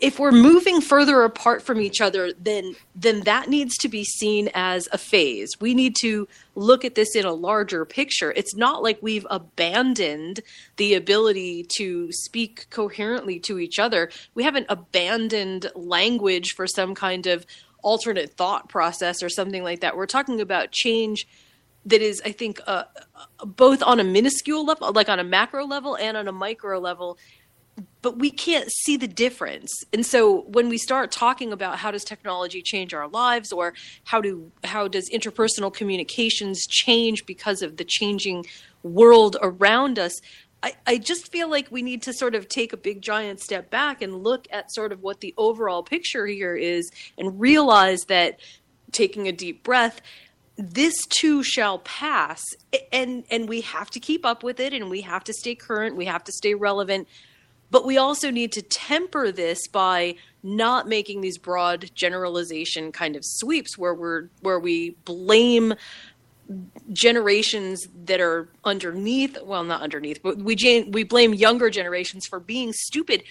if 0.00 0.18
we're 0.18 0.32
moving 0.32 0.80
further 0.80 1.22
apart 1.22 1.62
from 1.62 1.80
each 1.80 2.00
other 2.00 2.32
then 2.34 2.74
then 2.94 3.20
that 3.20 3.48
needs 3.48 3.76
to 3.78 3.88
be 3.88 4.04
seen 4.04 4.50
as 4.54 4.88
a 4.92 4.98
phase 4.98 5.48
we 5.60 5.72
need 5.74 5.96
to 5.98 6.28
look 6.54 6.84
at 6.84 6.94
this 6.94 7.16
in 7.16 7.24
a 7.24 7.32
larger 7.32 7.84
picture 7.84 8.32
it's 8.36 8.54
not 8.54 8.82
like 8.82 8.98
we've 9.00 9.26
abandoned 9.30 10.40
the 10.76 10.94
ability 10.94 11.64
to 11.64 12.10
speak 12.12 12.66
coherently 12.70 13.38
to 13.38 13.58
each 13.58 13.78
other 13.78 14.10
we 14.34 14.42
haven't 14.42 14.66
abandoned 14.68 15.70
language 15.74 16.52
for 16.54 16.66
some 16.66 16.94
kind 16.94 17.26
of 17.26 17.46
alternate 17.82 18.34
thought 18.34 18.68
process 18.68 19.22
or 19.22 19.28
something 19.28 19.62
like 19.62 19.80
that. 19.80 19.96
We're 19.96 20.06
talking 20.06 20.40
about 20.40 20.72
change 20.72 21.26
that 21.86 22.02
is 22.02 22.20
i 22.26 22.30
think 22.30 22.60
uh, 22.66 22.84
both 23.42 23.82
on 23.82 23.98
a 24.00 24.04
minuscule 24.04 24.66
level 24.66 24.92
like 24.92 25.08
on 25.08 25.18
a 25.18 25.24
macro 25.24 25.64
level 25.64 25.96
and 25.96 26.14
on 26.14 26.28
a 26.28 26.32
micro 26.32 26.78
level 26.78 27.16
but 28.02 28.18
we 28.18 28.30
can't 28.30 28.70
see 28.70 28.96
the 28.96 29.08
difference. 29.08 29.72
And 29.92 30.04
so 30.04 30.42
when 30.42 30.68
we 30.68 30.78
start 30.78 31.10
talking 31.10 31.52
about 31.52 31.78
how 31.78 31.90
does 31.90 32.04
technology 32.04 32.62
change 32.62 32.94
our 32.94 33.08
lives 33.08 33.52
or 33.52 33.74
how 34.04 34.20
do 34.20 34.50
how 34.64 34.88
does 34.88 35.08
interpersonal 35.10 35.72
communications 35.72 36.66
change 36.66 37.26
because 37.26 37.62
of 37.62 37.76
the 37.76 37.84
changing 37.84 38.46
world 38.82 39.36
around 39.42 39.98
us 39.98 40.20
I, 40.62 40.74
I 40.86 40.98
just 40.98 41.32
feel 41.32 41.48
like 41.48 41.68
we 41.70 41.82
need 41.82 42.02
to 42.02 42.12
sort 42.12 42.34
of 42.34 42.48
take 42.48 42.72
a 42.72 42.76
big 42.76 43.00
giant 43.00 43.40
step 43.40 43.70
back 43.70 44.02
and 44.02 44.22
look 44.22 44.46
at 44.50 44.72
sort 44.72 44.92
of 44.92 45.02
what 45.02 45.20
the 45.20 45.32
overall 45.36 45.82
picture 45.82 46.26
here 46.26 46.54
is 46.54 46.90
and 47.16 47.40
realize 47.40 48.02
that 48.08 48.40
taking 48.92 49.26
a 49.26 49.32
deep 49.32 49.62
breath 49.62 50.00
this 50.60 51.06
too 51.06 51.42
shall 51.42 51.78
pass. 51.78 52.42
And 52.92 53.24
and 53.30 53.48
we 53.48 53.62
have 53.62 53.90
to 53.90 54.00
keep 54.00 54.26
up 54.26 54.42
with 54.42 54.60
it 54.60 54.72
and 54.72 54.90
we 54.90 55.00
have 55.02 55.24
to 55.24 55.32
stay 55.32 55.54
current 55.54 55.96
we 55.96 56.04
have 56.04 56.24
to 56.24 56.32
stay 56.32 56.54
relevant. 56.54 57.08
But 57.70 57.86
we 57.86 57.98
also 57.98 58.30
need 58.30 58.52
to 58.52 58.62
temper 58.62 59.30
this 59.30 59.68
by 59.68 60.16
not 60.42 60.88
making 60.88 61.20
these 61.20 61.38
broad 61.38 61.90
generalization 61.94 62.90
kind 62.90 63.14
of 63.16 63.22
sweeps 63.24 63.78
where 63.78 63.94
we're 63.94 64.28
where 64.42 64.58
we 64.58 64.90
blame 65.04 65.74
generations 66.92 67.86
that 68.04 68.20
are 68.20 68.48
underneath 68.64 69.38
well 69.44 69.62
not 69.62 69.82
underneath 69.82 70.20
but 70.22 70.36
we 70.38 70.56
we 70.90 71.04
blame 71.04 71.32
younger 71.32 71.70
generations 71.70 72.26
for 72.26 72.40
being 72.40 72.72
stupid 72.72 73.22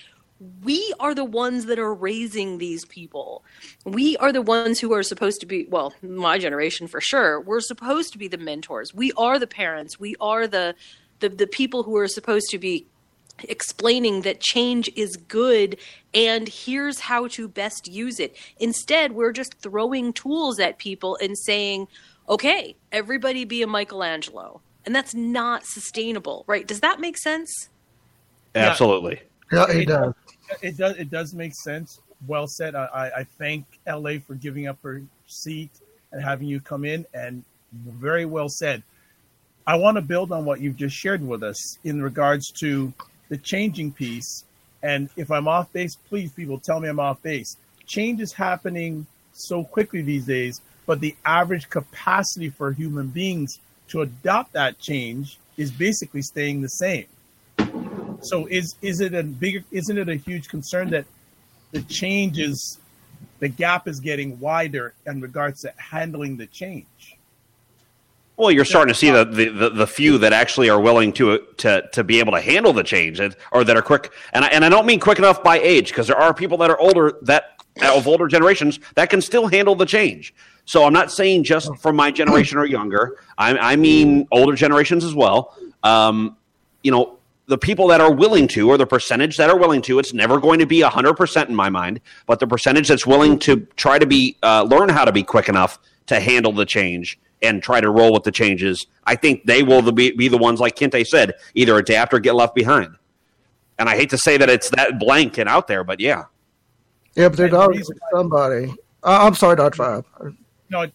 we 0.61 0.93
are 0.99 1.13
the 1.13 1.25
ones 1.25 1.65
that 1.65 1.79
are 1.79 1.93
raising 1.93 2.57
these 2.57 2.85
people. 2.85 3.43
We 3.85 4.15
are 4.17 4.31
the 4.31 4.41
ones 4.41 4.79
who 4.79 4.93
are 4.93 5.03
supposed 5.03 5.41
to 5.41 5.45
be, 5.45 5.65
well, 5.69 5.93
my 6.01 6.37
generation 6.37 6.87
for 6.87 7.01
sure. 7.01 7.41
We're 7.41 7.59
supposed 7.59 8.13
to 8.13 8.17
be 8.17 8.29
the 8.29 8.37
mentors. 8.37 8.93
We 8.93 9.11
are 9.17 9.37
the 9.37 9.47
parents. 9.47 9.99
We 9.99 10.15
are 10.21 10.47
the 10.47 10.75
the, 11.19 11.27
the 11.27 11.47
people 11.47 11.83
who 11.83 11.97
are 11.97 12.07
supposed 12.07 12.49
to 12.51 12.57
be 12.57 12.87
explaining 13.43 14.21
that 14.21 14.39
change 14.39 14.89
is 14.95 15.17
good 15.17 15.77
and 16.13 16.47
here's 16.47 16.99
how 16.99 17.27
to 17.27 17.47
best 17.47 17.87
use 17.87 18.19
it. 18.19 18.35
Instead, 18.57 19.13
we're 19.13 19.33
just 19.33 19.55
throwing 19.61 20.13
tools 20.13 20.59
at 20.59 20.77
people 20.77 21.17
and 21.21 21.37
saying, 21.37 21.87
okay, 22.29 22.75
everybody 22.91 23.45
be 23.45 23.61
a 23.61 23.67
Michelangelo. 23.67 24.61
And 24.85 24.95
that's 24.95 25.13
not 25.13 25.65
sustainable, 25.65 26.45
right? 26.47 26.65
Does 26.65 26.79
that 26.79 26.99
make 26.99 27.17
sense? 27.17 27.69
Absolutely. 28.55 29.21
Yeah, 29.51 29.69
it, 29.69 29.77
it 29.77 29.87
does. 29.87 30.13
It 30.61 30.77
does. 30.77 30.95
It 30.97 31.09
does 31.09 31.33
make 31.33 31.53
sense. 31.53 31.99
Well 32.27 32.47
said. 32.47 32.75
I, 32.75 33.11
I 33.17 33.23
thank 33.37 33.65
LA 33.87 34.19
for 34.25 34.35
giving 34.35 34.67
up 34.67 34.77
her 34.83 35.01
seat 35.27 35.71
and 36.11 36.23
having 36.23 36.47
you 36.47 36.59
come 36.59 36.85
in, 36.85 37.05
and 37.13 37.43
very 37.73 38.25
well 38.25 38.49
said. 38.49 38.83
I 39.67 39.75
want 39.75 39.97
to 39.97 40.01
build 40.01 40.31
on 40.31 40.45
what 40.45 40.61
you've 40.61 40.77
just 40.77 40.95
shared 40.95 41.25
with 41.25 41.43
us 41.43 41.77
in 41.83 42.01
regards 42.01 42.49
to 42.61 42.91
the 43.29 43.37
changing 43.37 43.91
piece. 43.91 44.45
And 44.81 45.09
if 45.15 45.29
I'm 45.29 45.47
off 45.47 45.71
base, 45.71 45.95
please, 45.95 46.31
people, 46.31 46.59
tell 46.59 46.79
me 46.79 46.89
I'm 46.89 46.99
off 46.99 47.21
base. 47.21 47.55
Change 47.85 48.21
is 48.21 48.33
happening 48.33 49.05
so 49.33 49.63
quickly 49.63 50.01
these 50.01 50.25
days, 50.25 50.61
but 50.89 51.01
the 51.01 51.15
average 51.23 51.69
capacity 51.69 52.49
for 52.49 52.71
human 52.71 53.09
beings 53.09 53.59
to 53.89 54.01
adopt 54.01 54.53
that 54.53 54.79
change 54.79 55.37
is 55.55 55.69
basically 55.69 56.23
staying 56.23 56.61
the 56.61 56.67
same. 56.67 57.05
So 58.23 58.47
is 58.47 58.73
is 58.81 58.99
it 58.99 59.13
a 59.13 59.21
bigger 59.21 59.63
isn't 59.69 59.99
it 59.99 60.09
a 60.09 60.15
huge 60.15 60.49
concern 60.49 60.89
that 60.89 61.05
the 61.73 61.83
change 61.83 62.39
is 62.39 62.79
the 63.37 63.49
gap 63.49 63.87
is 63.87 63.99
getting 63.99 64.39
wider 64.39 64.95
in 65.05 65.21
regards 65.21 65.61
to 65.61 65.71
handling 65.77 66.37
the 66.37 66.47
change. 66.47 67.15
Well, 68.35 68.49
you're 68.49 68.65
starting 68.65 68.91
to 68.91 68.97
see 68.97 69.11
the, 69.11 69.25
the, 69.25 69.69
the, 69.69 69.85
few 69.85 70.17
that 70.19 70.33
actually 70.33 70.71
are 70.71 70.79
willing 70.79 71.13
to 71.13 71.45
to 71.57 71.87
to 71.91 72.03
be 72.03 72.17
able 72.17 72.31
to 72.31 72.41
handle 72.41 72.73
the 72.73 72.83
change, 72.83 73.21
or 73.51 73.63
that 73.63 73.77
are 73.77 73.83
quick. 73.83 74.11
And 74.33 74.43
I, 74.43 74.47
and 74.47 74.65
I 74.65 74.69
don't 74.69 74.87
mean 74.87 74.99
quick 74.99 75.19
enough 75.19 75.43
by 75.43 75.59
age, 75.59 75.89
because 75.89 76.07
there 76.07 76.17
are 76.17 76.33
people 76.33 76.57
that 76.59 76.71
are 76.71 76.79
older 76.79 77.19
that 77.23 77.59
of 77.83 78.07
older 78.07 78.27
generations 78.27 78.79
that 78.95 79.11
can 79.11 79.21
still 79.21 79.47
handle 79.47 79.75
the 79.75 79.85
change. 79.85 80.33
So 80.69 80.85
I'm 80.85 80.93
not 80.93 81.11
saying 81.11 81.45
just 81.45 81.75
from 81.77 81.95
my 81.95 82.11
generation 82.11 82.59
or 82.59 82.65
younger. 82.67 83.17
I, 83.39 83.57
I 83.57 83.75
mean 83.75 84.27
older 84.31 84.55
generations 84.55 85.03
as 85.03 85.15
well. 85.15 85.57
Um, 85.81 86.37
you 86.83 86.91
know, 86.91 87.17
the 87.47 87.57
people 87.57 87.87
that 87.87 88.01
are 88.01 88.13
willing 88.13 88.47
to, 88.49 88.69
or 88.69 88.77
the 88.77 88.85
percentage 88.85 89.35
that 89.37 89.49
are 89.49 89.57
willing 89.57 89.81
to, 89.81 89.97
it's 89.97 90.13
never 90.13 90.39
going 90.39 90.59
to 90.59 90.67
be 90.67 90.81
100% 90.81 91.49
in 91.49 91.55
my 91.55 91.71
mind, 91.71 92.01
but 92.27 92.39
the 92.39 92.45
percentage 92.45 92.87
that's 92.87 93.07
willing 93.07 93.39
to 93.39 93.65
try 93.77 93.97
to 93.97 94.05
be, 94.05 94.37
uh, 94.43 94.61
learn 94.61 94.89
how 94.89 95.05
to 95.05 95.11
be 95.11 95.23
quick 95.23 95.49
enough 95.49 95.79
to 96.05 96.19
handle 96.19 96.51
the 96.51 96.67
change 96.67 97.17
and 97.41 97.63
try 97.63 97.81
to 97.81 97.89
roll 97.89 98.13
with 98.13 98.21
the 98.21 98.31
changes, 98.31 98.85
I 99.05 99.15
think 99.15 99.45
they 99.45 99.63
will 99.63 99.91
be, 99.91 100.11
be 100.11 100.27
the 100.27 100.37
ones, 100.37 100.59
like 100.59 100.75
Kinte 100.75 101.03
said, 101.07 101.33
either 101.55 101.79
adapt 101.79 102.13
or 102.13 102.19
get 102.19 102.35
left 102.35 102.53
behind. 102.53 102.95
And 103.79 103.89
I 103.89 103.95
hate 103.95 104.11
to 104.11 104.19
say 104.19 104.37
that 104.37 104.51
it's 104.51 104.69
that 104.69 104.99
blank 104.99 105.39
and 105.39 105.49
out 105.49 105.65
there, 105.67 105.83
but 105.83 105.99
yeah. 105.99 106.25
Yeah, 107.15 107.29
but 107.29 107.39
there's 107.39 107.53
always 107.55 107.89
somebody. 108.11 108.67
Uh, 109.01 109.17
I'm 109.23 109.33
sorry, 109.33 109.55
Dr. 109.55 109.81
Vibe. 109.81 110.35
No, 110.69 110.87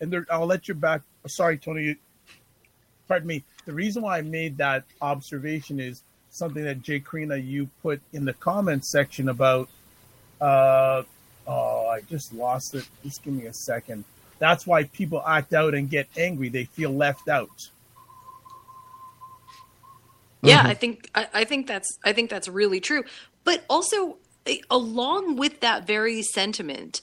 and 0.00 0.12
there, 0.12 0.26
I'll 0.30 0.46
let 0.46 0.68
you 0.68 0.74
back. 0.74 1.02
Sorry, 1.26 1.58
Tony. 1.58 1.96
Pardon 3.06 3.26
me 3.26 3.44
the 3.64 3.72
reason 3.72 4.02
why 4.02 4.18
I 4.18 4.22
made 4.22 4.58
that 4.58 4.84
observation 5.00 5.80
is 5.80 6.02
something 6.30 6.64
that 6.64 6.82
Jay 6.82 7.00
Karina 7.00 7.36
you 7.36 7.68
put 7.82 8.00
in 8.12 8.24
the 8.24 8.32
comments 8.32 8.90
section 8.90 9.28
about. 9.28 9.68
Uh, 10.40 11.02
oh, 11.46 11.88
I 11.88 12.00
just 12.02 12.32
lost 12.32 12.74
it. 12.74 12.88
Just 13.04 13.22
give 13.22 13.34
me 13.34 13.46
a 13.46 13.52
second. 13.52 14.04
That's 14.38 14.66
why 14.66 14.84
people 14.84 15.22
act 15.26 15.52
out 15.52 15.74
and 15.74 15.90
get 15.90 16.08
angry. 16.16 16.48
They 16.48 16.64
feel 16.64 16.90
left 16.90 17.28
out. 17.28 17.70
Yeah, 20.42 20.58
mm-hmm. 20.58 20.66
I 20.66 20.74
think 20.74 21.10
I, 21.14 21.28
I 21.34 21.44
think 21.44 21.66
that's 21.66 21.98
I 22.02 22.12
think 22.12 22.30
that's 22.30 22.48
really 22.48 22.80
true. 22.80 23.04
But 23.44 23.64
also, 23.68 24.16
along 24.70 25.36
with 25.36 25.60
that 25.60 25.86
very 25.86 26.22
sentiment, 26.22 27.02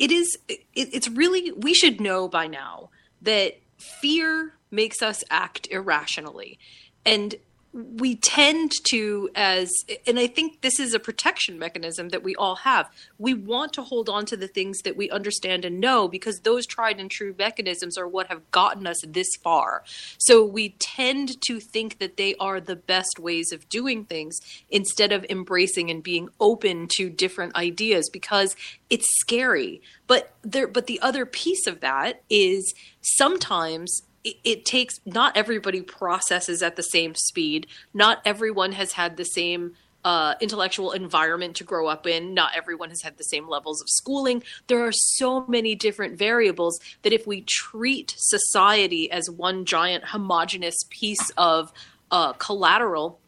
it 0.00 0.10
is 0.10 0.36
it, 0.48 0.64
it's 0.74 1.08
really 1.08 1.52
we 1.52 1.74
should 1.74 2.00
know 2.00 2.26
by 2.26 2.48
now 2.48 2.88
that 3.22 3.60
fear 3.76 4.54
makes 4.70 5.02
us 5.02 5.22
act 5.30 5.68
irrationally. 5.70 6.58
And 7.04 7.36
we 7.72 8.16
tend 8.16 8.72
to 8.88 9.30
as 9.36 9.70
and 10.06 10.18
i 10.18 10.26
think 10.26 10.60
this 10.60 10.80
is 10.80 10.92
a 10.92 10.98
protection 10.98 11.58
mechanism 11.58 12.08
that 12.08 12.22
we 12.22 12.34
all 12.36 12.56
have. 12.56 12.90
We 13.18 13.34
want 13.34 13.72
to 13.74 13.82
hold 13.82 14.08
on 14.08 14.26
to 14.26 14.36
the 14.36 14.48
things 14.48 14.80
that 14.82 14.96
we 14.96 15.10
understand 15.10 15.64
and 15.64 15.80
know 15.80 16.08
because 16.08 16.40
those 16.40 16.66
tried 16.66 16.98
and 16.98 17.10
true 17.10 17.34
mechanisms 17.38 17.96
are 17.96 18.08
what 18.08 18.28
have 18.28 18.50
gotten 18.50 18.86
us 18.86 19.00
this 19.06 19.28
far. 19.42 19.84
So 20.18 20.44
we 20.44 20.70
tend 20.78 21.40
to 21.42 21.60
think 21.60 21.98
that 21.98 22.16
they 22.16 22.34
are 22.36 22.60
the 22.60 22.76
best 22.76 23.18
ways 23.18 23.52
of 23.52 23.68
doing 23.68 24.04
things 24.04 24.38
instead 24.70 25.12
of 25.12 25.26
embracing 25.28 25.90
and 25.90 26.02
being 26.02 26.28
open 26.40 26.88
to 26.96 27.10
different 27.10 27.54
ideas 27.56 28.08
because 28.10 28.56
it's 28.88 29.06
scary. 29.20 29.82
But 30.06 30.34
there 30.42 30.66
but 30.66 30.86
the 30.86 31.00
other 31.00 31.26
piece 31.26 31.66
of 31.66 31.80
that 31.80 32.22
is 32.28 32.74
sometimes 33.02 34.02
it, 34.24 34.64
takes 34.64 35.00
not 35.04 35.36
everybody 35.36 35.82
processes 35.82 36.62
at 36.62 36.76
the 36.76 36.82
same 36.82 37.14
speed. 37.14 37.66
Not 37.94 38.20
everyone 38.24 38.72
has 38.72 38.92
had 38.92 39.16
the 39.16 39.24
same 39.24 39.74
uh, 40.04 40.34
intellectual 40.40 40.92
environment 40.92 41.56
to 41.56 41.64
grow 41.64 41.86
up 41.86 42.06
in. 42.06 42.34
Not 42.34 42.52
everyone 42.56 42.90
has 42.90 43.02
had 43.02 43.18
the 43.18 43.24
same 43.24 43.48
levels 43.48 43.80
of 43.80 43.88
schooling. 43.88 44.42
There 44.66 44.84
are 44.84 44.92
so 44.92 45.46
many 45.46 45.74
different 45.74 46.18
variables 46.18 46.80
that 47.02 47.12
if 47.12 47.26
we 47.26 47.42
treat 47.42 48.14
society 48.16 49.10
as 49.10 49.30
one 49.30 49.64
giant 49.64 50.04
homogenous 50.04 50.76
piece 50.90 51.30
of 51.36 51.72
uh, 52.10 52.32
collateral, 52.34 53.20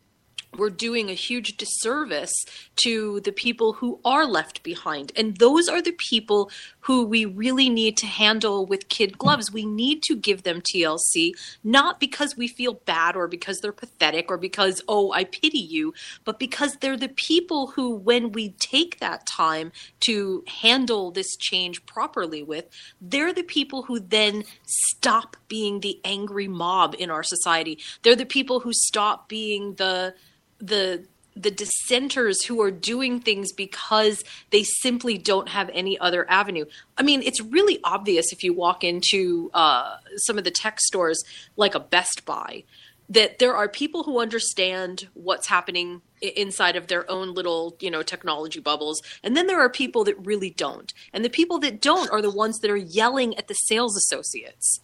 we're 0.56 0.70
doing 0.70 1.08
a 1.08 1.14
huge 1.14 1.56
disservice 1.56 2.32
to 2.76 3.20
the 3.20 3.32
people 3.32 3.74
who 3.74 4.00
are 4.04 4.26
left 4.26 4.62
behind. 4.62 5.12
And 5.16 5.36
those 5.38 5.68
are 5.68 5.80
the 5.80 5.92
people 5.92 6.50
who 6.82 7.04
we 7.04 7.24
really 7.24 7.68
need 7.68 7.96
to 7.98 8.06
handle 8.06 8.66
with 8.66 8.88
kid 8.88 9.18
gloves. 9.18 9.52
We 9.52 9.64
need 9.64 10.02
to 10.04 10.16
give 10.16 10.42
them 10.42 10.60
TLC, 10.60 11.32
not 11.62 12.00
because 12.00 12.36
we 12.36 12.48
feel 12.48 12.74
bad 12.74 13.16
or 13.16 13.28
because 13.28 13.60
they're 13.60 13.72
pathetic 13.72 14.30
or 14.30 14.36
because, 14.36 14.82
oh, 14.88 15.12
I 15.12 15.24
pity 15.24 15.58
you, 15.58 15.94
but 16.24 16.38
because 16.38 16.76
they're 16.76 16.96
the 16.96 17.08
people 17.08 17.68
who, 17.68 17.94
when 17.94 18.32
we 18.32 18.50
take 18.58 18.98
that 18.98 19.26
time 19.26 19.72
to 20.06 20.44
handle 20.46 21.10
this 21.10 21.36
change 21.36 21.84
properly 21.86 22.42
with, 22.42 22.66
they're 23.00 23.32
the 23.32 23.42
people 23.44 23.82
who 23.82 24.00
then 24.00 24.44
stop 24.66 25.36
being 25.48 25.80
the 25.80 26.00
angry 26.04 26.48
mob 26.48 26.96
in 26.98 27.10
our 27.10 27.22
society. 27.22 27.78
They're 28.02 28.16
the 28.16 28.26
people 28.26 28.60
who 28.60 28.72
stop 28.72 29.28
being 29.28 29.74
the 29.74 30.14
the 30.58 31.04
the 31.34 31.50
dissenters 31.50 32.44
who 32.44 32.60
are 32.60 32.70
doing 32.70 33.20
things 33.20 33.52
because 33.52 34.22
they 34.50 34.62
simply 34.62 35.16
don't 35.16 35.48
have 35.48 35.70
any 35.72 35.98
other 35.98 36.28
avenue. 36.30 36.64
I 36.98 37.02
mean, 37.02 37.22
it's 37.22 37.40
really 37.40 37.78
obvious 37.84 38.32
if 38.32 38.42
you 38.42 38.52
walk 38.52 38.84
into 38.84 39.50
uh, 39.54 39.96
some 40.16 40.38
of 40.38 40.44
the 40.44 40.50
tech 40.50 40.80
stores 40.80 41.22
like 41.56 41.74
a 41.74 41.80
Best 41.80 42.24
Buy 42.24 42.64
that 43.08 43.38
there 43.38 43.54
are 43.54 43.68
people 43.68 44.04
who 44.04 44.20
understand 44.20 45.08
what's 45.14 45.46
happening 45.46 46.00
inside 46.22 46.76
of 46.76 46.86
their 46.86 47.10
own 47.10 47.34
little, 47.34 47.76
you 47.80 47.90
know, 47.90 48.02
technology 48.02 48.60
bubbles. 48.60 49.02
And 49.22 49.36
then 49.36 49.48
there 49.48 49.60
are 49.60 49.68
people 49.68 50.04
that 50.04 50.26
really 50.26 50.50
don't. 50.50 50.92
And 51.12 51.24
the 51.24 51.30
people 51.30 51.58
that 51.58 51.82
don't 51.82 52.10
are 52.10 52.22
the 52.22 52.30
ones 52.30 52.60
that 52.60 52.70
are 52.70 52.76
yelling 52.76 53.36
at 53.36 53.48
the 53.48 53.54
sales 53.54 53.96
associates 53.96 54.80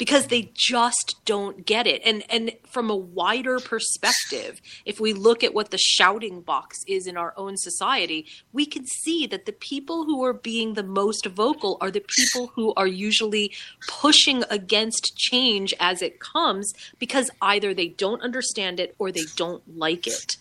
because 0.00 0.28
they 0.28 0.50
just 0.54 1.16
don't 1.26 1.66
get 1.66 1.86
it. 1.86 2.00
And 2.06 2.24
and 2.30 2.52
from 2.66 2.88
a 2.88 2.96
wider 2.96 3.60
perspective, 3.60 4.58
if 4.86 4.98
we 4.98 5.12
look 5.12 5.44
at 5.44 5.52
what 5.52 5.70
the 5.70 5.76
shouting 5.76 6.40
box 6.40 6.78
is 6.88 7.06
in 7.06 7.18
our 7.18 7.34
own 7.36 7.58
society, 7.58 8.24
we 8.50 8.64
can 8.64 8.86
see 8.86 9.26
that 9.26 9.44
the 9.44 9.52
people 9.52 10.06
who 10.06 10.24
are 10.24 10.32
being 10.32 10.72
the 10.72 10.82
most 10.82 11.26
vocal 11.26 11.76
are 11.82 11.90
the 11.90 12.02
people 12.16 12.50
who 12.54 12.72
are 12.78 12.86
usually 12.86 13.52
pushing 13.86 14.42
against 14.48 15.18
change 15.18 15.74
as 15.78 16.00
it 16.00 16.18
comes 16.18 16.72
because 16.98 17.30
either 17.42 17.74
they 17.74 17.88
don't 17.88 18.22
understand 18.22 18.80
it 18.80 18.94
or 18.98 19.12
they 19.12 19.26
don't 19.36 19.62
like 19.76 20.06
it. 20.06 20.38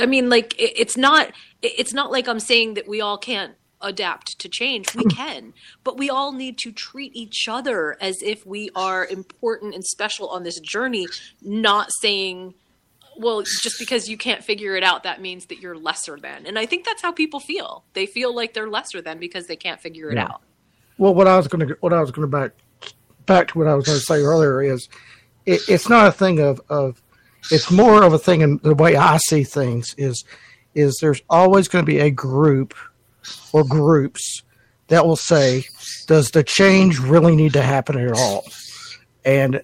I 0.00 0.06
mean 0.06 0.30
like 0.30 0.54
it's 0.58 0.96
not 0.96 1.30
it's 1.60 1.92
not 1.92 2.10
like 2.10 2.26
I'm 2.26 2.40
saying 2.40 2.72
that 2.74 2.88
we 2.88 3.02
all 3.02 3.18
can't 3.18 3.52
adapt 3.86 4.38
to 4.40 4.48
change. 4.48 4.94
We 4.94 5.04
can, 5.10 5.54
but 5.84 5.96
we 5.96 6.10
all 6.10 6.32
need 6.32 6.58
to 6.58 6.72
treat 6.72 7.14
each 7.14 7.48
other 7.48 7.96
as 8.00 8.22
if 8.22 8.46
we 8.46 8.70
are 8.74 9.06
important 9.06 9.74
and 9.74 9.84
special 9.84 10.28
on 10.28 10.42
this 10.42 10.60
journey, 10.60 11.06
not 11.42 11.90
saying, 12.00 12.54
well, 13.18 13.42
just 13.42 13.78
because 13.78 14.08
you 14.08 14.16
can't 14.16 14.44
figure 14.44 14.76
it 14.76 14.82
out, 14.82 15.04
that 15.04 15.20
means 15.20 15.46
that 15.46 15.60
you're 15.60 15.76
lesser 15.76 16.18
than. 16.18 16.46
And 16.46 16.58
I 16.58 16.66
think 16.66 16.84
that's 16.84 17.02
how 17.02 17.12
people 17.12 17.40
feel. 17.40 17.84
They 17.94 18.06
feel 18.06 18.34
like 18.34 18.52
they're 18.52 18.68
lesser 18.68 19.00
than 19.00 19.18
because 19.18 19.46
they 19.46 19.56
can't 19.56 19.80
figure 19.80 20.10
it 20.10 20.16
yeah. 20.16 20.24
out. 20.24 20.42
Well, 20.98 21.14
what 21.14 21.26
I 21.26 21.36
was 21.36 21.48
going 21.48 21.66
to 21.66 21.76
what 21.80 21.92
I 21.92 22.00
was 22.00 22.10
going 22.10 22.28
to 22.30 22.36
back 22.36 22.52
back 23.26 23.48
to 23.48 23.58
what 23.58 23.68
I 23.68 23.74
was 23.74 23.84
going 23.84 23.98
to 23.98 24.04
say 24.04 24.22
earlier 24.22 24.62
is 24.62 24.88
it, 25.44 25.60
it's 25.68 25.88
not 25.88 26.06
a 26.06 26.12
thing 26.12 26.40
of 26.40 26.60
of 26.68 27.02
it's 27.50 27.70
more 27.70 28.02
of 28.02 28.12
a 28.12 28.18
thing 28.18 28.40
in 28.40 28.58
the 28.62 28.74
way 28.74 28.96
I 28.96 29.18
see 29.18 29.44
things 29.44 29.94
is 29.98 30.24
is 30.74 30.98
there's 31.00 31.22
always 31.28 31.68
going 31.68 31.84
to 31.84 31.86
be 31.86 31.98
a 31.98 32.10
group 32.10 32.74
or 33.52 33.64
groups 33.64 34.42
that 34.88 35.06
will 35.06 35.16
say, 35.16 35.64
does 36.06 36.30
the 36.30 36.42
change 36.42 36.98
really 36.98 37.34
need 37.34 37.52
to 37.54 37.62
happen 37.62 37.98
at 37.98 38.12
all? 38.12 38.44
And 39.24 39.62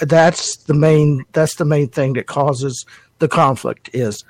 that's 0.00 0.56
the 0.56 0.74
main 0.74 1.24
that's 1.32 1.56
the 1.56 1.64
main 1.64 1.88
thing 1.88 2.14
that 2.14 2.26
causes 2.26 2.86
the 3.18 3.28
conflict 3.28 3.90
is 3.92 4.24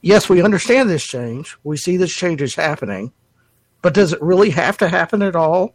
yes, 0.00 0.28
we 0.28 0.42
understand 0.42 0.88
this 0.88 1.04
change. 1.04 1.56
We 1.64 1.76
see 1.76 1.96
this 1.96 2.14
change 2.14 2.40
is 2.40 2.54
happening, 2.54 3.12
but 3.82 3.94
does 3.94 4.12
it 4.12 4.22
really 4.22 4.50
have 4.50 4.78
to 4.78 4.88
happen 4.88 5.20
at 5.22 5.36
all? 5.36 5.74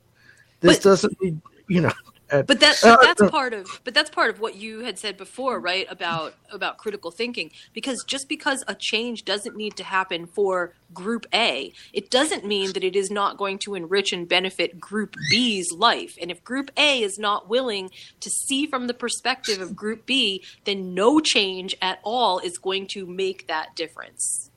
This 0.62 0.78
but, 0.78 0.84
doesn't 0.84 1.22
need, 1.22 1.42
you 1.68 1.82
know, 1.82 1.92
uh, 2.32 2.42
but 2.44 2.60
that, 2.62 2.82
uh, 2.84 2.98
that's 3.02 3.22
uh, 3.22 3.30
part 3.30 3.54
of 3.54 3.82
but 3.84 3.94
that's 3.94 4.10
part 4.10 4.30
of 4.30 4.40
what 4.40 4.56
you 4.56 4.80
had 4.80 4.98
said 4.98 5.18
before 5.18 5.60
right 5.60 5.86
about 5.90 6.34
about 6.52 6.78
critical 6.78 7.12
thinking. 7.12 7.52
Because 7.74 8.04
just 8.08 8.30
because 8.30 8.64
a 8.68 8.76
change 8.76 9.26
doesn't 9.26 9.56
need 9.56 9.76
to 9.76 9.84
happen 9.84 10.26
for 10.26 10.74
group 10.94 11.26
a 11.34 11.74
it 11.94 12.10
doesn't 12.10 12.46
mean 12.46 12.72
that 12.74 12.84
it 12.84 12.96
is 12.96 13.12
not 13.12 13.38
going 13.38 13.58
to 13.58 13.76
enrich 13.76 14.14
and 14.14 14.28
benefit 14.30 14.80
group 14.80 15.16
b's 15.30 15.72
life. 15.74 16.18
And 16.22 16.32
if 16.32 16.44
group 16.44 16.72
a 16.78 17.02
is 17.02 17.20
not 17.20 17.50
willing 17.50 17.90
to 18.22 18.30
see 18.30 18.66
from 18.66 18.88
the 18.88 18.94
perspective 18.94 19.60
of 19.60 19.76
group 19.76 20.06
b 20.06 20.44
then 20.64 20.94
no 20.94 21.20
change 21.20 21.76
at 21.82 22.00
all 22.04 22.40
is 22.40 22.58
going 22.58 22.88
to 22.88 23.06
make 23.06 23.48
that 23.48 23.76
difference. 23.76 24.52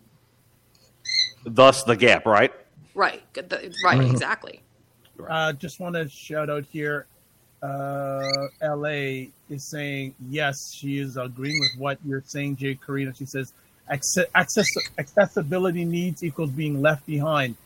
Thus 1.45 1.83
the 1.83 1.97
gap 1.97 2.25
right? 2.25 2.53
Right. 2.95 3.23
Right 3.37 3.99
mm-hmm. 3.99 4.11
exactly. 4.11 4.61
Uh, 5.29 5.53
just 5.53 5.81
want 5.81 5.95
to 5.95 6.09
shout 6.09 6.51
out 6.51 6.65
here 6.65 7.07
uh, 7.65 8.49
LA 8.63 9.29
is 9.49 9.65
saying 9.65 10.15
yes, 10.29 10.75
she 10.75 10.99
is 10.99 11.17
agreeing 11.17 11.59
with 11.61 11.71
what 11.79 11.99
you're 12.05 12.23
saying, 12.27 12.57
Jay 12.57 12.75
Karina. 12.75 13.15
She 13.15 13.25
says 13.25 13.55
access, 13.89 14.67
accessibility 14.99 15.85
needs 15.85 16.23
equals 16.23 16.51
being 16.51 16.83
left 16.83 17.07
behind. 17.07 17.57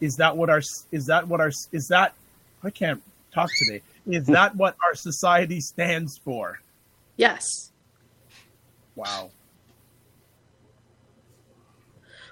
Is 0.00 0.16
that 0.16 0.36
what 0.36 0.50
our 0.50 0.62
is 0.90 1.06
that 1.06 1.28
what 1.28 1.40
our 1.40 1.52
is 1.70 1.88
that 1.88 2.14
I 2.64 2.70
can't 2.70 3.00
talk 3.32 3.48
today. 3.58 3.82
Is 4.06 4.26
that 4.26 4.56
what 4.56 4.76
our 4.84 4.94
society 4.94 5.60
stands 5.60 6.18
for? 6.18 6.60
Yes. 7.16 7.70
Wow. 8.96 9.30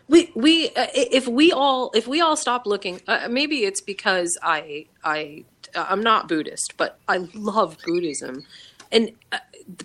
We 0.09 0.33
we 0.35 0.71
uh, 0.71 0.89
if 0.93 1.29
we 1.29 1.53
all 1.53 1.93
if 1.95 2.09
we 2.09 2.21
all 2.21 2.37
stop 2.37 2.67
looking, 2.67 3.01
uh, 3.07 3.29
maybe 3.31 3.65
it's 3.65 3.81
because 3.81 4.37
I 4.43 4.87
I 5.05 5.45
I'm 5.75 6.03
not 6.03 6.29
Buddhist, 6.29 6.75
but 6.77 6.99
I 7.09 7.29
love 7.35 7.79
Buddhism, 7.85 8.45
and 8.91 9.13
uh, 9.31 9.39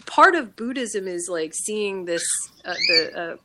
part 0.05 0.35
of 0.35 0.55
Buddhism 0.55 1.07
is 1.07 1.27
like 1.29 1.53
seeing 1.53 2.05
this 2.05 2.25
uh, 2.65 2.73
the 2.87 3.37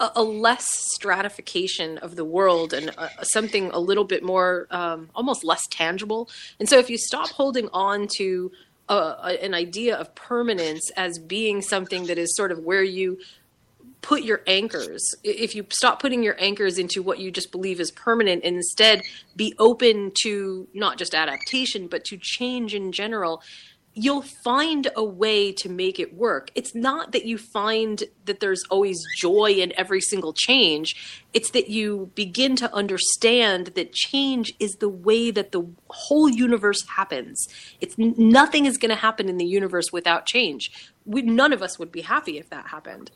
uh, 0.00 0.10
a, 0.16 0.22
less 0.22 0.66
stratification 0.94 1.98
of 1.98 2.16
the 2.16 2.24
world 2.24 2.72
and 2.72 2.90
uh, 2.98 3.08
something 3.22 3.70
a 3.72 3.78
little 3.78 4.04
bit 4.04 4.22
more 4.22 4.66
um, 4.70 5.08
almost 5.14 5.44
less 5.44 5.66
tangible. 5.70 6.28
And 6.58 6.68
so 6.68 6.78
if 6.78 6.90
you 6.90 6.98
stop 6.98 7.28
holding 7.30 7.68
on 7.72 8.08
to 8.16 8.50
uh, 8.88 9.36
an 9.40 9.54
idea 9.54 9.96
of 9.96 10.14
permanence 10.14 10.90
as 10.96 11.18
being 11.18 11.62
something 11.62 12.06
that 12.06 12.18
is 12.18 12.34
sort 12.36 12.52
of 12.52 12.58
where 12.58 12.82
you 12.82 13.18
put 14.02 14.22
your 14.22 14.42
anchors 14.46 15.14
if 15.22 15.54
you 15.54 15.64
stop 15.70 16.00
putting 16.00 16.22
your 16.22 16.36
anchors 16.38 16.76
into 16.76 17.02
what 17.02 17.18
you 17.18 17.30
just 17.30 17.52
believe 17.52 17.80
is 17.80 17.90
permanent 17.92 18.44
and 18.44 18.56
instead 18.56 19.00
be 19.36 19.54
open 19.58 20.12
to 20.22 20.66
not 20.74 20.98
just 20.98 21.14
adaptation 21.14 21.86
but 21.86 22.04
to 22.04 22.18
change 22.20 22.74
in 22.74 22.92
general 22.92 23.42
you'll 23.94 24.22
find 24.22 24.88
a 24.96 25.04
way 25.04 25.52
to 25.52 25.68
make 25.68 26.00
it 26.00 26.14
work. 26.14 26.50
It's 26.54 26.74
not 26.74 27.12
that 27.12 27.26
you 27.26 27.36
find 27.36 28.02
that 28.24 28.40
there's 28.40 28.62
always 28.70 29.02
joy 29.18 29.52
in 29.52 29.72
every 29.76 30.00
single 30.00 30.32
change. 30.32 31.22
It's 31.34 31.50
that 31.50 31.68
you 31.68 32.10
begin 32.14 32.56
to 32.56 32.72
understand 32.72 33.68
that 33.74 33.92
change 33.92 34.54
is 34.58 34.76
the 34.76 34.88
way 34.88 35.30
that 35.30 35.52
the 35.52 35.66
whole 35.88 36.28
universe 36.28 36.86
happens. 36.88 37.46
It's 37.80 37.96
nothing 37.98 38.64
is 38.64 38.78
going 38.78 38.90
to 38.90 38.96
happen 38.96 39.28
in 39.28 39.36
the 39.36 39.46
universe 39.46 39.92
without 39.92 40.24
change. 40.26 40.70
We, 41.04 41.22
none 41.22 41.52
of 41.52 41.62
us 41.62 41.78
would 41.78 41.92
be 41.92 42.02
happy 42.02 42.38
if 42.38 42.48
that 42.50 42.68
happened. 42.68 43.10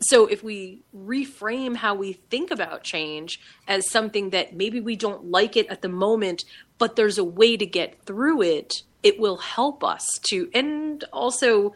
So 0.00 0.26
if 0.26 0.42
we 0.42 0.82
reframe 0.94 1.76
how 1.76 1.94
we 1.94 2.14
think 2.14 2.50
about 2.50 2.84
change 2.84 3.40
as 3.66 3.90
something 3.90 4.30
that 4.30 4.54
maybe 4.54 4.80
we 4.80 4.94
don't 4.94 5.30
like 5.30 5.56
it 5.56 5.66
at 5.68 5.82
the 5.82 5.88
moment, 5.88 6.44
but 6.78 6.96
there's 6.96 7.18
a 7.18 7.24
way 7.24 7.56
to 7.56 7.66
get 7.66 8.04
through 8.04 8.42
it 8.42 8.82
it 9.06 9.20
will 9.20 9.36
help 9.36 9.84
us 9.84 10.04
to 10.28 10.50
and 10.52 11.04
also 11.12 11.72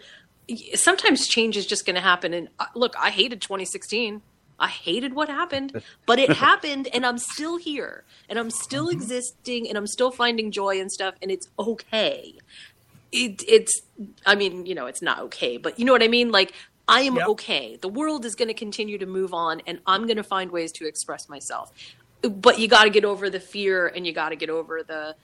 sometimes 0.74 1.28
change 1.28 1.56
is 1.56 1.64
just 1.64 1.86
going 1.86 1.94
to 1.94 2.00
happen. 2.00 2.34
And 2.34 2.48
uh, 2.58 2.66
look 2.74 2.94
i 2.98 3.10
hated 3.10 3.40
2016 3.40 4.20
i 4.58 4.66
hated 4.66 5.14
what 5.14 5.28
happened 5.28 5.80
but 6.06 6.18
it 6.18 6.30
happened 6.32 6.88
and 6.92 7.06
i'm 7.06 7.18
still 7.18 7.56
here 7.56 8.04
and 8.28 8.36
i'm 8.36 8.50
still 8.50 8.86
mm-hmm. 8.86 9.00
existing 9.00 9.68
and 9.68 9.78
i'm 9.78 9.86
still 9.86 10.10
finding 10.10 10.50
joy 10.50 10.80
and 10.80 10.90
stuff 10.90 11.14
and 11.22 11.30
it's 11.30 11.46
okay. 11.58 12.34
It, 13.12 13.42
it's 13.46 13.80
i 14.26 14.34
mean 14.34 14.66
you 14.66 14.74
know 14.74 14.86
it's 14.86 15.02
not 15.02 15.20
okay 15.20 15.56
but 15.56 15.78
you 15.78 15.84
know 15.84 15.92
what 15.92 16.02
i 16.02 16.08
mean? 16.08 16.30
Like 16.32 16.52
i 16.90 17.00
am 17.00 17.16
yep. 17.16 17.28
okay 17.28 17.76
the 17.80 17.88
world 17.88 18.24
is 18.24 18.34
going 18.34 18.48
to 18.48 18.54
continue 18.54 18.98
to 18.98 19.06
move 19.06 19.32
on 19.32 19.62
and 19.66 19.80
i'm 19.86 20.06
going 20.06 20.16
to 20.16 20.22
find 20.22 20.50
ways 20.50 20.72
to 20.72 20.86
express 20.86 21.28
myself 21.28 21.72
but 22.22 22.58
you 22.58 22.68
got 22.68 22.84
to 22.84 22.90
get 22.90 23.04
over 23.04 23.30
the 23.30 23.40
fear 23.40 23.86
and 23.86 24.06
you 24.06 24.12
got 24.12 24.28
to 24.30 24.36
get 24.36 24.50
over 24.50 24.82
the 24.82 25.14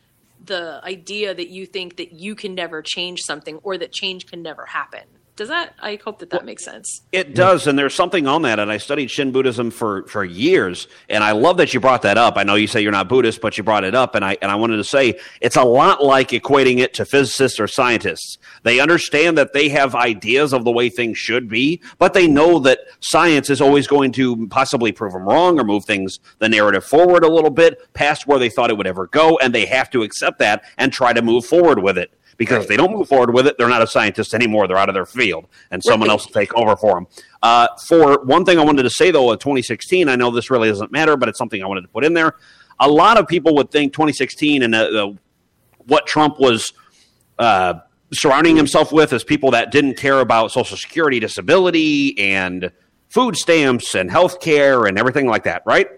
the 0.44 0.80
idea 0.84 1.34
that 1.34 1.48
you 1.48 1.66
think 1.66 1.96
that 1.96 2.12
you 2.12 2.34
can 2.34 2.54
never 2.54 2.82
change 2.82 3.22
something 3.22 3.58
or 3.62 3.78
that 3.78 3.92
change 3.92 4.26
can 4.26 4.42
never 4.42 4.66
happen. 4.66 5.02
Does 5.36 5.48
that? 5.48 5.74
I 5.78 5.98
hope 6.02 6.20
that 6.20 6.30
that 6.30 6.40
well, 6.40 6.46
makes 6.46 6.64
sense. 6.64 7.02
It 7.12 7.34
does, 7.34 7.66
and 7.66 7.78
there's 7.78 7.94
something 7.94 8.26
on 8.26 8.40
that. 8.42 8.58
And 8.58 8.72
I 8.72 8.78
studied 8.78 9.10
Shin 9.10 9.32
Buddhism 9.32 9.70
for 9.70 10.06
for 10.06 10.24
years, 10.24 10.88
and 11.10 11.22
I 11.22 11.32
love 11.32 11.58
that 11.58 11.74
you 11.74 11.80
brought 11.80 12.00
that 12.02 12.16
up. 12.16 12.38
I 12.38 12.42
know 12.42 12.54
you 12.54 12.66
say 12.66 12.80
you're 12.80 12.90
not 12.90 13.10
Buddhist, 13.10 13.42
but 13.42 13.58
you 13.58 13.62
brought 13.62 13.84
it 13.84 13.94
up, 13.94 14.14
and 14.14 14.24
I 14.24 14.38
and 14.40 14.50
I 14.50 14.54
wanted 14.54 14.78
to 14.78 14.84
say 14.84 15.20
it's 15.42 15.56
a 15.56 15.62
lot 15.62 16.02
like 16.02 16.30
equating 16.30 16.78
it 16.78 16.94
to 16.94 17.04
physicists 17.04 17.60
or 17.60 17.68
scientists. 17.68 18.38
They 18.62 18.80
understand 18.80 19.36
that 19.36 19.52
they 19.52 19.68
have 19.68 19.94
ideas 19.94 20.54
of 20.54 20.64
the 20.64 20.72
way 20.72 20.88
things 20.88 21.18
should 21.18 21.50
be, 21.50 21.82
but 21.98 22.14
they 22.14 22.26
know 22.26 22.58
that 22.60 22.78
science 23.00 23.50
is 23.50 23.60
always 23.60 23.86
going 23.86 24.12
to 24.12 24.48
possibly 24.48 24.90
prove 24.90 25.12
them 25.12 25.28
wrong 25.28 25.60
or 25.60 25.64
move 25.64 25.84
things 25.84 26.18
the 26.38 26.48
narrative 26.48 26.82
forward 26.82 27.24
a 27.24 27.30
little 27.30 27.50
bit 27.50 27.92
past 27.92 28.26
where 28.26 28.38
they 28.38 28.48
thought 28.48 28.70
it 28.70 28.78
would 28.78 28.86
ever 28.86 29.06
go, 29.08 29.36
and 29.42 29.54
they 29.54 29.66
have 29.66 29.90
to 29.90 30.02
accept 30.02 30.38
that 30.38 30.64
and 30.78 30.94
try 30.94 31.12
to 31.12 31.20
move 31.20 31.44
forward 31.44 31.82
with 31.82 31.98
it 31.98 32.10
because 32.36 32.56
right. 32.56 32.62
if 32.62 32.68
they 32.68 32.76
don't 32.76 32.92
move 32.92 33.08
forward 33.08 33.32
with 33.32 33.46
it, 33.46 33.56
they're 33.58 33.68
not 33.68 33.82
a 33.82 33.86
scientist 33.86 34.34
anymore. 34.34 34.68
They're 34.68 34.76
out 34.76 34.88
of 34.88 34.94
their 34.94 35.06
field, 35.06 35.46
and 35.70 35.82
someone 35.82 36.08
right. 36.08 36.14
else 36.14 36.26
will 36.26 36.32
take 36.32 36.54
over 36.54 36.76
for 36.76 36.94
them. 36.94 37.06
Uh, 37.42 37.68
for 37.86 38.24
one 38.24 38.44
thing, 38.44 38.58
I 38.58 38.64
wanted 38.64 38.82
to 38.84 38.90
say 38.90 39.10
though, 39.10 39.32
in 39.32 39.38
2016, 39.38 40.08
I 40.08 40.16
know 40.16 40.30
this 40.30 40.50
really 40.50 40.68
doesn't 40.68 40.92
matter, 40.92 41.16
but 41.16 41.28
it's 41.28 41.38
something 41.38 41.62
I 41.62 41.66
wanted 41.66 41.82
to 41.82 41.88
put 41.88 42.04
in 42.04 42.14
there. 42.14 42.34
A 42.78 42.88
lot 42.88 43.18
of 43.18 43.26
people 43.26 43.54
would 43.56 43.70
think 43.70 43.92
2016 43.92 44.62
and 44.62 44.74
uh, 44.74 45.12
what 45.86 46.06
Trump 46.06 46.38
was 46.38 46.72
uh, 47.38 47.74
surrounding 48.12 48.56
himself 48.56 48.92
with 48.92 49.12
as 49.12 49.24
people 49.24 49.50
that 49.52 49.70
didn't 49.70 49.96
care 49.96 50.20
about 50.20 50.52
Social 50.52 50.76
Security, 50.76 51.20
disability, 51.20 52.18
and 52.18 52.70
food 53.08 53.36
stamps 53.36 53.94
and 53.94 54.10
health 54.10 54.40
care 54.40 54.86
and 54.86 54.98
everything 54.98 55.26
like 55.26 55.44
that, 55.44 55.62
right? 55.66 55.88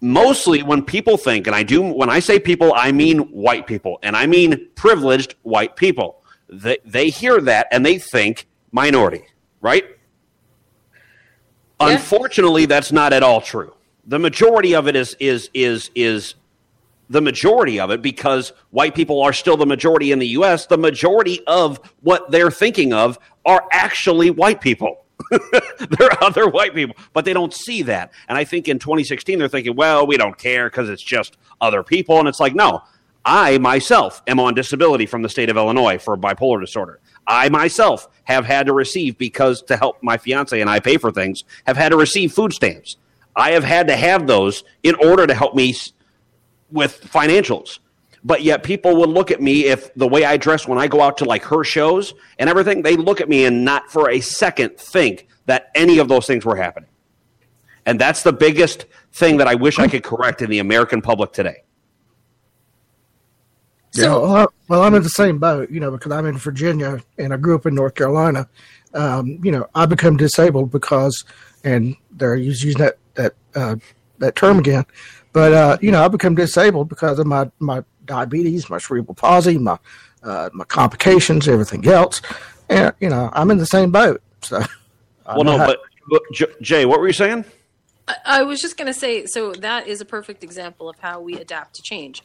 Mostly 0.00 0.62
when 0.62 0.82
people 0.82 1.16
think, 1.16 1.46
and 1.46 1.56
I 1.56 1.62
do, 1.62 1.82
when 1.82 2.10
I 2.10 2.20
say 2.20 2.38
people, 2.38 2.72
I 2.74 2.92
mean 2.92 3.20
white 3.30 3.66
people, 3.66 3.98
and 4.02 4.16
I 4.16 4.26
mean 4.26 4.68
privileged 4.74 5.34
white 5.42 5.76
people. 5.76 6.22
They, 6.48 6.78
they 6.84 7.08
hear 7.08 7.40
that 7.40 7.68
and 7.70 7.84
they 7.84 7.98
think 7.98 8.46
minority, 8.70 9.24
right? 9.60 9.84
Yeah. 11.80 11.88
Unfortunately, 11.88 12.66
that's 12.66 12.92
not 12.92 13.12
at 13.12 13.22
all 13.22 13.40
true. 13.40 13.74
The 14.06 14.18
majority 14.18 14.74
of 14.74 14.86
it 14.86 14.96
is 14.96 15.16
is 15.18 15.50
is 15.54 15.90
is 15.94 16.34
the 17.08 17.20
majority 17.20 17.80
of 17.80 17.90
it 17.90 18.02
because 18.02 18.52
white 18.70 18.94
people 18.94 19.22
are 19.22 19.32
still 19.32 19.56
the 19.56 19.66
majority 19.66 20.12
in 20.12 20.18
the 20.18 20.28
US. 20.28 20.66
The 20.66 20.78
majority 20.78 21.40
of 21.46 21.80
what 22.02 22.30
they're 22.30 22.50
thinking 22.50 22.92
of 22.92 23.18
are 23.44 23.64
actually 23.72 24.30
white 24.30 24.60
people. 24.60 25.03
there 25.98 26.10
are 26.10 26.24
other 26.24 26.48
white 26.48 26.74
people, 26.74 26.96
but 27.12 27.24
they 27.24 27.32
don't 27.32 27.52
see 27.52 27.82
that. 27.82 28.12
And 28.28 28.38
I 28.38 28.44
think 28.44 28.68
in 28.68 28.78
2016, 28.78 29.38
they're 29.38 29.48
thinking, 29.48 29.76
well, 29.76 30.06
we 30.06 30.16
don't 30.16 30.36
care 30.36 30.68
because 30.68 30.88
it's 30.88 31.02
just 31.02 31.36
other 31.60 31.82
people. 31.82 32.18
And 32.18 32.28
it's 32.28 32.40
like, 32.40 32.54
no, 32.54 32.82
I 33.24 33.58
myself 33.58 34.22
am 34.26 34.38
on 34.38 34.54
disability 34.54 35.06
from 35.06 35.22
the 35.22 35.28
state 35.28 35.50
of 35.50 35.56
Illinois 35.56 35.98
for 35.98 36.16
bipolar 36.16 36.60
disorder. 36.60 37.00
I 37.26 37.48
myself 37.48 38.08
have 38.24 38.44
had 38.44 38.66
to 38.66 38.72
receive, 38.72 39.16
because 39.16 39.62
to 39.62 39.76
help 39.76 40.02
my 40.02 40.18
fiance 40.18 40.60
and 40.60 40.68
I 40.68 40.80
pay 40.80 40.98
for 40.98 41.10
things, 41.10 41.44
have 41.66 41.76
had 41.76 41.90
to 41.90 41.96
receive 41.96 42.32
food 42.32 42.52
stamps. 42.52 42.96
I 43.34 43.52
have 43.52 43.64
had 43.64 43.88
to 43.88 43.96
have 43.96 44.26
those 44.26 44.62
in 44.82 44.94
order 44.96 45.26
to 45.26 45.34
help 45.34 45.54
me 45.54 45.74
with 46.70 47.00
financials 47.02 47.78
but 48.24 48.42
yet 48.42 48.62
people 48.62 48.96
will 48.96 49.08
look 49.08 49.30
at 49.30 49.40
me 49.40 49.66
if 49.66 49.92
the 49.94 50.08
way 50.08 50.24
I 50.24 50.36
dress 50.38 50.66
when 50.66 50.78
I 50.78 50.86
go 50.86 51.02
out 51.02 51.18
to 51.18 51.24
like 51.26 51.44
her 51.44 51.62
shows 51.62 52.14
and 52.38 52.48
everything, 52.48 52.82
they 52.82 52.96
look 52.96 53.20
at 53.20 53.28
me 53.28 53.44
and 53.44 53.64
not 53.64 53.90
for 53.90 54.10
a 54.10 54.20
second 54.20 54.78
think 54.78 55.28
that 55.46 55.70
any 55.74 55.98
of 55.98 56.08
those 56.08 56.26
things 56.26 56.44
were 56.44 56.56
happening. 56.56 56.88
And 57.84 58.00
that's 58.00 58.22
the 58.22 58.32
biggest 58.32 58.86
thing 59.12 59.36
that 59.36 59.46
I 59.46 59.54
wish 59.54 59.78
I 59.78 59.88
could 59.88 60.02
correct 60.02 60.40
in 60.40 60.48
the 60.48 60.58
American 60.58 61.02
public 61.02 61.32
today. 61.32 61.64
So, 63.90 64.26
yeah, 64.26 64.46
well, 64.68 64.82
I'm 64.82 64.94
in 64.94 65.02
the 65.02 65.08
same 65.10 65.38
boat, 65.38 65.70
you 65.70 65.78
know, 65.78 65.90
because 65.90 66.10
I'm 66.10 66.26
in 66.26 66.36
Virginia 66.36 67.00
and 67.18 67.32
I 67.32 67.36
grew 67.36 67.54
up 67.54 67.66
in 67.66 67.74
North 67.74 67.94
Carolina. 67.94 68.48
Um, 68.94 69.38
you 69.42 69.52
know, 69.52 69.68
I 69.74 69.86
become 69.86 70.16
disabled 70.16 70.72
because, 70.72 71.24
and 71.62 71.94
they're 72.10 72.34
using 72.34 72.72
that 72.78 72.96
that 73.14 73.34
uh, 73.54 73.76
that 74.18 74.34
term 74.34 74.58
again, 74.58 74.84
but 75.32 75.52
uh, 75.52 75.78
you 75.80 75.90
know, 75.90 76.04
I 76.04 76.08
become 76.08 76.34
disabled 76.34 76.88
because 76.88 77.18
of 77.18 77.26
my 77.26 77.50
my 77.58 77.84
diabetes, 78.04 78.70
my 78.70 78.78
cerebral 78.78 79.14
palsy, 79.14 79.58
my 79.58 79.78
uh, 80.22 80.50
my 80.52 80.64
complications, 80.64 81.48
everything 81.48 81.86
else, 81.86 82.22
and 82.68 82.92
you 83.00 83.08
know 83.08 83.30
I'm 83.32 83.50
in 83.50 83.58
the 83.58 83.66
same 83.66 83.90
boat. 83.90 84.22
So, 84.42 84.62
well, 85.26 85.44
no, 85.44 85.58
but, 85.58 85.80
but 86.10 86.22
Jay, 86.60 86.84
what 86.84 87.00
were 87.00 87.06
you 87.06 87.12
saying? 87.12 87.44
I 88.26 88.42
was 88.42 88.60
just 88.60 88.76
going 88.76 88.86
to 88.86 88.98
say, 88.98 89.24
so 89.24 89.52
that 89.52 89.86
is 89.86 90.00
a 90.00 90.04
perfect 90.04 90.44
example 90.44 90.90
of 90.90 90.98
how 90.98 91.20
we 91.20 91.36
adapt 91.36 91.76
to 91.76 91.82
change. 91.82 92.22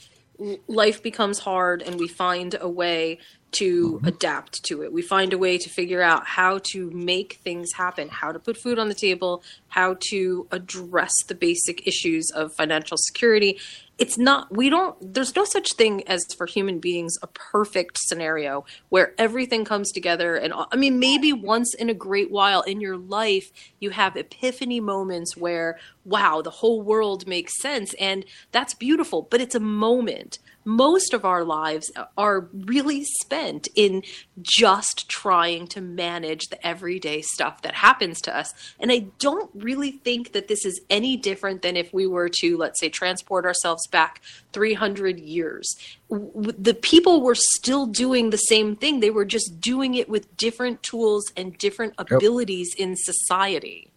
Life 0.68 1.02
becomes 1.02 1.40
hard, 1.40 1.82
and 1.82 1.98
we 1.98 2.08
find 2.08 2.58
a 2.60 2.68
way 2.68 3.20
to 3.52 3.94
mm-hmm. 3.94 4.08
adapt 4.08 4.64
to 4.66 4.84
it. 4.84 4.94
We 4.94 5.02
find 5.02 5.34
a 5.34 5.38
way 5.38 5.58
to 5.58 5.70
figure 5.70 6.02
out 6.02 6.26
how 6.26 6.60
to 6.72 6.92
make 6.92 7.40
things 7.44 7.74
happen, 7.74 8.10
how 8.10 8.32
to 8.32 8.40
put 8.40 8.58
food 8.58 8.78
on 8.80 8.90
the 8.90 8.96
table, 8.96 9.44
how 9.70 9.98
to 10.12 10.48
address 10.52 11.12
the 11.28 11.36
basic 11.36 11.88
issues 11.88 12.30
of 12.32 12.54
financial 12.54 12.98
security 12.98 13.60
it's 14.00 14.18
not 14.18 14.52
we 14.56 14.70
don't 14.70 14.96
there's 15.14 15.36
no 15.36 15.44
such 15.44 15.74
thing 15.74 16.08
as 16.08 16.26
for 16.38 16.48
human 16.48 16.80
beings 16.80 17.16
a 17.22 17.28
perfect 17.28 17.98
scenario 18.00 18.66
where 18.88 19.14
everything 19.18 19.66
comes 19.66 19.92
together 19.92 20.36
and 20.36 20.54
i 20.72 20.76
mean 20.76 20.98
maybe 21.00 21.34
once 21.34 21.74
in 21.76 21.90
a 21.90 21.94
great 21.94 22.32
while 22.32 22.62
in 22.62 22.80
your 22.82 22.98
life 22.98 23.52
you 23.80 23.90
have 23.90 24.16
epiphany 24.16 24.80
moments 24.80 25.36
where 25.36 25.78
wow, 26.10 26.42
the 26.42 26.50
whole 26.50 26.82
world 26.82 27.28
makes 27.28 27.62
sense. 27.62 27.94
And 27.96 28.26
that's 28.52 28.74
beautiful, 28.74 29.28
but 29.30 29.42
it's 29.42 29.56
a 29.56 29.60
moment 29.60 30.40
most 30.70 31.14
of 31.14 31.26
our 31.26 31.44
lives 31.44 31.92
are 32.18 32.48
really 32.54 33.04
spent 33.04 33.68
in 33.76 34.04
just 34.42 35.10
trying 35.10 35.68
to 35.68 35.82
manage 35.82 36.48
the 36.48 36.68
everyday 36.68 37.22
stuff 37.22 37.62
that 37.64 37.74
happens 37.74 38.22
to 38.22 38.36
us. 38.36 38.54
And 38.80 38.92
I 38.92 39.08
don't 39.20 39.50
really 39.56 39.92
think 39.92 40.34
that 40.34 40.48
this 40.48 40.66
is 40.66 40.80
any 40.90 41.18
different 41.18 41.64
than 41.64 41.76
if 41.76 41.92
we 41.92 42.06
were 42.06 42.30
to, 42.42 42.58
let's 42.58 42.80
say, 42.80 42.90
transport 42.90 43.46
ourselves 43.46 43.88
back 43.88 44.22
300 44.54 45.20
years. 45.20 45.76
The 46.10 46.78
people 46.80 47.22
were 47.22 47.36
still 47.36 47.86
doing 47.86 48.30
the 48.30 48.38
same 48.38 48.76
thing, 48.76 49.00
they 49.00 49.10
were 49.10 49.26
just 49.26 49.60
doing 49.60 49.96
it 49.96 50.08
with 50.08 50.36
different 50.38 50.84
tools 50.84 51.32
and 51.36 51.58
different 51.58 51.94
abilities 51.98 52.76
yep. 52.78 52.90
in 52.90 52.96
society. 52.96 53.92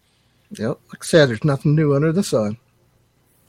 Yep. 0.57 0.79
Like 0.89 1.03
I 1.03 1.05
said, 1.05 1.29
there's 1.29 1.43
nothing 1.43 1.75
new 1.75 1.95
under 1.95 2.11
the 2.11 2.23
sun. 2.23 2.57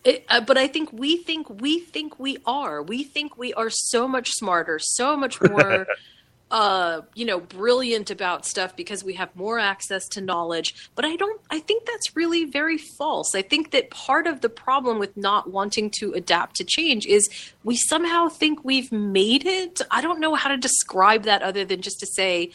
It, 0.04 0.24
uh, 0.28 0.40
but 0.42 0.58
I 0.58 0.66
think 0.66 0.92
we 0.92 1.16
think 1.16 1.48
we 1.48 1.80
think 1.80 2.18
we 2.18 2.38
are. 2.44 2.82
We 2.82 3.04
think 3.04 3.38
we 3.38 3.54
are 3.54 3.70
so 3.70 4.06
much 4.06 4.30
smarter, 4.30 4.78
so 4.78 5.16
much 5.16 5.40
more, 5.40 5.86
uh, 6.50 7.00
you 7.14 7.24
know, 7.24 7.40
brilliant 7.40 8.10
about 8.10 8.44
stuff 8.44 8.76
because 8.76 9.02
we 9.02 9.14
have 9.14 9.34
more 9.34 9.58
access 9.58 10.06
to 10.08 10.20
knowledge. 10.20 10.90
But 10.94 11.06
I 11.06 11.16
don't. 11.16 11.40
I 11.50 11.58
think 11.58 11.86
that's 11.86 12.14
really 12.14 12.44
very 12.44 12.76
false. 12.76 13.34
I 13.34 13.40
think 13.40 13.70
that 13.70 13.88
part 13.90 14.26
of 14.26 14.42
the 14.42 14.50
problem 14.50 14.98
with 14.98 15.16
not 15.16 15.50
wanting 15.50 15.90
to 16.00 16.12
adapt 16.12 16.56
to 16.56 16.64
change 16.64 17.06
is 17.06 17.26
we 17.64 17.76
somehow 17.76 18.28
think 18.28 18.62
we've 18.62 18.92
made 18.92 19.46
it. 19.46 19.80
I 19.90 20.02
don't 20.02 20.20
know 20.20 20.34
how 20.34 20.50
to 20.50 20.58
describe 20.58 21.22
that 21.22 21.42
other 21.42 21.64
than 21.64 21.80
just 21.80 22.00
to 22.00 22.06
say, 22.06 22.50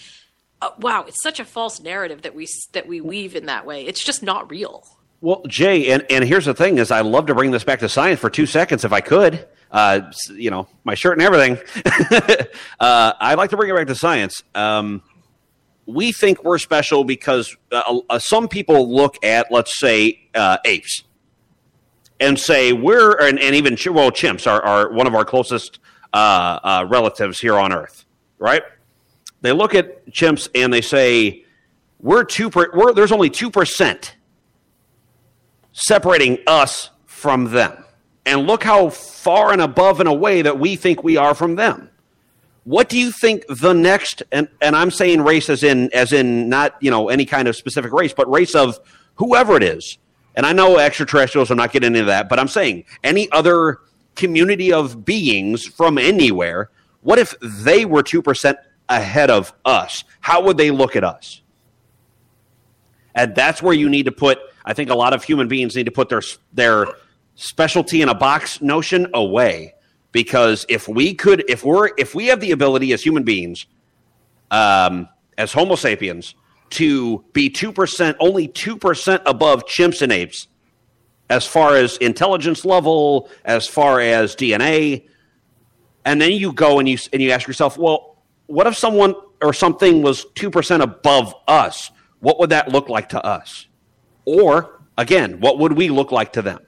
uh, 0.62 0.70
"Wow, 0.80 1.06
it's 1.08 1.22
such 1.22 1.40
a 1.40 1.46
false 1.46 1.80
narrative 1.80 2.22
that 2.24 2.36
we 2.36 2.48
that 2.74 2.88
we 2.88 3.02
weave 3.02 3.36
in 3.36 3.46
that 3.46 3.66
way. 3.66 3.86
It's 3.86 4.04
just 4.04 4.24
not 4.24 4.50
real." 4.50 4.84
Well, 5.22 5.44
Jay, 5.48 5.92
and, 5.92 6.06
and 6.10 6.24
here's 6.24 6.46
the 6.46 6.54
thing: 6.54 6.78
is 6.78 6.92
I 6.92 7.02
love 7.02 7.26
to 7.28 7.36
bring 7.36 7.52
this 7.52 7.64
back 7.64 7.80
to 7.80 7.90
science 7.90 8.20
for 8.20 8.30
two 8.30 8.46
seconds 8.46 8.86
if 8.86 8.94
I 8.94 9.02
could. 9.02 9.48
Uh, 9.72 10.12
you 10.32 10.50
know, 10.50 10.68
my 10.84 10.96
shirt 10.96 11.18
and 11.18 11.22
everything. 11.22 11.58
uh, 12.80 13.14
I'd 13.20 13.38
like 13.38 13.52
to 13.52 13.58
bring 13.58 13.70
it 13.70 13.76
back 13.76 13.88
to 13.88 13.96
science. 13.96 14.42
Um, 14.56 15.04
we 15.86 16.12
think 16.12 16.44
we're 16.44 16.58
special 16.58 17.04
because 17.04 17.56
uh, 17.72 18.00
uh 18.10 18.20
some 18.20 18.48
people 18.48 18.94
look 18.94 19.24
at, 19.24 19.52
let's 19.52 19.80
say, 19.80 20.28
uh, 20.34 20.58
apes, 20.66 21.04
and 22.20 22.40
say 22.40 22.74
we're, 22.74 23.16
and, 23.20 23.40
and 23.40 23.56
even 23.56 23.78
well, 23.94 24.12
chimps 24.12 24.48
are, 24.48 24.64
are 24.64 24.92
one 24.92 25.06
of 25.06 25.14
our 25.14 25.26
closest 25.26 25.80
relatives 26.14 27.40
here 27.40 27.58
on 27.58 27.72
Earth, 27.72 28.06
right? 28.40 28.64
They 29.42 29.52
look 29.52 29.74
at 29.74 30.08
chimps 30.08 30.50
and 30.54 30.74
they 30.74 30.82
say 30.82 31.46
we're 32.00 32.24
two. 32.24 32.50
Per, 32.50 32.72
we're, 32.74 32.94
there's 32.94 33.12
only 33.12 33.30
two 33.30 33.50
percent 33.50 34.16
separating 35.72 36.40
us 36.48 36.90
from 37.06 37.52
them. 37.52 37.86
And 38.26 38.46
look 38.46 38.64
how 38.64 38.90
far 38.90 39.52
and 39.52 39.62
above 39.62 40.00
and 40.00 40.10
away 40.10 40.42
that 40.42 40.60
we 40.60 40.76
think 40.76 41.04
we 41.04 41.18
are 41.18 41.34
from 41.34 41.56
them. 41.56 41.90
What 42.64 42.90
do 42.90 43.00
you 43.00 43.12
think 43.12 43.46
the 43.48 43.74
next 43.74 44.22
and, 44.32 44.48
and 44.62 44.76
I'm 44.76 44.92
saying 44.92 45.22
race 45.22 45.50
as 45.50 45.64
in 45.64 45.92
as 45.94 46.14
in 46.14 46.50
not, 46.50 46.76
you 46.82 46.92
know, 46.92 47.10
any 47.10 47.26
kind 47.26 47.48
of 47.48 47.56
specific 47.56 47.92
race, 47.92 48.14
but 48.14 48.30
race 48.30 48.54
of 48.56 48.80
whoever 49.16 49.56
it 49.58 49.64
is. 49.64 49.98
And 50.36 50.46
I 50.46 50.54
know 50.54 50.78
extraterrestrials, 50.78 51.50
I'm 51.50 51.58
not 51.58 51.72
getting 51.72 51.96
into 51.96 52.06
that, 52.06 52.30
but 52.30 52.40
I'm 52.40 52.48
saying 52.48 52.86
any 53.04 53.32
other 53.32 53.80
community 54.16 54.72
of 54.72 55.04
beings 55.06 55.66
from 55.66 55.98
anywhere, 55.98 56.70
what 57.02 57.20
if 57.20 57.34
they 57.42 57.86
were 57.86 58.04
2% 58.04 58.56
ahead 58.90 59.30
of 59.30 59.54
us? 59.64 60.04
How 60.20 60.42
would 60.44 60.58
they 60.58 60.72
look 60.72 60.96
at 60.96 61.04
us? 61.04 61.42
And 63.16 63.36
that's 63.36 63.62
where 63.62 63.74
you 63.74 63.90
need 63.90 64.04
to 64.06 64.12
put 64.12 64.40
I 64.66 64.74
think 64.74 64.90
a 64.92 64.96
lot 64.96 65.14
of 65.14 65.24
human 65.24 65.48
beings 65.48 65.76
need 65.76 65.86
to 65.86 65.92
put 65.92 66.10
their 66.10 66.22
their 66.54 66.88
specialty 67.36 68.02
in 68.02 68.10
a 68.10 68.14
box 68.14 68.62
notion 68.62 69.08
away 69.14 69.74
because 70.12 70.66
if 70.70 70.88
we 70.88 71.14
could 71.14 71.44
if 71.50 71.64
we're 71.64 71.90
if 71.98 72.14
we 72.14 72.28
have 72.28 72.40
the 72.40 72.52
ability 72.52 72.94
as 72.94 73.02
human 73.02 73.24
beings 73.24 73.66
um, 74.52 75.08
as 75.38 75.54
homo 75.54 75.76
sapiens 75.76 76.36
to 76.70 77.24
be 77.34 77.50
2% 77.50 78.16
only 78.20 78.48
2% 78.48 79.22
above 79.26 79.66
chimps 79.66 80.04
and 80.04 80.12
apes 80.12 80.48
as 81.32 81.48
far 81.48 81.76
as 81.76 81.98
intelligence 81.98 82.64
level 82.64 83.30
as 83.46 83.68
far 83.68 84.00
as 84.00 84.36
dna 84.36 85.04
and 86.06 86.22
then 86.22 86.32
you 86.32 86.52
go 86.54 86.78
and 86.80 86.88
you 86.88 86.98
and 87.14 87.22
you 87.22 87.32
ask 87.32 87.48
yourself 87.48 87.78
well 87.78 88.09
what 88.50 88.68
if 88.68 88.76
someone 88.76 89.16
or 89.42 89.54
something 89.54 90.02
was 90.02 90.26
2% 90.36 90.82
above 90.82 91.34
us 91.48 91.92
what 92.20 92.40
would 92.40 92.50
that 92.50 92.68
look 92.68 92.90
like 92.90 93.10
to 93.10 93.24
us 93.24 93.68
or 94.26 94.80
again, 95.00 95.40
what 95.40 95.58
would 95.58 95.74
we 95.74 95.90
look 95.90 96.12
like 96.12 96.34
to 96.34 96.42
them? 96.42 96.60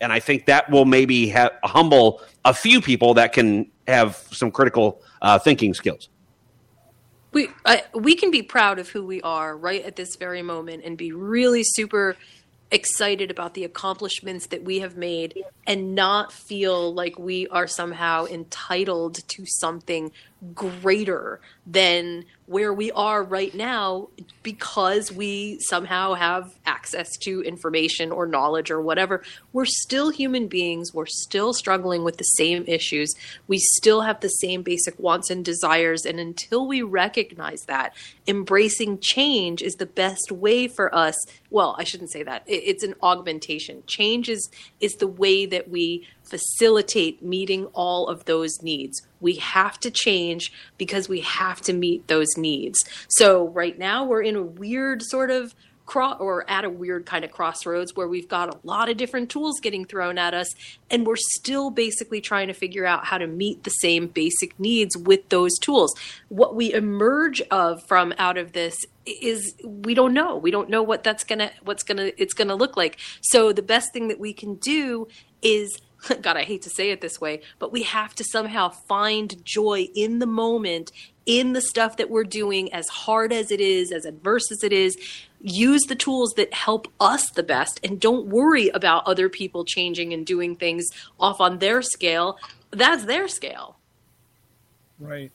And 0.00 0.12
I 0.12 0.20
think 0.20 0.46
that 0.46 0.70
will 0.70 0.84
maybe 0.84 1.28
have, 1.28 1.52
humble 1.64 2.20
a 2.44 2.52
few 2.52 2.80
people 2.80 3.14
that 3.14 3.32
can 3.32 3.70
have 3.86 4.16
some 4.32 4.50
critical 4.50 5.02
uh, 5.22 5.38
thinking 5.38 5.72
skills. 5.72 6.08
We 7.32 7.48
I, 7.64 7.84
we 7.94 8.14
can 8.14 8.30
be 8.30 8.42
proud 8.42 8.78
of 8.78 8.88
who 8.88 9.04
we 9.04 9.20
are 9.22 9.56
right 9.56 9.84
at 9.84 9.96
this 9.96 10.16
very 10.16 10.40
moment 10.40 10.82
and 10.84 10.96
be 10.96 11.12
really 11.12 11.62
super 11.62 12.16
excited 12.70 13.30
about 13.30 13.54
the 13.54 13.64
accomplishments 13.64 14.46
that 14.46 14.62
we 14.62 14.80
have 14.80 14.96
made 14.96 15.42
and 15.66 15.94
not 15.94 16.32
feel 16.32 16.92
like 16.92 17.18
we 17.18 17.46
are 17.48 17.66
somehow 17.66 18.26
entitled 18.26 19.26
to 19.28 19.44
something 19.46 20.12
greater 20.54 21.40
than 21.66 22.24
where 22.46 22.72
we 22.72 22.92
are 22.92 23.22
right 23.22 23.54
now 23.54 24.08
because 24.42 25.10
we 25.10 25.58
somehow 25.60 26.14
have 26.14 26.54
access 26.64 27.16
to 27.18 27.42
information 27.42 28.12
or 28.12 28.26
knowledge 28.26 28.70
or 28.70 28.80
whatever. 28.80 29.22
We're 29.52 29.66
still 29.66 30.10
human 30.10 30.46
beings. 30.46 30.94
We're 30.94 31.06
still 31.06 31.52
struggling 31.52 32.04
with 32.04 32.18
the 32.18 32.24
same 32.24 32.64
issues. 32.66 33.14
We 33.48 33.58
still 33.58 34.02
have 34.02 34.20
the 34.20 34.28
same 34.28 34.62
basic 34.62 34.98
wants 34.98 35.28
and 35.28 35.44
desires. 35.44 36.06
And 36.06 36.20
until 36.20 36.66
we 36.66 36.82
recognize 36.82 37.64
that, 37.64 37.94
embracing 38.28 38.98
change 39.00 39.62
is 39.62 39.74
the 39.74 39.86
best 39.86 40.30
way 40.30 40.68
for 40.68 40.94
us. 40.94 41.16
Well, 41.50 41.74
I 41.78 41.84
shouldn't 41.84 42.12
say 42.12 42.22
that. 42.22 42.44
It's 42.46 42.84
an 42.84 42.94
augmentation. 43.02 43.82
Change 43.86 44.28
is, 44.28 44.48
is 44.80 44.94
the 44.96 45.06
way 45.06 45.46
that 45.46 45.68
we 45.70 46.06
facilitate 46.22 47.22
meeting 47.22 47.66
all 47.72 48.06
of 48.06 48.26
those 48.26 48.62
needs. 48.62 49.00
We 49.20 49.36
have 49.36 49.80
to 49.80 49.90
change 49.90 50.52
because 50.76 51.08
we 51.08 51.20
have 51.20 51.62
to 51.62 51.72
meet 51.72 52.06
those 52.06 52.36
needs. 52.36 52.78
So 53.08 53.48
right 53.48 53.78
now 53.78 54.04
we're 54.04 54.22
in 54.22 54.36
a 54.36 54.42
weird 54.42 55.02
sort 55.02 55.30
of 55.30 55.54
cross 55.88 56.20
or 56.20 56.48
at 56.50 56.64
a 56.64 56.70
weird 56.70 57.06
kind 57.06 57.24
of 57.24 57.32
crossroads 57.32 57.96
where 57.96 58.06
we've 58.06 58.28
got 58.28 58.54
a 58.54 58.58
lot 58.62 58.90
of 58.90 58.98
different 58.98 59.30
tools 59.30 59.58
getting 59.58 59.86
thrown 59.86 60.18
at 60.18 60.34
us 60.34 60.54
and 60.90 61.06
we're 61.06 61.16
still 61.16 61.70
basically 61.70 62.20
trying 62.20 62.46
to 62.46 62.52
figure 62.52 62.84
out 62.84 63.06
how 63.06 63.16
to 63.16 63.26
meet 63.26 63.64
the 63.64 63.70
same 63.70 64.06
basic 64.06 64.60
needs 64.60 64.96
with 64.96 65.26
those 65.30 65.58
tools. 65.58 65.94
What 66.28 66.54
we 66.54 66.72
emerge 66.74 67.40
of 67.50 67.82
from 67.88 68.12
out 68.18 68.36
of 68.36 68.52
this 68.52 68.76
is 69.06 69.54
we 69.64 69.94
don't 69.94 70.12
know. 70.12 70.36
We 70.36 70.50
don't 70.50 70.68
know 70.68 70.82
what 70.82 71.02
that's 71.02 71.24
gonna 71.24 71.50
what's 71.62 71.82
gonna 71.82 72.12
it's 72.18 72.34
gonna 72.34 72.54
look 72.54 72.76
like. 72.76 72.98
So 73.22 73.54
the 73.54 73.62
best 73.62 73.92
thing 73.94 74.08
that 74.08 74.20
we 74.20 74.34
can 74.34 74.56
do 74.56 75.08
is 75.40 75.80
God, 76.22 76.36
I 76.36 76.44
hate 76.44 76.62
to 76.62 76.70
say 76.70 76.90
it 76.90 77.00
this 77.00 77.20
way, 77.20 77.42
but 77.58 77.72
we 77.72 77.82
have 77.82 78.14
to 78.16 78.24
somehow 78.24 78.68
find 78.68 79.44
joy 79.44 79.88
in 79.94 80.18
the 80.18 80.26
moment, 80.26 80.92
in 81.26 81.52
the 81.52 81.60
stuff 81.60 81.96
that 81.96 82.10
we're 82.10 82.24
doing, 82.24 82.72
as 82.72 82.88
hard 82.88 83.32
as 83.32 83.50
it 83.50 83.60
is, 83.60 83.92
as 83.92 84.04
adverse 84.04 84.50
as 84.50 84.62
it 84.62 84.72
is. 84.72 84.96
Use 85.40 85.82
the 85.82 85.94
tools 85.94 86.32
that 86.36 86.52
help 86.52 86.88
us 86.98 87.30
the 87.30 87.42
best 87.42 87.78
and 87.84 88.00
don't 88.00 88.26
worry 88.26 88.68
about 88.70 89.06
other 89.06 89.28
people 89.28 89.64
changing 89.64 90.12
and 90.12 90.26
doing 90.26 90.56
things 90.56 90.86
off 91.20 91.40
on 91.40 91.58
their 91.58 91.82
scale. 91.82 92.38
That's 92.70 93.04
their 93.04 93.28
scale. 93.28 93.76
Right. 94.98 95.30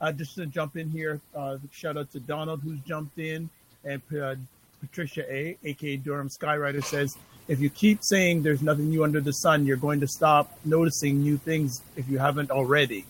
Uh, 0.00 0.12
just 0.12 0.34
to 0.36 0.46
jump 0.46 0.76
in 0.76 0.90
here, 0.90 1.20
uh, 1.34 1.58
shout 1.70 1.96
out 1.96 2.10
to 2.12 2.20
Donald 2.20 2.60
who's 2.62 2.80
jumped 2.80 3.18
in, 3.18 3.48
and 3.84 4.02
uh, 4.20 4.34
Patricia 4.80 5.30
A, 5.32 5.56
aka 5.64 5.96
Durham 5.96 6.28
Skywriter, 6.28 6.84
says, 6.84 7.16
if 7.48 7.60
you 7.60 7.70
keep 7.70 8.02
saying 8.02 8.42
there's 8.42 8.62
nothing 8.62 8.90
new 8.90 9.04
under 9.04 9.20
the 9.20 9.32
sun, 9.32 9.66
you're 9.66 9.76
going 9.76 10.00
to 10.00 10.08
stop 10.08 10.58
noticing 10.64 11.22
new 11.22 11.36
things 11.36 11.82
if 11.96 12.08
you 12.08 12.18
haven't 12.18 12.50
already. 12.50 13.04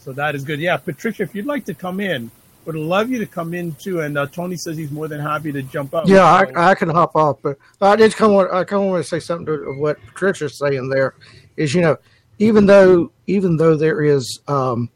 So 0.00 0.12
that 0.12 0.34
is 0.34 0.44
good. 0.44 0.60
Yeah, 0.60 0.76
Patricia, 0.76 1.22
if 1.22 1.34
you'd 1.34 1.46
like 1.46 1.64
to 1.66 1.74
come 1.74 2.00
in, 2.00 2.30
would 2.64 2.76
love 2.76 3.10
you 3.10 3.18
to 3.18 3.26
come 3.26 3.54
in 3.54 3.74
too. 3.76 4.00
And 4.00 4.18
uh, 4.18 4.26
Tony 4.26 4.56
says 4.56 4.76
he's 4.76 4.90
more 4.90 5.08
than 5.08 5.20
happy 5.20 5.52
to 5.52 5.62
jump 5.62 5.94
up. 5.94 6.06
Yeah, 6.06 6.24
I, 6.24 6.70
I 6.70 6.74
can 6.74 6.90
hop 6.90 7.16
off, 7.16 7.38
but 7.42 7.58
I 7.80 7.96
did 7.96 8.14
come. 8.14 8.32
On, 8.32 8.50
I 8.52 8.64
come 8.64 8.86
want 8.86 9.02
to 9.02 9.08
say 9.08 9.20
something 9.20 9.46
to 9.46 9.74
what 9.78 9.98
Patricia's 10.06 10.58
saying. 10.58 10.90
There 10.90 11.14
is, 11.56 11.74
you 11.74 11.80
know, 11.80 11.96
even 12.38 12.66
though 12.66 13.10
even 13.26 13.56
though 13.56 13.74
there 13.74 14.02
is 14.02 14.40
um, 14.48 14.90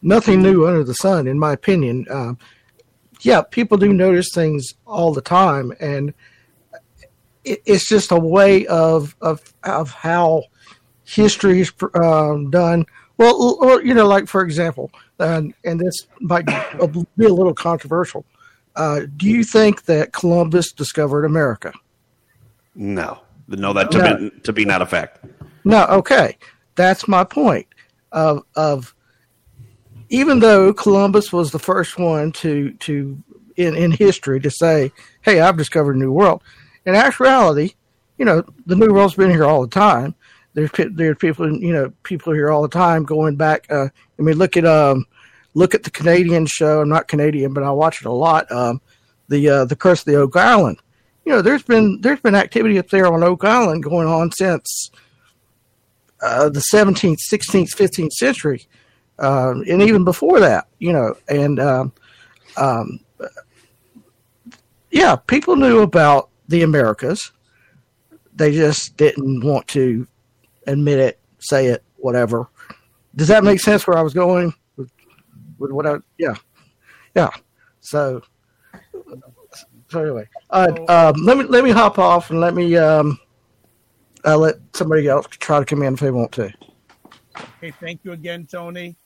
nothing 0.00 0.42
new 0.42 0.66
under 0.66 0.82
the 0.82 0.94
sun, 0.94 1.26
in 1.26 1.38
my 1.38 1.52
opinion, 1.52 2.06
um, 2.10 2.38
yeah, 3.20 3.42
people 3.42 3.76
do 3.76 3.92
notice 3.92 4.30
things 4.34 4.72
all 4.86 5.12
the 5.12 5.20
time, 5.20 5.72
and 5.78 6.14
it, 7.44 7.62
it's 7.66 7.88
just 7.88 8.10
a 8.10 8.18
way 8.18 8.66
of 8.66 9.16
of 9.20 9.42
of 9.64 9.90
how 9.90 10.44
history 11.04 11.60
is 11.60 11.72
um, 11.94 12.50
done. 12.50 12.86
Well, 13.16 13.58
or, 13.60 13.82
you 13.82 13.92
know, 13.92 14.06
like 14.06 14.28
for 14.28 14.42
example, 14.42 14.90
and 15.18 15.52
and 15.64 15.78
this 15.78 16.06
might 16.20 16.46
be 16.46 16.54
a 17.26 17.28
little 17.28 17.54
controversial. 17.54 18.24
Uh, 18.76 19.02
do 19.16 19.28
you 19.28 19.44
think 19.44 19.84
that 19.84 20.12
Columbus 20.12 20.72
discovered 20.72 21.24
America? 21.24 21.72
No, 22.74 23.20
no, 23.48 23.72
that 23.72 23.90
to, 23.90 23.98
no. 23.98 24.16
Be, 24.16 24.30
to 24.40 24.52
be 24.52 24.64
not 24.64 24.80
a 24.80 24.86
fact. 24.86 25.24
No, 25.64 25.84
okay, 25.86 26.38
that's 26.76 27.06
my 27.08 27.24
point. 27.24 27.66
Of 28.12 28.42
of 28.56 28.94
even 30.08 30.40
though 30.40 30.72
Columbus 30.72 31.32
was 31.32 31.52
the 31.52 31.58
first 31.58 31.98
one 31.98 32.32
to 32.32 32.72
to 32.74 33.22
in 33.56 33.74
in 33.76 33.90
history 33.90 34.40
to 34.40 34.50
say, 34.50 34.92
"Hey, 35.20 35.40
I've 35.40 35.56
discovered 35.56 35.96
a 35.96 35.98
new 35.98 36.12
world," 36.12 36.42
in 36.86 36.94
actuality, 36.94 37.74
you 38.18 38.24
know, 38.24 38.44
the 38.66 38.76
new 38.76 38.92
world's 38.92 39.14
been 39.14 39.30
here 39.30 39.44
all 39.44 39.62
the 39.62 39.68
time. 39.68 40.14
There's 40.52 40.70
there's 40.92 41.16
people 41.16 41.50
you 41.50 41.72
know 41.72 41.92
people 42.02 42.32
here 42.32 42.50
all 42.50 42.62
the 42.62 42.68
time 42.68 43.04
going 43.04 43.36
back. 43.36 43.70
Uh, 43.70 43.88
I 44.18 44.22
mean, 44.22 44.36
look 44.36 44.56
at 44.56 44.64
um 44.64 45.06
look 45.54 45.74
at 45.74 45.84
the 45.84 45.90
Canadian 45.90 46.46
show. 46.46 46.80
I'm 46.80 46.88
not 46.88 47.08
Canadian, 47.08 47.52
but 47.52 47.62
I 47.62 47.70
watch 47.70 48.00
it 48.00 48.06
a 48.06 48.12
lot. 48.12 48.50
Um, 48.50 48.80
the 49.28 49.48
uh, 49.48 49.64
the 49.64 49.76
Curse 49.76 50.00
of 50.00 50.06
the 50.06 50.16
Oak 50.16 50.36
Island. 50.36 50.78
You 51.24 51.32
know, 51.32 51.42
there's 51.42 51.62
been 51.62 52.00
there's 52.00 52.20
been 52.20 52.34
activity 52.34 52.78
up 52.78 52.88
there 52.88 53.06
on 53.06 53.22
Oak 53.22 53.44
Island 53.44 53.84
going 53.84 54.08
on 54.08 54.32
since 54.32 54.90
uh, 56.22 56.48
the 56.48 56.62
17th, 56.72 57.18
16th, 57.32 57.70
15th 57.74 58.12
century, 58.12 58.66
uh, 59.18 59.50
and 59.50 59.82
even 59.82 60.04
before 60.04 60.40
that. 60.40 60.66
You 60.78 60.92
know, 60.92 61.14
and 61.28 61.60
um, 61.60 61.92
um, 62.56 63.00
yeah, 64.90 65.16
people 65.16 65.56
knew 65.56 65.80
about 65.80 66.29
the 66.50 66.62
Americas. 66.62 67.32
They 68.34 68.52
just 68.52 68.96
didn't 68.96 69.44
want 69.44 69.66
to 69.68 70.06
admit 70.66 70.98
it, 70.98 71.20
say 71.38 71.66
it, 71.66 71.82
whatever. 71.96 72.48
Does 73.16 73.28
that 73.28 73.44
make 73.44 73.60
sense? 73.60 73.86
Where 73.86 73.96
I 73.96 74.02
was 74.02 74.14
going 74.14 74.52
with, 74.76 74.90
with 75.58 75.70
what 75.70 75.86
I 75.86 75.96
yeah 76.18 76.34
yeah. 77.14 77.30
So 77.80 78.22
so 79.88 80.02
anyway, 80.02 80.28
uh, 80.50 80.72
um, 80.88 81.24
let 81.24 81.38
me 81.38 81.44
let 81.44 81.64
me 81.64 81.70
hop 81.70 81.98
off 81.98 82.30
and 82.30 82.40
let 82.40 82.54
me 82.54 82.76
um, 82.76 83.18
let 84.24 84.56
somebody 84.74 85.08
else 85.08 85.26
try 85.28 85.58
to 85.58 85.64
come 85.64 85.82
in 85.82 85.94
if 85.94 86.00
they 86.00 86.10
want 86.10 86.32
to. 86.32 86.52
Okay, 87.58 87.72
thank 87.80 88.00
you 88.04 88.12
again, 88.12 88.46
Tony. 88.46 88.96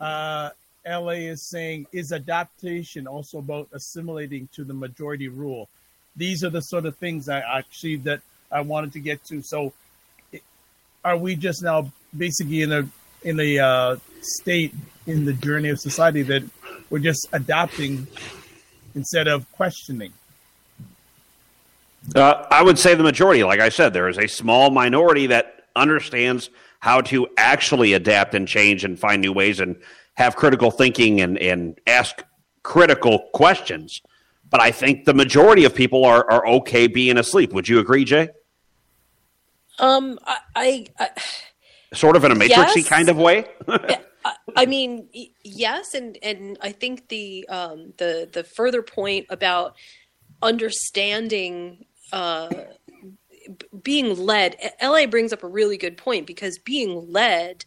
Uh, 0.00 0.50
LA 0.86 1.10
is 1.30 1.42
saying, 1.42 1.86
is 1.92 2.12
adaptation 2.12 3.06
also 3.06 3.38
about 3.38 3.68
assimilating 3.72 4.48
to 4.52 4.64
the 4.64 4.74
majority 4.74 5.28
rule? 5.28 5.68
These 6.16 6.44
are 6.44 6.50
the 6.50 6.60
sort 6.60 6.86
of 6.86 6.96
things 6.96 7.28
I 7.28 7.40
actually 7.40 7.96
that 7.96 8.20
I 8.50 8.60
wanted 8.60 8.92
to 8.92 9.00
get 9.00 9.24
to. 9.26 9.42
So, 9.42 9.72
are 11.04 11.16
we 11.16 11.36
just 11.36 11.62
now 11.62 11.90
basically 12.16 12.62
in 12.62 12.72
a 12.72 12.88
in 13.22 13.40
a 13.40 13.58
uh, 13.58 13.96
state 14.20 14.74
in 15.06 15.24
the 15.24 15.32
journey 15.32 15.70
of 15.70 15.80
society 15.80 16.22
that 16.22 16.42
we're 16.90 16.98
just 16.98 17.26
adapting 17.32 18.06
instead 18.94 19.28
of 19.28 19.50
questioning? 19.52 20.12
Uh, 22.14 22.44
I 22.50 22.62
would 22.62 22.78
say 22.78 22.94
the 22.94 23.02
majority. 23.02 23.44
Like 23.44 23.60
I 23.60 23.68
said, 23.68 23.92
there 23.92 24.08
is 24.08 24.18
a 24.18 24.26
small 24.26 24.70
minority 24.70 25.28
that 25.28 25.66
understands 25.76 26.50
how 26.80 27.00
to 27.00 27.28
actually 27.36 27.92
adapt 27.92 28.34
and 28.34 28.46
change 28.46 28.84
and 28.84 28.98
find 28.98 29.22
new 29.22 29.32
ways 29.32 29.60
and 29.60 29.76
have 30.14 30.36
critical 30.36 30.70
thinking 30.70 31.20
and, 31.20 31.38
and 31.38 31.80
ask 31.86 32.22
critical 32.64 33.20
questions. 33.32 34.02
But 34.52 34.60
I 34.60 34.70
think 34.70 35.06
the 35.06 35.14
majority 35.14 35.64
of 35.64 35.74
people 35.74 36.04
are, 36.04 36.30
are 36.30 36.46
okay 36.46 36.86
being 36.86 37.16
asleep. 37.16 37.54
Would 37.54 37.68
you 37.70 37.78
agree, 37.78 38.04
Jay? 38.04 38.28
Um, 39.78 40.18
I, 40.26 40.36
I, 40.54 40.86
I 41.00 41.08
sort 41.94 42.16
of 42.16 42.24
in 42.24 42.32
a 42.32 42.34
matrixy 42.34 42.76
yes. 42.76 42.88
kind 42.88 43.08
of 43.08 43.16
way. 43.16 43.46
I 44.54 44.66
mean, 44.66 45.08
yes, 45.42 45.94
and 45.94 46.18
and 46.22 46.58
I 46.60 46.70
think 46.70 47.08
the 47.08 47.48
um, 47.48 47.94
the 47.96 48.28
the 48.30 48.44
further 48.44 48.82
point 48.82 49.26
about 49.30 49.74
understanding 50.42 51.86
uh, 52.12 52.50
being 53.82 54.16
led, 54.16 54.56
LA 54.82 55.06
brings 55.06 55.32
up 55.32 55.42
a 55.42 55.48
really 55.48 55.78
good 55.78 55.96
point 55.96 56.26
because 56.26 56.58
being 56.58 57.10
led 57.10 57.64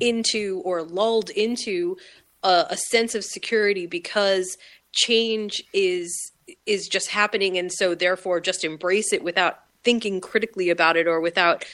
into 0.00 0.60
or 0.66 0.82
lulled 0.82 1.30
into 1.30 1.96
a, 2.42 2.66
a 2.70 2.76
sense 2.76 3.14
of 3.14 3.24
security 3.24 3.86
because 3.86 4.58
change 4.96 5.62
is 5.72 6.32
is 6.64 6.88
just 6.88 7.08
happening, 7.08 7.58
and 7.58 7.72
so 7.72 7.94
therefore 7.94 8.40
just 8.40 8.64
embrace 8.64 9.12
it 9.12 9.22
without 9.22 9.60
thinking 9.82 10.20
critically 10.20 10.70
about 10.70 10.96
it 10.96 11.06
or 11.06 11.20
without 11.20 11.64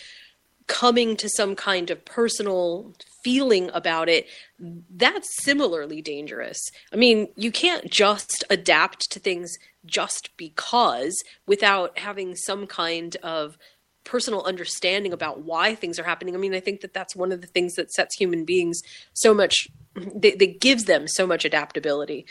coming 0.67 1.17
to 1.17 1.29
some 1.29 1.55
kind 1.55 1.91
of 1.91 2.05
personal 2.05 2.95
feeling 3.23 3.71
about 3.75 4.09
it, 4.09 4.27
that's 4.59 5.29
similarly 5.43 6.01
dangerous. 6.01 6.59
I 6.93 6.97
mean, 6.97 7.29
you 7.37 7.53
can't 7.53 7.91
just 7.91 8.45
adapt 8.51 9.11
to 9.11 9.21
things 9.21 9.53
just 9.85 10.31
because 10.37 11.23
without 11.47 11.99
having 11.99 12.37
some 12.37 12.67
kind 12.67 13.17
of 13.23 13.59
personal 14.05 14.43
understanding 14.43 15.13
about 15.13 15.43
why 15.43 15.75
things 15.75 15.99
are 15.99 16.05
happening. 16.05 16.35
I 16.35 16.39
mean, 16.39 16.55
I 16.55 16.61
think 16.61 16.81
that 16.81 16.95
that's 16.95 17.15
one 17.15 17.33
of 17.33 17.41
the 17.41 17.47
things 17.47 17.75
that 17.75 17.93
sets 17.93 18.17
human 18.17 18.45
beings 18.45 18.81
so 19.13 19.33
much 19.33 19.69
that, 19.95 20.39
that 20.39 20.61
gives 20.61 20.85
them 20.85 21.07
so 21.07 21.27
much 21.27 21.45
adaptability. 21.45 22.27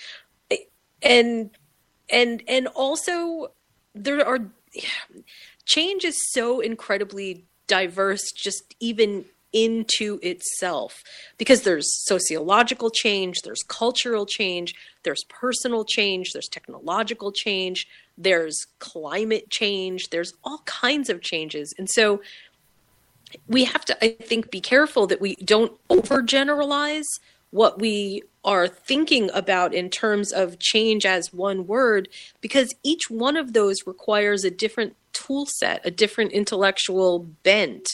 And 1.02 1.52
and 2.10 2.44
and 2.48 2.68
also 2.68 3.52
there 3.96 4.26
are 4.26 4.40
change 5.66 6.06
is 6.06 6.16
so 6.32 6.60
incredibly 6.60 7.46
diverse 7.68 8.32
just 8.32 8.76
even 8.80 9.26
into 9.54 10.20
itself 10.22 11.04
because 11.38 11.64
there's 11.64 11.88
sociological 12.06 12.90
change, 12.90 13.42
there's 13.44 13.64
cultural 13.68 14.26
change, 14.26 14.74
there's 15.04 15.24
personal 15.26 15.84
change, 15.84 16.32
there's 16.32 16.48
technological 16.48 17.32
change, 17.32 17.88
there's 18.18 18.66
climate 18.80 19.50
change, 19.50 20.10
there's 20.10 20.34
all 20.44 20.62
kinds 20.66 21.10
of 21.10 21.22
changes. 21.22 21.74
And 21.78 21.90
so 21.90 22.22
we 23.48 23.66
have 23.66 23.86
to, 23.86 24.04
I 24.04 24.10
think, 24.22 24.52
be 24.52 24.62
careful 24.62 25.08
that 25.08 25.22
we 25.22 25.36
don't 25.36 25.74
overgeneralize 25.90 27.08
what 27.52 27.80
we 27.80 28.24
are 28.44 28.68
thinking 28.68 29.30
about 29.34 29.74
in 29.74 29.90
terms 29.90 30.32
of 30.32 30.60
change 30.60 31.06
as 31.06 31.32
one 31.32 31.68
word 31.68 32.10
because 32.42 32.74
each 32.84 33.10
one 33.10 33.38
of 33.38 33.54
those 33.54 33.86
requires 33.86 34.44
a 34.44 34.52
different 34.52 34.96
tool 35.14 35.46
set, 35.46 35.82
a 35.86 35.92
different 35.92 36.32
intellectual 36.32 37.20
bent 37.44 37.88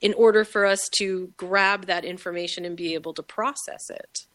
in 0.00 0.12
order 0.14 0.44
for 0.44 0.66
us 0.66 0.88
to 0.98 1.32
grab 1.36 1.86
that 1.86 2.04
information 2.04 2.64
and 2.64 2.76
be 2.76 2.94
able 2.94 3.14
to 3.14 3.22
process 3.22 3.88
it. 3.88 4.26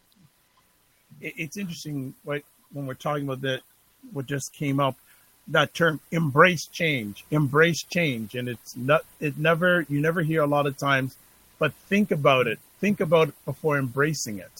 It's 1.20 1.58
interesting 1.58 2.14
what, 2.24 2.44
when 2.72 2.86
we're 2.86 2.94
talking 2.94 3.26
about 3.26 3.42
that, 3.42 3.62
what 4.14 4.26
just 4.28 4.54
came 4.54 4.80
up, 4.80 4.96
that 5.50 5.74
term 5.74 6.00
embrace 6.12 6.68
change, 6.68 7.26
embrace 7.32 7.84
change. 7.84 8.36
And 8.36 8.48
it's 8.48 8.78
not, 8.78 9.04
it 9.20 9.38
never, 9.38 9.86
you 9.90 10.00
never 10.00 10.22
hear 10.22 10.42
a 10.42 10.48
lot 10.48 10.68
of 10.68 10.78
times, 10.78 11.18
but 11.60 11.74
think 11.74 12.12
about 12.12 12.48
it. 12.48 12.60
Think 12.80 13.00
about 13.02 13.30
it 13.30 13.46
before 13.46 13.78
embracing 13.78 14.40
it. 14.40 14.52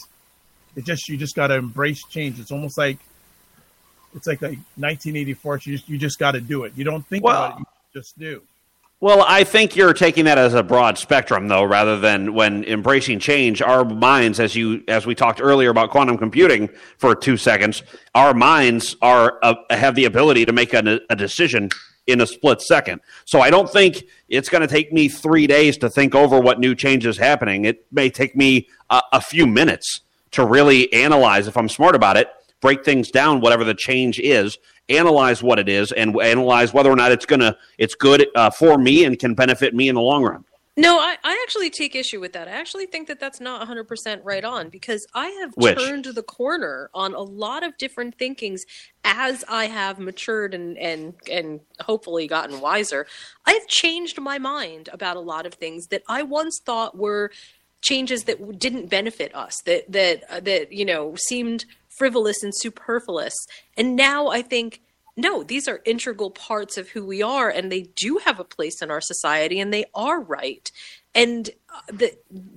It 0.78 0.86
just, 0.86 1.10
you 1.10 1.18
just 1.18 1.36
got 1.36 1.48
to 1.48 1.56
embrace 1.56 2.04
change. 2.06 2.40
It's 2.40 2.52
almost 2.52 2.78
like, 2.78 3.00
it's 4.16 4.28
like 4.28 4.42
a 4.44 4.56
1984. 4.78 5.62
You 5.64 5.78
just, 5.78 5.90
you 5.90 5.98
just 5.98 6.20
got 6.20 6.32
to 6.32 6.42
do 6.42 6.64
it. 6.64 6.74
You 6.76 6.86
don't 6.86 7.06
think 7.06 7.24
well, 7.24 7.46
about 7.46 7.60
it. 7.60 7.66
You 7.94 8.02
just 8.02 8.18
do. 8.18 8.42
Well, 9.00 9.24
I 9.28 9.44
think 9.44 9.76
you're 9.76 9.94
taking 9.94 10.26
that 10.26 10.40
as 10.40 10.56
a 10.56 10.64
broad 10.64 10.98
spectrum, 10.98 11.48
though, 11.48 11.64
rather 11.64 12.00
than 12.00 12.34
when 12.34 12.64
embracing 12.64 13.20
change. 13.20 13.62
Our 13.62 13.86
minds, 13.86 14.40
as 14.40 14.56
you 14.56 14.84
as 14.88 15.06
we 15.06 15.14
talked 15.14 15.40
earlier 15.40 15.70
about 15.70 15.92
quantum 15.92 16.18
computing 16.18 16.70
for 16.98 17.14
two 17.16 17.38
seconds, 17.38 17.84
our 18.16 18.34
minds 18.34 18.96
are 19.04 19.38
uh, 19.44 19.54
have 19.70 19.94
the 19.94 20.06
ability 20.06 20.46
to 20.46 20.52
make 20.52 20.74
a, 20.74 21.00
a 21.12 21.16
decision 21.16 21.70
in 22.08 22.22
a 22.22 22.26
split 22.26 22.60
second. 22.62 23.02
So 23.26 23.40
I 23.40 23.52
don't 23.52 23.70
think 23.70 24.04
it's 24.30 24.50
going 24.50 24.62
to 24.62 24.68
take 24.68 24.92
me 24.92 25.10
three 25.10 25.46
days 25.46 25.78
to 25.78 25.92
think 25.92 26.16
over 26.16 26.40
what 26.40 26.60
new 26.60 26.74
change 26.74 27.06
is 27.06 27.18
happening. 27.18 27.66
It 27.66 27.86
may 27.92 28.10
take 28.10 28.36
me 28.36 28.68
a, 28.90 29.02
a 29.14 29.22
few 29.22 29.46
minutes 29.46 30.02
to 30.32 30.46
really 30.46 30.92
analyze 30.94 31.48
if 31.48 31.58
I'm 31.58 31.70
smart 31.70 31.96
about 31.96 32.18
it, 32.18 32.30
break 32.62 32.84
things 32.84 33.12
down, 33.12 33.42
whatever 33.42 33.64
the 33.64 33.74
change 33.74 34.20
is, 34.20 34.58
analyze 34.90 35.44
what 35.44 35.60
it 35.60 35.70
is 35.70 35.92
and 35.92 36.20
analyze 36.22 36.74
whether 36.74 36.92
or 36.92 36.96
not 36.96 37.12
it's 37.12 37.26
gonna 37.26 37.58
it's 37.78 37.96
good 37.96 38.28
uh, 38.36 38.50
for 38.50 38.78
me 38.78 39.04
and 39.04 39.20
can 39.20 39.34
benefit 39.34 39.74
me 39.76 39.90
in 39.90 39.96
the 39.96 40.02
long 40.02 40.24
run. 40.24 40.44
No, 40.80 41.00
I, 41.00 41.18
I 41.24 41.44
actually 41.44 41.72
take 41.72 41.96
issue 41.96 42.20
with 42.20 42.34
that. 42.34 42.48
I 42.48 42.52
actually 42.52 42.86
think 42.86 43.08
that 43.08 43.20
that's 43.20 43.42
not 43.42 43.68
100% 43.68 44.20
right 44.24 44.46
on 44.46 44.70
because 44.70 45.08
I 45.16 45.30
have 45.42 45.54
Which? 45.56 45.76
turned 45.76 46.06
the 46.06 46.22
corner 46.22 46.92
on 46.94 47.16
a 47.16 47.22
lot 47.22 47.64
of 47.64 47.76
different 47.80 48.16
thinkings 48.20 48.64
as 49.04 49.44
I 49.50 49.66
have 49.66 49.98
matured 49.98 50.54
and, 50.54 50.78
and, 50.78 51.16
and 51.32 51.62
hopefully 51.82 52.28
gotten 52.28 52.62
wiser. 52.62 53.08
I've 53.44 53.66
changed 53.66 54.22
my 54.22 54.38
mind 54.38 54.88
about 54.94 55.18
a 55.18 55.20
lot 55.20 55.48
of 55.48 55.56
things 55.56 55.88
that 55.88 56.04
I 56.08 56.22
once 56.22 56.60
thought 56.64 56.96
were 56.96 57.32
changes 57.82 58.24
that 58.24 58.60
didn't 58.60 58.90
benefit 58.90 59.34
us, 59.36 59.54
that, 59.66 59.92
that, 59.92 60.24
uh, 60.30 60.40
that, 60.40 60.72
you 60.72 60.86
know, 60.86 61.16
seemed 61.16 61.66
frivolous 61.98 62.44
and 62.44 62.54
superfluous. 62.56 63.36
And 63.76 63.96
now 63.96 64.28
I 64.28 64.42
think, 64.42 64.82
no, 65.16 65.44
these 65.44 65.68
are 65.68 65.82
integral 65.86 66.32
parts 66.32 66.78
of 66.78 66.90
who 66.90 67.06
we 67.06 67.24
are, 67.24 67.50
and 67.50 67.72
they 67.72 67.88
do 67.96 68.20
have 68.24 68.40
a 68.40 68.44
place 68.44 68.82
in 68.82 68.92
our 68.92 69.02
society, 69.02 69.60
and 69.60 69.74
they 69.74 69.86
are 69.96 70.22
right. 70.22 70.72
And 71.16 71.50
uh, 71.74 72.08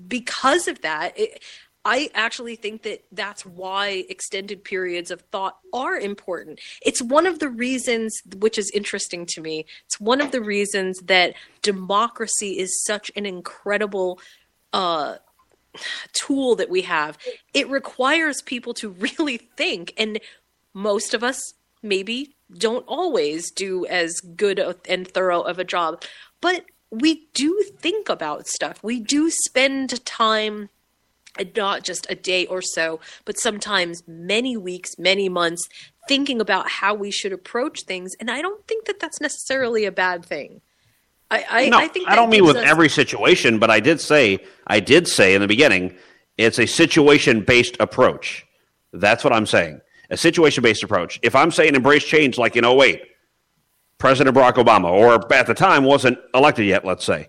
because 0.07 0.69
of 0.69 0.83
that, 0.83 1.19
it, 1.19 1.43
I 1.85 2.11
actually 2.15 2.57
think 2.57 2.83
that 2.83 3.05
that's 3.11 3.47
why 3.47 4.05
extended 4.11 4.63
periods 4.65 5.11
of 5.11 5.23
thought 5.33 5.57
are 5.73 5.97
important. 5.97 6.61
It's 6.85 7.01
one 7.01 7.25
of 7.25 7.39
the 7.39 7.49
reasons, 7.49 8.21
which 8.37 8.59
is 8.59 8.71
interesting 8.75 9.25
to 9.31 9.41
me, 9.41 9.65
it's 9.87 9.99
one 9.99 10.21
of 10.21 10.31
the 10.31 10.43
reasons 10.43 10.99
that 11.05 11.35
democracy 11.63 12.59
is 12.59 12.83
such 12.85 13.11
an 13.17 13.25
incredible 13.25 14.21
uh, 14.73 15.17
tool 16.13 16.57
that 16.57 16.71
we 16.71 16.83
have. 16.83 17.19
It 17.55 17.69
requires 17.69 18.43
people 18.43 18.75
to 18.75 18.89
really 19.19 19.37
think, 19.37 19.95
and 19.97 20.21
most 20.75 21.15
of 21.15 21.25
us 21.25 21.55
maybe 21.83 22.35
don't 22.59 22.85
always 22.87 23.51
do 23.51 23.87
as 23.87 24.21
good 24.21 24.59
and 24.89 25.07
thorough 25.09 25.41
of 25.41 25.59
a 25.59 25.65
job, 25.65 26.03
but 26.41 26.65
we 26.91 27.29
do 27.35 27.63
think 27.79 28.09
about 28.09 28.49
stuff. 28.49 28.83
We 28.83 28.99
do 28.99 29.31
spend 29.31 30.05
time 30.05 30.69
not 31.57 31.85
just 31.85 32.07
a 32.11 32.15
day 32.15 32.47
or 32.47 32.61
so, 32.61 33.01
but 33.25 33.39
sometimes 33.39 34.03
many 34.07 34.57
weeks, 34.57 34.99
many 34.99 35.29
months 35.29 35.69
thinking 36.09 36.41
about 36.41 36.69
how 36.69 36.93
we 36.95 37.11
should 37.11 37.33
approach 37.33 37.83
things. 37.83 38.13
And 38.19 38.31
I 38.31 38.43
don't 38.43 38.67
think 38.67 38.87
that 38.87 38.99
that's 38.99 39.21
necessarily 39.21 39.85
a 39.85 39.93
bad 39.93 40.25
thing. 40.25 40.61
I, 41.31 41.45
I, 41.49 41.69
no, 41.69 41.79
I 41.79 41.89
think 41.89 42.09
I 42.09 42.17
don't 42.17 42.31
mean 42.31 42.45
with 42.45 42.57
us- 42.57 42.67
every 42.67 42.89
situation, 42.89 43.59
but 43.59 43.71
I 43.71 43.81
did 43.81 44.01
say 44.01 44.41
I 44.67 44.81
did 44.81 45.07
say 45.07 45.35
in 45.35 45.41
the 45.41 45.49
beginning 45.49 45.95
it's 46.37 46.59
a 46.59 46.67
situation 46.67 47.43
based 47.43 47.77
approach. 47.81 48.47
That's 48.93 49.23
what 49.23 49.33
I'm 49.33 49.47
saying. 49.47 49.81
A 50.11 50.17
situation 50.17 50.63
based 50.63 50.83
approach. 50.83 51.21
If 51.23 51.37
I'm 51.37 51.51
saying 51.51 51.75
embrace 51.75 52.05
change 52.05 52.39
like 52.39 52.57
in 52.57 52.65
08, 52.65 53.03
President 53.99 54.35
Barack 54.35 54.55
Obama, 54.55 54.91
or 54.91 55.33
at 55.33 55.47
the 55.47 55.55
time 55.55 55.85
wasn't 55.85 56.19
elected 56.35 56.67
yet, 56.67 56.85
let's 56.85 57.05
say, 57.05 57.29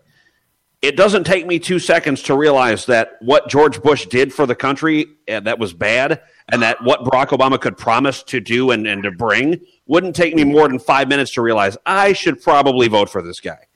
it 0.81 0.97
doesn't 0.97 1.25
take 1.25 1.45
me 1.45 1.59
two 1.59 1.77
seconds 1.77 2.23
to 2.23 2.35
realize 2.35 2.87
that 2.87 3.17
what 3.19 3.47
George 3.47 3.83
Bush 3.83 4.07
did 4.07 4.33
for 4.33 4.47
the 4.47 4.55
country 4.55 5.05
and 5.27 5.45
that 5.45 5.59
was 5.59 5.73
bad, 5.73 6.21
and 6.51 6.63
that 6.63 6.83
what 6.83 7.03
Barack 7.03 7.27
Obama 7.27 7.61
could 7.61 7.77
promise 7.77 8.23
to 8.23 8.39
do 8.39 8.71
and, 8.71 8.87
and 8.87 9.03
to 9.03 9.11
bring 9.11 9.59
wouldn't 9.85 10.15
take 10.15 10.33
me 10.33 10.43
more 10.43 10.67
than 10.67 10.79
five 10.79 11.07
minutes 11.07 11.33
to 11.33 11.41
realize 11.41 11.77
I 11.85 12.13
should 12.13 12.41
probably 12.41 12.87
vote 12.87 13.09
for 13.09 13.21
this 13.21 13.39
guy. 13.39 13.67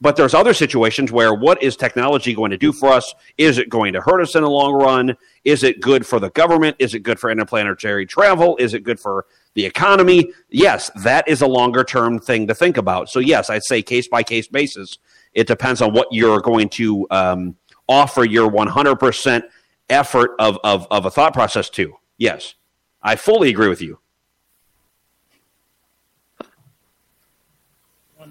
But 0.00 0.16
there's 0.16 0.32
other 0.32 0.54
situations 0.54 1.12
where 1.12 1.34
what 1.34 1.62
is 1.62 1.76
technology 1.76 2.34
going 2.34 2.50
to 2.52 2.56
do 2.56 2.72
for 2.72 2.88
us? 2.88 3.14
Is 3.36 3.58
it 3.58 3.68
going 3.68 3.92
to 3.92 4.00
hurt 4.00 4.20
us 4.20 4.34
in 4.34 4.42
the 4.42 4.48
long 4.48 4.72
run? 4.72 5.16
Is 5.44 5.62
it 5.62 5.80
good 5.80 6.06
for 6.06 6.18
the 6.18 6.30
government? 6.30 6.76
Is 6.78 6.94
it 6.94 7.00
good 7.00 7.20
for 7.20 7.30
interplanetary 7.30 8.06
travel? 8.06 8.56
Is 8.58 8.72
it 8.72 8.82
good 8.82 8.98
for 8.98 9.26
the 9.54 9.66
economy? 9.66 10.32
Yes, 10.48 10.90
that 11.02 11.28
is 11.28 11.42
a 11.42 11.46
longer 11.46 11.84
term 11.84 12.18
thing 12.18 12.46
to 12.46 12.54
think 12.54 12.78
about. 12.78 13.10
So, 13.10 13.20
yes, 13.20 13.50
I'd 13.50 13.64
say 13.64 13.82
case 13.82 14.08
by 14.08 14.22
case 14.22 14.48
basis. 14.48 14.98
It 15.34 15.46
depends 15.46 15.82
on 15.82 15.92
what 15.92 16.08
you're 16.10 16.40
going 16.40 16.70
to 16.70 17.06
um, 17.10 17.56
offer 17.86 18.24
your 18.24 18.50
100% 18.50 19.42
effort 19.90 20.30
of, 20.38 20.58
of, 20.64 20.86
of 20.90 21.04
a 21.04 21.10
thought 21.10 21.34
process 21.34 21.68
to. 21.70 21.94
Yes, 22.16 22.54
I 23.02 23.16
fully 23.16 23.50
agree 23.50 23.68
with 23.68 23.82
you. 23.82 23.99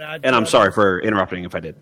And 0.01 0.35
I'm 0.35 0.45
sorry 0.45 0.71
for 0.71 0.99
interrupting 0.99 1.43
if 1.43 1.55
I 1.55 1.59
did. 1.59 1.75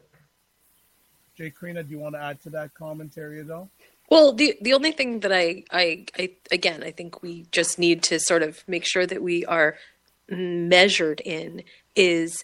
Jay 1.36 1.52
Carino, 1.52 1.84
do 1.84 1.92
you 1.92 2.00
want 2.00 2.16
to 2.16 2.22
add 2.22 2.42
to 2.42 2.50
that 2.50 2.74
commentary 2.74 3.40
at 3.40 3.52
all? 3.52 3.70
Well, 4.10 4.34
the 4.34 4.58
the 4.62 4.74
only 4.74 4.92
thing 4.92 5.20
that 5.20 5.34
I, 5.34 5.64
I 5.72 6.06
I 6.18 6.32
again 6.52 6.82
I 6.82 6.92
think 6.92 7.22
we 7.22 7.46
just 7.52 7.78
need 7.78 8.04
to 8.04 8.20
sort 8.20 8.42
of 8.42 8.64
make 8.68 8.86
sure 8.86 9.06
that 9.06 9.22
we 9.22 9.46
are 9.46 9.76
measured 10.30 11.22
in 11.22 11.64
is 11.96 12.44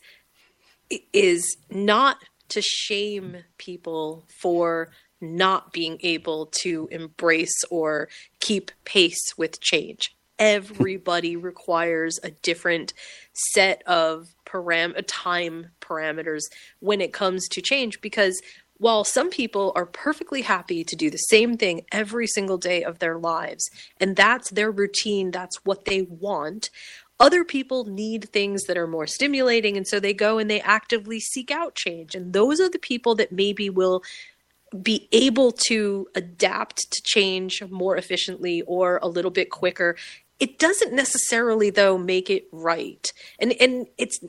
is 1.12 1.58
not 1.70 2.18
to 2.50 2.62
shame 2.62 3.38
people 3.58 4.26
for 4.42 4.90
not 5.22 5.72
being 5.72 5.98
able 6.04 6.48
to 6.62 6.88
embrace 6.92 7.64
or 7.72 8.10
keep 8.40 8.72
pace 8.84 9.34
with 9.38 9.62
change. 9.62 10.16
Everybody 10.38 11.38
requires 11.38 12.20
a 12.22 12.32
different 12.32 12.94
set 13.34 13.82
of 13.88 14.36
param 14.54 14.98
uh, 14.98 15.02
time 15.08 15.68
parameters 15.82 16.44
when 16.80 17.02
it 17.02 17.14
comes 17.14 17.48
to 17.48 17.62
change 17.62 18.00
because 18.02 18.42
while 18.78 19.04
some 19.04 19.30
people 19.30 19.72
are 19.76 19.86
perfectly 19.86 20.42
happy 20.42 20.84
to 20.84 20.96
do 20.96 21.10
the 21.10 21.18
same 21.18 21.58
thing 21.58 21.86
every 21.92 22.28
single 22.28 22.58
day 22.58 22.84
of 22.84 23.00
their 23.00 23.18
lives 23.18 23.70
and 24.00 24.16
that's 24.16 24.52
their 24.52 24.72
routine 24.72 25.32
that's 25.32 25.58
what 25.64 25.86
they 25.86 26.04
want 26.04 26.70
other 27.20 27.46
people 27.46 27.86
need 27.86 28.30
things 28.30 28.64
that 28.64 28.78
are 28.78 28.88
more 28.88 29.08
stimulating 29.08 29.78
and 29.78 29.88
so 29.88 30.00
they 30.00 30.14
go 30.14 30.40
and 30.40 30.50
they 30.50 30.60
actively 30.62 31.20
seek 31.20 31.52
out 31.52 31.76
change. 31.76 32.16
And 32.16 32.34
those 32.34 32.60
are 32.60 32.70
the 32.70 32.80
people 32.80 33.16
that 33.16 33.32
maybe 33.32 33.70
will 33.70 34.04
be 34.82 35.08
able 35.12 35.52
to 35.52 36.08
adapt 36.16 36.92
to 36.92 37.02
change 37.04 37.64
more 37.70 37.96
efficiently 37.96 38.64
or 38.64 39.00
a 39.02 39.08
little 39.08 39.32
bit 39.32 39.52
quicker. 39.52 39.96
It 40.40 40.58
doesn't 40.60 40.92
necessarily 40.92 41.70
though 41.70 41.98
make 41.98 42.30
it 42.30 42.48
right. 42.52 43.14
And 43.40 43.54
and 43.54 43.88
it's 43.98 44.20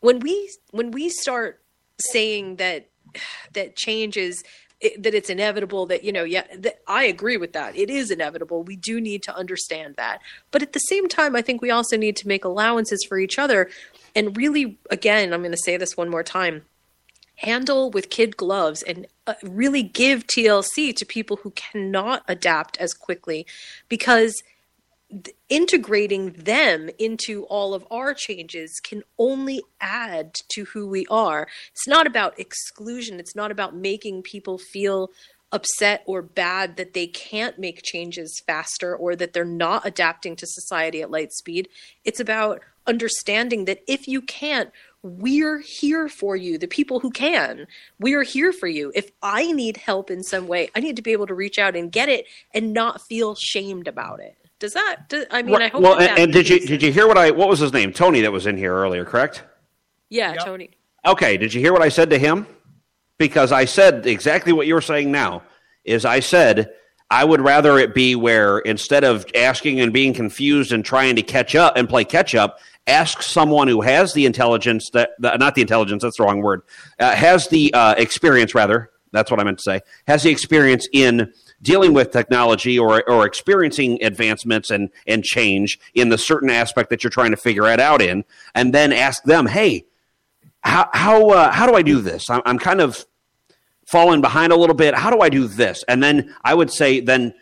when 0.00 0.20
we 0.20 0.50
when 0.70 0.90
we 0.90 1.08
start 1.08 1.60
saying 2.00 2.56
that 2.56 2.88
that 3.52 3.76
change 3.76 4.16
is 4.16 4.42
that 4.96 5.12
it's 5.12 5.28
inevitable 5.28 5.86
that 5.86 6.04
you 6.04 6.12
know 6.12 6.22
yeah 6.22 6.44
that 6.56 6.80
i 6.86 7.04
agree 7.04 7.36
with 7.36 7.52
that. 7.52 7.76
It 7.76 7.90
is 7.90 8.10
inevitable. 8.10 8.62
We 8.62 8.76
do 8.76 9.00
need 9.00 9.22
to 9.24 9.34
understand 9.34 9.96
that. 9.96 10.20
But 10.50 10.62
at 10.62 10.72
the 10.72 10.80
same 10.80 11.08
time 11.08 11.34
i 11.34 11.42
think 11.42 11.60
we 11.60 11.70
also 11.70 11.96
need 11.96 12.16
to 12.16 12.28
make 12.28 12.44
allowances 12.44 13.04
for 13.08 13.18
each 13.18 13.38
other 13.38 13.68
and 14.14 14.36
really 14.36 14.78
again 14.90 15.32
i'm 15.32 15.40
going 15.40 15.52
to 15.52 15.58
say 15.58 15.76
this 15.76 15.96
one 15.96 16.08
more 16.08 16.22
time 16.22 16.62
handle 17.36 17.90
with 17.90 18.10
kid 18.10 18.36
gloves 18.36 18.82
and 18.82 19.06
uh, 19.26 19.34
really 19.42 19.82
give 19.82 20.26
tlc 20.26 20.94
to 20.96 21.06
people 21.06 21.36
who 21.36 21.50
cannot 21.52 22.22
adapt 22.26 22.76
as 22.78 22.92
quickly 22.92 23.46
because 23.88 24.42
integrating 25.48 26.32
them 26.32 26.90
into 26.98 27.44
all 27.44 27.72
of 27.72 27.86
our 27.90 28.12
changes 28.12 28.78
can 28.82 29.02
only 29.18 29.62
add 29.80 30.34
to 30.50 30.66
who 30.66 30.86
we 30.86 31.06
are. 31.10 31.48
It's 31.72 31.88
not 31.88 32.06
about 32.06 32.38
exclusion, 32.38 33.18
it's 33.18 33.36
not 33.36 33.50
about 33.50 33.74
making 33.74 34.22
people 34.22 34.58
feel 34.58 35.10
upset 35.50 36.02
or 36.06 36.20
bad 36.20 36.76
that 36.76 36.92
they 36.92 37.06
can't 37.06 37.58
make 37.58 37.82
changes 37.82 38.42
faster 38.46 38.94
or 38.94 39.16
that 39.16 39.32
they're 39.32 39.44
not 39.44 39.86
adapting 39.86 40.36
to 40.36 40.46
society 40.46 41.00
at 41.00 41.10
light 41.10 41.32
speed. 41.32 41.68
It's 42.04 42.20
about 42.20 42.60
understanding 42.86 43.64
that 43.64 43.82
if 43.86 44.06
you 44.06 44.20
can't, 44.20 44.70
we're 45.02 45.60
here 45.60 46.08
for 46.08 46.36
you, 46.36 46.58
the 46.58 46.66
people 46.66 47.00
who 47.00 47.10
can. 47.10 47.66
We're 47.98 48.24
here 48.24 48.52
for 48.52 48.66
you. 48.66 48.92
If 48.94 49.10
I 49.22 49.52
need 49.52 49.76
help 49.76 50.10
in 50.10 50.22
some 50.22 50.48
way, 50.48 50.70
I 50.74 50.80
need 50.80 50.96
to 50.96 51.02
be 51.02 51.12
able 51.12 51.28
to 51.28 51.34
reach 51.34 51.58
out 51.58 51.76
and 51.76 51.92
get 51.92 52.08
it 52.08 52.26
and 52.52 52.72
not 52.72 53.00
feel 53.02 53.34
shamed 53.34 53.86
about 53.88 54.20
it. 54.20 54.36
Does 54.58 54.72
that? 54.72 55.08
Do, 55.08 55.24
I 55.30 55.42
mean, 55.42 55.54
right. 55.54 55.62
I 55.64 55.68
hope. 55.68 55.82
Well, 55.82 55.98
that 55.98 56.10
and, 56.10 56.18
that 56.18 56.22
and 56.24 56.32
did 56.32 56.48
you 56.48 56.60
did 56.60 56.82
you 56.82 56.92
hear 56.92 57.06
what 57.06 57.16
I? 57.16 57.30
What 57.30 57.48
was 57.48 57.60
his 57.60 57.72
name? 57.72 57.92
Tony 57.92 58.20
that 58.22 58.32
was 58.32 58.46
in 58.46 58.56
here 58.56 58.74
earlier, 58.74 59.04
correct? 59.04 59.44
Yeah, 60.08 60.34
yep. 60.34 60.44
Tony. 60.44 60.70
Okay, 61.06 61.36
did 61.36 61.54
you 61.54 61.60
hear 61.60 61.72
what 61.72 61.82
I 61.82 61.88
said 61.88 62.10
to 62.10 62.18
him? 62.18 62.46
Because 63.18 63.52
I 63.52 63.64
said 63.64 64.06
exactly 64.06 64.52
what 64.52 64.66
you're 64.66 64.80
saying 64.80 65.12
now. 65.12 65.42
Is 65.84 66.04
I 66.04 66.20
said 66.20 66.72
I 67.10 67.24
would 67.24 67.40
rather 67.40 67.78
it 67.78 67.94
be 67.94 68.16
where 68.16 68.58
instead 68.58 69.04
of 69.04 69.24
asking 69.34 69.80
and 69.80 69.92
being 69.92 70.12
confused 70.12 70.72
and 70.72 70.84
trying 70.84 71.16
to 71.16 71.22
catch 71.22 71.54
up 71.54 71.76
and 71.76 71.88
play 71.88 72.04
catch 72.04 72.34
up, 72.34 72.58
ask 72.88 73.22
someone 73.22 73.68
who 73.68 73.80
has 73.80 74.12
the 74.14 74.26
intelligence 74.26 74.90
that 74.90 75.10
not 75.20 75.54
the 75.54 75.60
intelligence 75.60 76.02
that's 76.02 76.16
the 76.16 76.24
wrong 76.24 76.40
word 76.40 76.62
uh, 76.98 77.14
has 77.14 77.46
the 77.48 77.72
uh, 77.74 77.94
experience 77.96 78.54
rather 78.54 78.90
that's 79.12 79.30
what 79.30 79.38
I 79.38 79.44
meant 79.44 79.58
to 79.58 79.62
say 79.64 79.80
has 80.06 80.22
the 80.22 80.30
experience 80.30 80.88
in 80.92 81.32
dealing 81.62 81.92
with 81.92 82.10
technology 82.10 82.78
or, 82.78 83.08
or 83.10 83.26
experiencing 83.26 84.02
advancements 84.02 84.70
and, 84.70 84.90
and 85.06 85.24
change 85.24 85.78
in 85.94 86.08
the 86.08 86.18
certain 86.18 86.50
aspect 86.50 86.90
that 86.90 87.02
you're 87.02 87.10
trying 87.10 87.30
to 87.30 87.36
figure 87.36 87.66
it 87.66 87.80
out 87.80 88.00
in, 88.00 88.24
and 88.54 88.72
then 88.72 88.92
ask 88.92 89.22
them, 89.24 89.46
hey, 89.46 89.84
how, 90.62 90.88
how, 90.92 91.28
uh, 91.30 91.50
how 91.52 91.66
do 91.66 91.74
I 91.74 91.82
do 91.82 92.00
this? 92.00 92.30
I'm, 92.30 92.42
I'm 92.44 92.58
kind 92.58 92.80
of 92.80 93.04
falling 93.86 94.20
behind 94.20 94.52
a 94.52 94.56
little 94.56 94.74
bit. 94.74 94.94
How 94.94 95.10
do 95.10 95.20
I 95.20 95.28
do 95.28 95.46
this? 95.46 95.84
And 95.88 96.02
then 96.02 96.34
I 96.44 96.54
would 96.54 96.70
say, 96.70 97.00
then 97.00 97.34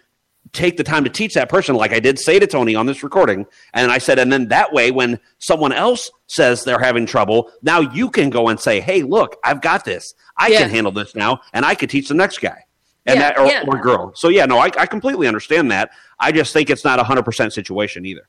take 0.52 0.76
the 0.76 0.84
time 0.84 1.04
to 1.04 1.10
teach 1.10 1.34
that 1.34 1.48
person, 1.48 1.74
like 1.74 1.92
I 1.92 2.00
did 2.00 2.18
say 2.18 2.38
to 2.38 2.46
Tony 2.46 2.74
on 2.74 2.86
this 2.86 3.02
recording. 3.02 3.46
And 3.74 3.90
I 3.90 3.98
said, 3.98 4.18
and 4.18 4.32
then 4.32 4.48
that 4.48 4.72
way, 4.72 4.90
when 4.90 5.18
someone 5.38 5.72
else 5.72 6.10
says 6.28 6.62
they're 6.62 6.78
having 6.78 7.04
trouble, 7.04 7.50
now 7.62 7.80
you 7.80 8.08
can 8.08 8.30
go 8.30 8.48
and 8.48 8.58
say, 8.58 8.80
hey, 8.80 9.02
look, 9.02 9.36
I've 9.44 9.60
got 9.60 9.84
this. 9.84 10.14
I 10.38 10.48
yeah. 10.48 10.60
can 10.60 10.70
handle 10.70 10.92
this 10.92 11.14
now, 11.14 11.40
and 11.52 11.64
I 11.64 11.74
can 11.74 11.88
teach 11.88 12.08
the 12.08 12.14
next 12.14 12.38
guy 12.40 12.64
and 13.06 13.18
yeah, 13.18 13.30
that 13.30 13.38
or, 13.38 13.46
yeah. 13.46 13.64
or, 13.66 13.78
girl. 13.78 14.12
So 14.14 14.28
yeah, 14.28 14.46
no, 14.46 14.58
I, 14.58 14.70
I 14.78 14.86
completely 14.86 15.26
understand 15.26 15.70
that. 15.70 15.90
I 16.18 16.32
just 16.32 16.52
think 16.52 16.70
it's 16.70 16.84
not 16.84 16.98
a 16.98 17.04
hundred 17.04 17.24
percent 17.24 17.52
situation 17.52 18.04
either. 18.04 18.28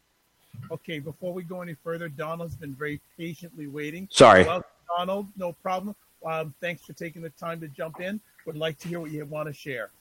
Okay, 0.72 1.00
before 1.00 1.34
we 1.34 1.44
go 1.44 1.62
any 1.62 1.76
further, 1.84 2.10
Donald's 2.10 2.56
been 2.56 2.76
very 2.76 3.00
patiently 3.18 3.68
waiting. 3.68 4.08
Sorry, 4.12 4.44
well, 4.44 4.64
Donald, 4.98 5.28
no 5.38 5.54
problem. 5.54 5.96
Um, 6.26 6.54
thanks 6.62 6.84
for 6.84 6.94
taking 6.94 7.22
the 7.22 7.30
time 7.32 7.60
to 7.62 7.68
jump 7.68 8.02
in. 8.02 8.20
Would 8.46 8.58
like 8.58 8.78
to 8.80 8.88
hear 8.88 9.00
what 9.00 9.12
you 9.12 9.26
want 9.26 9.48
to 9.48 9.54
share. 9.54 9.92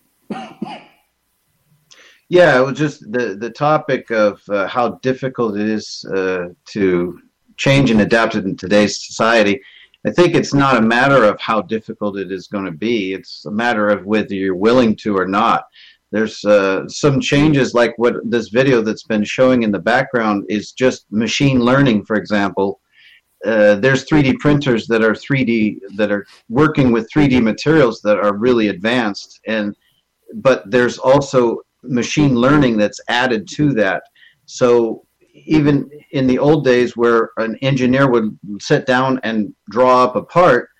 Yeah, 2.29 2.59
it 2.59 2.65
was 2.65 2.77
just 2.77 3.13
the 3.13 3.37
the 3.39 3.51
topic 3.51 4.11
of 4.11 4.43
uh, 4.49 4.67
how 4.67 4.91
difficult 5.03 5.57
it 5.57 5.69
is 5.69 6.05
uh, 6.13 6.49
to 6.73 7.21
change 7.57 7.91
and 7.91 8.01
adapt 8.01 8.35
it 8.35 8.45
in 8.45 8.57
today's 8.57 9.07
society. 9.07 9.61
I 10.07 10.11
think 10.13 10.35
it's 10.37 10.55
not 10.55 10.77
a 10.77 10.83
matter 10.83 11.25
of 11.25 11.41
how 11.41 11.63
difficult 11.63 12.17
it 12.17 12.31
is 12.31 12.47
going 12.47 12.65
to 12.67 12.71
be. 12.71 13.13
It's 13.13 13.45
a 13.47 13.51
matter 13.51 13.89
of 13.89 14.07
whether 14.07 14.35
you're 14.35 14.55
willing 14.55 14.95
to 14.97 15.17
or 15.17 15.27
not. 15.27 15.65
there's 16.13 16.45
uh, 16.45 16.89
some 16.89 17.21
changes 17.21 17.75
like 17.75 17.93
what 17.97 18.15
this 18.25 18.49
video 18.49 18.81
that's 18.81 19.03
been 19.03 19.25
showing 19.25 19.65
in 19.65 19.73
the 19.73 19.79
background 19.79 20.45
is 20.49 20.73
just 20.73 21.11
machine 21.11 21.59
learning 21.61 22.05
for 22.05 22.17
example 22.17 22.81
uh, 23.45 23.75
there's 23.75 24.07
3d 24.07 24.39
printers 24.39 24.87
that 24.87 25.03
are 25.03 25.13
3d 25.13 25.79
that 25.97 26.13
are 26.13 26.25
working 26.49 26.93
with 26.93 27.11
3d 27.15 27.43
materials 27.43 28.01
that 28.03 28.19
are 28.19 28.37
really 28.37 28.69
advanced 28.69 29.41
and 29.47 29.75
but 30.35 30.71
there's 30.71 30.99
also 30.99 31.59
machine 31.83 32.35
learning 32.37 32.77
that's 32.77 33.01
added 33.09 33.49
to 33.49 33.73
that 33.73 34.03
so 34.47 35.06
even 35.45 35.89
in 36.13 36.27
the 36.27 36.39
old 36.39 36.65
days 36.65 36.97
where 36.97 37.31
an 37.37 37.57
engineer 37.63 38.11
would 38.11 38.39
sit 38.61 38.87
down 38.87 39.21
and 39.23 39.55
draw 39.71 40.05
up 40.05 40.17
a 40.17 40.23
part 40.23 40.71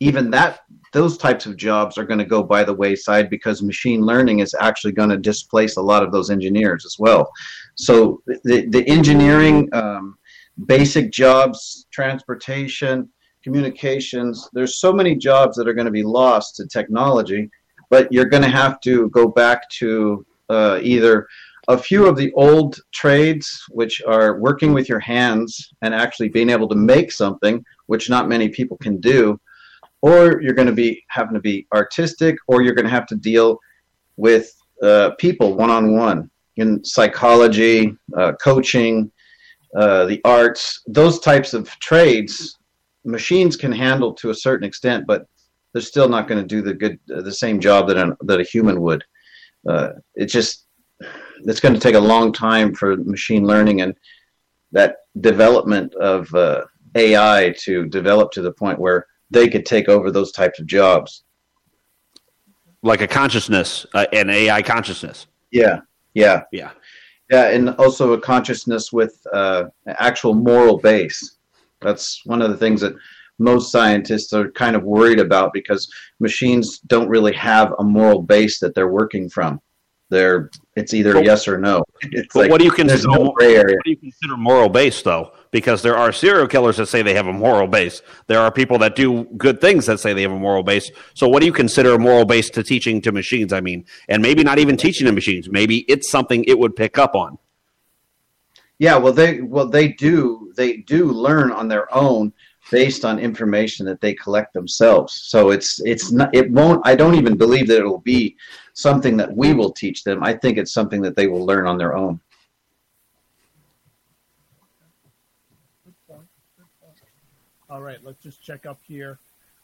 even 0.00 0.30
that 0.30 0.60
those 0.92 1.18
types 1.18 1.44
of 1.44 1.56
jobs 1.56 1.98
are 1.98 2.04
going 2.04 2.18
to 2.18 2.24
go 2.24 2.42
by 2.42 2.62
the 2.62 2.72
wayside 2.72 3.28
because 3.28 3.62
machine 3.62 4.00
learning 4.02 4.38
is 4.38 4.54
actually 4.60 4.92
going 4.92 5.08
to 5.08 5.16
displace 5.16 5.76
a 5.76 5.82
lot 5.82 6.04
of 6.04 6.12
those 6.12 6.30
engineers 6.30 6.86
as 6.86 6.96
well. 6.98 7.30
So 7.74 8.22
the, 8.26 8.66
the 8.68 8.86
engineering, 8.86 9.68
um, 9.72 10.16
basic 10.66 11.10
jobs, 11.10 11.86
transportation, 11.90 13.08
communications, 13.42 14.48
there's 14.52 14.78
so 14.78 14.92
many 14.92 15.16
jobs 15.16 15.56
that 15.56 15.66
are 15.66 15.74
going 15.74 15.86
to 15.86 15.90
be 15.90 16.04
lost 16.04 16.56
to 16.56 16.66
technology, 16.68 17.50
but 17.90 18.10
you're 18.12 18.24
going 18.26 18.44
to 18.44 18.48
have 18.48 18.80
to 18.82 19.10
go 19.10 19.26
back 19.26 19.68
to 19.80 20.24
uh, 20.48 20.78
either 20.80 21.26
a 21.68 21.78
few 21.78 22.06
of 22.06 22.16
the 22.16 22.32
old 22.32 22.78
trades, 22.92 23.64
which 23.70 24.02
are 24.06 24.38
working 24.38 24.72
with 24.72 24.88
your 24.88 25.00
hands 25.00 25.72
and 25.82 25.94
actually 25.94 26.28
being 26.28 26.50
able 26.50 26.68
to 26.68 26.74
make 26.74 27.10
something, 27.10 27.64
which 27.86 28.10
not 28.10 28.28
many 28.28 28.48
people 28.48 28.76
can 28.78 29.00
do, 29.00 29.40
or 30.02 30.40
you're 30.42 30.54
going 30.54 30.68
to 30.68 30.74
be 30.74 31.02
having 31.08 31.34
to 31.34 31.40
be 31.40 31.66
artistic, 31.74 32.36
or 32.46 32.62
you're 32.62 32.74
going 32.74 32.84
to 32.84 32.90
have 32.90 33.06
to 33.06 33.16
deal 33.16 33.58
with 34.16 34.54
uh, 34.82 35.10
people 35.18 35.54
one 35.54 35.70
on 35.70 35.96
one 35.96 36.30
in 36.56 36.84
psychology, 36.84 37.96
uh, 38.16 38.32
coaching, 38.34 39.10
uh, 39.76 40.04
the 40.04 40.20
arts, 40.24 40.82
those 40.86 41.18
types 41.18 41.54
of 41.54 41.68
trades. 41.80 42.58
Machines 43.04 43.56
can 43.56 43.72
handle 43.72 44.12
to 44.14 44.30
a 44.30 44.34
certain 44.34 44.66
extent, 44.66 45.06
but 45.06 45.26
they're 45.72 45.82
still 45.82 46.08
not 46.08 46.28
going 46.28 46.40
to 46.40 46.46
do 46.46 46.62
the 46.62 46.74
good, 46.74 46.98
the 47.06 47.32
same 47.32 47.58
job 47.58 47.88
that 47.88 47.96
a, 47.96 48.16
that 48.22 48.40
a 48.40 48.44
human 48.44 48.80
would. 48.80 49.02
Uh, 49.68 49.90
it 50.14 50.26
just 50.26 50.63
it's 51.44 51.60
going 51.60 51.74
to 51.74 51.80
take 51.80 51.94
a 51.94 52.00
long 52.00 52.32
time 52.32 52.74
for 52.74 52.96
machine 52.96 53.46
learning 53.46 53.80
and 53.80 53.94
that 54.72 54.96
development 55.20 55.94
of 55.94 56.32
uh, 56.34 56.64
AI 56.94 57.54
to 57.60 57.86
develop 57.86 58.32
to 58.32 58.42
the 58.42 58.52
point 58.52 58.78
where 58.78 59.06
they 59.30 59.48
could 59.48 59.66
take 59.66 59.88
over 59.88 60.10
those 60.10 60.32
types 60.32 60.58
of 60.58 60.66
jobs. 60.66 61.24
Like 62.82 63.00
a 63.00 63.06
consciousness, 63.06 63.86
uh, 63.94 64.06
an 64.12 64.30
AI 64.30 64.62
consciousness. 64.62 65.26
Yeah, 65.50 65.80
yeah, 66.12 66.42
yeah, 66.52 66.72
yeah, 67.30 67.48
and 67.48 67.70
also 67.76 68.12
a 68.12 68.20
consciousness 68.20 68.92
with 68.92 69.18
uh, 69.32 69.64
actual 69.86 70.34
moral 70.34 70.78
base. 70.78 71.36
That's 71.80 72.20
one 72.24 72.42
of 72.42 72.50
the 72.50 72.56
things 72.56 72.80
that 72.82 72.94
most 73.38 73.72
scientists 73.72 74.32
are 74.32 74.50
kind 74.52 74.76
of 74.76 74.84
worried 74.84 75.18
about 75.18 75.52
because 75.52 75.92
machines 76.20 76.78
don't 76.80 77.08
really 77.08 77.32
have 77.34 77.72
a 77.78 77.84
moral 77.84 78.22
base 78.22 78.58
that 78.60 78.74
they're 78.74 78.92
working 78.92 79.28
from. 79.28 79.60
They're 80.14 80.50
it's 80.76 80.94
either 80.94 81.12
but, 81.12 81.24
yes 81.24 81.46
or 81.46 81.58
no. 81.58 81.84
It's 82.02 82.32
but 82.32 82.40
like, 82.40 82.50
what 82.50 82.58
do 82.58 82.64
you 82.64 82.70
consider? 82.70 83.08
No 83.08 83.20
what 83.20 83.40
do 83.84 83.90
you 83.90 83.96
consider 83.96 84.36
moral 84.36 84.68
base 84.68 85.02
though? 85.02 85.32
because 85.54 85.82
there 85.82 85.96
are 85.96 86.10
serial 86.10 86.48
killers 86.48 86.78
that 86.78 86.86
say 86.86 87.00
they 87.00 87.14
have 87.14 87.28
a 87.28 87.32
moral 87.32 87.68
base. 87.68 88.02
There 88.26 88.40
are 88.40 88.50
people 88.50 88.76
that 88.78 88.96
do 88.96 89.22
good 89.36 89.60
things 89.60 89.86
that 89.86 90.00
say 90.00 90.12
they 90.12 90.22
have 90.22 90.32
a 90.32 90.38
moral 90.38 90.64
base. 90.64 90.90
So, 91.14 91.28
what 91.28 91.38
do 91.38 91.46
you 91.46 91.52
consider 91.52 91.94
a 91.94 91.98
moral 91.98 92.24
base 92.24 92.50
to 92.50 92.64
teaching 92.64 93.00
to 93.02 93.12
machines? 93.12 93.52
I 93.52 93.60
mean, 93.60 93.86
and 94.08 94.20
maybe 94.20 94.42
not 94.42 94.58
even 94.58 94.76
teaching 94.76 95.06
to 95.06 95.12
machines. 95.12 95.48
Maybe 95.48 95.82
it's 95.82 96.10
something 96.10 96.42
it 96.48 96.58
would 96.58 96.74
pick 96.74 96.98
up 96.98 97.14
on. 97.14 97.38
Yeah, 98.80 98.96
well, 98.96 99.12
they 99.12 99.42
well 99.42 99.68
they 99.68 99.92
do 99.92 100.52
they 100.56 100.78
do 100.78 101.12
learn 101.12 101.52
on 101.52 101.68
their 101.68 101.86
own 101.94 102.32
based 102.72 103.04
on 103.04 103.20
information 103.20 103.86
that 103.86 104.00
they 104.00 104.14
collect 104.14 104.54
themselves. 104.54 105.22
So 105.26 105.50
it's 105.50 105.80
it's 105.84 106.10
not 106.10 106.34
it 106.34 106.50
won't. 106.50 106.84
I 106.84 106.96
don't 106.96 107.14
even 107.14 107.36
believe 107.36 107.68
that 107.68 107.78
it 107.78 107.86
will 107.86 108.00
be 108.00 108.36
something 108.74 109.16
that 109.16 109.34
we 109.34 109.54
will 109.54 109.72
teach 109.72 110.04
them. 110.04 110.22
I 110.22 110.34
think 110.34 110.58
it's 110.58 110.72
something 110.72 111.00
that 111.02 111.16
they 111.16 111.26
will 111.26 111.46
learn 111.46 111.66
on 111.66 111.78
their 111.78 111.96
own. 111.96 112.20
All 117.70 117.80
right, 117.80 117.98
let's 118.04 118.22
just 118.22 118.42
check 118.42 118.66
up 118.66 118.78
here. 118.86 119.18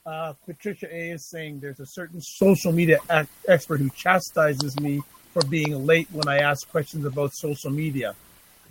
Uh, 0.07 0.33
Patricia 0.47 0.93
A 0.93 1.11
is 1.11 1.27
saying 1.27 1.61
there's 1.61 1.81
a 1.81 1.87
certain 1.87 2.21
social 2.21 2.73
media 2.73 2.99
ac- 3.11 3.29
expert 3.47 3.79
who 3.79 3.91
chastises 3.91 4.81
me 4.81 5.03
for 5.33 5.43
being 5.43 5.87
late 5.87 6.09
when 6.11 6.27
I 6.27 6.39
ask 6.39 6.69
questions 6.71 7.05
about 7.05 7.35
social 7.35 7.71
media. 7.71 8.15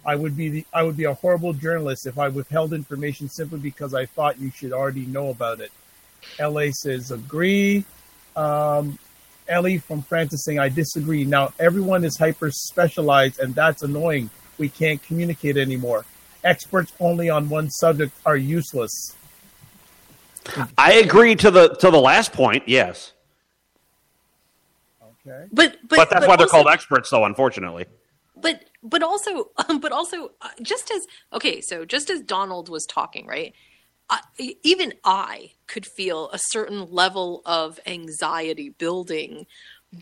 I 0.06 0.16
would 0.16 0.36
be 0.36 0.50
the 0.50 0.66
I 0.74 0.84
would 0.84 0.98
be 0.98 1.04
a 1.04 1.14
horrible 1.14 1.54
journalist 1.54 2.08
if 2.08 2.18
I 2.18 2.30
withheld 2.30 2.74
information 2.74 3.30
simply 3.30 3.60
because 3.60 3.94
I 3.94 4.06
thought 4.06 4.40
you 4.40 4.50
should 4.50 4.74
already 4.74 5.06
know 5.06 5.30
about 5.30 5.60
it. 5.60 5.72
LA 6.40 6.72
says 6.72 7.12
agree. 7.12 7.84
Um, 8.36 8.98
Ellie 9.50 9.78
from 9.78 10.02
Francis 10.02 10.43
saying 10.45 10.60
I 10.60 10.70
disagree. 10.70 11.26
Now 11.26 11.54
everyone 11.60 12.04
is 12.04 12.18
hyper 12.18 12.52
specialized 12.52 13.39
and 13.39 13.54
that's 13.56 13.84
annoying. 13.84 14.30
We 14.58 14.70
can't 14.70 15.02
communicate 15.02 15.58
anymore. 15.58 16.06
Experts 16.43 16.93
only 17.00 17.30
on 17.30 17.50
one 17.50 17.70
subject 17.70 18.14
are 18.26 18.38
useless. 18.38 19.16
I 20.78 20.93
agree 20.93 21.36
to 21.36 21.52
the 21.52 21.70
to 21.76 21.91
the 21.91 22.00
last 22.00 22.34
point. 22.34 22.64
Yes. 22.68 23.14
Okay. 25.02 25.47
But 25.52 25.78
but, 25.82 25.89
but 25.89 26.10
that's 26.10 26.22
but 26.22 26.30
why 26.30 26.36
they're 26.36 26.45
also, 26.45 26.58
called 26.58 26.68
experts, 26.68 27.10
though. 27.10 27.26
Unfortunately. 27.26 27.86
But 28.36 28.66
but 28.82 29.04
also 29.04 29.50
but 29.80 29.91
also 29.91 30.32
uh, 30.41 30.50
just 30.62 30.91
as 30.91 31.08
okay, 31.34 31.62
so 31.62 31.86
just 31.86 32.10
as 32.10 32.22
Donald 32.22 32.70
was 32.70 32.86
talking, 32.86 33.26
right? 33.28 33.54
Even 34.38 34.93
I 35.03 35.51
could 35.68 35.86
feel 35.86 36.30
a 36.32 36.39
certain 36.39 36.91
level 36.91 37.41
of 37.45 37.80
anxiety 37.86 38.70
building 38.70 39.45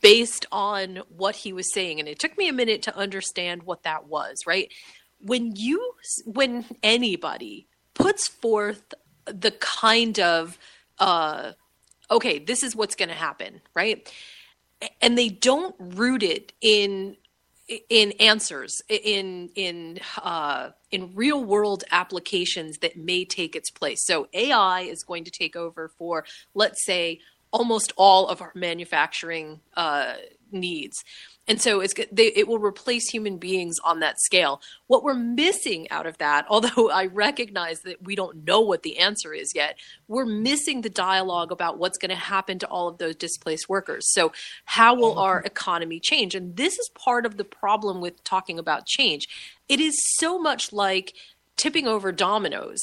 based 0.01 0.45
on 0.51 1.01
what 1.10 1.38
he 1.38 1.53
was 1.53 1.74
saying, 1.74 1.99
and 1.99 2.10
it 2.10 2.20
took 2.20 2.38
me 2.38 2.47
a 2.49 2.53
minute 2.53 2.82
to 2.84 2.95
understand 2.95 3.64
what 3.64 3.84
that 3.84 4.08
was. 4.08 4.38
Right 4.45 4.72
when 5.20 5.55
you 5.55 5.93
when 6.26 6.66
anybody 6.84 7.68
puts 7.93 8.28
forth 8.28 8.93
the 9.26 9.51
kind 9.51 10.20
of 10.20 10.58
uh, 10.99 11.53
okay, 12.10 12.39
this 12.39 12.64
is 12.64 12.76
what's 12.76 12.95
going 12.95 13.10
to 13.10 13.16
happen, 13.16 13.62
right? 13.76 14.12
And 15.01 15.18
they 15.18 15.30
don't 15.30 15.76
root 15.80 16.24
it 16.24 16.53
in 16.62 17.18
in 17.89 18.13
answers 18.13 18.74
in 18.88 19.49
in 19.55 19.99
uh, 20.22 20.70
in 20.91 21.13
real 21.15 21.43
world 21.43 21.84
applications 21.91 22.78
that 22.80 22.97
may 22.97 23.26
take 23.26 23.55
its 23.55 23.70
place. 23.70 24.05
So 24.05 24.28
AI 24.34 24.82
is 24.82 25.03
going 25.03 25.26
to 25.26 25.32
take 25.32 25.55
over 25.55 25.89
for 25.97 26.26
let's 26.53 26.86
say 26.86 27.20
almost 27.51 27.93
all 27.97 28.28
of 28.28 28.41
our 28.41 28.51
manufacturing 28.55 29.59
uh, 29.76 30.13
needs 30.51 31.03
and 31.48 31.62
so 31.62 31.80
it's 31.80 31.93
they, 32.12 32.28
it 32.36 32.48
will 32.48 32.60
replace 32.60 33.10
human 33.10 33.38
beings 33.38 33.78
on 33.84 34.00
that 34.02 34.20
scale. 34.20 34.62
What 34.88 35.04
we're 35.04 35.14
missing 35.14 35.89
out 35.91 36.06
of 36.06 36.17
that 36.17 36.46
although 36.50 36.89
i 36.89 37.05
recognize 37.05 37.82
that 37.82 38.01
we 38.04 38.16
don't 38.16 38.46
know 38.46 38.62
what 38.62 38.84
the 38.84 39.00
answer 39.00 39.34
is 39.34 39.51
yet 39.54 39.78
we're 40.08 40.26
missing 40.26 40.82
the 40.82 40.89
dialogue 40.89 41.51
about 41.51 41.78
what's 41.78 41.97
going 41.97 42.09
to 42.09 42.16
happen 42.16 42.59
to 42.59 42.67
all 42.67 42.88
of 42.88 42.97
those 42.97 43.16
displaced 43.16 43.70
workers. 43.70 44.12
So 44.13 44.32
how 44.66 44.96
will 44.96 45.12
mm-hmm. 45.12 45.20
our 45.20 45.42
economy 45.42 46.00
change? 46.00 46.36
And 46.36 46.55
this 46.55 46.78
is 46.78 46.89
part 46.96 47.26
of 47.26 47.38
the 47.38 47.43
problem 47.43 48.01
with 48.01 48.24
talking 48.24 48.59
about 48.59 48.86
change. 48.86 49.28
It 49.67 49.80
is 49.80 49.96
so 50.17 50.39
much 50.39 50.71
like 50.71 51.13
tipping 51.55 51.88
over 51.88 52.12
dominoes 52.12 52.80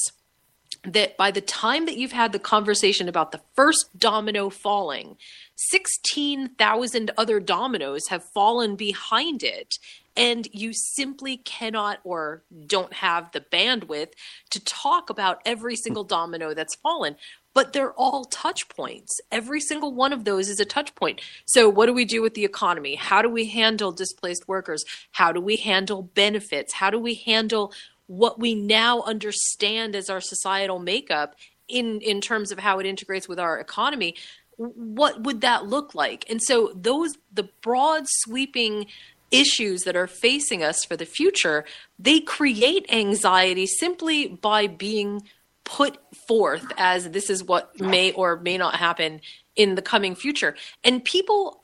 that 0.87 1.17
by 1.17 1.31
the 1.31 1.41
time 1.41 1.85
that 1.85 1.97
you've 1.97 2.11
had 2.11 2.31
the 2.31 2.39
conversation 2.39 3.09
about 3.09 3.31
the 3.31 3.41
first 3.55 3.87
domino 3.97 4.49
falling, 4.49 5.17
16,000 5.55 7.11
other 7.17 7.39
dominoes 7.39 8.07
have 8.09 8.23
fallen 8.33 8.75
behind 8.75 9.43
it. 9.43 9.75
And 10.17 10.47
you 10.53 10.71
simply 10.73 11.37
cannot 11.37 11.99
or 12.05 12.43
don't 12.67 12.93
have 12.93 13.31
the 13.33 13.41
bandwidth 13.41 14.13
to 14.51 14.63
talk 14.63 15.09
about 15.09 15.41
every 15.45 15.75
single 15.75 16.05
domino 16.05 16.53
that's 16.53 16.75
fallen. 16.75 17.17
But 17.53 17.73
they're 17.73 17.93
all 17.93 18.25
touch 18.25 18.67
points. 18.69 19.19
Every 19.31 19.61
single 19.61 19.93
one 19.93 20.13
of 20.13 20.25
those 20.25 20.49
is 20.49 20.59
a 20.59 20.65
touch 20.65 20.93
point. 20.95 21.21
So, 21.45 21.69
what 21.69 21.85
do 21.85 21.93
we 21.93 22.03
do 22.03 22.21
with 22.21 22.33
the 22.33 22.43
economy? 22.43 22.95
How 22.95 23.21
do 23.21 23.29
we 23.29 23.45
handle 23.45 23.93
displaced 23.93 24.47
workers? 24.47 24.83
How 25.11 25.31
do 25.31 25.39
we 25.39 25.55
handle 25.55 26.03
benefits? 26.03 26.73
How 26.73 26.89
do 26.89 26.99
we 26.99 27.15
handle 27.15 27.73
what 28.07 28.39
we 28.39 28.55
now 28.55 29.01
understand 29.01 29.95
as 29.95 30.09
our 30.09 30.21
societal 30.21 30.79
makeup 30.79 31.35
in 31.67 31.99
in 32.01 32.21
terms 32.21 32.51
of 32.51 32.59
how 32.59 32.79
it 32.79 32.85
integrates 32.85 33.27
with 33.27 33.39
our 33.39 33.59
economy 33.59 34.15
what 34.57 35.23
would 35.23 35.41
that 35.41 35.65
look 35.65 35.95
like? 35.95 36.25
And 36.29 36.41
so 36.41 36.71
those 36.75 37.17
the 37.33 37.49
broad 37.61 38.03
sweeping 38.07 38.87
issues 39.31 39.83
that 39.83 39.95
are 39.95 40.07
facing 40.07 40.63
us 40.63 40.85
for 40.85 40.95
the 40.95 41.05
future 41.05 41.65
they 41.97 42.19
create 42.19 42.85
anxiety 42.93 43.65
simply 43.65 44.27
by 44.27 44.67
being 44.67 45.23
put 45.63 45.97
forth 46.27 46.65
as 46.77 47.09
this 47.09 47.29
is 47.29 47.43
what 47.43 47.77
may 47.81 48.11
or 48.11 48.37
may 48.37 48.55
not 48.55 48.75
happen 48.75 49.19
in 49.55 49.75
the 49.75 49.81
coming 49.81 50.15
future. 50.15 50.55
And 50.83 51.03
people, 51.03 51.61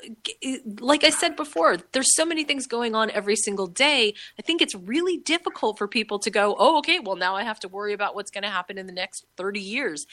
like 0.80 1.04
I 1.04 1.10
said 1.10 1.36
before, 1.36 1.78
there's 1.92 2.16
so 2.16 2.26
many 2.26 2.44
things 2.44 2.68
going 2.68 2.96
on 2.96 3.12
every 3.12 3.36
single 3.36 3.68
day. 3.68 4.14
I 4.40 4.42
think 4.42 4.62
it's 4.62 4.76
really 4.76 5.18
difficult 5.18 5.78
for 5.78 5.88
people 5.88 6.20
to 6.20 6.30
go, 6.30 6.56
oh, 6.58 6.78
okay, 6.80 7.00
well, 7.00 7.16
now 7.16 7.36
I 7.36 7.44
have 7.44 7.60
to 7.62 7.68
worry 7.68 7.94
about 7.94 8.16
what's 8.16 8.32
going 8.32 8.44
to 8.44 8.50
happen 8.50 8.78
in 8.78 8.86
the 8.86 8.94
next 8.94 9.26
30 9.38 9.60
years. 9.60 10.06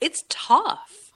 It's 0.00 0.24
tough. 0.28 1.12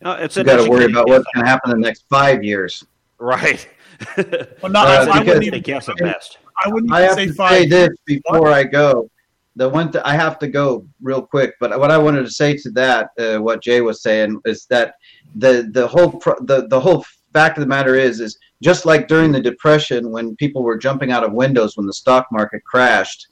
No, 0.00 0.12
it's 0.12 0.36
you 0.36 0.44
got 0.44 0.62
to 0.62 0.70
worry 0.70 0.84
about 0.84 1.08
what's 1.08 1.26
going 1.34 1.44
to 1.44 1.50
happen 1.50 1.70
in 1.72 1.80
the 1.80 1.86
next 1.86 2.04
five 2.08 2.44
years. 2.44 2.84
Right. 3.18 3.66
well, 4.16 4.70
not, 4.70 4.86
uh, 4.88 5.10
I, 5.10 5.18
I 5.18 5.22
wouldn't 5.22 5.44
even 5.44 5.62
guess 5.62 5.88
at 5.88 5.96
best. 5.96 6.38
I 6.64 6.68
wouldn't 6.68 6.92
I 6.92 7.00
have 7.02 7.14
say 7.14 7.26
to 7.26 7.32
five. 7.32 7.50
say 7.50 7.66
this 7.66 7.88
before 8.06 8.42
what? 8.42 8.52
I 8.52 8.64
go 8.64 9.10
the 9.56 9.68
one 9.68 9.90
th- 9.90 10.04
I 10.04 10.14
have 10.14 10.38
to 10.40 10.48
go 10.48 10.86
real 11.02 11.22
quick, 11.22 11.54
but 11.58 11.78
what 11.80 11.90
I 11.90 11.96
wanted 11.96 12.24
to 12.24 12.30
say 12.30 12.56
to 12.58 12.70
that, 12.72 13.10
uh, 13.18 13.38
what 13.38 13.62
Jay 13.62 13.80
was 13.80 14.02
saying, 14.02 14.38
is 14.44 14.66
that 14.66 14.94
the 15.34 15.68
the 15.72 15.86
whole 15.86 16.12
pro- 16.12 16.40
the 16.40 16.66
the 16.68 16.80
whole 16.80 17.04
fact 17.32 17.58
of 17.58 17.62
the 17.62 17.68
matter 17.68 17.94
is 17.94 18.20
is 18.20 18.38
just 18.62 18.86
like 18.86 19.08
during 19.08 19.32
the 19.32 19.40
depression 19.40 20.10
when 20.10 20.36
people 20.36 20.62
were 20.62 20.78
jumping 20.78 21.12
out 21.12 21.24
of 21.24 21.32
windows 21.32 21.76
when 21.76 21.86
the 21.86 21.92
stock 21.92 22.26
market 22.32 22.62
crashed, 22.64 23.26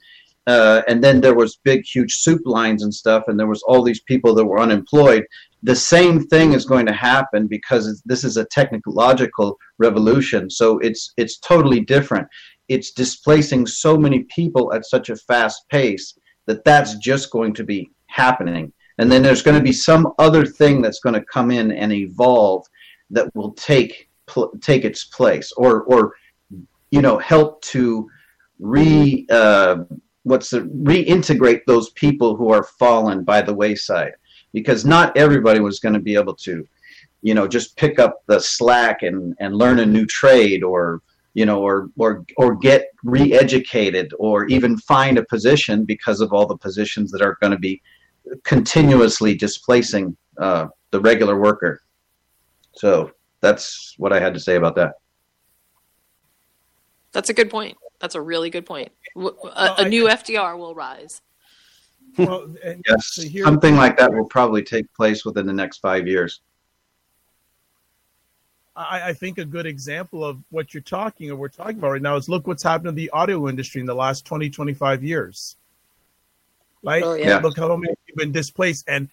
uh, 0.47 0.81
and 0.87 1.03
then 1.03 1.21
there 1.21 1.35
was 1.35 1.59
big 1.63 1.83
huge 1.85 2.13
soup 2.15 2.41
lines 2.45 2.83
and 2.83 2.93
stuff, 2.93 3.23
and 3.27 3.39
there 3.39 3.47
was 3.47 3.63
all 3.63 3.81
these 3.81 4.01
people 4.01 4.35
that 4.35 4.45
were 4.45 4.59
unemployed. 4.59 5.25
The 5.63 5.75
same 5.75 6.27
thing 6.27 6.53
is 6.53 6.65
going 6.65 6.85
to 6.85 6.93
happen 6.93 7.47
because 7.47 8.03
this 8.05 8.23
is 8.23 8.37
a 8.37 8.45
technological 8.45 9.57
revolution. 9.79 10.49
So 10.49 10.77
it's 10.79 11.13
it's 11.17 11.39
totally 11.39 11.79
different 11.79 12.27
it's 12.67 12.91
displacing 12.91 13.67
so 13.67 13.97
many 13.97 14.23
people 14.23 14.73
at 14.73 14.85
such 14.85 15.09
a 15.09 15.15
fast 15.15 15.67
pace 15.69 16.17
that 16.47 16.63
that's 16.63 16.95
just 16.97 17.31
going 17.31 17.53
to 17.53 17.63
be 17.63 17.89
happening. 18.07 18.71
And 18.97 19.11
then 19.11 19.21
there's 19.21 19.41
going 19.41 19.57
to 19.57 19.63
be 19.63 19.73
some 19.73 20.13
other 20.19 20.45
thing 20.45 20.81
that's 20.81 20.99
going 20.99 21.15
to 21.15 21.25
come 21.25 21.51
in 21.51 21.71
and 21.71 21.91
evolve 21.91 22.65
that 23.09 23.33
will 23.35 23.51
take 23.53 24.09
pl- 24.25 24.51
take 24.61 24.85
its 24.85 25.05
place, 25.05 25.51
or 25.57 25.83
or 25.83 26.13
you 26.91 27.01
know 27.01 27.17
help 27.17 27.61
to 27.63 28.09
re 28.59 29.25
uh, 29.29 29.77
what's 30.23 30.49
the 30.49 30.61
reintegrate 30.61 31.61
those 31.67 31.89
people 31.91 32.35
who 32.35 32.51
are 32.51 32.63
fallen 32.63 33.23
by 33.23 33.41
the 33.41 33.53
wayside, 33.53 34.13
because 34.53 34.85
not 34.85 35.15
everybody 35.17 35.59
was 35.59 35.79
going 35.79 35.93
to 35.93 35.99
be 35.99 36.15
able 36.15 36.35
to, 36.35 36.65
you 37.21 37.33
know, 37.33 37.47
just 37.47 37.75
pick 37.75 37.99
up 37.99 38.23
the 38.27 38.39
slack 38.39 39.03
and 39.03 39.35
and 39.39 39.55
learn 39.55 39.79
a 39.79 39.85
new 39.85 40.05
trade 40.05 40.63
or 40.63 41.01
you 41.33 41.45
know, 41.45 41.61
or 41.61 41.89
or 41.97 42.25
or 42.37 42.55
get 42.55 42.87
re-educated, 43.03 44.13
or 44.17 44.45
even 44.45 44.77
find 44.77 45.17
a 45.17 45.25
position 45.25 45.83
because 45.83 46.21
of 46.21 46.31
all 46.31 46.47
the 46.47 46.57
positions 46.57 47.11
that 47.11 47.21
are 47.21 47.37
going 47.41 47.51
to 47.51 47.59
be 47.59 47.81
continuously 48.43 49.35
displacing 49.35 50.15
uh, 50.39 50.67
the 50.91 50.99
regular 50.99 51.39
worker. 51.39 51.81
So 52.73 53.11
that's 53.41 53.95
what 53.97 54.11
I 54.13 54.19
had 54.19 54.33
to 54.33 54.39
say 54.39 54.55
about 54.55 54.75
that. 54.75 54.95
That's 57.11 57.29
a 57.29 57.33
good 57.33 57.49
point. 57.49 57.77
That's 57.99 58.15
a 58.15 58.21
really 58.21 58.49
good 58.49 58.65
point. 58.65 58.91
A, 59.15 59.75
a 59.77 59.89
new 59.89 60.05
FDR 60.05 60.57
will 60.57 60.75
rise. 60.75 61.21
Well, 62.17 62.53
yes, 62.63 63.07
so 63.13 63.23
something 63.43 63.75
like 63.75 63.97
that 63.97 64.13
will 64.13 64.25
probably 64.25 64.63
take 64.63 64.91
place 64.93 65.25
within 65.25 65.45
the 65.45 65.53
next 65.53 65.79
five 65.79 66.07
years. 66.07 66.41
I, 68.75 69.09
I, 69.09 69.13
think 69.13 69.37
a 69.37 69.45
good 69.45 69.65
example 69.65 70.23
of 70.23 70.37
what 70.49 70.73
you're 70.73 70.83
talking 70.83 71.31
or 71.31 71.35
we're 71.35 71.47
talking 71.47 71.77
about 71.77 71.91
right 71.91 72.01
now 72.01 72.17
is 72.17 72.27
look 72.27 72.45
what's 72.47 72.63
happened 72.63 72.87
to 72.87 72.91
the 72.91 73.09
audio 73.11 73.47
industry 73.47 73.79
in 73.79 73.87
the 73.87 73.95
last 73.95 74.25
20, 74.25 74.49
25 74.49 75.03
years. 75.03 75.55
Right? 76.85 77.03
Oh, 77.03 77.13
yeah. 77.13 77.39
Look 77.39 77.57
how 77.57 77.75
many 77.75 77.93
have 78.07 78.15
been 78.15 78.31
displaced 78.31 78.85
and 78.87 79.09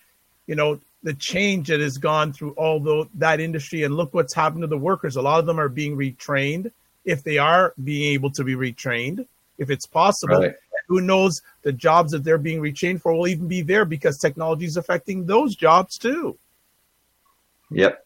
you 0.46 0.54
know 0.54 0.78
the 1.02 1.14
change 1.14 1.68
that 1.68 1.80
has 1.80 1.98
gone 1.98 2.32
through 2.32 2.52
all 2.52 2.78
the, 2.78 3.08
that 3.14 3.40
industry 3.40 3.82
and 3.82 3.96
look 3.96 4.14
what's 4.14 4.32
happened 4.32 4.62
to 4.62 4.68
the 4.68 4.78
workers. 4.78 5.16
A 5.16 5.22
lot 5.22 5.40
of 5.40 5.46
them 5.46 5.58
are 5.58 5.68
being 5.68 5.96
retrained 5.96 6.70
if 7.04 7.24
they 7.24 7.38
are 7.38 7.74
being 7.82 8.12
able 8.12 8.30
to 8.30 8.44
be 8.44 8.54
retrained, 8.54 9.26
if 9.58 9.70
it's 9.70 9.86
possible. 9.86 10.40
Right. 10.40 10.54
Who 10.88 11.00
knows 11.00 11.42
the 11.62 11.72
jobs 11.72 12.12
that 12.12 12.22
they're 12.22 12.38
being 12.38 12.60
retrained 12.60 13.00
for 13.00 13.12
will 13.12 13.28
even 13.28 13.48
be 13.48 13.62
there 13.62 13.84
because 13.84 14.18
technology 14.18 14.64
is 14.64 14.76
affecting 14.76 15.26
those 15.26 15.56
jobs 15.56 15.98
too. 15.98 16.38
Yep. 17.70 18.04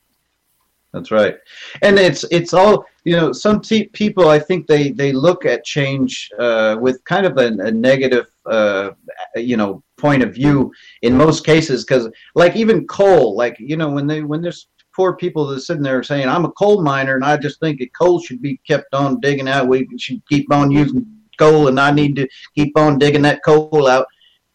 That's 0.96 1.10
right, 1.10 1.36
and 1.82 1.98
it's 1.98 2.24
it's 2.30 2.54
all 2.54 2.86
you 3.04 3.16
know. 3.16 3.30
Some 3.30 3.60
people, 3.60 4.30
I 4.30 4.38
think 4.38 4.66
they 4.66 4.92
they 4.92 5.12
look 5.12 5.44
at 5.44 5.62
change 5.62 6.30
uh, 6.38 6.78
with 6.80 7.04
kind 7.04 7.26
of 7.26 7.36
a, 7.36 7.48
a 7.48 7.70
negative, 7.70 8.24
uh, 8.46 8.92
you 9.34 9.58
know, 9.58 9.82
point 9.98 10.22
of 10.22 10.32
view 10.32 10.72
in 11.02 11.14
most 11.14 11.44
cases. 11.44 11.84
Because 11.84 12.08
like 12.34 12.56
even 12.56 12.86
coal, 12.86 13.36
like 13.36 13.56
you 13.58 13.76
know, 13.76 13.90
when 13.90 14.06
they 14.06 14.22
when 14.22 14.40
there's 14.40 14.68
poor 14.94 15.14
people 15.14 15.46
that 15.46 15.58
are 15.58 15.60
sitting 15.60 15.82
there 15.82 16.02
saying, 16.02 16.30
"I'm 16.30 16.46
a 16.46 16.52
coal 16.52 16.80
miner, 16.80 17.14
and 17.14 17.26
I 17.26 17.36
just 17.36 17.60
think 17.60 17.78
that 17.80 17.94
coal 17.94 18.18
should 18.18 18.40
be 18.40 18.58
kept 18.66 18.94
on 18.94 19.20
digging 19.20 19.48
out. 19.48 19.68
We 19.68 19.86
should 19.98 20.26
keep 20.30 20.50
on 20.50 20.70
using 20.70 21.06
coal, 21.38 21.68
and 21.68 21.78
I 21.78 21.90
need 21.90 22.16
to 22.16 22.26
keep 22.54 22.78
on 22.78 22.98
digging 22.98 23.22
that 23.22 23.44
coal 23.44 23.86
out." 23.86 24.06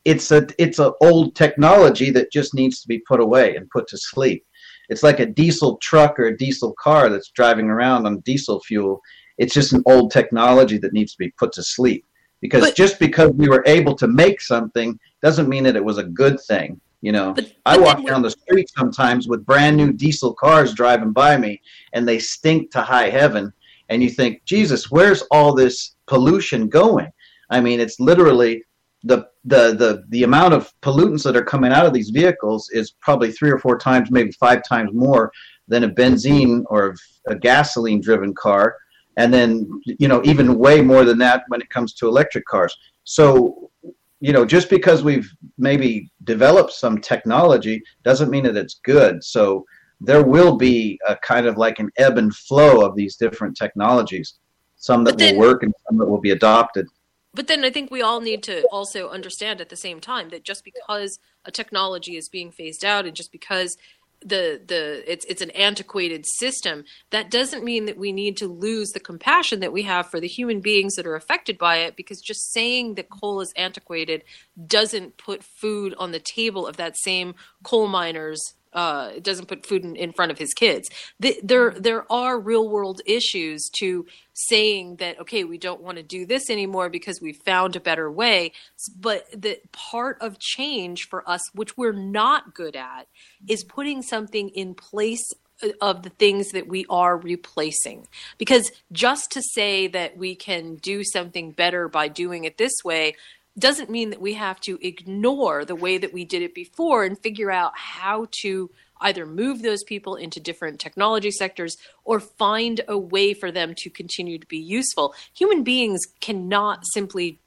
It's 0.06 0.32
a 0.32 0.48
it's 0.58 0.80
an 0.80 0.94
old 1.02 1.36
technology 1.36 2.10
that 2.10 2.32
just 2.32 2.56
needs 2.56 2.82
to 2.82 2.88
be 2.88 2.98
put 3.08 3.20
away 3.20 3.56
and 3.56 3.70
put 3.70 3.88
to 3.90 3.98
sleep 4.00 4.44
it's 4.92 5.04
like 5.04 5.22
a 5.22 5.26
diesel 5.26 5.78
truck 5.78 6.20
or 6.20 6.26
a 6.26 6.38
diesel 6.38 6.76
car 6.78 7.10
that's 7.10 7.30
driving 7.30 7.70
around 7.70 8.06
on 8.06 8.20
diesel 8.20 8.60
fuel. 8.60 9.02
It's 9.38 9.54
just 9.54 9.72
an 9.72 9.82
old 9.86 10.12
technology 10.12 10.78
that 10.80 10.92
needs 10.92 11.14
to 11.14 11.18
be 11.18 11.32
put 11.40 11.54
to 11.54 11.64
sleep. 11.64 12.06
Because 12.42 12.62
but, 12.62 12.76
just 12.76 13.00
because 13.00 13.32
we 13.32 13.48
were 13.48 13.64
able 13.66 13.96
to 13.96 14.08
make 14.08 14.42
something 14.42 15.00
doesn't 15.22 15.48
mean 15.48 15.64
that 15.64 15.78
it 15.78 15.84
was 15.84 15.98
a 15.98 16.04
good 16.04 16.42
thing. 16.42 16.80
You 17.00 17.14
know, 17.14 17.34
but, 17.34 17.46
but 17.46 17.54
I 17.66 17.78
walk 17.80 18.06
down 18.06 18.22
the 18.22 18.32
street 18.32 18.70
sometimes 18.78 19.30
with 19.30 19.46
brand 19.46 19.78
new 19.78 19.94
diesel 19.94 20.34
cars 20.34 20.74
driving 20.74 21.14
by 21.14 21.38
me, 21.38 21.62
and 21.94 22.06
they 22.06 22.20
stink 22.20 22.70
to 22.72 22.82
high 22.82 23.10
heaven. 23.10 23.52
And 23.88 24.04
you 24.04 24.10
think, 24.10 24.44
Jesus, 24.44 24.92
where's 24.92 25.24
all 25.32 25.54
this 25.54 25.96
pollution 26.06 26.68
going? 26.68 27.10
I 27.50 27.62
mean, 27.62 27.80
it's 27.80 28.00
literally 28.00 28.64
the 29.04 29.28
the 29.46 29.74
the 29.74 30.04
the 30.10 30.24
amount 30.24 30.54
of 30.54 30.72
pollutants 30.82 31.24
that 31.24 31.36
are 31.36 31.44
coming 31.44 31.72
out 31.72 31.86
of 31.86 31.94
these 31.94 32.10
vehicles 32.10 32.70
is 32.72 32.92
probably 33.02 33.32
three 33.32 33.50
or 33.50 33.60
four 33.60 33.78
times, 33.78 34.12
maybe 34.12 34.32
five 34.34 34.62
times 34.68 34.92
more 34.94 35.32
than 35.68 35.84
a 35.84 35.90
benzene 35.90 36.64
or 36.68 36.96
a 37.28 37.36
gasoline 37.36 38.02
driven 38.02 38.34
car, 38.34 38.76
and 39.18 39.34
then 39.34 39.68
you 39.86 40.08
know 40.08 40.22
even 40.24 40.58
way 40.58 40.82
more 40.82 41.04
than 41.04 41.18
that 41.18 41.44
when 41.48 41.62
it 41.62 41.70
comes 41.70 41.94
to 41.94 42.08
electric 42.08 42.46
cars. 42.46 42.76
So 43.04 43.72
you 44.20 44.34
know 44.34 44.46
just 44.46 44.70
because 44.70 45.04
we've 45.04 45.30
maybe 45.58 46.12
developed 46.24 46.74
some 46.74 47.00
technology 47.00 47.82
doesn't 48.04 48.30
mean 48.30 48.44
that 48.44 48.58
it's 48.58 48.80
good. 48.84 49.24
So 49.24 49.66
there 50.00 50.24
will 50.24 50.58
be 50.58 51.00
a 51.08 51.16
kind 51.18 51.48
of 51.48 51.58
like 51.58 51.80
an 51.80 51.92
ebb 51.98 52.18
and 52.18 52.36
flow 52.36 52.86
of 52.86 52.96
these 52.96 53.16
different 53.16 53.56
technologies, 53.58 54.36
some 54.76 55.04
that 55.06 55.18
then, 55.18 55.36
will 55.36 55.42
work 55.42 55.64
and 55.64 55.74
some 55.88 55.98
that 55.98 56.08
will 56.08 56.22
be 56.22 56.32
adopted 56.32 56.88
but 57.34 57.48
then 57.48 57.64
I 57.64 57.70
think 57.70 57.90
we 57.92 58.02
all 58.02 58.22
need 58.22 58.44
to 58.44 58.64
also 58.68 59.10
understand 59.10 59.62
at 59.62 59.70
the 59.70 59.76
same 59.76 60.00
time 60.00 60.30
that 60.30 60.44
just 60.44 60.64
because 60.64 61.20
a 61.46 61.52
technology 61.52 62.18
is 62.18 62.30
being 62.30 62.52
phased 62.52 62.84
out 62.84 63.06
and 63.06 63.16
just 63.16 63.32
because 63.32 63.78
the 64.24 64.62
the 64.68 65.04
it's 65.12 65.26
it's 65.26 65.42
an 65.42 65.50
antiquated 65.52 66.26
system 66.28 66.84
that 67.10 67.32
doesn't 67.32 67.64
mean 67.64 67.86
that 67.86 67.98
we 67.98 68.12
need 68.12 68.38
to 68.38 68.48
lose 68.48 68.92
the 68.92 69.00
compassion 69.00 69.62
that 69.62 69.74
we 69.74 69.82
have 69.82 70.08
for 70.08 70.20
the 70.20 70.28
human 70.28 70.62
beings 70.62 70.94
that 70.96 71.08
are 71.08 71.16
affected 71.16 71.58
by 71.58 71.78
it 71.78 71.96
because 71.96 72.22
just 72.22 72.54
saying 72.54 72.94
that 72.96 73.10
coal 73.10 73.42
is 73.42 73.52
antiquated 73.58 74.24
doesn't 74.68 75.18
put 75.18 75.44
food 75.44 75.96
on 75.98 76.12
the 76.12 76.20
table 76.20 76.68
of 76.68 76.78
that 76.78 76.96
same 77.00 77.34
coal 77.64 77.88
miners 77.88 78.54
uh, 78.74 79.12
doesn't 79.22 79.48
put 79.48 79.66
food 79.66 79.84
in, 79.84 79.96
in, 79.96 80.14
front 80.14 80.32
of 80.32 80.38
his 80.38 80.54
kids. 80.54 80.90
The, 81.20 81.40
there, 81.44 81.72
there 81.72 82.12
are 82.12 82.40
real 82.40 82.70
world 82.70 83.02
issues 83.06 83.70
to 83.80 84.06
saying 84.34 84.98
that 84.98 85.20
okay, 85.20 85.44
we 85.44 85.58
don't 85.58 85.82
want 85.82 85.98
to 85.98 86.04
do 86.04 86.26
this 86.26 86.50
anymore 86.50 86.90
because 86.90 87.20
we 87.22 87.34
found 87.34 87.76
a 87.76 87.82
better 87.82 88.10
way. 88.12 88.54
But 89.00 89.28
the 89.32 89.60
part 89.72 90.18
of 90.22 90.40
change 90.40 91.08
for 91.10 91.28
us, 91.30 91.42
which 91.54 91.78
we're 91.78 91.92
not 91.92 92.54
good 92.54 92.76
at, 92.76 93.08
is 93.48 93.64
putting 93.64 94.02
something 94.02 94.50
in 94.50 94.74
place 94.74 95.34
of 95.80 96.04
the 96.04 96.10
things 96.10 96.50
that 96.52 96.68
we 96.68 96.86
are 96.90 97.18
replacing. 97.18 98.08
Because 98.38 98.72
just 98.92 99.32
to 99.32 99.42
say 99.42 99.88
that 99.88 100.18
we 100.18 100.36
can 100.36 100.76
do 100.76 101.04
something 101.04 101.52
better 101.52 101.88
by 101.88 102.08
doing 102.08 102.46
it 102.46 102.58
this 102.58 102.74
way 102.84 103.16
doesn't 103.58 103.90
mean 103.90 104.10
that 104.12 104.22
we 104.22 104.34
have 104.34 104.60
to 104.62 104.78
ignore 104.86 105.66
the 105.66 105.76
way 105.76 105.98
that 105.98 106.14
we 106.14 106.26
did 106.26 106.42
it 106.42 106.56
before 106.56 107.04
and 107.04 107.20
figure 107.20 107.52
out 107.52 107.74
how 107.76 108.28
to 108.42 108.70
either 109.02 109.26
move 109.26 109.62
those 109.62 109.84
people 109.84 110.16
into 110.16 110.40
different 110.40 110.80
technology 110.80 111.32
sectors 111.32 111.76
or 112.04 112.20
find 112.20 112.82
a 112.88 112.98
way 112.98 113.34
for 113.34 113.52
them 113.52 113.74
to 113.76 113.90
continue 113.90 114.38
to 114.38 114.48
be 114.48 114.60
useful. 114.60 115.14
Human 115.34 115.64
beings 115.64 116.02
cannot 116.22 116.84
simply 116.94 117.40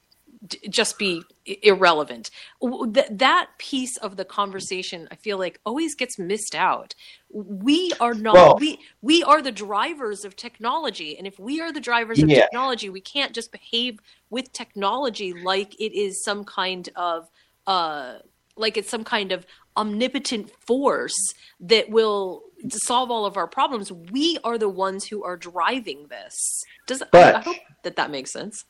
just 0.69 0.99
be 0.99 1.23
irrelevant. 1.63 2.31
that 2.61 3.49
piece 3.59 3.97
of 3.99 4.17
the 4.17 4.25
conversation, 4.25 5.09
I 5.11 5.17
feel 5.17 5.39
like, 5.39 5.61
always 5.65 5.95
gets 5.95 6.19
missed 6.19 6.55
out. 6.55 6.95
We 7.31 7.93
are 8.01 8.15
not 8.15 8.35
well, 8.35 8.57
we 8.61 8.79
we 9.03 9.23
are 9.23 9.43
the 9.43 9.53
drivers 9.53 10.25
of 10.25 10.37
technology, 10.37 11.17
and 11.17 11.27
if 11.27 11.39
we 11.39 11.61
are 11.61 11.73
the 11.73 11.81
drivers 11.81 12.23
of 12.23 12.29
yeah. 12.29 12.43
technology, 12.43 12.91
we 12.91 13.01
can't 13.01 13.33
just 13.35 13.53
behave 13.53 13.99
with 14.31 14.53
technology 14.53 15.33
like 15.33 15.75
it 15.81 15.93
is 15.93 16.23
some 16.25 16.45
kind 16.45 16.89
of 16.97 17.29
uh 17.67 18.19
like 18.57 18.77
it's 18.77 18.91
some 18.91 19.05
kind 19.05 19.33
of 19.33 19.47
omnipotent 19.77 20.51
force 20.67 21.35
that 21.61 21.91
will 21.91 22.45
solve 22.69 23.11
all 23.11 23.27
of 23.27 23.37
our 23.37 23.49
problems. 23.49 23.91
We 23.91 24.39
are 24.45 24.59
the 24.59 24.69
ones 24.69 25.07
who 25.07 25.25
are 25.25 25.37
driving 25.37 26.07
this. 26.09 26.63
Does 26.87 27.03
but, 27.11 27.35
I, 27.35 27.39
I 27.39 27.43
hope 27.43 27.57
that 27.83 27.97
that 27.97 28.11
makes 28.11 28.33
sense. 28.33 28.65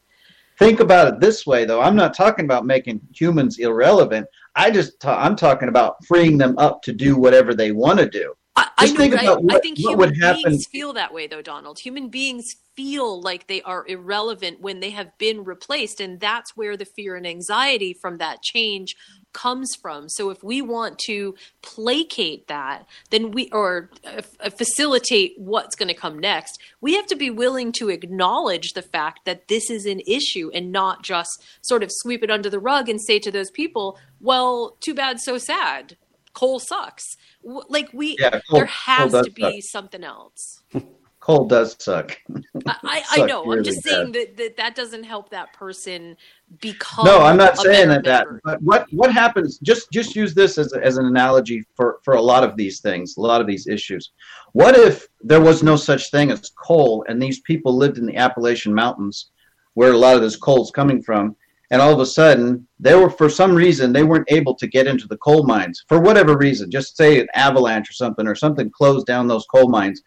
Think 0.59 0.81
about 0.81 1.09
it 1.09 1.21
this 1.21 1.47
way, 1.47 1.65
though. 1.65 1.81
I'm 1.81 1.97
not 1.97 2.15
talking 2.15 2.45
about 2.45 2.65
making 2.65 3.01
humans 3.13 3.59
irrelevant. 3.59 4.27
I 4.55 4.71
just 4.71 5.01
ta- 5.01 5.21
I'm 5.21 5.35
talking 5.35 5.69
about 5.69 6.05
freeing 6.05 6.39
them 6.39 6.57
up 6.59 6.83
to 6.83 6.93
do 6.93 7.17
whatever 7.17 7.55
they 7.55 7.73
want 7.73 7.99
to 7.99 8.09
do. 8.09 8.35
I, 8.57 8.69
I, 8.79 8.87
know, 8.87 8.95
think 8.95 9.15
I, 9.17 9.35
what, 9.35 9.57
I, 9.57 9.59
think 9.59 9.79
human 9.79 10.13
beings 10.13 10.67
feel 10.67 10.93
that 10.93 11.13
way, 11.13 11.27
though, 11.27 11.43
Donald. 11.43 11.81
Human 11.81 12.09
beings 12.09 12.55
feel 12.77 13.21
like 13.21 13.49
they 13.49 13.63
are 13.63 13.85
irrelevant 13.89 14.61
when 14.61 14.79
they 14.79 14.91
have 14.91 15.17
been 15.19 15.43
replaced, 15.43 16.01
and 16.01 16.21
that's 16.21 16.57
where 16.57 16.77
the 16.77 16.85
fear 16.85 17.17
and 17.17 17.27
anxiety 17.27 17.93
from 17.93 18.19
that 18.19 18.43
change 18.43 18.97
comes 19.35 19.75
from. 19.83 20.09
So, 20.09 20.31
if 20.31 20.43
we 20.43 20.63
want 20.63 20.99
to 21.07 21.35
placate 21.63 22.47
that, 22.49 22.87
then 23.11 23.33
we 23.33 23.51
or 23.51 23.91
uh, 24.07 24.51
facilitate 24.51 25.35
what's 25.37 25.77
going 25.77 25.89
to 25.89 25.95
come 25.95 26.19
next, 26.19 26.59
we 26.81 26.95
have 26.95 27.07
to 27.07 27.17
be 27.17 27.31
willing 27.31 27.73
to 27.73 27.91
acknowledge 27.91 28.73
the 28.73 28.83
fact 28.83 29.27
that 29.27 29.49
this 29.49 29.69
is 29.69 29.85
an 29.85 30.01
issue, 30.07 30.51
and 30.55 30.73
not 30.73 31.03
just 31.03 31.45
sort 31.61 31.83
of 31.83 31.91
sweep 31.93 32.23
it 32.23 32.31
under 32.31 32.49
the 32.49 32.61
rug 32.61 32.89
and 32.89 33.01
say 33.01 33.19
to 33.19 33.31
those 33.31 33.51
people, 33.51 33.99
"Well, 34.21 34.77
too 34.81 34.95
bad, 34.95 35.21
so 35.21 35.37
sad." 35.37 35.97
coal 36.35 36.59
sucks. 36.59 37.17
Like 37.43 37.91
we, 37.93 38.17
yeah, 38.19 38.41
coal, 38.51 38.59
there 38.59 38.67
has 38.67 39.13
to 39.13 39.31
be 39.31 39.61
suck. 39.61 39.71
something 39.71 40.05
else. 40.05 40.63
coal 41.21 41.47
does 41.47 41.75
suck. 41.79 42.19
I, 42.67 43.03
I 43.11 43.27
know. 43.27 43.45
Really 43.45 43.59
I'm 43.59 43.65
just 43.65 43.83
bad. 43.83 43.91
saying 43.91 44.13
that, 44.13 44.37
that 44.37 44.57
that 44.59 44.75
doesn't 44.75 45.05
help 45.05 45.31
that 45.31 45.53
person 45.55 46.17
become. 46.61 47.05
No, 47.05 47.21
I'm 47.21 47.37
not 47.37 47.59
saying 47.59 47.89
that. 47.89 48.05
That. 48.05 48.27
But 48.45 48.63
what 48.63 48.87
what 48.93 49.13
happens? 49.13 49.59
Just 49.59 49.91
just 49.91 50.17
use 50.17 50.35
this 50.35 50.59
as 50.59 50.73
as 50.73 50.97
an 50.97 51.07
analogy 51.07 51.65
for 51.75 51.99
for 52.05 52.15
a 52.15 52.21
lot 52.21 52.45
of 52.45 52.57
these 52.57 52.81
things, 52.81 53.17
a 53.17 53.21
lot 53.21 53.41
of 53.41 53.47
these 53.47 53.67
issues. 53.67 54.13
What 54.53 54.77
if 54.77 55.09
there 55.23 55.41
was 55.41 55.63
no 55.63 55.77
such 55.77 56.11
thing 56.11 56.31
as 56.31 56.51
coal, 56.51 57.05
and 57.09 57.21
these 57.21 57.41
people 57.41 57.77
lived 57.77 57.99
in 57.99 58.07
the 58.07 58.17
Appalachian 58.17 58.75
Mountains, 58.75 59.31
where 59.75 59.93
a 59.93 59.97
lot 59.97 60.17
of 60.17 60.23
this 60.23 60.37
coal 60.37 60.63
is 60.63 60.71
coming 60.71 61.03
from? 61.03 61.37
and 61.71 61.81
all 61.83 61.93
of 61.93 62.01
a 62.01 62.07
sudden 62.07 62.67
they 62.79 62.95
were 62.95 63.11
for 63.11 63.29
some 63.29 63.55
reason 63.55 63.93
they 63.93 64.05
weren't 64.05 64.31
able 64.31 64.55
to 64.55 64.67
get 64.67 64.87
into 64.87 65.09
the 65.09 65.17
coal 65.19 65.45
mines 65.45 65.85
for 65.89 66.01
whatever 66.01 66.37
reason 66.37 66.71
just 66.71 66.97
say 66.97 67.21
an 67.21 67.27
avalanche 67.35 67.89
or 67.91 67.93
something 67.93 68.27
or 68.27 68.35
something 68.35 68.71
closed 68.71 69.07
down 69.07 69.27
those 69.27 69.47
coal 69.47 69.69
mines 69.69 70.03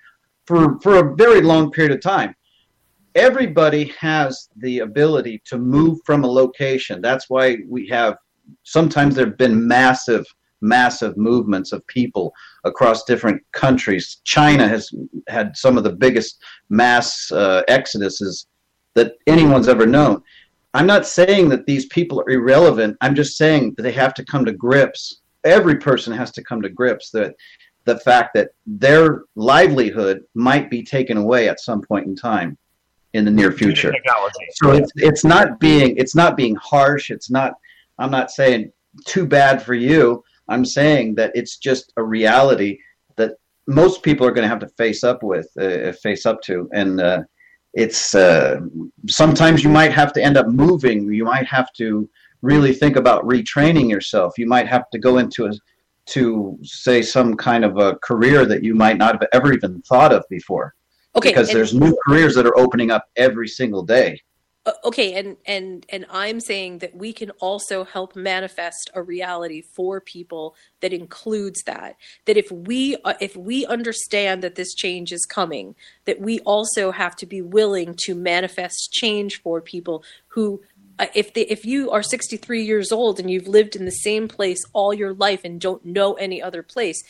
for 0.46 0.80
for 0.80 0.98
a 0.98 1.16
very 1.16 1.42
long 1.42 1.72
period 1.72 1.94
of 1.94 2.02
time 2.02 2.34
everybody 3.18 3.92
has 4.00 4.48
the 4.58 4.80
ability 4.80 5.42
to 5.44 5.58
move 5.58 5.98
from 6.06 6.24
a 6.24 6.28
location 6.28 7.02
that's 7.02 7.30
why 7.30 7.58
we 7.68 7.88
have 7.88 8.16
sometimes 8.64 9.16
there 9.16 9.26
have 9.26 9.38
been 9.38 9.68
massive 9.68 10.26
massive 10.62 11.18
movements 11.18 11.72
of 11.72 11.86
people 11.88 12.32
across 12.64 13.04
different 13.04 13.42
countries 13.52 14.22
china 14.24 14.68
has 14.68 14.92
had 15.28 15.56
some 15.58 15.78
of 15.78 15.84
the 15.84 15.92
biggest 15.92 16.42
mass 16.70 17.32
uh, 17.32 17.64
exoduses 17.68 18.46
that 18.94 19.14
anyone's 19.26 19.68
ever 19.68 19.86
known 19.86 20.22
I'm 20.74 20.86
not 20.86 21.08
saying 21.08 21.50
that 21.50 21.66
these 21.66 21.88
people 21.88 22.20
are 22.20 22.30
irrelevant. 22.30 22.98
I'm 23.02 23.16
just 23.16 23.36
saying 23.36 23.74
that 23.76 23.82
they 23.82 23.92
have 23.94 24.14
to 24.14 24.26
come 24.26 24.46
to 24.46 24.52
grips. 24.52 25.22
Every 25.44 25.78
person 25.78 26.14
has 26.14 26.30
to 26.34 26.44
come 26.44 26.62
to 26.62 26.70
grips 26.70 27.10
that 27.12 27.34
the 27.86 27.98
fact 27.98 28.36
that 28.36 28.50
their 28.68 29.24
livelihood 29.36 30.24
might 30.36 30.70
be 30.70 30.84
taken 30.84 31.18
away 31.18 31.50
at 31.50 31.62
some 31.62 31.82
point 31.82 32.06
in 32.06 32.16
time 32.16 32.60
in 33.18 33.26
the 33.26 33.32
near 33.32 33.52
future. 33.52 33.94
So 34.62 34.72
it's 34.72 34.92
it's 34.96 35.24
not 35.24 35.60
being 35.60 35.98
it's 35.98 36.16
not 36.16 36.38
being 36.38 36.56
harsh. 36.56 37.10
It's 37.10 37.30
not. 37.30 37.54
I'm 38.00 38.12
not 38.12 38.32
saying 38.32 38.72
too 39.06 39.26
bad 39.26 39.62
for 39.62 39.74
you. 39.74 40.24
I'm 40.48 40.66
saying 40.66 41.16
that 41.16 41.32
it's 41.36 41.58
just 41.58 41.92
a 41.98 42.04
reality 42.04 42.80
that 43.18 43.32
most 43.68 44.04
people 44.04 44.26
are 44.26 44.32
going 44.32 44.44
to 44.44 44.50
have 44.50 44.60
to 44.60 44.70
face 44.78 45.04
up 45.04 45.24
with, 45.24 45.50
uh, 45.60 45.92
face 45.94 46.26
up 46.26 46.42
to, 46.44 46.70
and 46.74 47.02
uh, 47.02 47.24
it's 47.74 48.16
uh, 48.16 48.60
sometimes 49.08 49.64
you 49.64 49.70
might 49.70 49.92
have 49.92 50.14
to 50.14 50.24
end 50.24 50.38
up 50.38 50.48
moving. 50.48 51.12
You 51.12 51.26
might 51.26 51.48
have 51.48 51.74
to 51.74 52.10
really 52.42 52.74
think 52.74 52.96
about 52.96 53.26
retraining 53.26 53.90
yourself. 53.90 54.38
You 54.38 54.48
might 54.48 54.68
have 54.68 54.90
to 54.92 55.00
go 55.00 55.18
into 55.18 55.48
a 55.48 55.52
to 56.08 56.58
say 56.64 57.02
some 57.02 57.36
kind 57.36 57.66
of 57.66 57.78
a 57.78 57.96
career 57.98 58.46
that 58.46 58.64
you 58.64 58.74
might 58.74 58.98
not 58.98 59.16
have 59.16 59.28
ever 59.34 59.54
even 59.54 59.82
thought 59.82 60.14
of 60.14 60.24
before. 60.30 60.74
Okay, 61.18 61.30
because 61.30 61.50
there's 61.50 61.74
new 61.74 61.98
careers 62.06 62.36
that 62.36 62.46
are 62.46 62.58
opening 62.58 62.92
up 62.92 63.10
every 63.16 63.48
single 63.48 63.84
day. 63.84 64.22
Okay 64.84 65.14
and 65.14 65.38
and 65.46 65.86
and 65.88 66.06
i'm 66.10 66.42
saying 66.42 66.80
that 66.80 66.94
we 66.94 67.14
can 67.14 67.30
also 67.40 67.86
help 67.86 68.18
manifest 68.18 68.90
a 68.94 69.02
reality 69.02 69.62
for 69.62 70.02
people 70.02 70.56
that 70.82 70.92
includes 70.92 71.64
that 71.64 71.96
that 72.26 72.36
if 72.36 72.52
we 72.52 72.98
uh, 73.06 73.14
if 73.22 73.34
we 73.38 73.66
understand 73.66 74.44
that 74.44 74.56
this 74.56 74.74
change 74.74 75.14
is 75.14 75.26
coming 75.26 75.74
that 76.04 76.20
we 76.20 76.42
also 76.42 76.92
have 76.92 77.16
to 77.16 77.26
be 77.26 77.42
willing 77.42 77.96
to 77.98 78.14
manifest 78.14 78.92
change 78.92 79.42
for 79.42 79.62
people 79.62 80.04
who 80.28 80.62
uh, 81.00 81.06
if 81.14 81.34
they, 81.34 81.42
if 81.42 81.64
you 81.64 81.92
are 81.92 82.04
63 82.04 82.64
years 82.64 82.92
old 82.92 83.20
and 83.20 83.30
you've 83.30 83.48
lived 83.48 83.76
in 83.76 83.86
the 83.86 83.92
same 83.92 84.28
place 84.28 84.60
all 84.74 84.94
your 84.94 85.14
life 85.14 85.42
and 85.46 85.62
don't 85.62 85.86
know 85.86 86.14
any 86.16 86.42
other 86.42 86.64
place 86.64 87.02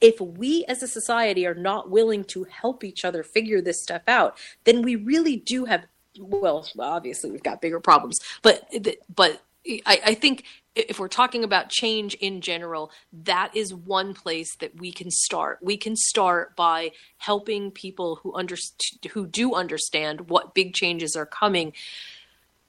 if 0.00 0.20
we 0.20 0.64
as 0.66 0.82
a 0.82 0.88
society 0.88 1.46
are 1.46 1.54
not 1.54 1.90
willing 1.90 2.24
to 2.24 2.44
help 2.44 2.84
each 2.84 3.04
other 3.04 3.22
figure 3.22 3.60
this 3.60 3.82
stuff 3.82 4.02
out, 4.08 4.38
then 4.64 4.82
we 4.82 4.96
really 4.96 5.36
do 5.36 5.64
have 5.64 5.84
well, 6.18 6.66
obviously 6.78 7.30
we've 7.30 7.42
got 7.42 7.60
bigger 7.60 7.80
problems, 7.80 8.18
but 8.42 8.70
but 9.14 9.42
I, 9.84 10.00
I 10.04 10.14
think 10.14 10.44
if 10.74 11.00
we're 11.00 11.08
talking 11.08 11.42
about 11.42 11.70
change 11.70 12.14
in 12.14 12.40
general, 12.42 12.90
that 13.24 13.56
is 13.56 13.74
one 13.74 14.12
place 14.12 14.54
that 14.56 14.78
we 14.78 14.92
can 14.92 15.10
start. 15.10 15.58
We 15.62 15.76
can 15.76 15.96
start 15.96 16.54
by 16.54 16.92
helping 17.16 17.70
people 17.70 18.16
who 18.16 18.34
under, 18.34 18.56
who 19.12 19.26
do 19.26 19.54
understand 19.54 20.28
what 20.28 20.54
big 20.54 20.74
changes 20.74 21.16
are 21.16 21.26
coming. 21.26 21.72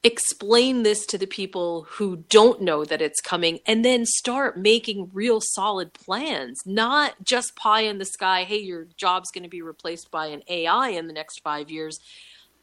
Explain 0.04 0.84
this 0.84 1.06
to 1.08 1.18
the 1.18 1.26
people 1.26 1.86
who 1.90 2.24
don't 2.30 2.62
know 2.62 2.86
that 2.86 3.02
it's 3.02 3.20
coming, 3.20 3.60
and 3.66 3.84
then 3.84 4.06
start 4.06 4.58
making 4.58 5.10
real 5.14 5.42
solid 5.42 5.94
plans. 5.94 6.60
Not 6.66 7.16
just 7.24 7.56
pie 7.56 7.82
in 7.82 7.98
the 7.98 8.06
sky. 8.06 8.44
Hey, 8.44 8.60
your 8.60 8.88
job's 8.96 9.32
going 9.32 9.44
to 9.44 9.50
be 9.50 9.62
replaced 9.62 10.12
by 10.12 10.28
an 10.28 10.44
AI 10.48 10.90
in 10.90 11.08
the 11.08 11.14
next 11.14 11.42
five 11.42 11.70
years 11.70 12.00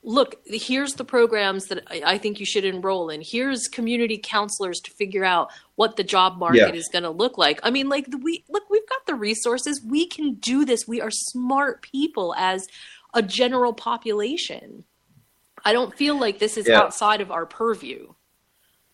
look, 0.05 0.37
here's 0.45 0.95
the 0.95 1.05
programs 1.05 1.67
that 1.67 1.83
I 1.91 2.19
think 2.19 2.39
you 2.39 2.47
should 2.47 2.65
enroll 2.65 3.09
in. 3.09 3.23
Here's 3.23 3.67
community 3.69 4.21
counselors 4.23 4.79
to 4.81 4.91
figure 4.91 5.25
out 5.25 5.51
what 5.77 5.97
the 5.97 6.05
job 6.05 6.37
market 6.37 6.59
yeah. 6.59 6.73
is 6.73 6.89
going 6.93 7.03
to 7.03 7.11
look 7.11 7.39
like. 7.39 7.59
I 7.63 7.71
mean, 7.71 7.89
like 7.89 8.07
we 8.23 8.45
look, 8.49 8.65
we've 8.71 8.89
got 8.89 9.07
the 9.07 9.15
resources. 9.15 9.83
We 9.83 10.07
can 10.07 10.35
do 10.35 10.65
this. 10.65 10.87
We 10.87 11.01
are 11.01 11.11
smart 11.11 11.83
people 11.83 12.35
as 12.37 12.69
a 13.15 13.23
general 13.23 13.73
population. 13.73 14.85
I 15.65 15.73
don't 15.73 15.95
feel 15.95 16.19
like 16.19 16.39
this 16.39 16.57
is 16.57 16.69
yeah. 16.69 16.79
outside 16.79 17.21
of 17.21 17.31
our 17.31 17.47
purview. 17.47 18.13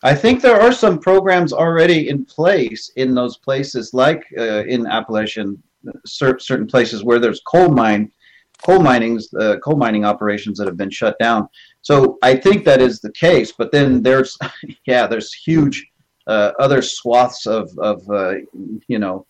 I 0.03 0.15
think 0.15 0.41
there 0.41 0.61
are 0.61 0.73
some 0.73 0.99
programs 0.99 1.53
already 1.53 2.09
in 2.09 2.25
place 2.25 2.91
in 2.97 3.15
those 3.15 3.37
places, 3.37 3.93
like 3.93 4.25
uh, 4.39 4.65
in 4.65 4.87
Appalachian, 4.87 5.63
certain 6.07 6.67
places 6.67 7.05
where 7.05 7.19
there's 7.19 7.41
coal 7.41 7.69
mine 7.69 8.11
coal 8.63 8.81
mining's 8.81 9.33
uh, 9.35 9.57
coal 9.65 9.77
mining 9.77 10.05
operations 10.05 10.59
that 10.59 10.67
have 10.67 10.77
been 10.77 10.91
shut 10.91 11.19
down. 11.19 11.49
So 11.83 12.19
I 12.23 12.37
think 12.37 12.65
that 12.65 12.81
is 12.81 13.01
the 13.01 13.13
case. 13.13 13.53
But 13.53 13.73
then 13.73 14.03
there's 14.03 14.39
yeah, 14.87 15.07
there's 15.07 15.33
huge 15.33 15.87
uh, 16.27 16.53
other 16.59 16.83
swaths 16.83 17.47
of 17.47 17.71
of 17.79 18.09
uh, 18.11 18.35
you 18.89 18.99
know 18.99 19.27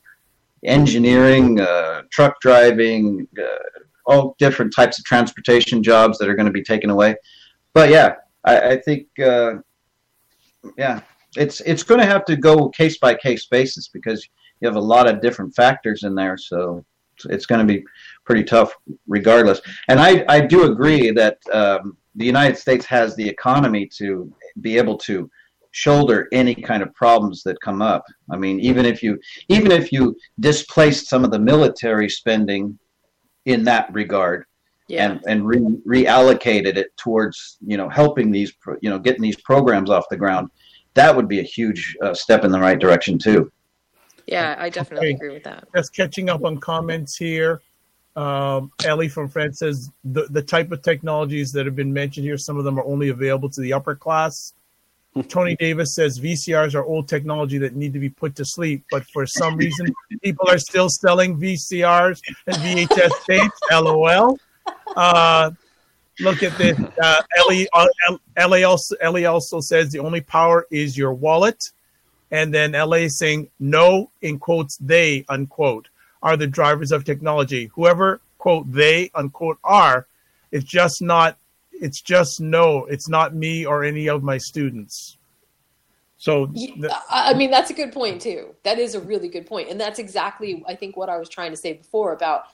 engineering, 0.64 1.60
uh, 1.60 2.02
truck 2.10 2.40
driving, 2.40 3.26
uh, 3.38 3.80
all 4.10 4.36
different 4.38 4.74
types 4.74 4.98
of 4.98 5.04
transportation 5.04 5.82
jobs 5.82 6.18
that 6.18 6.28
are 6.28 6.34
going 6.34 6.46
to 6.46 6.52
be 6.52 6.62
taken 6.62 6.90
away. 6.90 7.14
But 7.72 7.90
yeah, 7.90 8.16
I, 8.44 8.60
I 8.72 8.76
think 8.78 9.06
uh, 9.18 9.54
yeah, 10.76 11.00
it's 11.36 11.60
it's 11.60 11.82
going 11.82 12.00
to 12.00 12.06
have 12.06 12.24
to 12.26 12.36
go 12.36 12.68
case 12.68 12.98
by 12.98 13.14
case 13.14 13.46
basis 13.46 13.88
because 13.88 14.28
you 14.60 14.68
have 14.68 14.76
a 14.76 14.80
lot 14.80 15.08
of 15.08 15.20
different 15.20 15.54
factors 15.54 16.02
in 16.02 16.14
there. 16.14 16.36
So 16.36 16.84
it's 17.28 17.46
going 17.46 17.66
to 17.66 17.72
be 17.72 17.84
pretty 18.24 18.44
tough 18.44 18.72
regardless. 19.06 19.60
And 19.88 20.00
I, 20.00 20.24
I 20.28 20.40
do 20.40 20.70
agree 20.70 21.10
that 21.10 21.38
um, 21.52 21.96
the 22.14 22.24
United 22.24 22.56
States 22.56 22.84
has 22.86 23.14
the 23.14 23.28
economy 23.28 23.86
to 23.98 24.32
be 24.60 24.76
able 24.78 24.96
to 24.98 25.30
shoulder 25.72 26.28
any 26.32 26.54
kind 26.54 26.82
of 26.82 26.92
problems 26.94 27.42
that 27.44 27.60
come 27.60 27.80
up. 27.80 28.04
I 28.30 28.36
mean, 28.36 28.58
even 28.60 28.84
if 28.84 29.02
you 29.02 29.18
even 29.48 29.70
if 29.70 29.92
you 29.92 30.16
displaced 30.40 31.08
some 31.08 31.24
of 31.24 31.30
the 31.30 31.38
military 31.38 32.08
spending 32.08 32.78
in 33.46 33.64
that 33.64 33.92
regard, 33.92 34.44
yeah. 34.88 35.10
and 35.10 35.22
and 35.26 35.46
re- 35.46 36.04
reallocated 36.04 36.76
it 36.76 36.96
towards 36.96 37.58
you 37.66 37.76
know 37.76 37.88
helping 37.88 38.30
these 38.30 38.52
you 38.80 38.90
know 38.90 38.98
getting 38.98 39.22
these 39.22 39.40
programs 39.40 39.90
off 39.90 40.04
the 40.10 40.16
ground, 40.16 40.50
that 40.94 41.14
would 41.14 41.28
be 41.28 41.40
a 41.40 41.44
huge 41.44 41.96
uh, 42.02 42.14
step 42.14 42.44
in 42.44 42.50
the 42.50 42.60
right 42.60 42.78
direction 42.78 43.18
too. 43.18 43.50
Yeah, 44.26 44.56
I 44.58 44.68
definitely 44.68 45.08
okay. 45.08 45.16
agree 45.16 45.34
with 45.34 45.44
that. 45.44 45.66
Just 45.74 45.94
catching 45.94 46.30
up 46.30 46.44
on 46.44 46.58
comments 46.58 47.16
here. 47.16 47.60
Um, 48.16 48.72
Ellie 48.84 49.08
from 49.08 49.28
France 49.28 49.58
says 49.58 49.90
the, 50.04 50.26
the 50.30 50.42
type 50.42 50.72
of 50.72 50.82
technologies 50.82 51.52
that 51.52 51.64
have 51.66 51.76
been 51.76 51.92
mentioned 51.92 52.26
here, 52.26 52.36
some 52.36 52.56
of 52.58 52.64
them 52.64 52.78
are 52.78 52.84
only 52.84 53.08
available 53.08 53.48
to 53.50 53.60
the 53.60 53.72
upper 53.72 53.94
class. 53.94 54.54
Tony 55.28 55.56
Davis 55.56 55.94
says 55.94 56.20
VCRs 56.20 56.74
are 56.74 56.84
old 56.84 57.08
technology 57.08 57.58
that 57.58 57.74
need 57.74 57.92
to 57.92 57.98
be 57.98 58.08
put 58.08 58.36
to 58.36 58.44
sleep, 58.44 58.84
but 58.90 59.04
for 59.06 59.26
some 59.26 59.56
reason, 59.56 59.92
people 60.22 60.48
are 60.48 60.58
still 60.58 60.88
selling 60.88 61.36
VCRs 61.36 62.20
and 62.46 62.56
VHS 62.56 63.10
tapes. 63.26 63.58
LOL. 63.72 64.38
Uh, 64.94 65.50
look 66.20 66.42
at 66.42 66.56
this. 66.56 66.78
Uh, 67.02 67.22
Ellie, 67.36 67.68
uh, 67.74 67.86
also, 68.64 68.94
Ellie 69.00 69.26
also 69.26 69.60
says 69.60 69.90
the 69.90 69.98
only 69.98 70.20
power 70.20 70.66
is 70.70 70.96
your 70.96 71.12
wallet. 71.12 71.70
And 72.30 72.54
then 72.54 72.72
LA 72.72 73.08
saying, 73.08 73.50
no, 73.58 74.10
in 74.22 74.38
quotes, 74.38 74.76
they, 74.76 75.24
unquote, 75.28 75.88
are 76.22 76.36
the 76.36 76.46
drivers 76.46 76.92
of 76.92 77.04
technology. 77.04 77.70
Whoever, 77.74 78.20
quote, 78.38 78.70
they, 78.70 79.10
unquote, 79.16 79.58
are, 79.64 80.06
it's 80.52 80.64
just 80.64 81.02
not 81.02 81.36
it's 81.80 82.00
just 82.00 82.40
no, 82.40 82.84
it's 82.84 83.08
not 83.08 83.34
me 83.34 83.66
or 83.66 83.82
any 83.82 84.08
of 84.08 84.22
my 84.22 84.38
students. 84.38 85.16
So, 86.18 86.46
the- 86.46 86.94
I 87.08 87.32
mean, 87.32 87.50
that's 87.50 87.70
a 87.70 87.74
good 87.74 87.92
point 87.92 88.20
too. 88.20 88.54
That 88.62 88.78
is 88.78 88.94
a 88.94 89.00
really 89.00 89.28
good 89.28 89.46
point, 89.46 89.70
and 89.70 89.80
that's 89.80 89.98
exactly 89.98 90.62
I 90.68 90.74
think 90.76 90.96
what 90.96 91.08
I 91.08 91.16
was 91.16 91.28
trying 91.28 91.50
to 91.50 91.56
say 91.56 91.72
before 91.72 92.12
about 92.12 92.44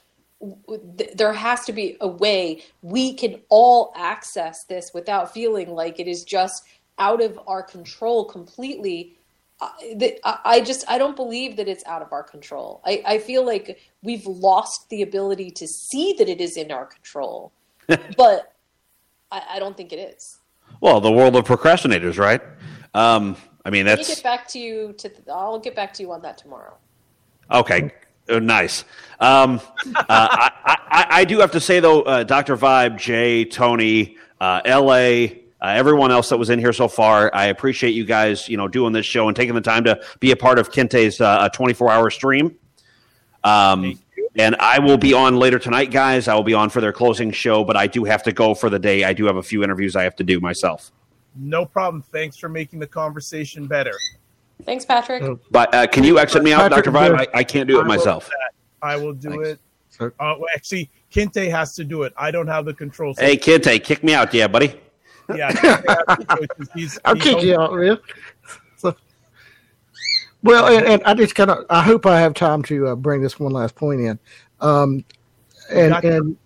there 1.15 1.33
has 1.33 1.65
to 1.65 1.73
be 1.73 1.97
a 2.01 2.09
way 2.09 2.63
we 2.83 3.15
can 3.15 3.41
all 3.49 3.93
access 3.97 4.65
this 4.65 4.93
without 4.93 5.33
feeling 5.33 5.71
like 5.75 5.99
it 5.99 6.07
is 6.07 6.25
just 6.25 6.65
out 6.99 7.23
of 7.23 7.39
our 7.47 7.63
control 7.63 8.25
completely. 8.25 9.17
I 9.61 10.61
just 10.61 10.85
I 10.89 10.99
don't 10.99 11.17
believe 11.17 11.57
that 11.57 11.67
it's 11.67 11.85
out 11.87 12.03
of 12.03 12.13
our 12.13 12.23
control. 12.23 12.83
I, 12.85 13.03
I 13.07 13.19
feel 13.19 13.45
like 13.45 13.81
we've 14.03 14.27
lost 14.27 14.91
the 14.91 15.03
ability 15.03 15.51
to 15.53 15.67
see 15.67 16.13
that 16.19 16.29
it 16.29 16.41
is 16.41 16.57
in 16.59 16.71
our 16.71 16.85
control, 16.85 17.53
but 18.17 18.53
I, 19.31 19.43
I 19.51 19.59
don't 19.59 19.77
think 19.77 19.93
it 19.93 19.99
is. 19.99 20.39
Well, 20.81 21.01
the 21.01 21.13
world 21.13 21.37
of 21.37 21.45
procrastinators, 21.45 22.19
right? 22.19 22.41
Um, 22.95 23.37
I 23.65 23.71
mean, 23.71 23.87
that's. 23.87 24.09
get 24.09 24.23
back 24.23 24.49
to 24.49 24.59
you. 24.59 24.95
To 24.99 25.11
I'll 25.33 25.59
get 25.59 25.75
back 25.75 25.93
to 25.95 26.03
you 26.03 26.13
on 26.13 26.23
that 26.23 26.39
tomorrow. 26.39 26.75
Okay, 27.51 27.93
uh, 28.29 28.39
nice. 28.39 28.85
Um, 29.21 29.61
uh, 29.95 30.05
I, 30.09 30.51
I, 30.67 31.07
I, 31.11 31.25
do 31.25 31.39
have 31.41 31.53
to 31.53 31.61
say 31.61 31.81
though, 31.81 32.03
uh, 32.03 32.25
Doctor 32.25 32.57
Vibe, 32.57 32.99
Jay, 32.99 33.45
Tony, 33.45 34.17
uh, 34.41 34.61
L.A. 34.65 35.43
Uh, 35.61 35.69
everyone 35.69 36.11
else 36.11 36.29
that 36.29 36.37
was 36.37 36.51
in 36.51 36.59
here 36.59 36.73
so 36.73 36.87
far, 36.87 37.31
I 37.35 37.47
appreciate 37.47 37.95
you 37.95 38.05
guys, 38.05 38.47
you 38.49 38.59
know, 38.59 38.69
doing 38.69 38.93
this 38.93 39.07
show 39.07 39.27
and 39.27 39.35
taking 39.35 39.55
the 39.55 39.61
time 39.63 39.85
to 39.85 40.01
be 40.21 40.31
a 40.31 40.37
part 40.37 40.59
of 40.59 40.71
Kinte's 40.71 41.19
24-hour 41.19 42.11
stream. 42.11 42.57
Um, 43.43 43.99
and 44.39 44.57
I 44.57 44.79
will 44.79 44.99
be 44.99 45.13
on 45.13 45.37
later 45.37 45.59
tonight, 45.59 45.91
guys. 45.91 46.29
I 46.29 46.35
will 46.35 46.43
be 46.43 46.55
on 46.55 46.71
for 46.71 46.81
their 46.81 46.93
closing 46.93 47.31
show, 47.31 47.65
but 47.65 47.77
I 47.77 47.87
do 47.87 48.05
have 48.05 48.23
to 48.25 48.33
go 48.33 48.55
for 48.55 48.71
the 48.71 48.79
day. 48.79 49.05
I 49.05 49.13
do 49.13 49.25
have 49.27 49.37
a 49.37 49.43
few 49.43 49.63
interviews 49.65 49.97
I 49.97 50.03
have 50.05 50.17
to 50.17 50.25
do 50.25 50.41
myself. 50.41 50.93
No 51.35 51.65
problem. 51.65 52.03
Thanks 52.03 52.37
for 52.37 52.49
making 52.49 52.79
the 52.79 52.87
conversation 52.87 53.67
better. 53.67 53.93
Thanks, 54.65 54.85
Patrick. 54.85 55.23
Uh, 55.23 55.35
but 55.51 55.75
uh, 55.75 55.87
can 55.87 56.05
you 56.05 56.19
exit 56.19 56.43
me 56.43 56.53
out, 56.53 56.71
Dr. 56.71 56.91
Vibe? 56.91 57.19
I, 57.19 57.27
I, 57.35 57.45
can't 57.45 57.69
do 57.69 57.79
it 57.81 57.87
myself. 57.87 58.31
I 58.83 58.97
will 58.97 59.13
do 59.13 59.31
Thanks. 59.31 59.49
it. 59.49 59.61
Uh, 60.01 60.11
well, 60.19 60.47
actually, 60.55 60.91
Kinte 61.11 61.51
has 61.51 61.75
to 61.75 61.85
do 61.85 62.03
it. 62.03 62.13
I 62.17 62.31
don't 62.31 62.47
have 62.47 62.65
the 62.65 62.75
control. 62.75 63.15
So 63.15 63.23
hey, 63.23 63.37
Kinte, 63.37 63.83
kick 63.83 64.03
me 64.03 64.15
out, 64.15 64.33
yeah, 64.33 64.47
buddy. 64.47 64.79
Yeah, 65.35 65.51
he's, 66.75 66.99
I'll 67.05 67.15
he's 67.15 67.25
kick 67.25 67.43
you 67.43 67.59
out, 67.59 67.75
man. 67.75 67.99
Well, 70.47 70.69
and, 70.69 70.87
and 70.87 71.03
I 71.05 71.15
just 71.15 71.35
kind 71.35 71.51
of 71.51 71.67
I 71.69 71.83
hope 71.83 72.07
I 72.07 72.21
have 72.21 72.35
time 72.35 72.63
to 72.65 72.89
uh, 72.89 72.95
bring 72.95 73.21
this 73.21 73.41
one 73.41 73.53
last 73.53 73.75
point 73.75 74.01
in, 74.01 74.19
um, 74.61 75.05
and 75.69 75.93
and 76.05 76.37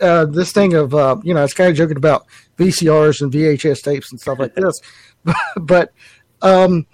uh, 0.00 0.24
this 0.24 0.50
thing 0.50 0.74
of 0.74 0.92
uh, 0.92 1.16
you 1.22 1.32
know 1.34 1.44
it's 1.44 1.54
kind 1.54 1.70
of 1.70 1.76
joking 1.76 1.96
about 1.96 2.26
VCRs 2.58 3.22
and 3.22 3.32
VHS 3.32 3.82
tapes 3.82 4.10
and 4.10 4.20
stuff 4.20 4.40
like 4.40 4.54
this, 4.56 4.80
but, 5.22 5.36
but 5.60 5.92
um, 6.42 6.84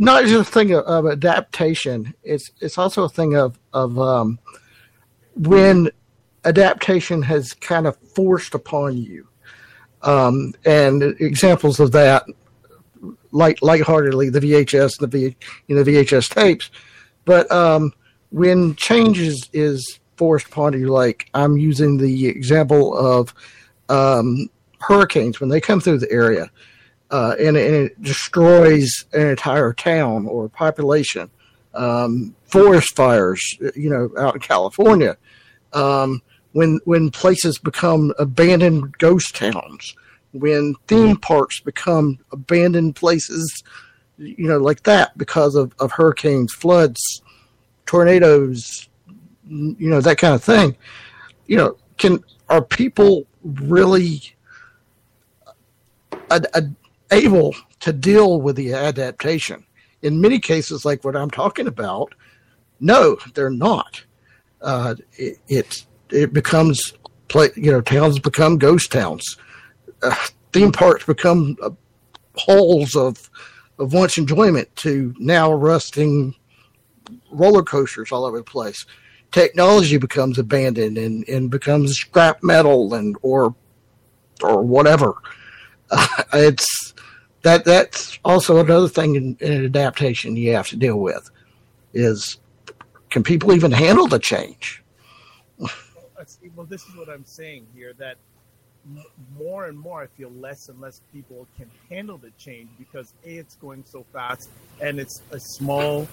not 0.00 0.24
just 0.24 0.48
a 0.48 0.52
thing 0.52 0.72
of, 0.72 0.84
of, 0.84 1.06
adaptation. 1.06 2.12
It's 2.24 2.50
it's 2.60 2.76
also 2.76 3.04
a 3.04 3.08
thing 3.08 3.36
of 3.36 3.56
of 3.72 4.00
um, 4.00 4.40
when 5.36 5.90
adaptation 6.44 7.22
has 7.22 7.52
kind 7.54 7.86
of 7.86 7.96
forced 8.16 8.54
upon 8.54 8.96
you, 8.96 9.28
um, 10.02 10.54
and 10.64 11.04
examples 11.20 11.78
of 11.78 11.92
that 11.92 12.24
light 13.32 13.62
lightheartedly 13.62 14.30
the 14.30 14.40
VHS 14.40 14.98
the 14.98 15.06
V 15.06 15.36
you 15.66 15.76
know 15.76 15.84
VHS 15.84 16.28
tapes, 16.32 16.70
but 17.24 17.50
um, 17.50 17.92
when 18.30 18.74
change 18.76 19.18
is, 19.18 19.48
is 19.52 19.98
forced 20.16 20.46
upon 20.46 20.78
you, 20.78 20.88
like 20.88 21.30
I'm 21.34 21.56
using 21.56 21.98
the 21.98 22.26
example 22.26 22.96
of 22.96 23.34
um, 23.88 24.50
hurricanes 24.80 25.40
when 25.40 25.48
they 25.48 25.60
come 25.60 25.80
through 25.80 25.98
the 25.98 26.10
area, 26.10 26.50
uh, 27.10 27.34
and, 27.38 27.56
and, 27.56 27.74
it 27.74 28.02
destroys 28.02 29.06
an 29.12 29.26
entire 29.28 29.72
town 29.72 30.26
or 30.26 30.48
population. 30.48 31.30
Um, 31.74 32.34
forest 32.44 32.96
fires, 32.96 33.40
you 33.76 33.88
know, 33.88 34.10
out 34.18 34.34
in 34.34 34.40
California, 34.40 35.16
um, 35.72 36.22
when 36.52 36.80
when 36.84 37.10
places 37.10 37.58
become 37.58 38.12
abandoned 38.18 38.98
ghost 38.98 39.36
towns, 39.36 39.94
when 40.32 40.74
theme 40.86 41.16
parks 41.16 41.60
become 41.60 42.18
abandoned 42.32 42.96
places, 42.96 43.62
you 44.18 44.48
know, 44.48 44.58
like 44.58 44.82
that 44.82 45.16
because 45.16 45.54
of, 45.54 45.72
of 45.78 45.92
hurricanes, 45.92 46.52
floods, 46.52 47.22
tornadoes, 47.86 48.88
you 49.48 49.88
know, 49.88 50.00
that 50.00 50.18
kind 50.18 50.34
of 50.34 50.42
thing. 50.42 50.76
You 51.46 51.56
know, 51.56 51.76
can 51.96 52.22
are 52.48 52.62
people 52.62 53.26
really 53.42 54.20
uh, 56.30 56.40
uh, 56.54 56.60
able 57.10 57.54
to 57.80 57.92
deal 57.92 58.40
with 58.40 58.56
the 58.56 58.74
adaptation? 58.74 59.64
In 60.02 60.20
many 60.20 60.38
cases, 60.38 60.84
like 60.84 61.04
what 61.04 61.16
I'm 61.16 61.30
talking 61.30 61.66
about, 61.66 62.14
no, 62.80 63.16
they're 63.34 63.50
not. 63.50 64.04
Uh, 64.60 64.96
it, 65.12 65.38
it 65.48 65.86
it 66.10 66.32
becomes 66.32 66.92
play, 67.28 67.50
you 67.56 67.70
know, 67.70 67.80
towns 67.80 68.18
become 68.18 68.58
ghost 68.58 68.92
towns 68.92 69.36
uh, 70.02 70.14
theme 70.52 70.72
parks 70.72 71.04
become 71.04 71.56
uh, 71.62 71.70
holes 72.34 72.94
of 72.94 73.30
of 73.78 73.92
once 73.92 74.18
enjoyment 74.18 74.74
to 74.76 75.14
now 75.18 75.52
rusting 75.52 76.34
roller 77.30 77.62
coasters 77.62 78.10
all 78.10 78.24
over 78.24 78.38
the 78.38 78.44
place. 78.44 78.84
Technology 79.30 79.98
becomes 79.98 80.38
abandoned 80.38 80.98
and, 80.98 81.28
and 81.28 81.50
becomes 81.50 81.96
scrap 81.96 82.42
metal 82.42 82.94
and 82.94 83.16
or 83.22 83.54
or 84.42 84.62
whatever. 84.62 85.14
Uh, 85.90 86.06
it's 86.34 86.94
that 87.42 87.64
that's 87.64 88.18
also 88.24 88.58
another 88.58 88.88
thing 88.88 89.14
in, 89.14 89.36
in 89.40 89.64
adaptation 89.64 90.36
you 90.36 90.52
have 90.52 90.68
to 90.68 90.76
deal 90.76 90.98
with 90.98 91.30
is 91.94 92.38
can 93.10 93.22
people 93.22 93.52
even 93.52 93.72
handle 93.72 94.06
the 94.06 94.18
change? 94.18 94.82
well, 95.58 96.66
this 96.66 96.82
is 96.84 96.96
what 96.96 97.08
I'm 97.08 97.24
saying 97.24 97.66
here 97.74 97.94
that 97.98 98.16
more 99.36 99.66
and 99.66 99.78
more, 99.78 100.02
I 100.02 100.06
feel 100.06 100.30
less 100.30 100.68
and 100.68 100.80
less 100.80 101.00
people 101.12 101.46
can 101.56 101.70
handle 101.90 102.18
the 102.18 102.30
change 102.38 102.68
because 102.78 103.12
a 103.24 103.30
it's 103.30 103.56
going 103.56 103.84
so 103.86 104.04
fast, 104.12 104.50
and 104.80 104.98
it's 104.98 105.22
a 105.30 105.40
small 105.40 106.08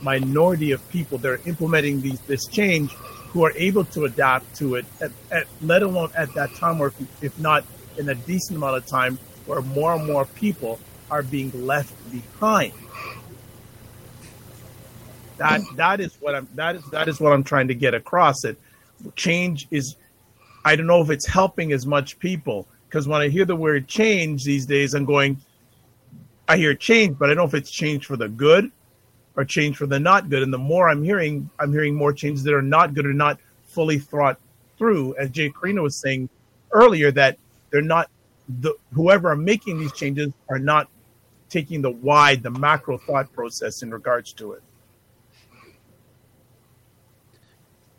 minority 0.00 0.72
of 0.72 0.88
people 0.90 1.18
that 1.18 1.28
are 1.28 1.40
implementing 1.46 2.00
these 2.00 2.20
this 2.20 2.46
change 2.46 2.92
who 3.32 3.44
are 3.44 3.52
able 3.56 3.84
to 3.84 4.04
adapt 4.04 4.56
to 4.56 4.76
it. 4.76 4.86
At, 5.00 5.10
at, 5.30 5.46
let 5.60 5.82
alone 5.82 6.10
at 6.16 6.32
that 6.34 6.54
time, 6.54 6.80
or 6.80 6.88
if, 6.88 7.22
if 7.22 7.38
not 7.38 7.64
in 7.96 8.08
a 8.08 8.14
decent 8.14 8.56
amount 8.56 8.76
of 8.76 8.86
time, 8.86 9.18
where 9.46 9.60
more 9.60 9.94
and 9.94 10.06
more 10.06 10.24
people 10.24 10.78
are 11.10 11.22
being 11.22 11.66
left 11.66 11.94
behind. 12.10 12.72
That 15.38 15.60
that 15.76 16.00
is 16.00 16.16
what 16.20 16.34
I'm 16.34 16.48
that 16.54 16.76
is 16.76 16.84
that 16.90 17.08
is 17.08 17.20
what 17.20 17.32
I'm 17.32 17.44
trying 17.44 17.68
to 17.68 17.74
get 17.74 17.94
across. 17.94 18.44
It 18.44 18.58
change 19.14 19.68
is 19.70 19.96
I 20.68 20.76
don't 20.76 20.86
know 20.86 21.00
if 21.00 21.08
it's 21.08 21.24
helping 21.24 21.72
as 21.72 21.86
much 21.86 22.18
people 22.18 22.68
because 22.86 23.08
when 23.08 23.22
I 23.22 23.28
hear 23.28 23.46
the 23.46 23.56
word 23.56 23.88
change 23.88 24.44
these 24.44 24.66
days, 24.66 24.92
I'm 24.92 25.06
going, 25.06 25.40
I 26.46 26.58
hear 26.58 26.74
change, 26.74 27.18
but 27.18 27.30
I 27.30 27.34
don't 27.34 27.38
know 27.38 27.44
if 27.44 27.54
it's 27.54 27.70
change 27.70 28.04
for 28.04 28.18
the 28.18 28.28
good 28.28 28.70
or 29.34 29.46
change 29.46 29.78
for 29.78 29.86
the 29.86 29.98
not 29.98 30.28
good. 30.28 30.42
And 30.42 30.52
the 30.52 30.58
more 30.58 30.90
I'm 30.90 31.02
hearing, 31.02 31.48
I'm 31.58 31.72
hearing 31.72 31.94
more 31.94 32.12
changes 32.12 32.44
that 32.44 32.52
are 32.52 32.60
not 32.60 32.92
good 32.92 33.06
or 33.06 33.14
not 33.14 33.40
fully 33.64 33.98
thought 33.98 34.38
through. 34.76 35.16
As 35.16 35.30
Jay 35.30 35.48
Carino 35.48 35.84
was 35.84 35.96
saying 35.96 36.28
earlier, 36.72 37.10
that 37.12 37.38
they're 37.70 37.80
not 37.80 38.10
the 38.60 38.74
whoever 38.92 39.30
are 39.30 39.36
making 39.36 39.78
these 39.78 39.92
changes 39.92 40.34
are 40.50 40.58
not 40.58 40.90
taking 41.48 41.80
the 41.80 41.92
wide, 41.92 42.42
the 42.42 42.50
macro 42.50 42.98
thought 42.98 43.32
process 43.32 43.82
in 43.82 43.90
regards 43.90 44.34
to 44.34 44.52
it. 44.52 44.62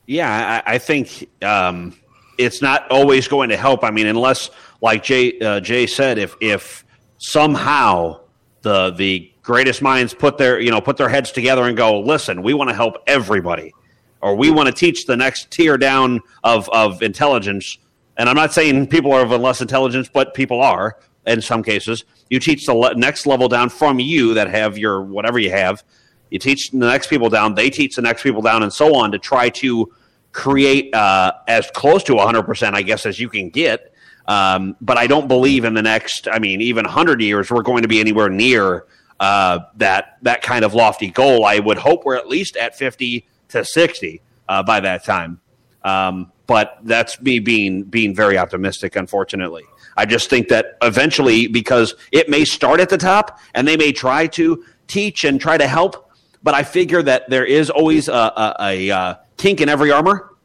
Yeah, 0.06 0.62
I, 0.68 0.76
I 0.76 0.78
think 0.78 1.28
um, 1.42 1.96
it's 2.40 2.62
not 2.62 2.90
always 2.90 3.28
going 3.28 3.50
to 3.50 3.58
help. 3.58 3.84
I 3.84 3.92
mean, 3.92 4.08
unless, 4.08 4.50
like 4.82 5.04
Jay 5.04 5.38
uh, 5.40 5.60
Jay 5.60 5.86
said, 5.86 6.18
if 6.18 6.36
if 6.42 6.86
somehow 7.18 8.22
the 8.62 8.92
the 8.92 9.32
greatest 9.44 9.82
minds 9.82 10.14
put 10.14 10.38
their 10.38 10.60
you 10.60 10.72
know 10.72 10.82
put 10.82 10.98
their 10.98 11.10
heads 11.10 11.32
together 11.32 11.64
and 11.66 11.78
go, 11.78 12.00
listen, 12.00 12.42
we 12.42 12.54
want 12.54 12.70
to 12.70 12.76
help 12.76 12.96
everybody, 13.06 13.74
or 14.22 14.36
we 14.36 14.50
want 14.50 14.68
to 14.68 14.74
teach 14.74 15.06
the 15.06 15.16
next 15.16 15.52
tier 15.52 15.78
down 15.78 16.20
of 16.44 16.68
of 16.70 17.04
intelligence. 17.04 17.78
And 18.18 18.28
I'm 18.30 18.36
not 18.36 18.54
saying 18.54 18.88
people 18.88 19.12
are 19.14 19.22
of 19.22 19.32
less 19.42 19.62
intelligence, 19.62 20.10
but 20.12 20.34
people 20.34 20.62
are. 20.62 20.98
in 21.26 21.42
some 21.42 21.64
cases. 21.64 22.06
You 22.30 22.40
teach 22.40 22.66
the 22.66 22.74
le- 22.74 22.96
next 22.96 23.26
level 23.26 23.48
down 23.48 23.70
from 23.70 24.00
you 24.00 24.34
that 24.34 24.50
have 24.50 24.78
your 24.78 25.02
whatever 25.02 25.40
you 25.40 25.52
have. 25.52 25.84
You 26.32 26.40
teach 26.40 26.72
the 26.72 26.78
next 26.78 27.08
people 27.08 27.30
down. 27.30 27.56
They 27.56 27.70
teach 27.70 27.96
the 27.96 28.02
next 28.02 28.24
people 28.24 28.42
down, 28.42 28.64
and 28.64 28.74
so 28.74 28.96
on 28.96 29.12
to 29.12 29.20
try 29.20 29.50
to 29.50 29.92
create 30.32 30.94
uh, 30.94 31.34
as 31.48 31.70
close 31.72 32.04
to 32.04 32.14
100%, 32.14 32.74
I 32.74 32.82
guess, 32.82 33.06
as 33.06 33.20
you 33.20 33.30
can 33.30 33.50
get. 33.50 33.94
Um, 34.28 34.76
but 34.80 34.98
I 34.98 35.08
don't 35.08 35.28
believe 35.28 35.66
in 35.66 35.74
the 35.74 35.82
next, 35.82 36.28
I 36.32 36.40
mean, 36.40 36.62
even 36.62 36.86
100 36.86 37.22
years, 37.22 37.50
we're 37.50 37.64
going 37.64 37.82
to 37.82 37.88
be 37.88 38.00
anywhere 38.00 38.30
near 38.30 38.86
uh, 39.20 39.60
that 39.76 40.18
that 40.22 40.42
kind 40.42 40.64
of 40.64 40.74
lofty 40.74 41.10
goal. 41.10 41.46
I 41.46 41.60
would 41.60 41.78
hope 41.78 42.06
we're 42.06 42.16
at 42.16 42.28
least 42.28 42.56
at 42.56 42.76
50 42.78 43.28
to 43.50 43.66
60 43.66 44.22
uh, 44.48 44.64
by 44.64 44.80
that 44.80 45.04
time. 45.04 45.42
Um, 45.84 46.32
but 46.48 46.78
that's 46.84 47.22
me 47.22 47.40
being 47.40 47.84
being 47.84 48.16
very 48.16 48.38
optimistic, 48.38 48.96
unfortunately. 48.96 49.64
I 49.98 50.06
just 50.06 50.30
think 50.30 50.48
that 50.48 50.78
eventually, 50.82 51.48
because 51.48 51.96
it 52.12 52.30
may 52.30 52.46
start 52.46 52.80
at 52.80 52.90
the 52.90 52.98
top 52.98 53.40
and 53.54 53.68
they 53.68 53.78
may 53.78 53.92
try 53.92 54.28
to 54.28 54.64
teach 54.88 55.24
and 55.26 55.40
try 55.40 55.58
to 55.58 55.68
help, 55.68 56.12
but 56.42 56.54
I 56.54 56.64
figure 56.64 57.02
that 57.04 57.30
there 57.30 57.46
is 57.46 57.70
always 57.70 58.08
a, 58.08 58.14
a, 58.14 58.56
a, 58.60 58.92
uh, 58.92 59.16
kink 59.40 59.62
in 59.62 59.70
every 59.70 59.92
armor, 59.92 60.36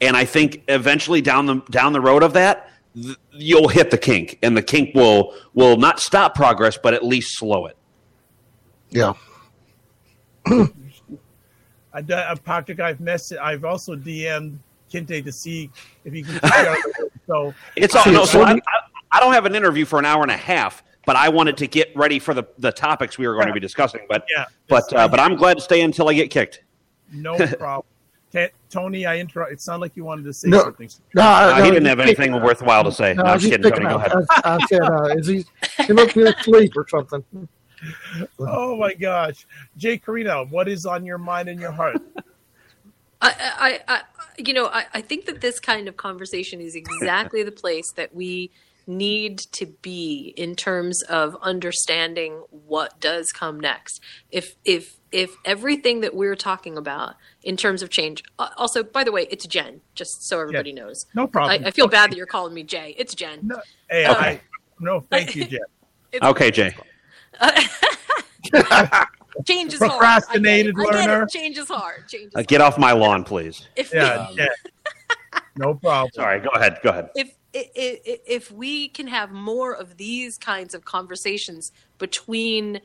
and 0.00 0.16
I 0.16 0.24
think 0.24 0.62
eventually 0.68 1.20
down 1.20 1.46
the 1.46 1.56
down 1.70 1.92
the 1.92 2.00
road 2.00 2.22
of 2.22 2.32
that, 2.34 2.70
th- 2.94 3.16
you'll 3.32 3.68
hit 3.68 3.90
the 3.90 3.98
kink, 3.98 4.38
and 4.42 4.56
the 4.56 4.62
kink 4.62 4.94
will 4.94 5.34
will 5.54 5.76
not 5.76 5.98
stop 5.98 6.34
progress, 6.34 6.78
but 6.80 6.94
at 6.94 7.04
least 7.04 7.36
slow 7.36 7.66
it. 7.66 7.76
Yeah. 8.90 9.14
I, 11.92 12.34
Patrick, 12.44 12.78
I've 12.80 13.00
messed. 13.00 13.32
I've 13.32 13.64
also 13.64 13.96
DM'd 13.96 14.58
Kinte 14.92 15.24
to 15.24 15.32
see 15.32 15.70
if 16.04 16.12
he 16.12 16.22
can. 16.22 16.40
so 17.26 17.54
it's 17.76 17.94
all, 17.94 18.12
no, 18.12 18.24
so 18.24 18.42
I, 18.42 18.58
I, 19.12 19.20
don't 19.20 19.32
have 19.32 19.46
an 19.46 19.54
interview 19.54 19.84
for 19.84 19.98
an 19.98 20.04
hour 20.04 20.22
and 20.22 20.30
a 20.30 20.36
half, 20.36 20.82
but 21.06 21.16
I 21.16 21.28
wanted 21.28 21.56
to 21.58 21.66
get 21.66 21.94
ready 21.96 22.18
for 22.18 22.34
the, 22.34 22.44
the 22.58 22.72
topics 22.72 23.18
we 23.18 23.26
were 23.26 23.34
going 23.34 23.46
yeah. 23.46 23.54
to 23.54 23.54
be 23.54 23.60
discussing. 23.60 24.02
But 24.08 24.24
yeah, 24.34 24.46
but 24.68 24.92
uh, 24.92 25.08
but 25.08 25.20
I'm 25.20 25.36
glad 25.36 25.58
to 25.58 25.62
stay 25.62 25.82
until 25.82 26.08
I 26.08 26.14
get 26.14 26.30
kicked. 26.30 26.62
No 27.12 27.36
problem. 27.58 27.86
Tony, 28.68 29.06
I 29.06 29.18
interrupt. 29.18 29.52
It 29.52 29.60
sounded 29.60 29.80
like 29.80 29.96
you 29.96 30.04
wanted 30.04 30.24
to 30.24 30.32
say 30.32 30.48
no, 30.48 30.62
something. 30.62 30.88
No, 31.14 31.22
no, 31.22 31.56
no 31.56 31.64
he 31.64 31.70
didn't 31.70 31.86
have 31.86 31.98
anything 31.98 32.32
worthwhile 32.40 32.84
to 32.84 32.92
say. 32.92 33.14
No, 33.14 33.24
no 33.24 33.30
I'm 33.30 33.38
just 33.40 33.50
kidding. 33.50 33.70
Tony, 33.72 33.86
go 33.86 33.96
ahead. 33.96 34.12
I, 34.30 34.40
I 34.44 34.58
said, 34.68 34.82
uh, 34.82 35.02
is 35.16 35.26
he, 35.26 35.44
he 35.84 35.92
must 35.92 36.14
be 36.14 36.22
asleep 36.22 36.76
or 36.76 36.86
something. 36.88 37.48
Oh 38.38 38.76
my 38.76 38.94
gosh, 38.94 39.46
Jay 39.76 39.98
Carino, 39.98 40.46
what 40.46 40.68
is 40.68 40.86
on 40.86 41.04
your 41.04 41.18
mind 41.18 41.48
and 41.48 41.60
your 41.60 41.72
heart? 41.72 42.00
I, 43.22 43.80
I, 43.88 43.94
I, 43.94 44.02
you 44.38 44.54
know, 44.54 44.66
I, 44.66 44.86
I 44.94 45.00
think 45.00 45.26
that 45.26 45.40
this 45.40 45.60
kind 45.60 45.88
of 45.88 45.96
conversation 45.96 46.60
is 46.60 46.74
exactly 46.74 47.42
the 47.42 47.52
place 47.52 47.92
that 47.92 48.14
we 48.14 48.50
need 48.90 49.38
to 49.38 49.66
be 49.66 50.34
in 50.36 50.54
terms 50.54 51.02
of 51.04 51.36
understanding 51.40 52.42
what 52.50 53.00
does 53.00 53.30
come 53.32 53.58
next. 53.58 54.00
If 54.30 54.56
if 54.64 54.98
if 55.12 55.30
everything 55.44 56.00
that 56.00 56.14
we're 56.14 56.36
talking 56.36 56.76
about 56.76 57.14
in 57.42 57.56
terms 57.56 57.82
of 57.82 57.90
change, 57.90 58.22
uh, 58.38 58.48
also 58.56 58.82
by 58.82 59.04
the 59.04 59.12
way, 59.12 59.26
it's 59.30 59.46
Jen, 59.46 59.80
just 59.94 60.28
so 60.28 60.40
everybody 60.40 60.70
yeah, 60.70 60.82
knows. 60.82 61.06
No 61.14 61.26
problem. 61.26 61.64
I, 61.64 61.68
I, 61.68 61.70
feel 61.70 61.88
bad 61.88 62.10
that 62.10 62.16
you're 62.16 62.26
calling 62.26 62.54
me 62.54 62.62
Jay. 62.62 62.94
It's 62.98 63.14
Jen. 63.14 63.40
No, 63.42 63.60
hey, 63.88 64.06
okay. 64.08 64.18
I, 64.18 64.40
no, 64.78 65.00
thank 65.00 65.34
you, 65.34 65.46
Jen. 65.46 65.60
okay, 66.22 66.50
Jay. 66.50 66.74
change 69.46 69.72
is 69.72 69.78
Procrastinated 69.78 70.74
hard. 70.76 70.94
learner. 70.94 71.26
Change 71.26 71.58
is 71.58 71.68
hard. 71.68 72.08
Change 72.08 72.26
is 72.26 72.36
uh, 72.36 72.42
get 72.42 72.60
off 72.60 72.78
my 72.78 72.92
lawn, 72.92 73.24
please. 73.24 73.68
If 73.76 73.94
yeah, 73.94 74.28
yeah. 74.34 74.46
no 75.56 75.74
problem. 75.74 76.10
Sorry, 76.12 76.40
go 76.40 76.50
ahead. 76.50 76.78
Go 76.82 76.90
ahead. 76.90 77.10
If 77.14 77.32
if, 77.52 78.50
we 78.52 78.88
can 78.88 79.06
have 79.08 79.32
more 79.32 79.74
of 79.74 79.96
these 79.96 80.38
kinds 80.38 80.74
of 80.74 80.84
conversations 80.84 81.72
between 81.98 82.80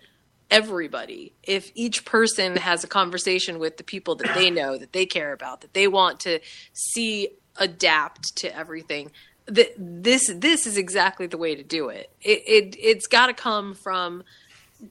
everybody 0.52 1.34
if 1.44 1.72
each 1.74 2.06
person 2.06 2.56
has 2.56 2.84
a 2.84 2.88
conversation 2.88 3.58
with 3.58 3.78
the 3.78 3.84
people 3.84 4.16
that 4.16 4.34
they 4.36 4.52
know 4.52 4.78
that 4.78 4.94
they 4.94 5.06
care 5.06 5.34
about 5.34 5.62
that 5.62 5.74
they 5.74 5.88
want 5.88 6.20
to 6.20 6.40
see 6.74 7.30
adapt 7.58 8.36
to 8.36 8.56
everything 8.56 9.12
that 9.48 9.74
this 9.78 10.32
this 10.34 10.66
is 10.66 10.78
exactly 10.78 11.28
the 11.28 11.38
way 11.38 11.56
to 11.56 11.64
do 11.64 11.90
it. 11.90 12.10
It, 12.22 12.44
it 12.48 12.76
it's 12.80 13.08
got 13.08 13.28
to 13.28 13.34
come 13.34 13.76
from 13.76 14.24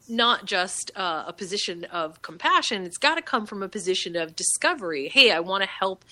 not 0.09 0.45
just 0.45 0.91
uh, 0.97 1.25
a 1.27 1.33
position 1.33 1.85
of 1.85 2.23
compassion 2.23 2.85
it's 2.85 2.97
got 2.97 3.17
to 3.17 3.23
come 3.23 3.47
from 3.47 3.63
a 3.63 3.69
position 3.69 4.17
of 4.17 4.35
discovery. 4.37 5.09
Hey 5.09 5.31
i 5.31 5.41
want 5.41 5.63
to 5.63 5.69
help 5.69 6.05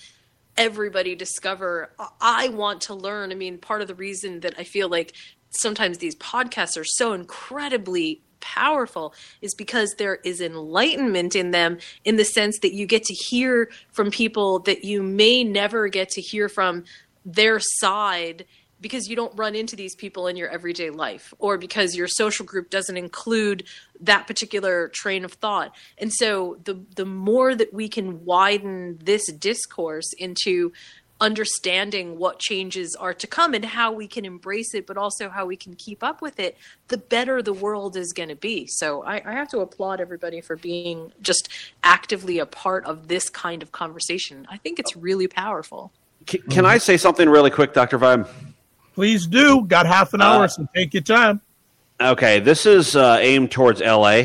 everybody 0.57 1.15
discover. 1.15 1.91
I 2.21 2.49
want 2.49 2.81
to 2.81 2.93
learn. 2.93 3.31
I 3.31 3.35
mean 3.35 3.57
part 3.57 3.81
of 3.81 3.87
the 3.87 3.95
reason 3.95 4.41
that 4.41 4.53
i 4.57 4.63
feel 4.63 4.89
like 4.89 5.13
sometimes 5.49 5.97
these 5.97 6.15
podcasts 6.15 6.79
are 6.79 6.85
so 6.85 7.13
incredibly 7.13 8.21
powerful 8.39 9.13
is 9.41 9.55
because 9.55 9.95
there 9.97 10.15
is 10.25 10.41
enlightenment 10.41 11.35
in 11.35 11.51
them 11.51 11.77
in 12.03 12.17
the 12.17 12.25
sense 12.25 12.59
that 12.59 12.73
you 12.73 12.85
get 12.85 13.03
to 13.03 13.13
hear 13.13 13.69
from 13.91 14.11
people 14.11 14.59
that 14.59 14.83
you 14.83 15.01
may 15.01 15.43
never 15.43 15.87
get 15.87 16.09
to 16.09 16.21
hear 16.21 16.49
from 16.49 16.83
their 17.25 17.59
side 17.59 18.45
because 18.83 19.07
you 19.07 19.15
don't 19.15 19.35
run 19.35 19.55
into 19.55 19.75
these 19.75 19.95
people 19.95 20.27
in 20.27 20.35
your 20.35 20.49
everyday 20.49 20.91
life 20.91 21.33
or 21.39 21.57
because 21.57 21.95
your 21.95 22.07
social 22.07 22.45
group 22.45 22.69
doesn't 22.69 22.97
include 22.97 23.63
that 24.01 24.27
particular 24.27 24.89
train 24.89 25.25
of 25.25 25.33
thought. 25.33 25.73
And 25.97 26.13
so 26.13 26.59
the 26.65 26.79
the 26.95 27.05
more 27.05 27.55
that 27.55 27.73
we 27.73 27.87
can 27.87 28.25
widen 28.25 28.99
this 29.03 29.31
discourse 29.31 30.13
into 30.19 30.73
understanding 31.21 32.17
what 32.17 32.37
changes 32.37 32.97
are 32.99 33.13
to 33.13 33.25
come 33.25 33.53
and 33.53 33.63
how 33.63 33.93
we 33.93 34.07
can 34.07 34.25
embrace 34.25 34.73
it, 34.73 34.85
but 34.85 34.97
also 34.97 35.29
how 35.29 35.45
we 35.45 35.55
can 35.55 35.73
keep 35.73 36.03
up 36.03 36.21
with 36.21 36.37
it, 36.37 36.57
the 36.89 36.97
better 36.97 37.41
the 37.41 37.53
world 37.53 37.95
is 37.95 38.11
going 38.11 38.27
to 38.27 38.35
be. 38.35 38.67
So 38.67 39.03
I, 39.03 39.21
I, 39.25 39.33
have 39.33 39.47
to 39.49 39.59
applaud 39.59 40.01
everybody 40.01 40.41
for 40.41 40.57
being 40.57 41.13
just 41.21 41.47
actively 41.81 42.39
a 42.39 42.45
part 42.45 42.83
of 42.85 43.07
this 43.07 43.29
kind 43.29 43.63
of 43.63 43.71
conversation. 43.71 44.45
I 44.49 44.57
think 44.57 44.79
it's 44.79 44.97
uh, 44.97 44.99
really 44.99 45.27
powerful. 45.27 45.93
Can, 46.25 46.41
can 46.49 46.65
I 46.65 46.77
say 46.77 46.97
something 46.97 47.29
really 47.29 47.51
quick, 47.51 47.73
Dr. 47.73 47.97
Vibe? 47.97 48.27
Please 48.93 49.27
do. 49.27 49.63
Got 49.65 49.85
half 49.85 50.13
an 50.13 50.21
hour, 50.21 50.43
uh, 50.43 50.47
so 50.47 50.67
take 50.75 50.93
your 50.93 51.03
time. 51.03 51.41
Okay, 51.99 52.39
this 52.39 52.65
is 52.65 52.95
uh, 52.95 53.17
aimed 53.19 53.51
towards 53.51 53.81
LA. 53.81 54.23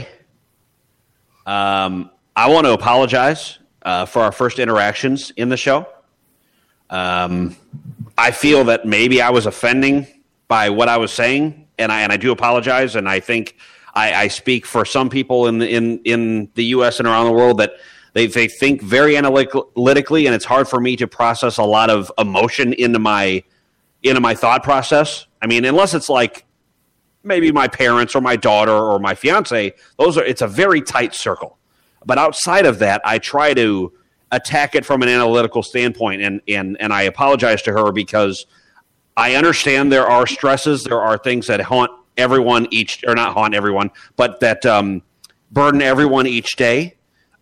Um, 1.46 2.10
I 2.36 2.50
want 2.50 2.66
to 2.66 2.72
apologize 2.72 3.58
uh, 3.82 4.04
for 4.04 4.22
our 4.22 4.32
first 4.32 4.58
interactions 4.58 5.30
in 5.36 5.48
the 5.48 5.56
show. 5.56 5.86
Um, 6.90 7.56
I 8.16 8.30
feel 8.30 8.64
that 8.64 8.84
maybe 8.84 9.22
I 9.22 9.30
was 9.30 9.46
offending 9.46 10.06
by 10.48 10.70
what 10.70 10.88
I 10.88 10.96
was 10.96 11.12
saying, 11.12 11.66
and 11.78 11.92
I 11.92 12.02
and 12.02 12.12
I 12.12 12.16
do 12.16 12.32
apologize. 12.32 12.96
And 12.96 13.08
I 13.08 13.20
think 13.20 13.56
I, 13.94 14.12
I 14.14 14.28
speak 14.28 14.66
for 14.66 14.84
some 14.84 15.08
people 15.08 15.46
in 15.46 15.58
the, 15.58 15.68
in 15.68 16.00
in 16.04 16.50
the 16.54 16.64
U.S. 16.66 16.98
and 16.98 17.08
around 17.08 17.26
the 17.26 17.32
world 17.32 17.58
that 17.58 17.72
they 18.12 18.26
they 18.26 18.48
think 18.48 18.82
very 18.82 19.16
analytically, 19.16 20.26
and 20.26 20.34
it's 20.34 20.44
hard 20.44 20.68
for 20.68 20.80
me 20.80 20.96
to 20.96 21.06
process 21.06 21.58
a 21.58 21.64
lot 21.64 21.90
of 21.90 22.10
emotion 22.18 22.72
into 22.74 22.98
my 22.98 23.42
into 24.02 24.20
my 24.20 24.34
thought 24.34 24.62
process. 24.62 25.26
I 25.42 25.46
mean, 25.46 25.64
unless 25.64 25.94
it's 25.94 26.08
like 26.08 26.44
maybe 27.22 27.52
my 27.52 27.68
parents 27.68 28.14
or 28.14 28.20
my 28.20 28.36
daughter 28.36 28.72
or 28.72 28.98
my 28.98 29.14
fiance, 29.14 29.74
those 29.98 30.16
are 30.16 30.24
it's 30.24 30.42
a 30.42 30.48
very 30.48 30.80
tight 30.80 31.14
circle. 31.14 31.58
But 32.06 32.18
outside 32.18 32.66
of 32.66 32.78
that, 32.78 33.00
I 33.04 33.18
try 33.18 33.54
to 33.54 33.92
attack 34.30 34.74
it 34.74 34.84
from 34.84 35.02
an 35.02 35.08
analytical 35.08 35.62
standpoint. 35.62 36.22
And, 36.22 36.40
and, 36.48 36.76
and 36.80 36.92
I 36.92 37.02
apologize 37.02 37.62
to 37.62 37.72
her 37.72 37.92
because 37.92 38.46
I 39.16 39.34
understand 39.34 39.90
there 39.90 40.06
are 40.06 40.26
stresses, 40.26 40.84
there 40.84 41.00
are 41.00 41.18
things 41.18 41.46
that 41.48 41.60
haunt 41.60 41.90
everyone 42.16 42.68
each, 42.70 43.04
or 43.06 43.14
not 43.14 43.34
haunt 43.34 43.54
everyone, 43.54 43.90
but 44.16 44.40
that 44.40 44.64
um, 44.66 45.02
burden 45.50 45.82
everyone 45.82 46.26
each 46.26 46.56
day. 46.56 46.96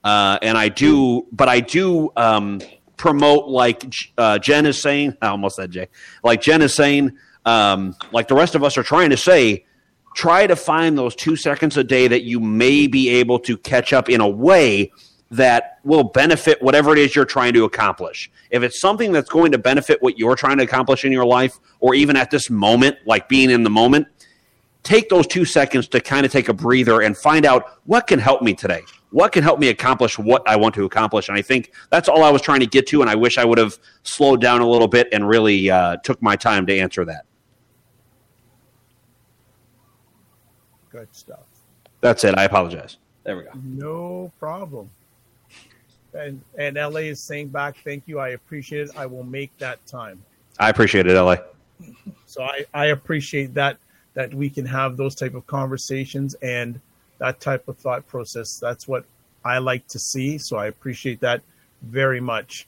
Uh, 0.05 0.39
and 0.43 0.57
I 0.57 0.69
do, 0.69 1.27
but 1.33 1.49
I 1.49 1.61
do 1.61 2.13
um, 2.17 2.61
promote, 2.97 3.49
like 3.49 3.85
uh, 4.19 4.39
Jen 4.39 4.67
is 4.67 4.81
saying, 4.81 5.17
I 5.23 5.29
almost 5.29 5.57
said 5.57 5.71
Jay, 5.71 5.89
like 6.23 6.41
Jen 6.41 6.63
is 6.63 6.75
saying, 6.75 7.17
um, 7.45 7.95
like 8.13 8.29
the 8.29 8.35
rest 8.35 8.55
of 8.55 8.65
us 8.65 8.77
are 8.77 8.83
trying 8.83 9.11
to 9.11 9.17
say, 9.17 9.65
try 10.15 10.47
to 10.47 10.57
find 10.57 10.97
those 10.97 11.15
two 11.15 11.37
seconds 11.37 11.77
a 11.77 11.85
day 11.85 12.09
that 12.09 12.23
you 12.23 12.41
may 12.41 12.87
be 12.87 13.09
able 13.11 13.39
to 13.39 13.57
catch 13.59 13.93
up 13.93 14.09
in 14.09 14.21
a 14.21 14.29
way 14.29 14.91
that 15.31 15.79
will 15.85 16.05
benefit 16.05 16.63
whatever 16.63 16.93
it 16.93 16.99
is 16.99 17.15
you're 17.15 17.25
trying 17.25 17.53
to 17.53 17.65
accomplish. 17.65 18.31
If 18.51 18.63
it's 18.63 18.81
something 18.81 19.13
that's 19.13 19.29
going 19.29 19.53
to 19.53 19.59
benefit 19.59 20.01
what 20.01 20.19
you're 20.19 20.37
trying 20.37 20.59
to 20.59 20.65
accomplish 20.65 21.05
in 21.05 21.13
your 21.13 21.27
life, 21.27 21.59
or 21.81 21.95
even 21.95 22.17
at 22.17 22.31
this 22.31 22.49
moment, 22.49 22.97
like 23.07 23.29
being 23.29 23.51
in 23.51 23.63
the 23.63 23.71
moment, 23.71 24.07
take 24.83 25.09
those 25.09 25.27
two 25.27 25.45
seconds 25.45 25.89
to 25.89 26.01
kind 26.01 26.25
of 26.25 26.33
take 26.33 26.49
a 26.49 26.55
breather 26.55 27.03
and 27.03 27.17
find 27.17 27.45
out 27.45 27.81
what 27.85 28.07
can 28.07 28.19
help 28.19 28.41
me 28.41 28.55
today. 28.55 28.83
What 29.11 29.33
can 29.33 29.43
help 29.43 29.59
me 29.59 29.69
accomplish 29.69 30.19
what 30.19 30.43
I 30.49 30.57
want 30.57 30.75
to 30.75 30.85
accomplish? 30.85 31.29
And 31.29 31.39
I 31.39 31.43
think 31.43 31.73
that's 31.91 32.09
all 32.09 32.23
I 32.25 32.31
was 32.31 32.43
trying 32.43 32.61
to 32.61 32.67
get 32.67 32.87
to. 32.89 33.01
And 33.01 33.11
I 33.11 33.15
wish 33.15 33.39
I 33.39 33.45
would 33.45 33.59
have 33.59 33.79
slowed 34.03 34.41
down 34.41 34.61
a 34.61 34.69
little 34.69 34.89
bit 34.89 35.09
and 35.13 35.27
really 35.27 35.71
uh, 35.71 35.97
took 35.99 36.21
my 36.21 36.37
time 36.37 36.67
to 36.67 36.77
answer 36.77 37.05
that. 37.05 37.25
Good 40.91 41.09
stuff. 41.13 41.45
That's 42.01 42.25
it. 42.25 42.37
I 42.37 42.45
apologize. 42.45 42.99
There 43.25 43.37
we 43.37 43.45
go. 43.45 43.51
No 43.65 44.33
problem 44.39 44.91
and 46.17 46.43
and 46.59 46.77
LA 46.77 47.01
is 47.01 47.21
saying 47.21 47.49
back, 47.49 47.77
thank 47.85 48.05
you. 48.07 48.19
I 48.19 48.31
appreciate 48.31 48.89
it. 48.89 48.97
I 48.97 49.07
will 49.07 49.25
make 49.25 49.57
that 49.59 49.85
time. 49.87 50.23
I 50.59 50.71
appreciate 50.71 51.07
it, 51.07 51.15
LA. 51.15 51.37
So 52.25 52.43
I, 52.43 52.65
I 52.73 52.87
appreciate 52.87 53.55
that 53.55 53.79
that 54.15 54.33
we 54.33 54.49
can 54.49 54.65
have 54.65 54.97
those 54.97 55.15
type 55.15 55.35
of 55.35 55.47
conversations 55.47 56.35
and 56.43 56.81
that 57.19 57.41
type 57.41 57.69
of 57.69 57.79
thought 57.79 58.07
process. 58.07 58.59
That's 58.61 58.87
what 58.87 59.05
I 59.45 59.59
like 59.59 59.87
to 59.89 59.99
see. 59.99 60.39
So 60.39 60.57
I 60.57 60.67
appreciate 60.67 61.21
that 61.21 61.43
very 61.83 62.21
much. 62.21 62.67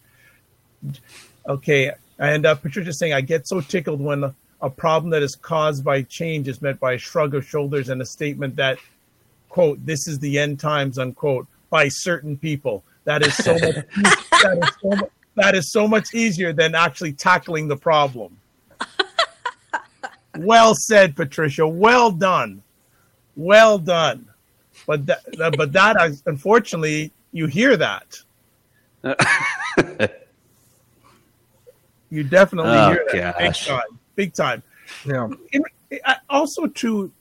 Okay, 1.48 1.92
and 2.18 2.46
uh, 2.46 2.54
Patricia's 2.54 2.98
saying 2.98 3.12
I 3.12 3.20
get 3.20 3.48
so 3.48 3.60
tickled 3.60 4.00
when 4.00 4.34
a 4.60 4.70
problem 4.70 5.10
that 5.10 5.22
is 5.22 5.34
caused 5.34 5.84
by 5.84 6.02
change 6.02 6.48
is 6.48 6.60
met 6.60 6.80
by 6.80 6.94
a 6.94 6.98
shrug 6.98 7.34
of 7.34 7.44
shoulders 7.44 7.88
and 7.88 8.02
a 8.02 8.06
statement 8.06 8.56
that 8.56 8.78
quote 9.48 9.84
this 9.86 10.08
is 10.08 10.18
the 10.18 10.38
end 10.38 10.60
times 10.60 10.98
unquote 10.98 11.46
by 11.70 11.88
certain 11.88 12.36
people. 12.36 12.84
That 13.04 13.26
is 13.26 13.36
so 13.36 13.54
much. 13.54 13.62
that, 14.42 14.58
is 14.62 14.76
so 14.82 14.88
much 14.90 15.10
that 15.36 15.54
is 15.54 15.72
so 15.72 15.88
much 15.88 16.14
easier 16.14 16.52
than 16.52 16.74
actually 16.74 17.12
tackling 17.12 17.68
the 17.68 17.76
problem. 17.76 18.36
well 20.38 20.74
said, 20.74 21.16
Patricia. 21.16 21.66
Well 21.66 22.10
done. 22.10 22.62
Well 23.36 23.78
done. 23.78 24.27
But 24.86 25.06
that, 25.06 25.54
but 25.56 25.72
that, 25.72 25.96
unfortunately, 26.26 27.12
you 27.32 27.46
hear 27.46 27.76
that. 27.76 28.16
you 32.10 32.24
definitely 32.24 32.72
oh, 32.72 32.90
hear 32.90 33.06
that 33.12 33.38
big 33.38 33.54
time. 33.54 33.82
Big 34.16 34.34
time. 34.34 34.62
Yeah. 35.04 35.28
also, 36.28 36.66
too, 36.66 37.12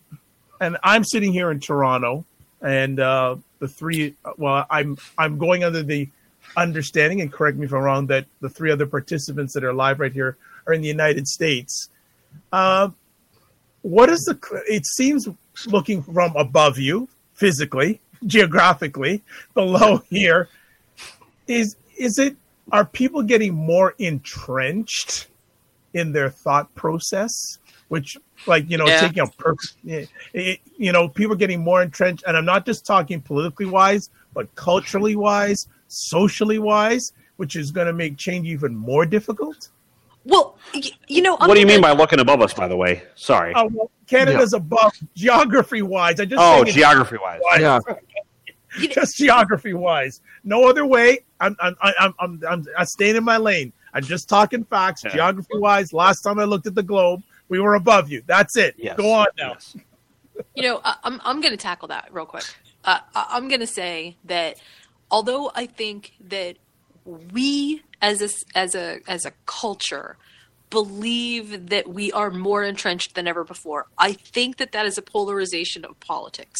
and 0.60 0.78
I'm 0.84 1.04
sitting 1.04 1.34
here 1.34 1.52
in 1.52 1.60
Toronto, 1.60 2.26
and 2.62 3.00
uh, 3.00 3.36
the 3.60 3.68
three. 3.68 4.16
Well, 4.38 4.66
I'm 4.70 4.98
I'm 5.18 5.38
going 5.38 5.64
under 5.64 5.84
the 5.84 6.10
understanding, 6.56 7.22
and 7.22 7.32
correct 7.32 7.58
me 7.58 7.66
if 7.66 7.74
I'm 7.74 7.82
wrong, 7.82 8.08
that 8.08 8.26
the 8.42 8.50
three 8.50 8.72
other 8.72 8.86
participants 8.88 9.54
that 9.54 9.64
are 9.64 9.74
live 9.74 10.00
right 10.00 10.12
here 10.12 10.38
are 10.66 10.74
in 10.74 10.82
the 10.82 10.88
United 10.88 11.28
States. 11.28 11.90
Uh, 12.52 12.90
what 13.82 14.10
is 14.10 14.20
the? 14.22 14.38
It 14.68 14.86
seems 14.86 15.28
looking 15.66 16.04
from 16.04 16.36
above 16.36 16.78
you, 16.78 17.08
physically, 17.38 18.02
geographically, 18.26 19.24
below 19.54 20.04
here, 20.10 20.50
is 21.48 21.78
is 21.98 22.20
it? 22.20 22.36
Are 22.72 22.84
people 22.84 23.24
getting 23.24 23.54
more 23.54 23.96
entrenched 23.98 25.28
in 25.94 26.12
their 26.12 26.30
thought 26.30 26.74
process? 26.76 27.60
Which, 27.88 28.18
like 28.46 28.70
you 28.70 28.78
know, 28.78 28.88
yeah. 28.88 29.00
taking 29.00 29.24
a 29.24 29.28
purpose, 29.28 29.78
eh, 29.88 30.06
eh, 30.36 30.40
eh, 30.40 30.56
you 30.78 30.92
know, 30.92 31.08
people 31.08 31.38
getting 31.38 31.64
more 31.64 31.82
entrenched, 31.82 32.26
and 32.28 32.36
I'm 32.36 32.44
not 32.44 32.66
just 32.66 32.86
talking 32.86 33.22
politically 33.22 33.68
wise, 33.68 34.10
but 34.34 34.54
culturally 34.56 35.16
wise, 35.16 35.68
socially 35.88 36.60
wise, 36.60 37.14
which 37.38 37.56
is 37.56 37.72
going 37.72 37.88
to 37.88 37.94
make 37.94 38.18
change 38.18 38.48
even 38.48 38.76
more 38.76 39.06
difficult? 39.06 39.70
Well, 40.28 40.58
you 41.08 41.22
know, 41.22 41.38
I'm 41.40 41.48
what 41.48 41.54
do 41.54 41.62
you 41.62 41.66
mean 41.66 41.82
by 41.82 41.94
looking 41.94 42.20
above 42.20 42.42
us? 42.42 42.54
By 42.54 42.68
the 42.68 42.76
way, 42.76 43.02
sorry. 43.16 43.54
Oh, 43.56 43.70
well, 43.72 43.92
Canada's 44.08 44.52
yeah. 44.52 44.58
above 44.58 44.94
geography 45.16 45.82
wise. 45.82 46.20
I 46.20 46.26
just 46.26 46.42
oh, 46.42 46.66
geography 46.66 47.18
wise. 47.18 47.40
Yeah. 47.58 47.80
just 48.78 49.16
geography 49.16 49.74
wise. 49.74 50.22
No 50.44 50.68
other 50.68 50.86
way. 50.86 51.20
I'm 51.40 51.56
I'm 51.62 51.76
I'm 51.82 52.14
I'm 52.20 52.42
I'm, 52.48 52.66
I'm 52.78 52.86
staying 52.86 53.16
in 53.16 53.24
my 53.24 53.38
lane. 53.38 53.72
I'm 53.94 54.04
just 54.04 54.28
talking 54.28 54.66
facts, 54.66 55.06
yeah. 55.06 55.12
geography 55.12 55.58
wise. 55.58 55.94
Last 55.94 56.22
time 56.22 56.40
I 56.40 56.44
looked 56.44 56.68
at 56.68 56.76
the 56.76 56.84
globe, 56.84 57.24
we 57.48 57.62
were 57.62 57.76
above 57.76 58.10
you. 58.10 58.22
That's 58.28 58.58
it. 58.58 58.76
Yes. 58.78 58.98
Go 58.98 59.12
on 59.14 59.28
now. 59.38 59.54
Yes. 59.54 59.78
You 60.56 60.64
know, 60.64 60.82
I'm 60.84 61.22
I'm 61.24 61.40
going 61.40 61.54
to 61.54 61.58
tackle 61.58 61.88
that 61.88 62.10
real 62.12 62.26
quick. 62.26 62.44
Uh, 62.84 63.00
I'm 63.16 63.48
going 63.48 63.62
to 63.62 63.68
say 63.68 64.18
that 64.26 64.60
although 65.10 65.52
I 65.56 65.68
think 65.68 66.14
that 66.26 66.58
we 67.06 67.82
as 68.02 68.22
a 68.22 68.58
as 68.58 68.76
a 68.76 69.00
as 69.08 69.26
a 69.26 69.32
culture 69.46 70.18
believe 70.70 71.70
that 71.70 71.88
we 71.88 72.12
are 72.12 72.30
more 72.30 72.64
entrenched 72.64 73.16
than 73.16 73.28
ever 73.28 73.44
before. 73.44 73.88
I 73.98 74.14
think 74.14 74.58
that 74.58 74.74
that 74.74 74.86
is 74.86 74.98
a 74.98 75.02
polarization 75.02 75.86
of 75.86 76.00
politics. 76.02 76.60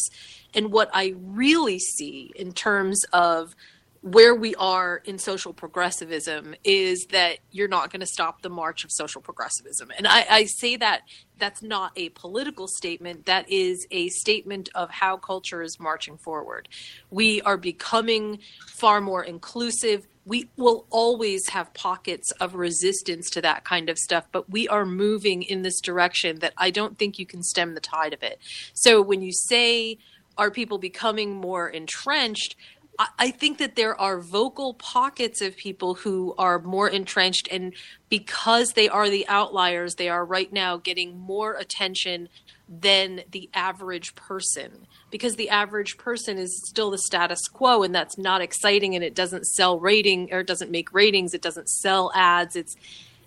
And 0.54 0.72
what 0.72 0.90
I 0.94 1.14
really 1.18 1.78
see 1.78 2.32
in 2.34 2.52
terms 2.52 3.04
of 3.12 3.54
where 4.00 4.34
we 4.34 4.54
are 4.54 5.02
in 5.04 5.18
social 5.18 5.52
progressivism 5.52 6.54
is 6.62 7.06
that 7.10 7.38
you're 7.50 7.68
not 7.68 7.90
going 7.90 8.00
to 8.00 8.06
stop 8.06 8.42
the 8.42 8.48
march 8.48 8.84
of 8.84 8.92
social 8.92 9.20
progressivism. 9.20 9.90
And 9.96 10.06
I, 10.06 10.24
I, 10.30 10.44
say 10.44 10.76
that 10.76 11.02
that's 11.38 11.62
not 11.62 11.92
a 11.96 12.10
political 12.10 12.68
statement, 12.68 13.26
that 13.26 13.50
is 13.50 13.86
a 13.90 14.08
statement 14.08 14.68
of 14.74 14.90
how 14.90 15.16
culture 15.16 15.62
is 15.62 15.80
marching 15.80 16.16
forward. 16.16 16.68
We 17.10 17.42
are 17.42 17.56
becoming 17.56 18.38
far 18.68 19.00
more 19.00 19.24
inclusive. 19.24 20.06
We 20.24 20.48
will 20.56 20.86
always 20.90 21.48
have 21.48 21.74
pockets 21.74 22.30
of 22.32 22.54
resistance 22.54 23.30
to 23.30 23.40
that 23.42 23.64
kind 23.64 23.88
of 23.88 23.98
stuff, 23.98 24.26
but 24.30 24.48
we 24.48 24.68
are 24.68 24.86
moving 24.86 25.42
in 25.42 25.62
this 25.62 25.80
direction 25.80 26.38
that 26.38 26.52
I 26.56 26.70
don't 26.70 26.98
think 26.98 27.18
you 27.18 27.26
can 27.26 27.42
stem 27.42 27.74
the 27.74 27.80
tide 27.80 28.12
of 28.12 28.22
it. 28.22 28.38
So 28.74 29.02
when 29.02 29.22
you 29.22 29.32
say, 29.32 29.98
are 30.38 30.52
people 30.52 30.78
becoming 30.78 31.34
more 31.34 31.68
entrenched? 31.68 32.54
I 32.98 33.30
think 33.30 33.58
that 33.58 33.76
there 33.76 33.98
are 34.00 34.18
vocal 34.18 34.74
pockets 34.74 35.40
of 35.40 35.56
people 35.56 35.94
who 35.94 36.34
are 36.36 36.58
more 36.58 36.88
entrenched, 36.88 37.46
and 37.48 37.72
because 38.08 38.72
they 38.72 38.88
are 38.88 39.08
the 39.08 39.26
outliers, 39.28 39.94
they 39.94 40.08
are 40.08 40.24
right 40.24 40.52
now 40.52 40.78
getting 40.78 41.16
more 41.16 41.54
attention 41.54 42.28
than 42.68 43.22
the 43.30 43.48
average 43.54 44.16
person. 44.16 44.88
Because 45.12 45.36
the 45.36 45.48
average 45.48 45.96
person 45.96 46.38
is 46.38 46.60
still 46.66 46.90
the 46.90 46.98
status 46.98 47.46
quo, 47.46 47.84
and 47.84 47.94
that's 47.94 48.18
not 48.18 48.40
exciting, 48.40 48.96
and 48.96 49.04
it 49.04 49.14
doesn't 49.14 49.46
sell 49.46 49.78
rating 49.78 50.32
or 50.32 50.40
it 50.40 50.48
doesn't 50.48 50.72
make 50.72 50.92
ratings, 50.92 51.34
it 51.34 51.42
doesn't 51.42 51.68
sell 51.68 52.10
ads. 52.16 52.56
It's 52.56 52.74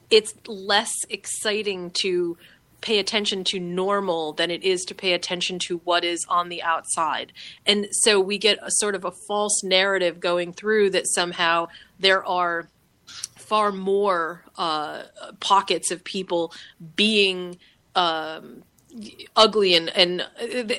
it's 0.10 0.34
less 0.46 0.92
exciting 1.10 1.92
to 2.02 2.38
pay 2.82 3.00
attention 3.00 3.44
to 3.46 3.60
normal 3.60 4.34
than 4.34 4.52
it 4.52 4.64
is 4.64 4.84
to 4.86 4.96
pay 4.96 5.14
attention 5.14 5.60
to 5.60 5.78
what 5.84 6.04
is 6.04 6.26
on 6.28 6.50
the 6.50 6.62
outside. 6.64 7.32
And 7.66 7.88
so 7.92 8.20
we 8.20 8.38
get 8.38 8.58
a 8.62 8.72
sort 8.72 8.96
of 8.96 9.06
a 9.06 9.12
false 9.28 9.64
narrative 9.64 10.20
going 10.20 10.54
through 10.54 10.90
that 10.92 11.08
somehow 11.08 11.68
there 12.00 12.26
are 12.26 12.68
far 13.38 13.72
more 13.72 14.44
uh, 14.58 15.04
pockets 15.40 15.92
of 15.92 16.04
people 16.04 16.54
being 16.96 17.58
um, 17.96 18.64
ugly 19.36 19.76
and 19.76 19.90
and 19.90 20.28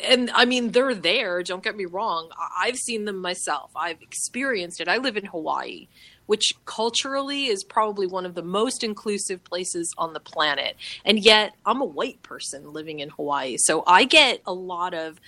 and 0.04 0.30
I 0.34 0.44
mean 0.44 0.72
they're 0.72 0.94
there. 0.94 1.42
Don't 1.42 1.62
get 1.62 1.76
me 1.76 1.84
wrong. 1.84 2.30
I've 2.58 2.76
seen 2.76 3.04
them 3.04 3.18
myself. 3.18 3.70
I've 3.74 4.02
experienced 4.02 4.80
it. 4.80 4.88
I 4.88 4.98
live 4.98 5.16
in 5.16 5.24
Hawaii, 5.26 5.88
which 6.32 6.54
culturally 6.64 7.48
is 7.48 7.62
probably 7.62 8.06
one 8.06 8.24
of 8.24 8.34
the 8.34 8.42
most 8.42 8.82
inclusive 8.82 9.44
places 9.44 9.92
on 9.98 10.14
the 10.14 10.18
planet. 10.18 10.76
And 11.04 11.18
yet, 11.18 11.52
I'm 11.66 11.82
a 11.82 11.84
white 11.84 12.22
person 12.22 12.72
living 12.72 13.00
in 13.00 13.10
Hawaii. 13.10 13.58
So 13.58 13.84
I 13.86 14.04
get 14.04 14.40
a 14.46 14.52
lot 14.54 14.94
of 14.94 15.20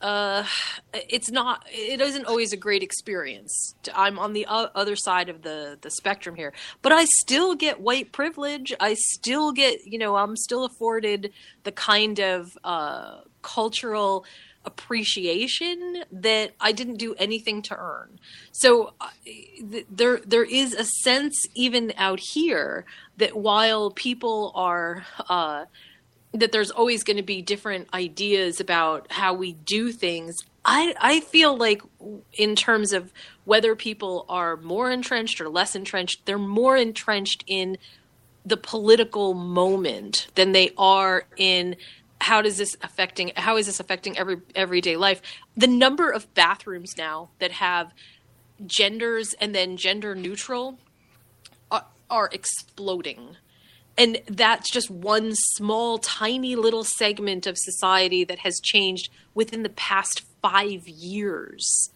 uh 0.00 0.44
it's 0.92 1.30
not 1.30 1.66
it 1.70 2.00
isn't 2.00 2.26
always 2.26 2.52
a 2.52 2.56
great 2.56 2.82
experience 2.82 3.74
i'm 3.94 4.18
on 4.18 4.34
the 4.34 4.44
other 4.46 4.94
side 4.94 5.30
of 5.30 5.40
the 5.40 5.78
the 5.80 5.90
spectrum 5.90 6.36
here 6.36 6.52
but 6.82 6.92
i 6.92 7.06
still 7.22 7.54
get 7.54 7.80
white 7.80 8.12
privilege 8.12 8.74
i 8.78 8.92
still 8.92 9.52
get 9.52 9.78
you 9.86 9.98
know 9.98 10.16
i'm 10.16 10.36
still 10.36 10.66
afforded 10.66 11.32
the 11.64 11.72
kind 11.72 12.20
of 12.20 12.58
uh 12.62 13.20
cultural 13.40 14.26
appreciation 14.66 16.04
that 16.12 16.52
I 16.60 16.72
didn't 16.72 16.96
do 16.96 17.14
anything 17.14 17.62
to 17.62 17.76
earn. 17.76 18.18
So 18.52 18.92
uh, 19.00 19.08
th- 19.24 19.86
there 19.90 20.18
there 20.26 20.44
is 20.44 20.74
a 20.74 20.84
sense 20.84 21.40
even 21.54 21.92
out 21.96 22.20
here 22.20 22.84
that 23.16 23.36
while 23.36 23.90
people 23.90 24.52
are 24.54 25.06
uh, 25.28 25.66
that 26.32 26.52
there's 26.52 26.70
always 26.70 27.04
going 27.04 27.16
to 27.16 27.22
be 27.22 27.40
different 27.40 27.88
ideas 27.94 28.60
about 28.60 29.10
how 29.12 29.32
we 29.32 29.52
do 29.52 29.92
things. 29.92 30.34
I 30.64 30.94
I 31.00 31.20
feel 31.20 31.56
like 31.56 31.80
in 32.32 32.56
terms 32.56 32.92
of 32.92 33.12
whether 33.44 33.76
people 33.76 34.26
are 34.28 34.56
more 34.56 34.90
entrenched 34.90 35.40
or 35.40 35.48
less 35.48 35.74
entrenched, 35.74 36.26
they're 36.26 36.38
more 36.38 36.76
entrenched 36.76 37.44
in 37.46 37.78
the 38.44 38.56
political 38.56 39.34
moment 39.34 40.28
than 40.34 40.52
they 40.52 40.70
are 40.76 41.26
in 41.36 41.76
how 42.20 42.42
does 42.42 42.56
this 42.56 42.76
affecting 42.82 43.32
how 43.36 43.56
is 43.56 43.66
this 43.66 43.80
affecting 43.80 44.16
every 44.16 44.38
everyday 44.54 44.96
life? 44.96 45.20
The 45.56 45.66
number 45.66 46.10
of 46.10 46.32
bathrooms 46.34 46.94
now 46.96 47.28
that 47.38 47.52
have 47.52 47.92
genders 48.66 49.34
and 49.34 49.54
then 49.54 49.76
gender 49.76 50.14
neutral 50.14 50.78
are, 51.70 51.84
are 52.08 52.30
exploding. 52.32 53.36
And 53.98 54.20
that's 54.26 54.70
just 54.70 54.90
one 54.90 55.32
small 55.34 55.98
tiny 55.98 56.54
little 56.54 56.84
segment 56.84 57.46
of 57.46 57.56
society 57.56 58.24
that 58.24 58.40
has 58.40 58.60
changed 58.62 59.08
within 59.34 59.62
the 59.62 59.70
past 59.70 60.22
5 60.42 60.86
years. 60.86 61.90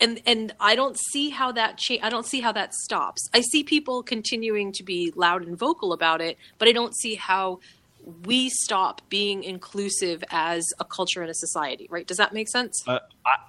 And 0.00 0.22
and 0.24 0.54
I 0.60 0.76
don't 0.76 0.96
see 1.10 1.30
how 1.30 1.52
that 1.52 1.78
cha- 1.78 1.98
I 2.02 2.08
don't 2.08 2.26
see 2.26 2.40
how 2.40 2.52
that 2.52 2.72
stops. 2.72 3.28
I 3.34 3.40
see 3.40 3.64
people 3.64 4.02
continuing 4.02 4.72
to 4.72 4.84
be 4.84 5.12
loud 5.16 5.44
and 5.44 5.58
vocal 5.58 5.92
about 5.92 6.20
it, 6.20 6.38
but 6.58 6.68
I 6.68 6.72
don't 6.72 6.96
see 6.96 7.16
how 7.16 7.58
we 8.24 8.48
stop 8.48 9.02
being 9.08 9.44
inclusive 9.44 10.24
as 10.30 10.64
a 10.80 10.84
culture 10.84 11.20
and 11.20 11.30
a 11.30 11.34
society, 11.34 11.86
right? 11.90 12.06
Does 12.06 12.16
that 12.16 12.32
make 12.32 12.48
sense? 12.48 12.82
Uh, 12.86 13.00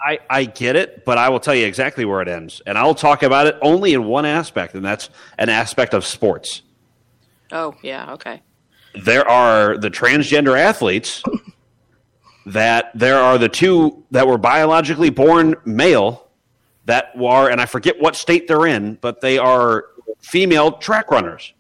I, 0.06 0.20
I 0.30 0.46
get 0.46 0.76
it, 0.76 1.06
but 1.06 1.18
I 1.18 1.30
will 1.30 1.40
tell 1.40 1.56
you 1.56 1.66
exactly 1.66 2.04
where 2.06 2.22
it 2.22 2.28
ends. 2.28 2.62
And 2.66 2.78
I'll 2.78 2.96
talk 2.96 3.24
about 3.24 3.48
it 3.48 3.58
only 3.62 3.94
in 3.94 4.06
one 4.06 4.26
aspect, 4.26 4.76
and 4.76 4.84
that's 4.84 5.10
an 5.38 5.50
aspect 5.50 5.94
of 5.94 6.06
sports. 6.06 6.62
Oh, 7.52 7.76
yeah, 7.82 8.14
okay. 8.14 8.42
There 9.04 9.28
are 9.28 9.78
the 9.78 9.90
transgender 9.90 10.60
athletes 10.60 11.24
that 12.46 12.92
there 12.96 13.18
are 13.18 13.38
the 13.38 13.50
two 13.50 14.04
that 14.12 14.28
were 14.28 14.38
biologically 14.38 15.10
born 15.10 15.56
male 15.66 16.28
that 16.86 17.12
are, 17.16 17.50
and 17.50 17.62
I 17.62 17.66
forget 17.66 18.00
what 18.02 18.16
state 18.16 18.48
they're 18.48 18.66
in, 18.66 18.96
but 18.96 19.22
they 19.22 19.38
are 19.38 19.86
female 20.22 20.74
track 20.74 21.12
runners. 21.12 21.54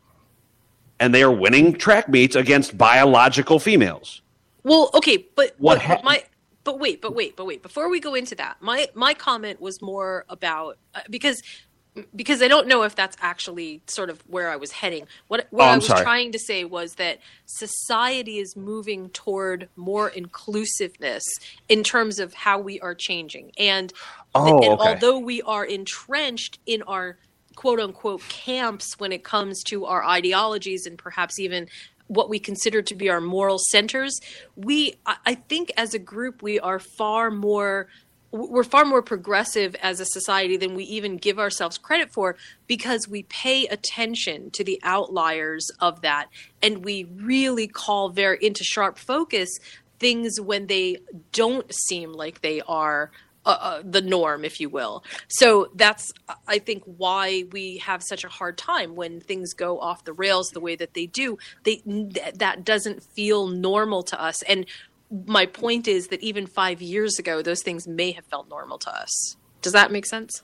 And 0.99 1.13
they 1.13 1.23
are 1.23 1.31
winning 1.31 1.73
track 1.73 2.09
meets 2.09 2.35
against 2.35 2.77
biological 2.77 3.59
females. 3.59 4.21
Well, 4.63 4.89
okay, 4.93 5.26
but 5.35 5.55
What 5.57 5.81
but 5.88 6.03
my 6.03 6.23
but 6.65 6.80
wait, 6.80 7.01
but 7.01 7.15
wait, 7.15 7.35
but 7.38 7.45
wait. 7.45 7.63
Before 7.63 7.89
we 7.89 7.99
go 7.99 8.13
into 8.15 8.35
that, 8.35 8.57
my 8.61 8.88
my 8.93 9.13
comment 9.13 9.61
was 9.61 9.81
more 9.81 10.26
about 10.30 10.77
uh, 10.93 10.99
because 11.09 11.41
because 12.15 12.41
I 12.41 12.47
don't 12.47 12.67
know 12.67 12.84
if 12.84 12.95
that's 12.95 13.17
actually 13.19 13.81
sort 13.88 14.09
of 14.09 14.21
where 14.27 14.49
I 14.49 14.57
was 14.57 14.71
heading. 14.71 15.07
What 15.27 15.47
what 15.51 15.65
Oh, 15.65 15.71
I 15.71 15.76
was 15.76 15.88
sorry. 15.88 16.03
trying 16.03 16.31
to 16.34 16.39
say 16.39 16.63
was 16.65 16.95
that 16.95 17.19
society 17.45 18.38
is 18.39 18.55
moving 18.55 19.09
toward 19.09 19.69
more 19.76 20.09
inclusiveness 20.09 21.23
in 21.67 21.84
terms 21.84 22.19
of 22.19 22.34
how 22.34 22.59
we 22.59 22.80
are 22.81 22.93
changing. 22.93 23.51
And, 23.57 23.91
Oh, 24.35 24.61
and 24.61 24.73
okay. 24.73 24.89
although 24.89 25.17
we 25.17 25.41
are 25.41 25.65
entrenched 25.65 26.59
in 26.65 26.84
our 26.84 27.17
quote 27.60 27.81
unquote 27.81 28.22
camps 28.30 28.98
when 28.99 29.11
it 29.11 29.26
comes 29.26 29.61
to 29.64 29.84
our 29.84 30.02
ideologies 30.06 30.86
and 30.86 30.98
perhaps 30.98 31.38
even 31.38 31.68
what 32.07 32.30
we 32.30 32.40
consider 32.40 32.81
to 32.81 32.95
be 32.95 33.10
our 33.10 33.19
moral 33.19 33.60
centers, 33.60 34.18
we 34.56 34.95
I 35.06 35.36
think 35.36 35.69
as 35.76 35.94
a 35.94 35.99
group 35.99 36.41
we 36.41 36.57
are 36.57 36.80
far 36.80 37.30
more 37.30 37.88
we're 38.31 38.64
far 38.64 38.86
more 38.86 39.02
progressive 39.02 39.76
as 39.81 39.99
a 39.99 40.06
society 40.06 40.56
than 40.56 40.73
we 40.73 40.86
even 40.86 41.18
give 41.18 41.38
ourselves 41.38 41.77
credit 41.77 42.14
for 42.14 42.38
because 42.65 43.10
we 43.10 43.23
pay 43.23 43.68
attention 43.68 44.52
to 44.52 44.64
the 44.64 44.80
outliers 44.84 45.69
of 45.81 45.99
that. 46.02 46.30
And 46.64 46.86
we 46.86 47.07
really 47.14 47.68
call 47.68 48.07
very 48.10 48.38
into 48.41 48.64
sharp 48.64 48.98
focus 48.98 49.49
things 49.99 50.40
when 50.40 50.68
they 50.68 50.99
don't 51.34 51.69
seem 51.73 52.14
like 52.14 52.40
they 52.40 52.61
are 52.61 53.11
uh, 53.49 53.57
uh, 53.59 53.81
the 53.84 54.01
norm, 54.01 54.45
if 54.45 54.59
you 54.59 54.69
will. 54.69 55.03
So 55.27 55.71
that's, 55.76 56.11
I 56.47 56.59
think, 56.59 56.84
why 56.85 57.45
we 57.51 57.77
have 57.77 58.03
such 58.03 58.23
a 58.23 58.30
hard 58.30 58.57
time 58.57 58.95
when 58.95 59.19
things 59.19 59.53
go 59.53 59.80
off 59.80 60.03
the 60.03 60.13
rails 60.13 60.49
the 60.49 60.59
way 60.59 60.76
that 60.76 60.93
they 60.93 61.07
do. 61.07 61.38
They 61.63 61.77
th- 61.77 62.35
that 62.35 62.63
doesn't 62.63 63.01
feel 63.01 63.47
normal 63.47 64.03
to 64.03 64.21
us. 64.21 64.43
And 64.43 64.65
my 65.26 65.45
point 65.47 65.88
is 65.88 66.07
that 66.09 66.21
even 66.21 66.45
five 66.45 66.81
years 66.81 67.17
ago, 67.17 67.41
those 67.41 67.63
things 67.63 67.88
may 67.88 68.11
have 68.11 68.26
felt 68.26 68.47
normal 68.49 68.77
to 68.80 68.91
us. 68.95 69.35
Does 69.61 69.73
that 69.73 69.91
make 69.91 70.05
sense? 70.05 70.43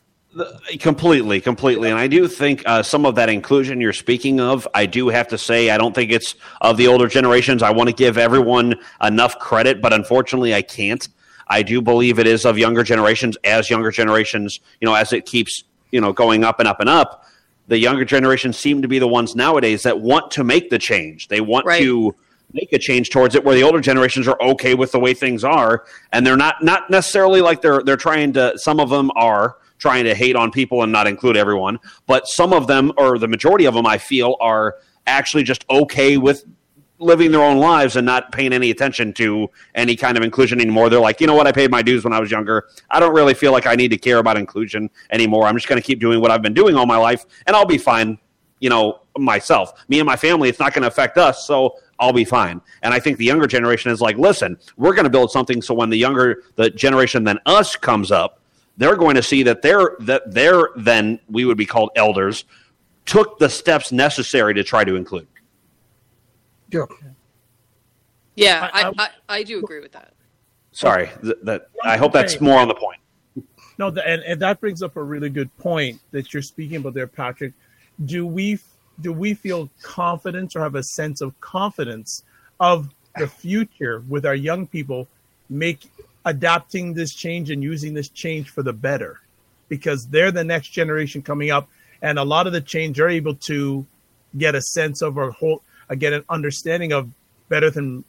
Completely, 0.79 1.39
completely. 1.39 1.89
And 1.89 1.97
I 1.97 2.07
do 2.07 2.27
think 2.27 2.63
uh, 2.65 2.83
some 2.83 3.05
of 3.05 3.15
that 3.15 3.29
inclusion 3.29 3.79
you're 3.79 3.93
speaking 3.93 4.41
of, 4.41 4.67
I 4.73 4.85
do 4.85 5.07
have 5.07 5.29
to 5.29 5.37
say, 5.37 5.69
I 5.69 5.77
don't 5.77 5.95
think 5.95 6.11
it's 6.11 6.35
of 6.59 6.75
the 6.75 6.87
older 6.87 7.07
generations. 7.07 7.63
I 7.63 7.69
want 7.69 7.87
to 7.89 7.95
give 7.95 8.17
everyone 8.17 8.75
enough 9.01 9.39
credit, 9.39 9.81
but 9.81 9.93
unfortunately, 9.93 10.53
I 10.53 10.61
can't. 10.61 11.07
I 11.47 11.61
do 11.63 11.81
believe 11.81 12.19
it 12.19 12.27
is 12.27 12.45
of 12.45 12.57
younger 12.57 12.83
generations, 12.83 13.37
as 13.43 13.69
younger 13.69 13.91
generations, 13.91 14.59
you 14.81 14.85
know, 14.87 14.95
as 14.95 15.13
it 15.13 15.25
keeps, 15.25 15.63
you 15.91 16.01
know, 16.01 16.11
going 16.13 16.43
up 16.43 16.59
and 16.59 16.67
up 16.67 16.79
and 16.79 16.89
up. 16.89 17.25
The 17.67 17.77
younger 17.77 18.05
generations 18.05 18.57
seem 18.57 18.81
to 18.81 18.87
be 18.87 18.99
the 18.99 19.07
ones 19.07 19.35
nowadays 19.35 19.83
that 19.83 19.99
want 19.99 20.31
to 20.31 20.43
make 20.43 20.69
the 20.69 20.77
change. 20.79 21.27
They 21.27 21.41
want 21.41 21.65
Right. 21.65 21.81
to 21.81 22.15
make 22.53 22.71
a 22.73 22.79
change 22.79 23.09
towards 23.09 23.35
it 23.35 23.43
where 23.43 23.55
the 23.55 23.63
older 23.63 23.81
generations 23.81 24.27
are 24.27 24.41
okay 24.41 24.75
with 24.75 24.91
the 24.91 24.99
way 24.99 25.13
things 25.13 25.43
are 25.43 25.83
and 26.13 26.25
they're 26.25 26.37
not 26.37 26.63
not 26.63 26.89
necessarily 26.89 27.41
like 27.41 27.59
they're 27.61 27.81
they're 27.83 27.97
trying 27.97 28.31
to 28.31 28.53
some 28.57 28.79
of 28.79 28.89
them 28.89 29.11
are 29.15 29.57
trying 29.79 30.05
to 30.05 30.13
hate 30.13 30.35
on 30.35 30.51
people 30.51 30.83
and 30.83 30.91
not 30.91 31.07
include 31.07 31.35
everyone 31.35 31.77
but 32.05 32.27
some 32.27 32.53
of 32.53 32.67
them 32.67 32.93
or 32.97 33.17
the 33.17 33.27
majority 33.27 33.65
of 33.65 33.73
them 33.73 33.85
I 33.85 33.97
feel 33.97 34.37
are 34.39 34.75
actually 35.07 35.43
just 35.43 35.65
okay 35.69 36.17
with 36.17 36.45
living 36.99 37.31
their 37.31 37.41
own 37.41 37.57
lives 37.57 37.95
and 37.95 38.05
not 38.05 38.31
paying 38.31 38.53
any 38.53 38.71
attention 38.71 39.13
to 39.13 39.49
any 39.73 39.95
kind 39.95 40.17
of 40.17 40.23
inclusion 40.23 40.61
anymore. 40.61 40.89
They're 40.89 40.99
like, 40.99 41.19
you 41.19 41.27
know 41.27 41.35
what, 41.35 41.47
I 41.47 41.51
paid 41.51 41.69
my 41.69 41.81
dues 41.81 42.03
when 42.03 42.13
I 42.13 42.19
was 42.19 42.31
younger. 42.31 42.69
I 42.89 42.99
don't 42.99 43.13
really 43.13 43.33
feel 43.33 43.51
like 43.51 43.67
I 43.67 43.75
need 43.75 43.89
to 43.89 43.97
care 43.97 44.19
about 44.19 44.37
inclusion 44.37 44.89
anymore. 45.11 45.45
I'm 45.45 45.55
just 45.55 45.67
going 45.67 45.81
to 45.81 45.85
keep 45.85 45.99
doing 45.99 46.21
what 46.21 46.31
I've 46.31 46.41
been 46.41 46.53
doing 46.53 46.75
all 46.75 46.85
my 46.85 46.97
life 46.97 47.25
and 47.47 47.55
I'll 47.55 47.65
be 47.65 47.77
fine, 47.77 48.17
you 48.59 48.69
know, 48.69 49.01
myself. 49.17 49.73
Me 49.89 49.99
and 49.99 50.05
my 50.05 50.15
family, 50.15 50.49
it's 50.49 50.59
not 50.59 50.73
going 50.73 50.83
to 50.83 50.87
affect 50.87 51.17
us, 51.17 51.45
so 51.45 51.75
I'll 51.99 52.13
be 52.13 52.25
fine. 52.25 52.61
And 52.81 52.93
I 52.93 52.99
think 52.99 53.17
the 53.17 53.25
younger 53.25 53.47
generation 53.47 53.91
is 53.91 54.01
like, 54.01 54.17
listen, 54.17 54.57
we're 54.77 54.93
going 54.93 55.05
to 55.05 55.09
build 55.09 55.31
something 55.31 55.61
so 55.61 55.73
when 55.73 55.89
the 55.89 55.97
younger 55.97 56.43
the 56.55 56.69
generation 56.69 57.23
than 57.23 57.39
us 57.45 57.75
comes 57.75 58.11
up, 58.11 58.39
they're 58.77 58.97
going 58.97 59.15
to 59.15 59.23
see 59.23 59.43
that 59.43 59.61
they're 59.61 59.95
that 60.01 60.33
they're 60.33 60.69
then 60.75 61.19
we 61.29 61.45
would 61.45 61.57
be 61.57 61.65
called 61.65 61.91
elders 61.95 62.45
took 63.05 63.37
the 63.37 63.49
steps 63.49 63.91
necessary 63.91 64.53
to 64.53 64.63
try 64.63 64.83
to 64.83 64.95
include. 64.95 65.27
Yeah. 66.71 66.85
Yeah, 68.35 68.69
I- 68.73 68.81
I, 68.81 68.87
I- 68.87 68.93
I, 68.97 69.09
I 69.39 69.43
do 69.43 69.59
agree 69.59 69.79
with 69.79 69.93
that. 69.93 70.13
Sorry, 70.71 71.09
th- 71.23 71.37
that 71.43 71.69
I 71.83 71.95
hope 71.95 72.11
that's 72.11 72.41
more 72.41 72.59
on 72.59 72.67
the 72.67 72.75
point. 72.75 72.99
No, 73.77 73.89
the, 73.89 74.05
and, 74.05 74.21
and 74.23 74.41
that 74.41 74.59
brings 74.59 74.81
up 74.81 74.97
a 74.97 75.03
really 75.03 75.29
good 75.29 75.55
point 75.57 76.01
that 76.11 76.33
you're 76.33 76.41
speaking 76.43 76.77
about 76.77 76.93
there, 76.93 77.07
Patrick. 77.07 77.53
Do 78.03 78.25
we 78.27 78.59
do 79.01 79.13
we 79.13 79.33
feel 79.33 79.69
confidence 79.81 80.55
or 80.55 80.61
have 80.61 80.75
a 80.75 80.83
sense 80.83 81.21
of 81.21 81.39
confidence 81.39 82.23
of 82.59 82.89
the 83.17 83.27
future 83.27 84.03
with 84.09 84.25
our 84.25 84.35
young 84.35 84.67
people 84.67 85.07
make 85.49 85.89
adapting 86.25 86.93
this 86.93 87.13
change 87.13 87.51
and 87.51 87.61
using 87.63 87.93
this 87.93 88.09
change 88.09 88.49
for 88.49 88.61
the 88.63 88.73
better? 88.73 89.21
Because 89.69 90.07
they're 90.07 90.31
the 90.31 90.43
next 90.43 90.69
generation 90.69 91.21
coming 91.21 91.51
up, 91.51 91.69
and 92.01 92.19
a 92.19 92.23
lot 92.23 92.47
of 92.47 92.53
the 92.53 92.61
change 92.61 92.99
are 92.99 93.09
able 93.09 93.35
to 93.47 93.85
get 94.37 94.55
a 94.55 94.61
sense 94.61 95.01
of 95.01 95.17
or 95.17 95.31
whole, 95.31 95.61
uh, 95.89 95.95
get 95.95 96.13
an 96.13 96.23
understanding 96.29 96.91
of 96.93 97.09
better 97.49 97.69
than 97.69 98.03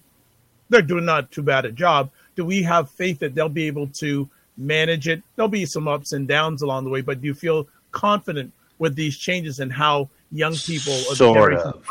they're 0.70 0.82
doing 0.82 1.04
not 1.04 1.30
too 1.30 1.42
bad 1.42 1.64
a 1.64 1.72
job. 1.72 2.10
Do 2.34 2.44
we 2.44 2.62
have 2.62 2.90
faith 2.90 3.18
that 3.20 3.34
they'll 3.34 3.48
be 3.48 3.66
able 3.66 3.86
to 3.88 4.28
manage 4.56 5.08
it? 5.08 5.22
There'll 5.36 5.48
be 5.48 5.66
some 5.66 5.86
ups 5.88 6.12
and 6.12 6.26
downs 6.26 6.62
along 6.62 6.84
the 6.84 6.90
way, 6.90 7.00
but 7.02 7.20
do 7.20 7.26
you 7.26 7.34
feel 7.34 7.68
confident 7.92 8.52
with 8.78 8.94
these 8.94 9.16
changes 9.16 9.60
and 9.60 9.72
how 9.72 10.08
young 10.32 10.54
people 10.54 10.92
of 10.94 11.08
the 11.08 11.14
Sort 11.14 11.54
of. 11.54 11.82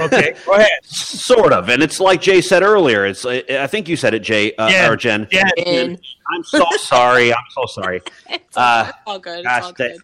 Okay, 0.00 0.34
go 0.46 0.52
ahead. 0.54 0.68
Sort 0.84 1.52
of, 1.52 1.68
and 1.68 1.80
it's 1.82 2.00
like 2.00 2.20
Jay 2.20 2.40
said 2.40 2.62
earlier. 2.64 3.06
It's 3.06 3.24
I 3.24 3.44
I 3.50 3.66
think 3.68 3.88
you 3.88 3.96
said 3.96 4.14
it, 4.14 4.20
Jay 4.20 4.52
uh, 4.56 4.68
Jen, 4.68 4.90
or 4.90 4.96
Jen. 4.96 5.28
Jen. 5.30 5.48
And 5.64 6.00
I'm 6.34 6.42
so 6.42 6.64
sorry. 6.78 7.32
I'm 7.32 7.44
so 7.52 7.66
sorry. 7.66 8.00
it's 8.30 8.56
Uh, 8.56 8.90
all 9.06 9.20
good. 9.20 9.38
It's 9.40 9.46
gosh, 9.46 9.62
all 9.62 9.68
that- 9.68 9.76
good. 9.76 9.96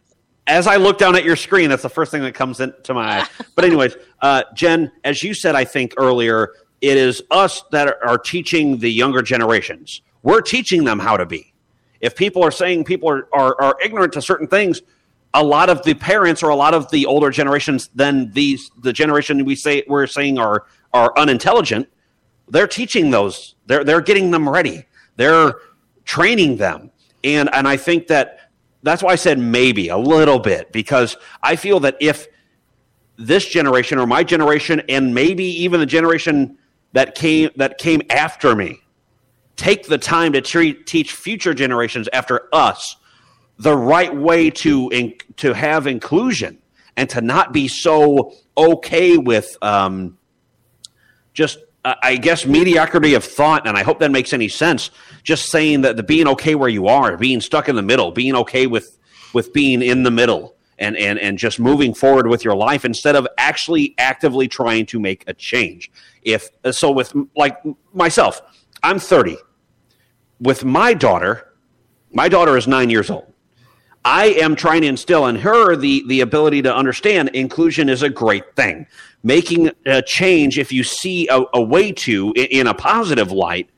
As 0.46 0.66
I 0.66 0.76
look 0.76 0.98
down 0.98 1.16
at 1.16 1.24
your 1.24 1.36
screen, 1.36 1.70
that's 1.70 1.82
the 1.82 1.88
first 1.88 2.10
thing 2.10 2.22
that 2.22 2.34
comes 2.34 2.60
into 2.60 2.94
my 2.94 3.20
eye. 3.20 3.26
But 3.54 3.64
anyways, 3.64 3.96
uh, 4.20 4.42
Jen, 4.54 4.92
as 5.02 5.22
you 5.22 5.34
said, 5.34 5.54
I 5.54 5.64
think 5.64 5.94
earlier, 5.96 6.50
it 6.80 6.96
is 6.96 7.22
us 7.30 7.62
that 7.72 7.88
are, 7.88 8.04
are 8.06 8.18
teaching 8.18 8.78
the 8.78 8.90
younger 8.90 9.22
generations. 9.22 10.02
We're 10.22 10.42
teaching 10.42 10.84
them 10.84 10.98
how 10.98 11.16
to 11.16 11.26
be. 11.26 11.54
If 12.00 12.14
people 12.14 12.44
are 12.44 12.50
saying 12.50 12.84
people 12.84 13.08
are, 13.08 13.28
are, 13.32 13.60
are 13.60 13.76
ignorant 13.82 14.12
to 14.12 14.22
certain 14.22 14.46
things, 14.46 14.82
a 15.36 15.42
lot 15.42 15.68
of 15.68 15.82
the 15.82 15.94
parents 15.94 16.42
or 16.42 16.48
a 16.48 16.56
lot 16.56 16.74
of 16.74 16.90
the 16.90 17.06
older 17.06 17.30
generations 17.30 17.90
than 17.94 18.30
these 18.32 18.70
the 18.82 18.92
generation 18.92 19.44
we 19.44 19.54
say 19.54 19.84
we're 19.86 20.06
saying 20.06 20.38
are 20.38 20.64
are 20.94 21.12
unintelligent 21.18 21.86
they're 22.48 22.66
teaching 22.66 23.10
those 23.10 23.54
they're 23.66 23.84
they're 23.84 24.00
getting 24.00 24.30
them 24.30 24.48
ready 24.48 24.86
they're 25.16 25.54
training 26.04 26.56
them 26.56 26.90
and 27.22 27.52
and 27.52 27.68
i 27.68 27.76
think 27.76 28.06
that 28.06 28.45
that's 28.86 29.02
why 29.02 29.12
i 29.12 29.16
said 29.16 29.38
maybe 29.38 29.88
a 29.88 29.96
little 29.96 30.38
bit 30.38 30.72
because 30.72 31.16
i 31.42 31.56
feel 31.56 31.80
that 31.80 31.96
if 32.00 32.26
this 33.16 33.46
generation 33.46 33.98
or 33.98 34.06
my 34.06 34.22
generation 34.22 34.82
and 34.88 35.14
maybe 35.14 35.44
even 35.44 35.80
the 35.80 35.86
generation 35.86 36.58
that 36.92 37.14
came 37.14 37.50
that 37.56 37.78
came 37.78 38.02
after 38.10 38.54
me 38.54 38.80
take 39.56 39.86
the 39.86 39.98
time 39.98 40.32
to 40.32 40.40
teach 40.40 41.12
future 41.12 41.54
generations 41.54 42.08
after 42.12 42.48
us 42.52 42.96
the 43.58 43.76
right 43.76 44.14
way 44.14 44.50
to 44.50 44.90
in, 44.90 45.14
to 45.36 45.52
have 45.52 45.86
inclusion 45.86 46.58
and 46.96 47.08
to 47.10 47.20
not 47.20 47.52
be 47.52 47.68
so 47.68 48.32
okay 48.56 49.16
with 49.16 49.56
um, 49.62 50.18
just 51.32 51.58
I 52.02 52.16
guess 52.16 52.46
mediocrity 52.46 53.14
of 53.14 53.24
thought, 53.24 53.66
and 53.66 53.76
I 53.76 53.84
hope 53.84 54.00
that 54.00 54.10
makes 54.10 54.32
any 54.32 54.48
sense. 54.48 54.90
Just 55.22 55.50
saying 55.50 55.82
that 55.82 55.96
the 55.96 56.02
being 56.02 56.26
okay 56.28 56.56
where 56.56 56.68
you 56.68 56.88
are, 56.88 57.16
being 57.16 57.40
stuck 57.40 57.68
in 57.68 57.76
the 57.76 57.82
middle, 57.82 58.10
being 58.10 58.34
okay 58.34 58.66
with 58.66 58.98
with 59.32 59.52
being 59.52 59.82
in 59.82 60.02
the 60.02 60.10
middle, 60.10 60.56
and 60.78 60.96
and 60.96 61.18
and 61.18 61.38
just 61.38 61.60
moving 61.60 61.94
forward 61.94 62.26
with 62.26 62.44
your 62.44 62.56
life 62.56 62.84
instead 62.84 63.14
of 63.14 63.28
actually 63.38 63.94
actively 63.98 64.48
trying 64.48 64.86
to 64.86 64.98
make 64.98 65.22
a 65.28 65.34
change. 65.34 65.90
If 66.22 66.48
so, 66.72 66.90
with 66.90 67.14
like 67.36 67.56
myself, 67.92 68.42
I'm 68.82 68.98
30. 68.98 69.36
With 70.40 70.64
my 70.64 70.92
daughter, 70.92 71.54
my 72.12 72.28
daughter 72.28 72.56
is 72.56 72.66
nine 72.66 72.90
years 72.90 73.10
old. 73.10 73.32
I 74.06 74.26
am 74.38 74.54
trying 74.54 74.82
to 74.82 74.86
instill 74.86 75.26
in 75.26 75.34
her 75.34 75.74
the 75.74 76.04
the 76.06 76.20
ability 76.20 76.62
to 76.62 76.72
understand 76.72 77.30
inclusion 77.30 77.88
is 77.88 78.04
a 78.04 78.08
great 78.08 78.54
thing. 78.54 78.86
Making 79.24 79.72
a 79.84 80.00
change, 80.00 80.60
if 80.60 80.70
you 80.70 80.84
see 80.84 81.26
a, 81.26 81.42
a 81.54 81.60
way 81.60 81.90
to 81.90 82.32
in 82.36 82.68
a 82.68 82.74
positive 82.74 83.32
light, 83.32 83.68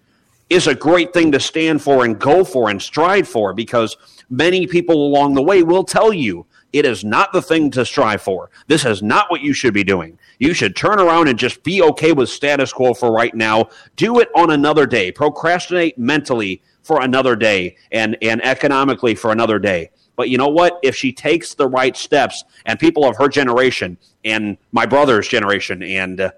is 0.51 0.67
a 0.67 0.75
great 0.75 1.15
thing 1.15 1.33
to 1.33 1.41
stand 1.41 1.81
for 1.81 2.05
and 2.05 2.19
go 2.19 2.45
for 2.45 2.69
and 2.69 2.83
stride 2.83 3.27
for 3.27 3.55
because 3.55 3.97
many 4.29 4.67
people 4.67 5.07
along 5.07 5.33
the 5.33 5.43
way 5.43 5.63
will 5.63 5.83
tell 5.83 6.13
you 6.13 6.45
It 6.73 6.85
is 6.85 7.03
not 7.05 7.33
the 7.33 7.41
thing 7.41 7.71
to 7.73 7.85
strive 7.85 8.21
for. 8.21 8.51
This 8.67 8.85
is 8.85 9.03
not 9.03 9.31
what 9.31 9.41
you 9.41 9.55
should 9.55 9.73
be 9.73 9.85
doing. 9.85 10.19
You 10.39 10.53
should 10.53 10.77
turn 10.77 11.01
around 11.01 11.29
and 11.29 11.39
just 11.39 11.63
be 11.63 11.81
okay 11.83 12.13
with 12.13 12.29
status 12.29 12.73
quo 12.73 12.93
for 12.93 13.11
right 13.11 13.35
now. 13.35 13.71
Do 13.97 14.21
it 14.21 14.29
on 14.37 14.51
another 14.51 14.87
day. 14.87 15.11
Procrastinate 15.11 15.99
mentally 15.99 16.63
for 16.83 17.01
another 17.01 17.37
day 17.37 17.77
and, 17.91 18.17
and 18.21 18.45
economically 18.45 19.15
for 19.15 19.33
another 19.33 19.59
day. 19.59 19.91
But 20.19 20.31
you 20.31 20.37
know 20.37 20.49
what? 20.49 20.81
If 20.83 20.97
she 20.97 21.13
takes 21.13 21.55
the 21.55 21.69
right 21.69 21.97
steps, 21.97 22.43
and 22.67 22.77
people 22.77 23.09
of 23.09 23.17
her 23.19 23.29
generation 23.29 23.97
and 24.25 24.59
my 24.73 24.85
brother's 24.85 25.29
generation, 25.29 25.81
and 25.81 26.21
uh, 26.21 26.33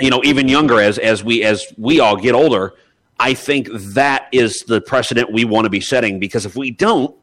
you 0.00 0.10
know 0.10 0.20
even 0.24 0.48
younger 0.48 0.80
as 0.80 0.98
as 0.98 1.22
we 1.22 1.44
as 1.44 1.64
we 1.78 2.00
all 2.00 2.16
get 2.16 2.34
older, 2.34 2.74
I 3.20 3.34
think 3.34 3.68
that 3.70 4.26
is 4.32 4.64
the 4.66 4.80
precedent 4.80 5.32
we 5.32 5.44
want 5.44 5.64
to 5.64 5.70
be 5.70 5.80
setting. 5.80 6.18
Because 6.18 6.44
if 6.44 6.56
we 6.56 6.72
don't, 6.72 7.14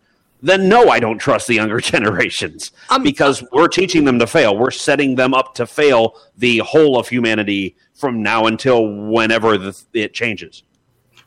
then 0.41 0.69
no, 0.69 0.87
I 0.87 1.01
don't 1.01 1.17
trust 1.17 1.47
the 1.47 1.55
younger 1.55 1.79
generations 1.93 2.71
um, 2.89 3.03
because 3.03 3.43
we're 3.51 3.67
teaching 3.67 4.05
them 4.05 4.17
to 4.19 4.27
fail. 4.27 4.57
We're 4.57 4.71
setting 4.71 5.15
them 5.15 5.33
up 5.33 5.55
to 5.55 5.67
fail 5.67 6.15
the 6.37 6.59
whole 6.59 6.97
of 6.97 7.09
humanity 7.09 7.75
from 7.95 8.23
now 8.23 8.45
until 8.45 9.09
whenever 9.09 9.57
the, 9.57 9.77
it 9.91 10.13
changes. 10.13 10.63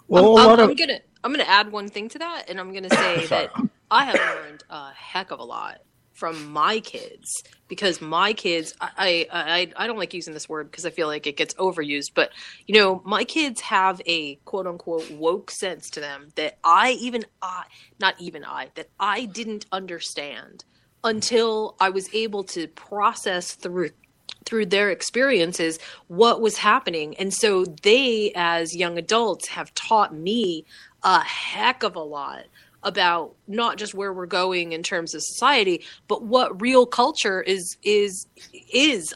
Well, 0.09 0.39
I'm, 0.39 0.59
I'm, 0.59 0.71
I'm, 0.71 0.75
gonna 0.75 1.01
I'm 1.23 1.33
gonna 1.33 1.45
add 1.45 1.71
one 1.71 1.89
thing 1.89 2.09
to 2.09 2.19
that, 2.21 2.47
and 2.49 2.59
I'm 2.59 2.73
gonna 2.73 2.89
say 2.89 3.27
that 3.29 3.53
I 3.93 4.05
have 4.07 4.15
learned 4.15 4.65
a 4.71 4.91
heck 4.93 5.31
of 5.33 5.39
a 5.39 5.45
lot 5.45 5.83
from 6.15 6.51
my 6.51 6.81
kids 6.81 7.45
because 7.69 8.01
my 8.01 8.33
kids 8.33 8.75
I, 8.81 9.27
I 9.31 9.73
i 9.77 9.87
don't 9.87 9.99
like 9.99 10.15
using 10.15 10.35
this 10.35 10.49
word 10.49 10.71
because 10.71 10.87
i 10.87 10.91
feel 10.91 11.09
like 11.09 11.27
it 11.27 11.37
gets 11.37 11.55
overused 11.55 12.13
but 12.15 12.31
you 12.67 12.75
know 12.75 13.03
my 13.05 13.25
kids 13.25 13.61
have 13.63 14.01
a 14.07 14.37
quote 14.45 14.67
unquote 14.67 15.11
woke 15.11 15.51
sense 15.51 15.91
to 15.91 16.01
them 16.01 16.29
that 16.37 16.59
i 16.63 16.93
even 17.01 17.25
i 17.41 17.65
not 17.99 18.15
even 18.21 18.45
i 18.45 18.69
that 18.77 18.89
i 19.01 19.25
didn't 19.25 19.67
understand 19.73 20.65
until 21.03 21.77
i 21.81 21.89
was 21.89 22.13
able 22.15 22.45
to 22.45 22.69
process 22.69 23.55
through 23.55 23.91
through 24.45 24.67
their 24.67 24.91
experiences 24.91 25.79
what 26.09 26.41
was 26.41 26.57
happening. 26.57 27.17
And 27.17 27.33
so 27.33 27.65
they 27.83 28.33
as 28.35 28.75
young 28.75 28.99
adults 28.99 29.49
have 29.49 29.73
taught 29.75 30.15
me 30.15 30.65
a 31.03 31.21
heck 31.21 31.83
of 31.83 31.97
a 31.97 32.01
lot 32.01 32.45
about 32.83 33.35
not 33.47 33.79
just 33.79 33.95
where 33.95 34.13
we're 34.13 34.27
going 34.27 34.73
in 34.73 34.83
terms 34.83 35.15
of 35.15 35.23
society, 35.23 35.85
but 36.09 36.25
what 36.25 36.61
real 36.61 36.87
culture 36.87 37.41
is 37.41 37.77
is 37.83 38.27
is 38.73 39.15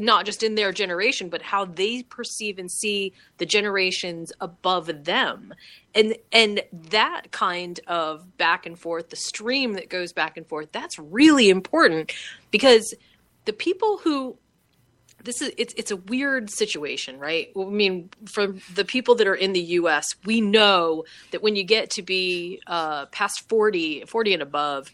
not 0.00 0.26
just 0.26 0.42
in 0.42 0.56
their 0.56 0.72
generation, 0.72 1.28
but 1.28 1.42
how 1.42 1.64
they 1.64 2.02
perceive 2.02 2.58
and 2.58 2.70
see 2.70 3.12
the 3.38 3.46
generations 3.46 4.32
above 4.40 5.04
them. 5.04 5.54
And 5.94 6.16
and 6.32 6.62
that 6.90 7.30
kind 7.30 7.78
of 7.86 8.36
back 8.36 8.66
and 8.66 8.78
forth, 8.78 9.10
the 9.10 9.16
stream 9.16 9.74
that 9.74 9.88
goes 9.88 10.12
back 10.12 10.36
and 10.36 10.46
forth, 10.46 10.72
that's 10.72 10.98
really 10.98 11.48
important 11.48 12.12
because 12.50 12.94
the 13.44 13.52
people 13.52 13.98
who 13.98 14.36
this 15.24 15.42
is 15.42 15.52
it's 15.56 15.74
it's 15.76 15.90
a 15.90 15.96
weird 15.96 16.50
situation, 16.50 17.18
right? 17.18 17.50
I 17.56 17.64
mean, 17.64 18.10
for 18.26 18.54
the 18.74 18.84
people 18.84 19.14
that 19.16 19.26
are 19.26 19.34
in 19.34 19.52
the 19.52 19.60
U.S., 19.60 20.06
we 20.24 20.40
know 20.40 21.04
that 21.32 21.42
when 21.42 21.56
you 21.56 21.64
get 21.64 21.90
to 21.90 22.02
be 22.02 22.60
uh, 22.66 23.06
past 23.06 23.48
40, 23.48 24.04
40 24.06 24.34
and 24.34 24.42
above, 24.42 24.92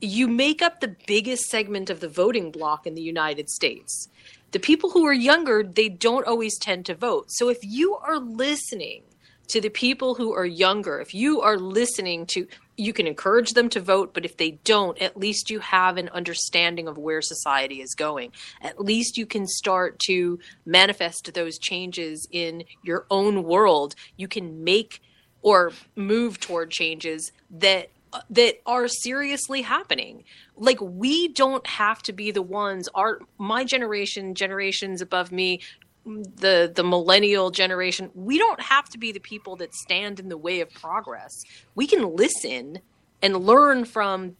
you 0.00 0.28
make 0.28 0.62
up 0.62 0.80
the 0.80 0.94
biggest 1.06 1.44
segment 1.44 1.90
of 1.90 2.00
the 2.00 2.08
voting 2.08 2.50
bloc 2.50 2.86
in 2.86 2.94
the 2.94 3.02
United 3.02 3.50
States. 3.50 4.08
The 4.52 4.60
people 4.60 4.90
who 4.90 5.04
are 5.06 5.12
younger, 5.12 5.62
they 5.62 5.88
don't 5.88 6.26
always 6.26 6.58
tend 6.58 6.86
to 6.86 6.94
vote. 6.94 7.26
So 7.28 7.48
if 7.48 7.58
you 7.62 7.96
are 7.96 8.18
listening 8.18 9.02
to 9.48 9.60
the 9.60 9.68
people 9.68 10.14
who 10.14 10.32
are 10.32 10.46
younger, 10.46 11.00
if 11.00 11.14
you 11.14 11.40
are 11.40 11.58
listening 11.58 12.26
to 12.26 12.46
you 12.76 12.92
can 12.92 13.06
encourage 13.06 13.52
them 13.52 13.68
to 13.70 13.80
vote, 13.80 14.12
but 14.12 14.24
if 14.24 14.36
they 14.36 14.52
don't, 14.64 15.00
at 15.00 15.16
least 15.16 15.50
you 15.50 15.60
have 15.60 15.96
an 15.96 16.10
understanding 16.10 16.88
of 16.88 16.98
where 16.98 17.22
society 17.22 17.80
is 17.80 17.94
going. 17.94 18.32
At 18.60 18.80
least 18.80 19.16
you 19.16 19.24
can 19.24 19.46
start 19.46 19.98
to 20.06 20.38
manifest 20.66 21.32
those 21.32 21.58
changes 21.58 22.28
in 22.30 22.64
your 22.82 23.06
own 23.10 23.44
world. 23.44 23.94
You 24.16 24.28
can 24.28 24.62
make 24.62 25.00
or 25.42 25.72
move 25.94 26.40
toward 26.40 26.70
changes 26.70 27.32
that 27.50 27.90
that 28.30 28.60
are 28.64 28.88
seriously 28.88 29.62
happening. 29.62 30.24
Like 30.56 30.80
we 30.80 31.28
don't 31.28 31.66
have 31.66 32.02
to 32.04 32.12
be 32.12 32.30
the 32.30 32.42
ones 32.42 32.88
our 32.94 33.20
my 33.38 33.64
generation, 33.64 34.34
generations 34.34 35.00
above 35.02 35.32
me 35.32 35.60
the 36.06 36.70
the 36.72 36.84
millennial 36.84 37.50
generation 37.50 38.10
we 38.14 38.38
don't 38.38 38.60
have 38.60 38.88
to 38.88 38.98
be 38.98 39.10
the 39.10 39.20
people 39.20 39.56
that 39.56 39.74
stand 39.74 40.20
in 40.20 40.28
the 40.28 40.36
way 40.36 40.60
of 40.60 40.72
progress 40.72 41.44
we 41.74 41.86
can 41.86 42.14
listen 42.14 42.78
and 43.22 43.36
learn 43.36 43.84
from 43.84 44.36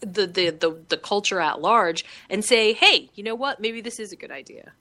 the 0.00 0.26
the 0.26 0.50
the, 0.50 0.78
the 0.88 0.96
culture 0.98 1.40
at 1.40 1.60
large 1.60 2.04
and 2.28 2.44
say 2.44 2.74
hey 2.74 3.08
you 3.14 3.24
know 3.24 3.34
what 3.34 3.58
maybe 3.58 3.80
this 3.80 3.98
is 3.98 4.12
a 4.12 4.16
good 4.16 4.30
idea 4.30 4.72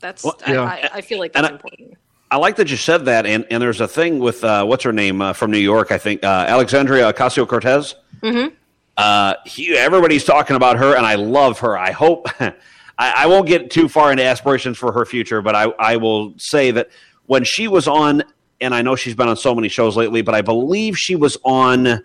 that's 0.00 0.22
well, 0.22 0.38
yeah. 0.46 0.62
I, 0.62 0.90
I, 0.94 1.00
feel 1.00 1.18
like 1.18 1.32
that's 1.32 1.48
important 1.48 1.96
I 2.30 2.36
like 2.36 2.56
that 2.56 2.70
you 2.70 2.76
said 2.76 3.06
that, 3.06 3.26
and, 3.26 3.44
and 3.50 3.60
there's 3.60 3.80
a 3.80 3.88
thing 3.88 4.20
with 4.20 4.44
uh, 4.44 4.64
what's 4.64 4.84
her 4.84 4.92
name 4.92 5.20
uh, 5.20 5.32
from 5.32 5.50
New 5.50 5.58
York, 5.58 5.90
I 5.90 5.98
think, 5.98 6.22
uh, 6.22 6.44
Alexandria 6.46 7.12
Ocasio 7.12 7.46
Cortez. 7.46 7.96
Mm-hmm. 8.22 8.54
Uh, 8.96 9.34
everybody's 9.76 10.24
talking 10.24 10.54
about 10.54 10.76
her, 10.76 10.96
and 10.96 11.04
I 11.04 11.16
love 11.16 11.58
her. 11.58 11.76
I 11.76 11.90
hope 11.90 12.28
I, 13.00 13.24
I, 13.24 13.26
won't 13.26 13.46
get 13.46 13.70
too 13.70 13.88
far 13.88 14.10
into 14.10 14.22
aspirations 14.22 14.76
for 14.76 14.92
her 14.92 15.06
future, 15.06 15.40
but 15.40 15.56
I, 15.56 15.64
I 15.78 15.96
will 15.96 16.34
say 16.36 16.70
that 16.72 16.90
when 17.24 17.44
she 17.44 17.66
was 17.66 17.88
on, 17.88 18.22
and 18.60 18.74
I 18.74 18.82
know 18.82 18.94
she's 18.94 19.14
been 19.14 19.26
on 19.26 19.38
so 19.38 19.54
many 19.54 19.70
shows 19.70 19.96
lately, 19.96 20.20
but 20.20 20.34
I 20.34 20.42
believe 20.42 20.98
she 20.98 21.16
was 21.16 21.38
on 21.42 22.04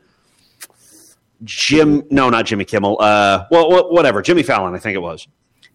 Jim, 1.43 2.03
no, 2.09 2.29
not 2.29 2.45
Jimmy 2.45 2.63
Kimmel, 2.63 2.95
uh, 3.01 3.45
well, 3.51 3.91
whatever, 3.91 4.21
Jimmy 4.21 4.41
Fallon, 4.41 4.73
I 4.73 4.79
think 4.79 4.95
it 4.95 5.01
was. 5.01 5.27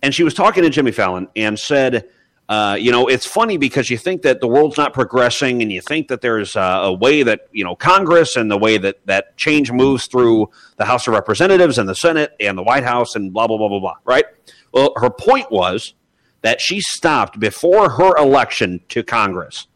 And 0.02 0.14
she 0.14 0.24
was 0.24 0.32
talking 0.32 0.62
to 0.62 0.70
Jimmy 0.70 0.90
Fallon 0.90 1.28
and 1.36 1.58
said, 1.58 2.08
uh, 2.48 2.76
you 2.80 2.90
know, 2.90 3.06
it's 3.06 3.26
funny 3.26 3.58
because 3.58 3.90
you 3.90 3.98
think 3.98 4.22
that 4.22 4.40
the 4.40 4.48
world's 4.48 4.78
not 4.78 4.94
progressing, 4.94 5.60
and 5.60 5.70
you 5.70 5.82
think 5.82 6.08
that 6.08 6.22
there's 6.22 6.56
a, 6.56 6.60
a, 6.60 6.92
way 6.92 7.22
that 7.22 7.42
you 7.52 7.62
know 7.62 7.76
Congress 7.76 8.34
and 8.34 8.50
the 8.50 8.58
way 8.58 8.76
that 8.76 8.96
that 9.06 9.36
change 9.36 9.70
moves 9.70 10.06
through 10.06 10.50
the 10.76 10.84
House 10.84 11.06
of 11.06 11.14
Representatives 11.14 11.78
and 11.78 11.88
the 11.88 11.94
Senate 11.94 12.34
and 12.40 12.58
the 12.58 12.62
White 12.64 12.82
House 12.82 13.14
and 13.14 13.32
blah 13.32 13.46
blah 13.46 13.56
blah 13.56 13.68
blah 13.68 13.78
blah. 13.78 13.94
Right? 14.04 14.24
Well, 14.72 14.92
her 14.96 15.10
point 15.10 15.50
was 15.50 15.94
that 16.42 16.60
she 16.60 16.80
stopped 16.80 17.38
before 17.38 17.90
her 17.90 18.16
election 18.16 18.80
to 18.88 19.02
Congress. 19.02 19.66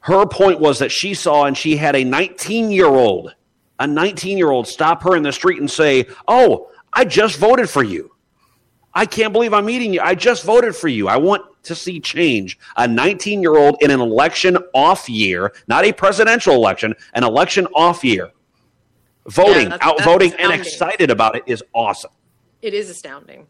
Her 0.00 0.24
point 0.26 0.60
was 0.60 0.78
that 0.78 0.90
she 0.90 1.12
saw 1.14 1.44
and 1.44 1.56
she 1.56 1.76
had 1.76 1.94
a 1.94 2.04
19 2.04 2.70
year 2.70 2.86
old, 2.86 3.34
a 3.78 3.86
19 3.86 4.38
year 4.38 4.50
old 4.50 4.66
stop 4.66 5.02
her 5.02 5.16
in 5.16 5.22
the 5.22 5.32
street 5.32 5.60
and 5.60 5.70
say, 5.70 6.06
Oh, 6.26 6.70
I 6.92 7.04
just 7.04 7.36
voted 7.36 7.68
for 7.68 7.82
you. 7.82 8.12
I 8.94 9.06
can't 9.06 9.32
believe 9.32 9.52
I'm 9.52 9.66
meeting 9.66 9.92
you. 9.94 10.00
I 10.00 10.14
just 10.14 10.44
voted 10.44 10.74
for 10.74 10.88
you. 10.88 11.06
I 11.08 11.16
want 11.16 11.44
to 11.64 11.74
see 11.74 12.00
change. 12.00 12.58
A 12.76 12.88
19 12.88 13.42
year 13.42 13.56
old 13.56 13.76
in 13.82 13.90
an 13.90 14.00
election 14.00 14.56
off 14.74 15.08
year, 15.08 15.52
not 15.68 15.84
a 15.84 15.92
presidential 15.92 16.54
election, 16.54 16.94
an 17.14 17.22
election 17.22 17.66
off 17.74 18.02
year, 18.02 18.30
voting, 19.26 19.68
yeah, 19.68 19.78
out 19.80 20.02
voting, 20.02 20.32
and 20.38 20.52
excited 20.52 21.10
about 21.10 21.36
it 21.36 21.44
is 21.46 21.62
awesome. 21.74 22.10
It 22.62 22.74
is 22.74 22.90
astounding. 22.90 23.46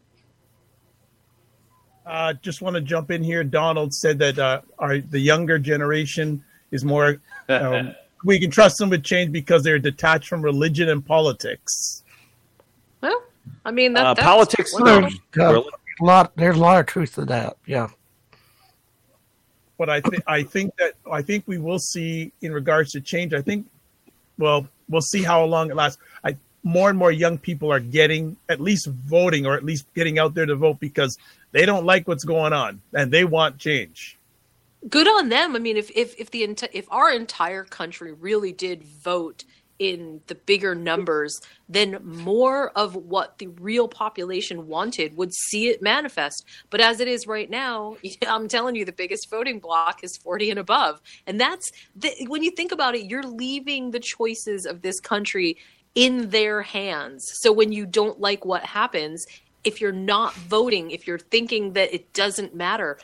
Uh, 2.05 2.33
just 2.41 2.61
want 2.61 2.75
to 2.75 2.81
jump 2.81 3.11
in 3.11 3.23
here. 3.23 3.43
Donald 3.43 3.93
said 3.93 4.19
that 4.19 4.39
uh, 4.39 4.61
our 4.79 4.99
the 4.99 5.19
younger 5.19 5.59
generation 5.59 6.43
is 6.71 6.83
more. 6.83 7.21
Um, 7.47 7.95
we 8.23 8.39
can 8.39 8.51
trust 8.51 8.77
them 8.77 8.89
with 8.89 9.03
change 9.03 9.31
because 9.31 9.63
they're 9.63 9.79
detached 9.79 10.27
from 10.27 10.41
religion 10.41 10.89
and 10.89 11.05
politics. 11.05 12.03
Well, 13.01 13.23
I 13.65 13.71
mean 13.71 13.93
that, 13.93 14.05
uh, 14.05 14.15
politics. 14.15 14.73
There's, 14.83 15.19
a 15.35 15.63
lot. 16.01 16.31
There's 16.35 16.57
a 16.57 16.59
lot 16.59 16.79
of 16.79 16.85
truth 16.87 17.15
to 17.15 17.25
that. 17.25 17.57
Yeah. 17.65 17.89
But 19.77 19.89
I 19.89 20.01
think 20.01 20.23
I 20.27 20.43
think 20.43 20.75
that 20.77 20.93
I 21.11 21.21
think 21.21 21.43
we 21.47 21.57
will 21.57 21.79
see 21.79 22.31
in 22.41 22.51
regards 22.51 22.91
to 22.91 23.01
change. 23.01 23.33
I 23.33 23.41
think, 23.41 23.67
well, 24.37 24.67
we'll 24.89 25.01
see 25.01 25.23
how 25.23 25.43
long 25.45 25.71
it 25.71 25.75
lasts. 25.75 26.01
I 26.23 26.37
more 26.63 26.89
and 26.89 26.97
more 26.97 27.11
young 27.11 27.37
people 27.37 27.71
are 27.71 27.79
getting 27.79 28.37
at 28.49 28.61
least 28.61 28.87
voting 28.87 29.45
or 29.45 29.55
at 29.55 29.63
least 29.63 29.91
getting 29.95 30.19
out 30.19 30.33
there 30.35 30.45
to 30.45 30.55
vote 30.55 30.79
because 30.79 31.17
they 31.51 31.65
don't 31.65 31.85
like 31.85 32.07
what's 32.07 32.23
going 32.23 32.53
on 32.53 32.81
and 32.93 33.11
they 33.11 33.25
want 33.25 33.57
change. 33.57 34.17
Good 34.89 35.07
on 35.07 35.29
them. 35.29 35.55
I 35.55 35.59
mean, 35.59 35.77
if 35.77 35.91
if 35.91 36.19
if 36.19 36.31
the 36.31 36.43
if 36.73 36.91
our 36.91 37.11
entire 37.11 37.63
country 37.63 38.13
really 38.13 38.51
did 38.51 38.83
vote 38.83 39.43
in 39.77 40.21
the 40.27 40.35
bigger 40.35 40.75
numbers, 40.75 41.41
then 41.67 41.97
more 42.03 42.69
of 42.77 42.95
what 42.95 43.39
the 43.39 43.47
real 43.47 43.87
population 43.87 44.67
wanted 44.67 45.17
would 45.17 45.33
see 45.33 45.69
it 45.69 45.81
manifest. 45.81 46.45
But 46.69 46.81
as 46.81 46.99
it 46.99 47.07
is 47.07 47.25
right 47.25 47.49
now, 47.49 47.97
I'm 48.27 48.47
telling 48.47 48.75
you, 48.75 48.85
the 48.85 48.91
biggest 48.91 49.29
voting 49.29 49.59
bloc 49.59 50.03
is 50.03 50.17
40 50.17 50.51
and 50.51 50.59
above, 50.59 51.01
and 51.25 51.41
that's 51.41 51.71
the, 51.95 52.11
when 52.27 52.43
you 52.43 52.51
think 52.51 52.71
about 52.71 52.95
it, 52.95 53.05
you're 53.05 53.23
leaving 53.23 53.89
the 53.89 53.99
choices 53.99 54.67
of 54.67 54.83
this 54.83 54.99
country 54.99 55.57
in 55.95 56.29
their 56.29 56.61
hands. 56.61 57.29
So 57.41 57.51
when 57.51 57.71
you 57.71 57.85
don't 57.85 58.19
like 58.19 58.45
what 58.45 58.63
happens, 58.63 59.25
if 59.63 59.81
you're 59.81 59.91
not 59.91 60.33
voting, 60.33 60.91
if 60.91 61.07
you're 61.07 61.19
thinking 61.19 61.73
that 61.73 61.93
it 61.93 62.13
doesn't 62.13 62.55
matter, 62.55 62.97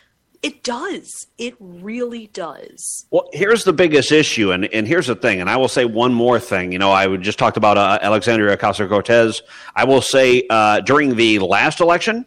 It 0.43 0.63
does. 0.63 1.27
It 1.39 1.55
really 1.59 2.27
does. 2.31 3.07
Well, 3.09 3.27
here's 3.34 3.63
the 3.63 3.73
biggest 3.73 4.11
issue, 4.11 4.51
and, 4.51 4.65
and 4.65 4.88
here's 4.88 5.07
the 5.07 5.15
thing, 5.15 5.41
and 5.41 5.49
I 5.49 5.57
will 5.57 5.67
say 5.67 5.84
one 5.84 6.13
more 6.13 6.39
thing. 6.39 6.71
You 6.71 6.77
know, 6.77 6.91
I 6.91 7.17
just 7.17 7.39
talked 7.39 7.57
about 7.57 7.75
uh, 7.77 7.97
Alexandria 8.03 8.55
Ocasio 8.55 8.88
Cortez. 8.88 9.41
I 9.75 9.85
will 9.85 10.01
say 10.01 10.43
uh, 10.49 10.81
during 10.81 11.15
the 11.15 11.39
last 11.39 11.79
election, 11.81 12.25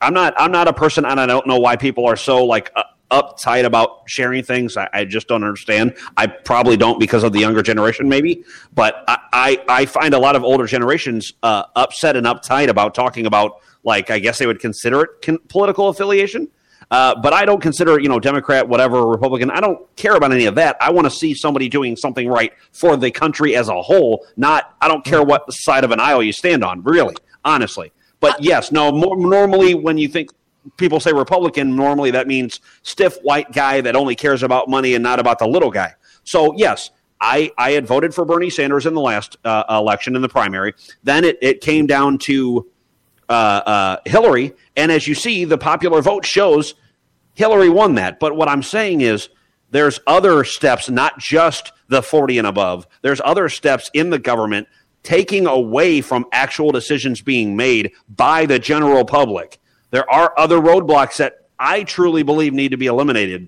I'm 0.00 0.12
not 0.12 0.34
I'm 0.36 0.50
not 0.50 0.66
a 0.66 0.72
person, 0.72 1.04
and 1.04 1.20
I 1.20 1.26
don't 1.26 1.46
know 1.46 1.58
why 1.60 1.76
people 1.76 2.04
are 2.06 2.16
so 2.16 2.44
like 2.44 2.72
uh, 2.74 2.82
uptight 3.10 3.64
about 3.64 4.08
sharing 4.08 4.42
things. 4.42 4.76
I, 4.76 4.88
I, 4.92 5.04
just 5.04 5.28
don't 5.28 5.44
understand. 5.44 5.96
I 6.16 6.26
probably 6.26 6.76
don't 6.76 6.98
because 6.98 7.22
of 7.22 7.32
the 7.32 7.40
younger 7.40 7.62
generation, 7.62 8.08
maybe, 8.08 8.44
but 8.74 9.04
I 9.06 9.18
I, 9.32 9.64
I 9.68 9.86
find 9.86 10.14
a 10.14 10.18
lot 10.18 10.36
of 10.36 10.44
older 10.44 10.66
generations 10.66 11.32
uh, 11.42 11.64
upset 11.76 12.16
and 12.16 12.26
uptight 12.26 12.68
about 12.68 12.94
talking 12.94 13.26
about 13.26 13.60
like 13.82 14.10
I 14.10 14.18
guess 14.18 14.38
they 14.38 14.46
would 14.46 14.60
consider 14.60 15.02
it 15.02 15.10
con- 15.22 15.38
political 15.48 15.88
affiliation. 15.88 16.48
Uh, 16.90 17.14
but 17.20 17.32
I 17.32 17.44
don't 17.44 17.60
consider, 17.60 17.98
you 17.98 18.08
know, 18.08 18.20
Democrat, 18.20 18.68
whatever, 18.68 19.06
Republican. 19.06 19.50
I 19.50 19.60
don't 19.60 19.80
care 19.96 20.16
about 20.16 20.32
any 20.32 20.44
of 20.44 20.54
that. 20.56 20.76
I 20.80 20.90
want 20.90 21.06
to 21.06 21.10
see 21.10 21.34
somebody 21.34 21.68
doing 21.68 21.96
something 21.96 22.28
right 22.28 22.52
for 22.72 22.96
the 22.96 23.10
country 23.10 23.56
as 23.56 23.68
a 23.68 23.80
whole. 23.80 24.26
Not, 24.36 24.76
I 24.80 24.88
don't 24.88 25.04
care 25.04 25.22
what 25.22 25.50
side 25.50 25.84
of 25.84 25.92
an 25.92 26.00
aisle 26.00 26.22
you 26.22 26.32
stand 26.32 26.62
on, 26.62 26.82
really, 26.82 27.16
honestly. 27.44 27.90
But 28.20 28.42
yes, 28.42 28.70
no. 28.70 28.92
More, 28.92 29.16
normally, 29.16 29.74
when 29.74 29.98
you 29.98 30.08
think 30.08 30.30
people 30.76 31.00
say 31.00 31.12
Republican, 31.12 31.76
normally 31.76 32.10
that 32.12 32.26
means 32.26 32.60
stiff 32.82 33.18
white 33.22 33.52
guy 33.52 33.80
that 33.80 33.96
only 33.96 34.14
cares 34.14 34.42
about 34.42 34.68
money 34.68 34.94
and 34.94 35.02
not 35.02 35.18
about 35.18 35.38
the 35.38 35.46
little 35.46 35.70
guy. 35.70 35.94
So 36.24 36.54
yes, 36.56 36.90
I, 37.20 37.52
I 37.56 37.72
had 37.72 37.86
voted 37.86 38.14
for 38.14 38.24
Bernie 38.24 38.50
Sanders 38.50 38.86
in 38.86 38.94
the 38.94 39.00
last 39.00 39.36
uh, 39.44 39.64
election 39.70 40.16
in 40.16 40.22
the 40.22 40.28
primary. 40.28 40.74
Then 41.02 41.24
it, 41.24 41.38
it 41.40 41.60
came 41.60 41.86
down 41.86 42.18
to 42.18 42.70
uh, 43.28 43.32
uh, 43.32 43.96
Hillary. 44.04 44.52
And 44.76 44.92
as 44.92 45.08
you 45.08 45.14
see, 45.14 45.44
the 45.44 45.58
popular 45.58 46.02
vote 46.02 46.26
shows 46.26 46.74
Hillary 47.34 47.70
won 47.70 47.94
that. 47.94 48.20
But 48.20 48.36
what 48.36 48.48
I'm 48.48 48.62
saying 48.62 49.00
is 49.00 49.28
there's 49.70 50.00
other 50.06 50.44
steps, 50.44 50.90
not 50.90 51.18
just 51.18 51.72
the 51.88 52.02
40 52.02 52.38
and 52.38 52.46
above. 52.46 52.86
There's 53.02 53.20
other 53.24 53.48
steps 53.48 53.90
in 53.94 54.10
the 54.10 54.18
government 54.18 54.68
taking 55.02 55.46
away 55.46 56.00
from 56.00 56.24
actual 56.32 56.72
decisions 56.72 57.20
being 57.20 57.56
made 57.56 57.92
by 58.08 58.46
the 58.46 58.58
general 58.58 59.04
public. 59.04 59.58
There 59.94 60.10
are 60.10 60.34
other 60.36 60.58
roadblocks 60.58 61.18
that 61.18 61.46
I 61.56 61.84
truly 61.84 62.24
believe 62.24 62.52
need 62.52 62.72
to 62.72 62.76
be 62.76 62.86
eliminated 62.86 63.46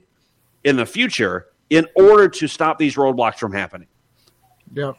in 0.63 0.77
the 0.77 0.87
future 0.87 1.47
in 1.71 1.89
order 1.97 2.29
to 2.29 2.47
stop 2.47 2.79
these 2.79 2.95
roadblocks 2.95 3.39
from 3.39 3.53
happening. 3.53 3.89
Yeah. 4.73 4.93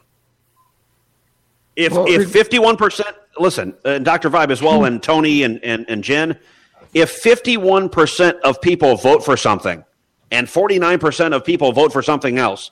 If 1.78 1.94
well, 1.94 2.06
if 2.06 2.34
51% 2.34 3.02
listen, 3.40 3.76
uh, 3.86 4.00
Dr. 4.00 4.30
Vibe 4.30 4.52
as 4.52 4.62
well, 4.62 4.84
and 4.84 5.02
Tony 5.02 5.44
and, 5.44 5.64
and, 5.64 5.86
and 5.88 6.04
Jen, 6.04 6.38
if 6.94 7.24
51% 7.24 8.42
of 8.42 8.60
people 8.60 8.98
vote 8.98 9.24
for 9.24 9.38
something 9.38 9.86
and 10.32 10.48
49% 10.48 11.34
of 11.34 11.46
people 11.46 11.72
vote 11.72 11.94
for 11.94 12.02
something 12.02 12.38
else, 12.38 12.72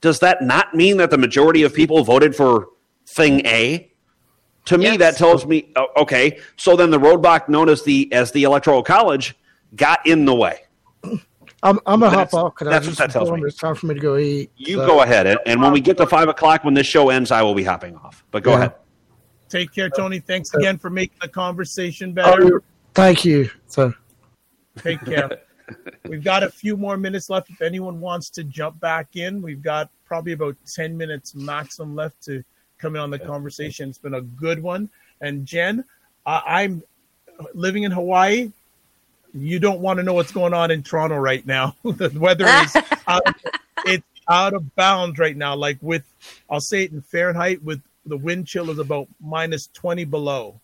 does 0.00 0.20
that 0.20 0.40
not 0.40 0.74
mean 0.74 0.96
that 0.96 1.10
the 1.10 1.18
majority 1.18 1.62
of 1.62 1.74
people 1.74 2.02
voted 2.04 2.34
for 2.34 2.68
thing 3.06 3.44
A? 3.44 3.92
To 4.66 4.80
yes. 4.80 4.92
me, 4.92 4.96
that 4.96 5.16
tells 5.16 5.46
me 5.46 5.70
oh, 5.76 5.88
okay. 5.98 6.40
So 6.56 6.76
then 6.76 6.90
the 6.90 6.98
roadblock 6.98 7.48
known 7.48 7.68
as 7.68 7.82
the 7.82 8.10
as 8.12 8.32
the 8.32 8.44
electoral 8.44 8.82
college 8.82 9.36
got 9.76 10.06
in 10.06 10.24
the 10.24 10.34
way. 10.34 10.60
I'm, 11.62 11.80
I'm 11.86 12.00
gonna 12.00 12.10
hop 12.10 12.34
off 12.34 12.54
because 12.54 12.68
that's 12.68 12.86
what 12.86 12.96
that 12.98 13.10
tells 13.10 13.30
me. 13.30 13.40
It's 13.42 13.56
time 13.56 13.74
for 13.74 13.86
me 13.86 13.94
to 13.94 14.00
go 14.00 14.16
eat. 14.16 14.50
You 14.56 14.76
so. 14.76 14.86
go 14.86 15.02
ahead, 15.02 15.26
and, 15.26 15.38
and, 15.46 15.62
when 15.62 15.72
we 15.72 15.80
get 15.80 15.96
to 15.96 16.06
five 16.06 16.28
o'clock, 16.28 16.62
when 16.62 16.74
this 16.74 16.86
show 16.86 17.08
ends, 17.08 17.30
I 17.30 17.42
will 17.42 17.54
be 17.54 17.64
hopping 17.64 17.96
off. 17.96 18.22
But 18.30 18.42
go 18.42 18.50
yeah. 18.50 18.56
ahead. 18.56 18.74
Take 19.48 19.72
care, 19.72 19.88
Tony. 19.88 20.18
Thanks 20.18 20.52
again 20.52 20.78
for 20.78 20.90
making 20.90 21.16
the 21.22 21.28
conversation 21.28 22.10
oh, 22.10 22.12
better. 22.12 22.56
Oh, 22.56 22.60
thank 22.94 23.24
you. 23.24 23.50
So, 23.66 23.94
take 24.78 25.02
care. 25.04 25.30
We've 26.08 26.24
got 26.24 26.42
a 26.42 26.50
few 26.50 26.76
more 26.76 26.98
minutes 26.98 27.30
left. 27.30 27.48
If 27.48 27.62
anyone 27.62 27.98
wants 28.00 28.28
to 28.30 28.44
jump 28.44 28.78
back 28.80 29.16
in, 29.16 29.40
we've 29.40 29.62
got 29.62 29.90
probably 30.04 30.32
about 30.32 30.56
10 30.66 30.94
minutes 30.94 31.34
maximum 31.34 31.94
left 31.94 32.22
to 32.24 32.44
come 32.78 32.96
in 32.96 33.00
on 33.00 33.10
the 33.10 33.18
conversation. 33.18 33.88
It's 33.88 33.98
been 33.98 34.14
a 34.14 34.20
good 34.20 34.62
one. 34.62 34.88
And 35.20 35.46
Jen, 35.46 35.84
I'm 36.26 36.82
living 37.54 37.84
in 37.84 37.90
Hawaii. 37.90 38.50
You 39.32 39.58
don't 39.58 39.80
want 39.80 39.98
to 39.98 40.02
know 40.02 40.14
what's 40.14 40.32
going 40.32 40.54
on 40.54 40.70
in 40.70 40.82
Toronto 40.82 41.16
right 41.16 41.44
now. 41.46 41.76
the 41.84 42.12
weather 42.16 42.46
is 42.46 42.76
out, 43.06 43.22
it's 43.84 44.06
out 44.28 44.54
of 44.54 44.74
bounds 44.76 45.18
right 45.18 45.36
now. 45.36 45.56
Like 45.56 45.78
with, 45.80 46.04
I'll 46.48 46.60
say 46.60 46.84
it 46.84 46.92
in 46.92 47.02
Fahrenheit, 47.02 47.62
with 47.62 47.82
the 48.06 48.16
wind 48.16 48.46
chill 48.46 48.70
is 48.70 48.78
about 48.78 49.08
minus 49.20 49.68
20 49.74 50.04
below. 50.04 50.60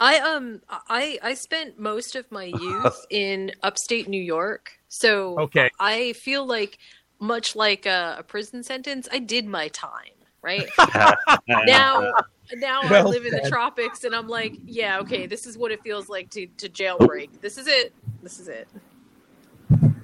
I 0.00 0.18
um 0.18 0.62
I 0.68 1.20
I 1.22 1.34
spent 1.34 1.78
most 1.78 2.16
of 2.16 2.30
my 2.32 2.44
youth 2.44 3.06
in 3.10 3.52
upstate 3.62 4.08
New 4.08 4.20
York. 4.20 4.72
So 4.88 5.38
okay. 5.38 5.70
I 5.78 6.14
feel 6.14 6.44
like 6.44 6.78
much 7.20 7.54
like 7.54 7.86
a, 7.86 8.16
a 8.18 8.22
prison 8.24 8.64
sentence, 8.64 9.08
I 9.12 9.20
did 9.20 9.46
my 9.46 9.68
time, 9.68 10.21
right? 10.42 10.68
now 11.48 12.12
now 12.54 12.80
well 12.82 13.06
I 13.06 13.10
live 13.10 13.24
in 13.24 13.32
the 13.32 13.48
tropics 13.48 14.04
and 14.04 14.14
I'm 14.14 14.28
like, 14.28 14.54
yeah, 14.66 15.00
okay, 15.00 15.26
this 15.26 15.46
is 15.46 15.56
what 15.56 15.70
it 15.72 15.82
feels 15.82 16.08
like 16.08 16.30
to 16.30 16.46
to 16.58 16.68
jailbreak. 16.68 17.40
This 17.40 17.58
is 17.58 17.66
it. 17.66 17.94
This 18.22 18.38
is 18.38 18.48
it. 18.48 18.68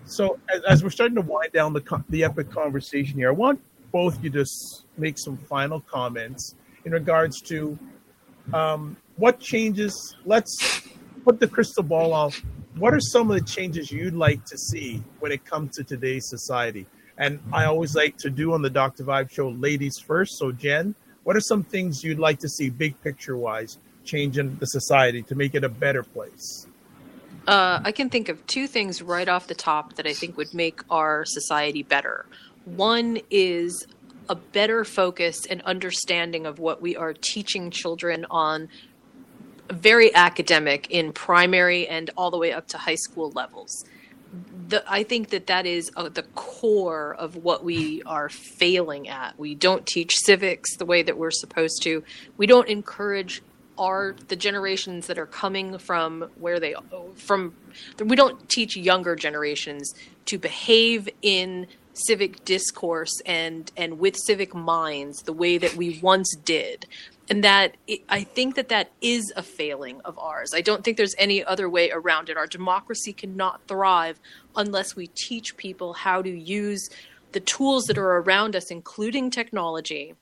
So 0.05 0.39
as, 0.53 0.63
as 0.63 0.83
we're 0.83 0.91
starting 0.91 1.17
to 1.17 1.23
wind 1.23 1.53
down 1.53 1.73
the 1.73 2.05
the 2.09 2.25
epic 2.25 2.51
conversation 2.51 3.17
here, 3.17 3.29
I 3.29 3.33
want 3.33 3.61
both 3.93 4.23
you 4.23 4.31
to 4.31 4.45
make 4.97 5.19
some 5.19 5.37
final 5.37 5.81
comments 5.81 6.55
in 6.85 6.93
regards 6.93 7.41
to 7.43 7.79
um, 8.53 8.97
what 9.17 9.41
changes. 9.41 10.17
Let's 10.25 10.89
put 11.25 11.41
the 11.41 11.49
crystal 11.49 11.83
ball 11.83 12.13
off. 12.13 12.43
What 12.77 12.95
are 12.95 13.01
some 13.01 13.31
of 13.31 13.37
the 13.39 13.45
changes 13.45 13.91
you'd 13.91 14.15
like 14.15 14.45
to 14.47 14.57
see 14.57 15.03
when 15.19 15.33
it 15.33 15.45
comes 15.45 15.77
to 15.77 15.85
today's 15.85 16.29
society? 16.29 16.87
And 17.19 17.41
I 17.53 17.65
always 17.65 17.95
like 17.95 18.17
to 18.19 18.31
do 18.31 18.55
on 18.55 18.63
the 18.63 18.71
Dr. 18.71 19.05
Vibe 19.05 19.31
show, 19.31 19.51
ladies 19.51 19.99
first. 19.99 20.39
So, 20.39 20.53
Jen, 20.53 20.95
what 21.25 21.37
are 21.37 21.41
some 21.41 21.65
things 21.65 22.03
you'd 22.05 22.21
like 22.21 22.39
to 22.39 22.49
see, 22.49 22.71
big 22.71 23.01
picture 23.03 23.37
wise, 23.37 23.79
change 24.05 24.39
in 24.39 24.57
the 24.59 24.67
society 24.67 25.23
to 25.23 25.35
make 25.35 25.55
it 25.55 25.65
a 25.65 25.69
better 25.69 26.05
place? 26.05 26.67
Uh, 27.47 27.81
I 27.83 27.93
can 27.93 28.09
think 28.09 28.29
of 28.29 28.47
two 28.47 28.67
things 28.67 29.03
right 29.03 29.29
off 29.29 29.49
the 29.49 29.55
top 29.55 29.95
that 29.95 30.07
I 30.07 30.13
think 30.13 30.37
would 30.37 30.55
make 30.55 30.81
our 30.91 31.25
society 31.27 31.83
better. 31.83 32.27
One 32.65 33.19
is 33.31 33.87
a 34.29 34.35
better 34.35 34.85
focus 34.85 35.47
and 35.47 35.63
understanding 35.63 36.47
of 36.47 36.59
what 36.59 36.81
we 36.83 36.97
are 36.97 37.15
teaching 37.15 37.71
children 37.71 38.27
on 38.31 38.69
very 39.71 40.15
academic 40.15 40.91
in 40.91 41.13
primary 41.13 41.89
and 41.89 42.11
all 42.17 42.31
the 42.31 42.39
way 42.39 42.53
up 42.53 42.69
to 42.69 42.79
high 42.79 42.95
school 42.95 43.31
levels. 43.31 43.85
The, 44.69 44.85
I 44.87 45.03
think 45.03 45.31
that 45.31 45.47
that 45.47 45.65
is 45.65 45.91
uh, 45.97 46.11
the 46.11 46.25
core 46.35 47.15
of 47.15 47.37
what 47.37 47.65
we 47.65 48.03
are 48.05 48.29
failing 48.29 49.09
at. 49.09 49.39
We 49.39 49.55
don't 49.55 49.87
teach 49.87 50.15
civics 50.17 50.77
the 50.77 50.85
way 50.85 51.03
that 51.03 51.17
we're 51.17 51.31
supposed 51.31 51.83
to. 51.85 52.05
We 52.37 52.47
don't 52.47 52.69
encourage 52.69 53.43
our 53.79 54.15
the 54.27 54.37
generations 54.37 55.07
that 55.07 55.19
are 55.19 55.27
coming 55.27 55.79
from 55.79 56.29
where 56.39 56.61
they 56.61 56.75
from. 57.15 57.55
We 58.05 58.17
don't 58.17 58.49
teach 58.49 58.77
younger 58.77 59.17
generations 59.17 59.95
to 60.27 60.39
behave 60.39 61.09
in 61.23 61.67
civic 61.95 62.45
discourse 62.45 63.21
and 63.25 63.71
and 63.77 63.99
with 63.99 64.17
civic 64.17 64.55
minds 64.55 65.23
the 65.23 65.33
way 65.33 65.59
that 65.59 65.75
we 65.75 65.99
once 66.03 66.37
did 66.45 66.87
and 67.31 67.45
that 67.45 67.77
it, 67.87 68.01
i 68.09 68.23
think 68.23 68.55
that 68.55 68.69
that 68.69 68.91
is 69.01 69.33
a 69.37 69.43
failing 69.43 70.01
of 70.05 70.19
ours. 70.19 70.53
I 70.55 70.61
don't 70.61 70.83
think 70.85 70.97
there's 70.97 71.15
any 71.19 71.45
other 71.45 71.69
way 71.69 71.91
around 71.91 72.29
it. 72.29 72.37
Our 72.37 72.47
democracy 72.47 73.13
cannot 73.13 73.67
thrive 73.67 74.21
unless 74.57 74.97
we 74.97 75.09
teach 75.09 75.57
people 75.57 75.93
how 75.93 76.23
to 76.23 76.31
use 76.31 76.89
the 77.33 77.41
tools 77.41 77.85
that 77.85 77.99
are 77.99 78.19
around 78.19 78.57
us 78.57 78.71
including 78.71 79.31
technology 79.31 80.15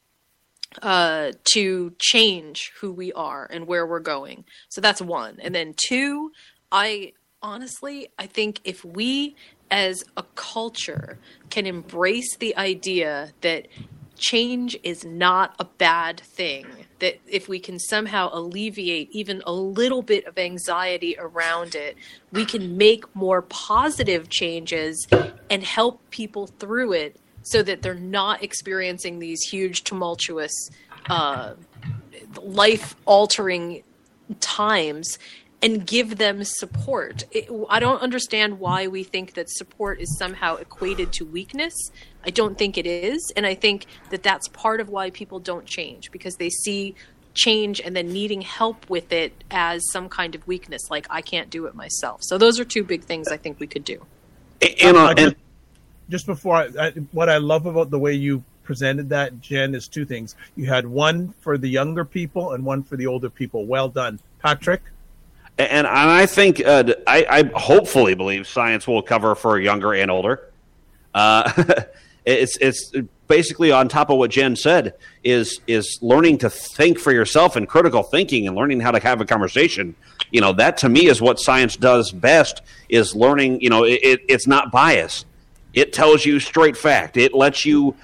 uh, 0.83 1.31
to 1.53 1.95
change 2.01 2.73
who 2.81 2.93
we 2.93 3.12
are 3.12 3.47
and 3.51 3.66
where 3.66 3.87
we're 3.87 4.01
going. 4.01 4.45
So 4.69 4.81
that's 4.81 5.01
one. 5.01 5.39
And 5.41 5.55
then 5.55 5.74
two 5.77 6.33
i 6.73 7.12
honestly 7.43 8.09
i 8.19 8.27
think 8.27 8.61
if 8.65 8.85
we 8.85 9.37
as 9.70 10.05
a 10.16 10.23
culture 10.35 11.19
can 11.51 11.66
embrace 11.66 12.37
the 12.37 12.57
idea 12.57 13.33
that 13.41 13.66
change 14.16 14.77
is 14.83 15.05
not 15.05 15.55
a 15.59 15.65
bad 15.65 16.20
thing 16.20 16.66
that 16.98 17.18
if 17.27 17.48
we 17.48 17.59
can 17.59 17.78
somehow 17.78 18.31
alleviate 18.32 19.10
even 19.10 19.43
a 19.47 19.52
little 19.52 20.02
bit 20.02 20.24
of 20.27 20.39
anxiety 20.39 21.16
around 21.18 21.74
it 21.74 21.97
we 22.32 22.44
can 22.44 22.77
make 22.77 23.05
more 23.14 23.43
positive 23.43 24.28
changes 24.28 25.06
and 25.51 25.62
help 25.62 26.01
people 26.10 26.47
through 26.47 26.93
it 26.93 27.16
so 27.43 27.62
that 27.62 27.82
they're 27.82 27.94
not 27.94 28.43
experiencing 28.43 29.20
these 29.20 29.40
huge 29.43 29.85
tumultuous 29.85 30.70
uh, 31.09 31.52
life 32.43 32.97
altering 33.05 33.82
times 34.40 35.18
and 35.62 35.86
give 35.86 36.18
them 36.18 36.43
support. 36.44 37.24
It, 37.31 37.48
I 37.68 37.81
don't 37.81 38.02
understand 38.02 38.59
why 38.59 38.89
we 38.89 39.05
think 39.05 39.35
that 39.35 39.48
support 39.48 40.01
is 40.01 40.18
somehow 40.18 40.56
equated 40.56 41.12
to 41.14 41.24
weakness. 41.24 41.74
I 42.27 42.31
don't 42.31 42.59
think 42.59 42.77
it 42.77 42.86
is. 42.86 43.32
And 43.36 43.47
I 43.47 43.55
think 43.55 43.86
that 44.11 44.23
that's 44.23 44.48
part 44.48 44.81
of 44.81 44.89
why 44.89 45.11
people 45.11 45.39
don't 45.39 45.65
change 45.65 46.11
because 46.11 46.36
they 46.36 46.51
see 46.51 46.94
change 47.35 47.81
and 47.81 47.94
then 47.94 48.12
needing 48.12 48.40
help 48.40 48.89
with 48.90 49.12
it 49.12 49.44
as 49.51 49.82
some 49.93 50.09
kind 50.09 50.35
of 50.35 50.47
weakness, 50.47 50.90
like 50.90 51.07
I 51.09 51.20
can't 51.20 51.51
do 51.51 51.66
it 51.66 51.74
myself. 51.74 52.23
So 52.23 52.39
those 52.39 52.59
are 52.59 52.65
two 52.65 52.82
big 52.82 53.05
things 53.05 53.28
I 53.28 53.36
think 53.36 53.61
we 53.61 53.66
could 53.66 53.85
do. 53.85 54.05
And, 54.82 54.97
uh, 54.97 55.15
and 55.16 55.36
just 56.09 56.27
before 56.27 56.57
I, 56.57 56.69
I, 56.81 56.90
what 57.12 57.28
I 57.28 57.36
love 57.36 57.66
about 57.66 57.90
the 57.90 57.98
way 57.98 58.15
you 58.15 58.43
presented 58.65 59.11
that, 59.11 59.40
Jen, 59.40 59.74
is 59.74 59.86
two 59.86 60.05
things. 60.05 60.35
You 60.57 60.66
had 60.66 60.86
one 60.86 61.35
for 61.40 61.57
the 61.59 61.69
younger 61.69 62.05
people 62.05 62.53
and 62.55 62.65
one 62.65 62.82
for 62.82 62.97
the 62.97 63.07
older 63.07 63.31
people. 63.31 63.66
Well 63.66 63.89
done, 63.89 64.19
Patrick. 64.40 64.82
And, 65.59 65.86
and 65.86 65.86
I 65.86 66.27
think 66.27 66.65
uh, 66.65 66.94
I, 67.07 67.27
I, 67.28 67.59
hopefully 67.59 68.15
believe 68.15 68.47
science 68.47 68.86
will 68.86 69.03
cover 69.03 69.35
for 69.35 69.59
younger 69.59 69.94
and 69.94 70.11
older. 70.11 70.51
Uh, 71.15 71.51
it's 72.27 72.57
it's 72.59 72.93
basically 73.28 73.70
on 73.70 73.89
top 73.89 74.11
of 74.11 74.19
what 74.19 74.31
Jen 74.31 74.57
said 74.57 74.94
is 75.24 75.61
is 75.66 75.98
learning 76.03 76.39
to 76.39 76.51
think 76.51 76.98
for 76.98 77.12
yourself 77.12 77.57
and 77.57 77.69
critical 77.69 78.03
thinking 78.03 78.47
and 78.47 78.57
learning 78.57 78.81
how 78.81 78.90
to 78.90 78.98
have 78.98 79.20
a 79.20 79.24
conversation. 79.24 79.94
You 80.32 80.40
know 80.40 80.53
that 80.55 80.77
to 80.78 80.89
me 80.89 81.07
is 81.07 81.23
what 81.23 81.39
science 81.39 81.77
does 81.77 82.11
best 82.11 82.62
is 82.89 83.15
learning. 83.15 83.61
You 83.61 83.70
know 83.70 83.85
it, 83.85 84.20
it's 84.28 84.47
not 84.47 84.73
bias. 84.73 85.24
It 85.73 85.93
tells 85.93 86.27
you 86.27 86.40
straight 86.40 86.77
fact. 86.77 87.16
It 87.16 87.32
lets 87.32 87.65
you 87.65 87.94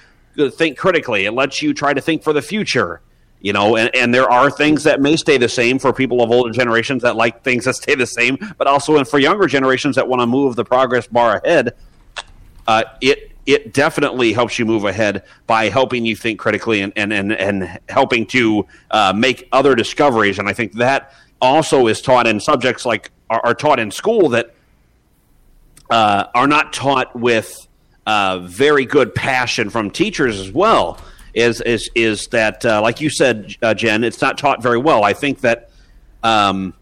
think 0.51 0.77
critically. 0.77 1.25
It 1.25 1.33
lets 1.33 1.61
you 1.61 1.73
try 1.73 1.93
to 1.93 2.01
think 2.01 2.23
for 2.23 2.33
the 2.33 2.41
future. 2.41 3.01
You 3.41 3.51
know, 3.51 3.75
and, 3.75 3.93
and 3.93 4.13
there 4.13 4.31
are 4.31 4.49
things 4.49 4.85
that 4.85 5.01
may 5.01 5.17
stay 5.17 5.37
the 5.37 5.49
same 5.49 5.77
for 5.77 5.91
people 5.91 6.21
of 6.21 6.31
older 6.31 6.51
generations 6.51 7.03
that 7.03 7.17
like 7.17 7.43
things 7.43 7.65
that 7.65 7.75
stay 7.75 7.93
the 7.93 8.07
same, 8.07 8.37
but 8.57 8.67
also 8.67 9.03
for 9.03 9.19
younger 9.19 9.47
generations 9.47 9.97
that 9.97 10.07
want 10.07 10.21
to 10.21 10.27
move 10.27 10.55
the 10.55 10.63
progress 10.63 11.07
bar 11.07 11.41
ahead. 11.43 11.75
Uh, 12.65 12.85
it 13.01 13.32
it 13.45 13.73
definitely 13.73 14.33
helps 14.33 14.57
you 14.57 14.65
move 14.65 14.85
ahead 14.85 15.23
by 15.47 15.69
helping 15.69 16.05
you 16.05 16.15
think 16.15 16.39
critically 16.39 16.81
and 16.81 16.93
and 16.95 17.11
and, 17.11 17.33
and 17.33 17.79
helping 17.89 18.25
to 18.27 18.65
uh, 18.91 19.13
make 19.15 19.47
other 19.51 19.75
discoveries. 19.75 20.39
And 20.39 20.47
I 20.47 20.53
think 20.53 20.73
that 20.73 21.13
also 21.41 21.87
is 21.87 22.01
taught 22.01 22.25
in 22.27 22.39
subjects 22.39 22.85
like 22.85 23.11
are, 23.29 23.41
are 23.43 23.53
taught 23.53 23.79
in 23.79 23.91
school 23.91 24.29
that 24.29 24.53
uh, 25.89 26.25
are 26.33 26.47
not 26.47 26.71
taught 26.73 27.15
with 27.15 27.67
uh, 28.05 28.39
very 28.39 28.85
good 28.85 29.13
passion 29.13 29.69
from 29.69 29.91
teachers 29.91 30.39
as 30.39 30.51
well. 30.51 30.97
Is 31.33 31.59
is 31.61 31.89
is 31.95 32.27
that 32.27 32.65
uh, 32.65 32.81
like 32.81 33.01
you 33.01 33.09
said, 33.09 33.55
uh, 33.61 33.73
Jen? 33.73 34.03
It's 34.03 34.21
not 34.21 34.37
taught 34.37 34.61
very 34.63 34.77
well. 34.79 35.03
I 35.03 35.13
think 35.13 35.41
that. 35.41 35.69
Um, 36.23 36.73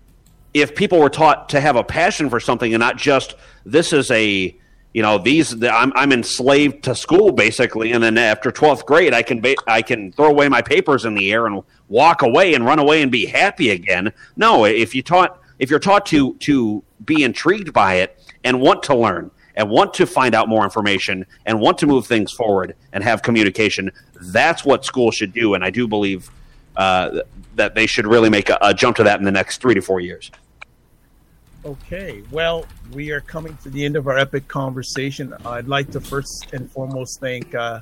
if 0.53 0.75
people 0.75 0.99
were 0.99 1.09
taught 1.09 1.47
to 1.49 1.61
have 1.61 1.77
a 1.77 1.83
passion 1.83 2.29
for 2.29 2.39
something 2.39 2.73
and 2.73 2.81
not 2.81 2.97
just 2.97 3.35
this 3.65 3.93
is 3.93 4.11
a 4.11 4.53
you 4.93 5.01
know 5.01 5.17
these 5.17 5.63
I'm, 5.63 5.93
I'm 5.95 6.11
enslaved 6.11 6.83
to 6.83 6.95
school 6.95 7.31
basically 7.31 7.93
and 7.93 8.03
then 8.03 8.17
after 8.17 8.51
12th 8.51 8.85
grade 8.85 9.13
i 9.13 9.21
can 9.21 9.39
ba- 9.39 9.55
i 9.67 9.81
can 9.81 10.11
throw 10.11 10.27
away 10.27 10.49
my 10.49 10.61
papers 10.61 11.05
in 11.05 11.15
the 11.15 11.31
air 11.31 11.47
and 11.47 11.63
walk 11.91 12.21
away 12.21 12.53
and 12.53 12.65
run 12.65 12.79
away 12.79 13.01
and 13.01 13.11
be 13.11 13.25
happy 13.25 13.69
again. 13.69 14.13
No 14.35 14.65
if 14.65 14.95
you 14.95 15.03
taught 15.03 15.39
if 15.59 15.69
you're 15.69 15.79
taught 15.79 16.05
to 16.07 16.33
to 16.35 16.83
be 17.05 17.23
intrigued 17.23 17.73
by 17.73 17.95
it 17.95 18.17
and 18.43 18.59
want 18.59 18.81
to 18.83 18.95
learn 18.95 19.29
and 19.55 19.69
want 19.69 19.93
to 19.95 20.05
find 20.07 20.33
out 20.33 20.47
more 20.47 20.63
information 20.63 21.25
and 21.45 21.59
want 21.59 21.77
to 21.79 21.85
move 21.85 22.07
things 22.07 22.31
forward 22.31 22.75
and 22.93 23.03
have 23.03 23.21
communication 23.21 23.91
that's 24.21 24.63
what 24.63 24.85
school 24.85 25.11
should 25.11 25.33
do. 25.33 25.53
And 25.53 25.63
i 25.63 25.69
do 25.69 25.87
believe 25.87 26.31
uh, 26.77 27.21
that 27.55 27.75
they 27.75 27.85
should 27.85 28.07
really 28.07 28.29
make 28.29 28.49
a, 28.49 28.57
a 28.61 28.73
jump 28.73 28.95
to 28.95 29.03
that 29.03 29.19
in 29.19 29.25
the 29.25 29.31
next 29.31 29.61
three 29.61 29.75
to 29.75 29.81
four 29.81 29.99
years 29.99 30.31
Okay, 31.63 32.23
well, 32.31 32.65
we 32.91 33.11
are 33.11 33.21
coming 33.21 33.55
to 33.57 33.69
the 33.69 33.85
end 33.85 33.95
of 33.95 34.07
our 34.07 34.17
epic 34.17 34.47
conversation. 34.47 35.31
I'd 35.45 35.67
like 35.67 35.91
to 35.91 36.01
first 36.01 36.51
and 36.53 36.71
foremost 36.71 37.19
thank 37.19 37.53
uh, 37.53 37.81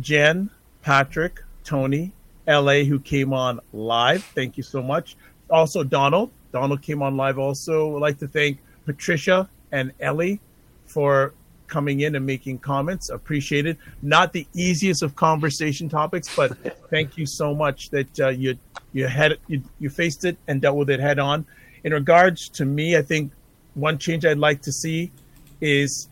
Jen, 0.00 0.50
Patrick, 0.82 1.40
Tony, 1.64 2.12
LA, 2.46 2.80
who 2.82 3.00
came 3.00 3.32
on 3.32 3.60
live. 3.72 4.22
Thank 4.22 4.58
you 4.58 4.62
so 4.62 4.82
much. 4.82 5.16
Also, 5.48 5.82
Donald. 5.82 6.30
Donald 6.52 6.82
came 6.82 7.00
on 7.02 7.16
live 7.16 7.38
also. 7.38 7.96
I'd 7.96 8.02
like 8.02 8.18
to 8.18 8.28
thank 8.28 8.58
Patricia 8.84 9.48
and 9.72 9.90
Ellie 9.98 10.42
for 10.84 11.32
coming 11.68 12.00
in 12.00 12.16
and 12.16 12.26
making 12.26 12.58
comments. 12.58 13.08
Appreciated. 13.08 13.78
Not 14.02 14.34
the 14.34 14.46
easiest 14.52 15.02
of 15.02 15.16
conversation 15.16 15.88
topics, 15.88 16.36
but 16.36 16.54
thank 16.90 17.16
you 17.16 17.24
so 17.24 17.54
much 17.54 17.88
that 17.90 18.20
uh, 18.20 18.28
you 18.28 18.58
you 18.92 19.06
had 19.06 19.38
you, 19.48 19.62
you 19.80 19.88
faced 19.88 20.26
it 20.26 20.36
and 20.48 20.60
dealt 20.60 20.76
with 20.76 20.90
it 20.90 21.00
head 21.00 21.18
on 21.18 21.46
in 21.84 21.92
regards 21.92 22.48
to 22.48 22.64
me, 22.64 22.96
I 22.96 23.02
think 23.02 23.30
one 23.74 23.98
change 23.98 24.24
I'd 24.24 24.38
like 24.38 24.62
to 24.62 24.72
see 24.72 25.12
is 25.60 26.08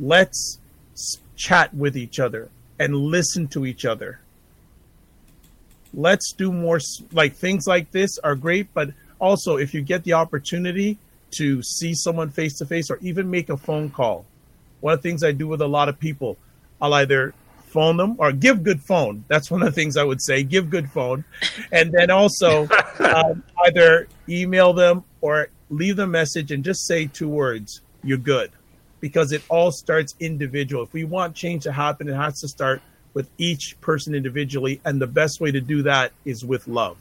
let's 0.00 0.58
chat 1.36 1.72
with 1.72 1.96
each 1.96 2.18
other 2.18 2.50
and 2.78 2.94
listen 2.94 3.46
to 3.48 3.64
each 3.64 3.84
other. 3.84 4.20
Let's 5.92 6.32
do 6.32 6.52
more 6.52 6.80
like 7.12 7.34
things 7.34 7.66
like 7.66 7.92
this 7.92 8.18
are 8.18 8.34
great, 8.34 8.74
but 8.74 8.90
also 9.20 9.56
if 9.56 9.72
you 9.72 9.80
get 9.80 10.02
the 10.02 10.14
opportunity 10.14 10.98
to 11.38 11.62
see 11.62 11.94
someone 11.94 12.30
face 12.30 12.58
to 12.58 12.66
face 12.66 12.90
or 12.90 12.98
even 13.00 13.30
make 13.30 13.48
a 13.48 13.56
phone 13.56 13.90
call. 13.90 14.26
One 14.80 14.94
of 14.94 15.02
the 15.02 15.08
things 15.08 15.22
I 15.22 15.32
do 15.32 15.46
with 15.46 15.60
a 15.60 15.68
lot 15.68 15.88
of 15.88 15.98
people, 15.98 16.36
I'll 16.80 16.94
either 16.94 17.34
phone 17.74 17.96
them 17.96 18.14
or 18.18 18.30
give 18.30 18.62
good 18.62 18.80
phone. 18.80 19.24
That's 19.26 19.50
one 19.50 19.60
of 19.60 19.66
the 19.66 19.72
things 19.72 19.96
I 19.96 20.04
would 20.04 20.22
say. 20.22 20.44
Give 20.44 20.70
good 20.70 20.88
phone, 20.88 21.24
and 21.72 21.92
then 21.92 22.10
also 22.10 22.68
um, 23.00 23.42
either 23.66 24.06
email 24.28 24.72
them 24.72 25.02
or 25.20 25.48
leave 25.70 25.96
them 25.96 26.10
a 26.10 26.12
message 26.12 26.52
and 26.52 26.64
just 26.64 26.86
say 26.86 27.06
two 27.06 27.28
words. 27.28 27.80
You're 28.04 28.18
good, 28.18 28.52
because 29.00 29.32
it 29.32 29.42
all 29.48 29.72
starts 29.72 30.14
individual. 30.20 30.84
If 30.84 30.92
we 30.92 31.02
want 31.02 31.34
change 31.34 31.64
to 31.64 31.72
happen, 31.72 32.08
it 32.08 32.14
has 32.14 32.40
to 32.40 32.48
start 32.48 32.80
with 33.12 33.28
each 33.38 33.76
person 33.80 34.14
individually, 34.14 34.80
and 34.84 35.02
the 35.02 35.06
best 35.08 35.40
way 35.40 35.50
to 35.50 35.60
do 35.60 35.82
that 35.82 36.12
is 36.24 36.44
with 36.44 36.68
love. 36.68 36.96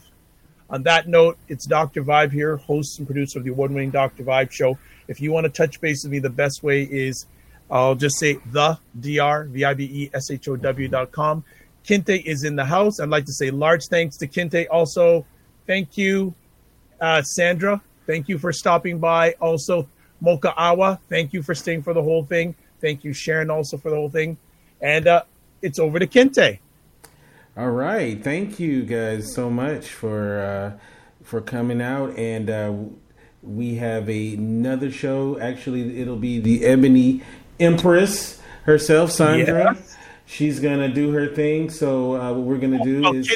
On 0.70 0.82
that 0.84 1.08
note, 1.08 1.38
it's 1.50 1.68
Dr. 1.68 2.04
Vibe 2.04 2.32
here, 2.32 2.58
host 2.58 2.98
and 2.98 3.08
producer 3.08 3.38
of 3.38 3.46
the 3.46 3.52
award-winning 3.52 3.92
Dr. 3.92 4.24
Vibe 4.24 4.52
show. 4.52 4.80
If 5.08 5.22
you 5.22 5.32
want 5.32 5.46
to 5.46 5.52
touch 5.52 5.80
base 5.80 6.04
with 6.04 6.12
me, 6.12 6.20
the 6.20 6.32
best 6.32 6.64
way 6.64 6.84
is 6.84 7.28
I'll 7.70 7.96
just 7.96 8.20
say 8.20 8.40
the 8.52 8.78
dr 9.00 9.46
v 9.46 9.64
i 9.64 9.74
b 9.74 9.84
e 9.86 10.10
s 10.14 10.30
h 10.32 10.48
o 10.48 10.56
w 10.56 10.88
dot 10.88 11.12
com. 11.12 11.44
Kinte 11.86 12.24
is 12.24 12.44
in 12.44 12.56
the 12.56 12.66
house. 12.66 13.00
I'd 13.00 13.10
like 13.10 13.26
to 13.26 13.34
say 13.34 13.52
large 13.52 13.88
thanks 13.90 14.18
to 14.18 14.28
Kinte. 14.28 14.68
Also, 14.72 15.26
thank 15.68 15.98
you, 15.98 16.34
uh, 17.02 17.22
Sandra. 17.24 17.82
Thank 18.08 18.30
you 18.30 18.38
for 18.38 18.54
stopping 18.54 19.00
by. 19.00 19.34
Also, 19.40 19.88
Mocha 20.22 20.54
Awa, 20.56 21.00
thank 21.10 21.34
you 21.34 21.44
for 21.44 21.54
staying 21.54 21.84
for 21.84 21.94
the 21.94 22.02
whole 22.02 22.24
thing. 22.24 22.56
Thank 22.80 23.04
you, 23.04 23.14
Sharon, 23.14 23.50
also 23.50 23.78
for 23.78 23.90
the 23.90 23.96
whole 23.96 24.10
thing. 24.10 24.38
And 24.82 25.08
uh, 25.08 25.24
it's 25.62 25.80
over 25.80 26.00
to 26.00 26.08
Kinte. 26.08 26.60
All 27.56 27.70
right, 27.70 28.22
thank 28.24 28.60
you 28.60 28.84
guys 28.84 29.34
so 29.34 29.50
much 29.50 29.88
for 29.90 30.40
uh, 30.40 30.80
for 31.24 31.40
coming 31.40 31.82
out, 31.82 32.18
and 32.18 32.50
uh, 32.50 32.74
we 33.44 33.76
have 33.76 34.10
a, 34.10 34.34
another 34.34 34.90
show. 34.90 35.38
Actually, 35.40 36.02
it'll 36.02 36.16
be 36.16 36.40
the 36.40 36.66
Ebony 36.66 37.22
Empress 37.60 38.42
herself, 38.64 39.12
Sandra. 39.12 39.76
Yes. 39.76 39.98
She's 40.26 40.60
gonna 40.60 40.90
do 40.90 41.12
her 41.12 41.28
thing. 41.28 41.70
So 41.70 42.16
uh, 42.16 42.34
what 42.34 42.44
we're 42.44 42.58
gonna 42.58 42.84
do 42.84 43.04
oh, 43.06 43.14
is 43.14 43.28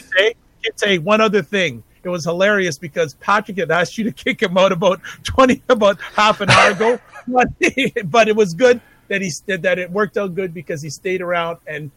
Kinte, 0.64 1.00
one 1.00 1.22
other 1.22 1.42
thing. 1.42 1.84
It 2.04 2.10
was 2.10 2.24
hilarious 2.24 2.78
because 2.78 3.16
Patrick 3.16 3.58
had 3.58 3.70
asked 3.70 3.98
you 3.98 4.06
to 4.06 4.12
kick 4.12 4.42
him 4.42 4.58
out 4.58 4.72
about 4.72 5.02
twenty, 5.24 5.62
about 5.70 6.00
half 6.02 6.42
an 6.42 6.50
hour 6.50 6.72
ago, 6.72 7.00
but, 7.28 7.48
but 8.06 8.28
it 8.28 8.36
was 8.36 8.54
good 8.54 8.82
that 9.10 9.22
he 9.22 9.30
said 9.30 9.62
that 9.64 9.80
it 9.80 9.92
worked 9.92 10.18
out 10.18 10.36
good 10.36 10.54
because 10.54 10.82
he 10.82 10.90
stayed 10.90 11.22
around 11.22 11.58
and 11.68 11.92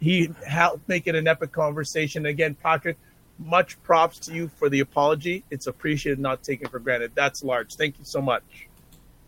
he 0.00 0.30
helped 0.46 0.88
make 0.88 1.06
it 1.06 1.14
an 1.14 1.26
epic 1.26 1.52
conversation. 1.52 2.26
Again, 2.26 2.54
Patrick, 2.54 2.96
much 3.38 3.82
props 3.82 4.18
to 4.20 4.34
you 4.34 4.48
for 4.56 4.68
the 4.68 4.80
apology. 4.80 5.44
It's 5.50 5.66
appreciated, 5.66 6.18
not 6.18 6.42
taken 6.42 6.68
for 6.68 6.78
granted. 6.78 7.12
That's 7.14 7.42
large. 7.42 7.74
Thank 7.74 7.98
you 7.98 8.04
so 8.04 8.20
much. 8.20 8.68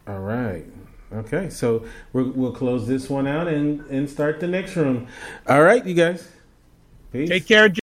All 0.07 0.19
right. 0.21 0.65
Okay, 1.15 1.51
so 1.51 1.85
we 2.13 2.23
will 2.23 2.53
close 2.53 2.87
this 2.87 3.11
one 3.11 3.27
out 3.27 3.47
and, 3.47 3.85
and 3.91 4.09
start 4.09 4.41
the 4.41 4.49
next 4.49 4.77
room. 4.77 5.09
All 5.47 5.63
right, 5.63 5.85
you 5.85 5.95
guys. 5.95 6.27
Peace. 7.13 7.29
Take 7.29 7.47
care. 7.47 7.82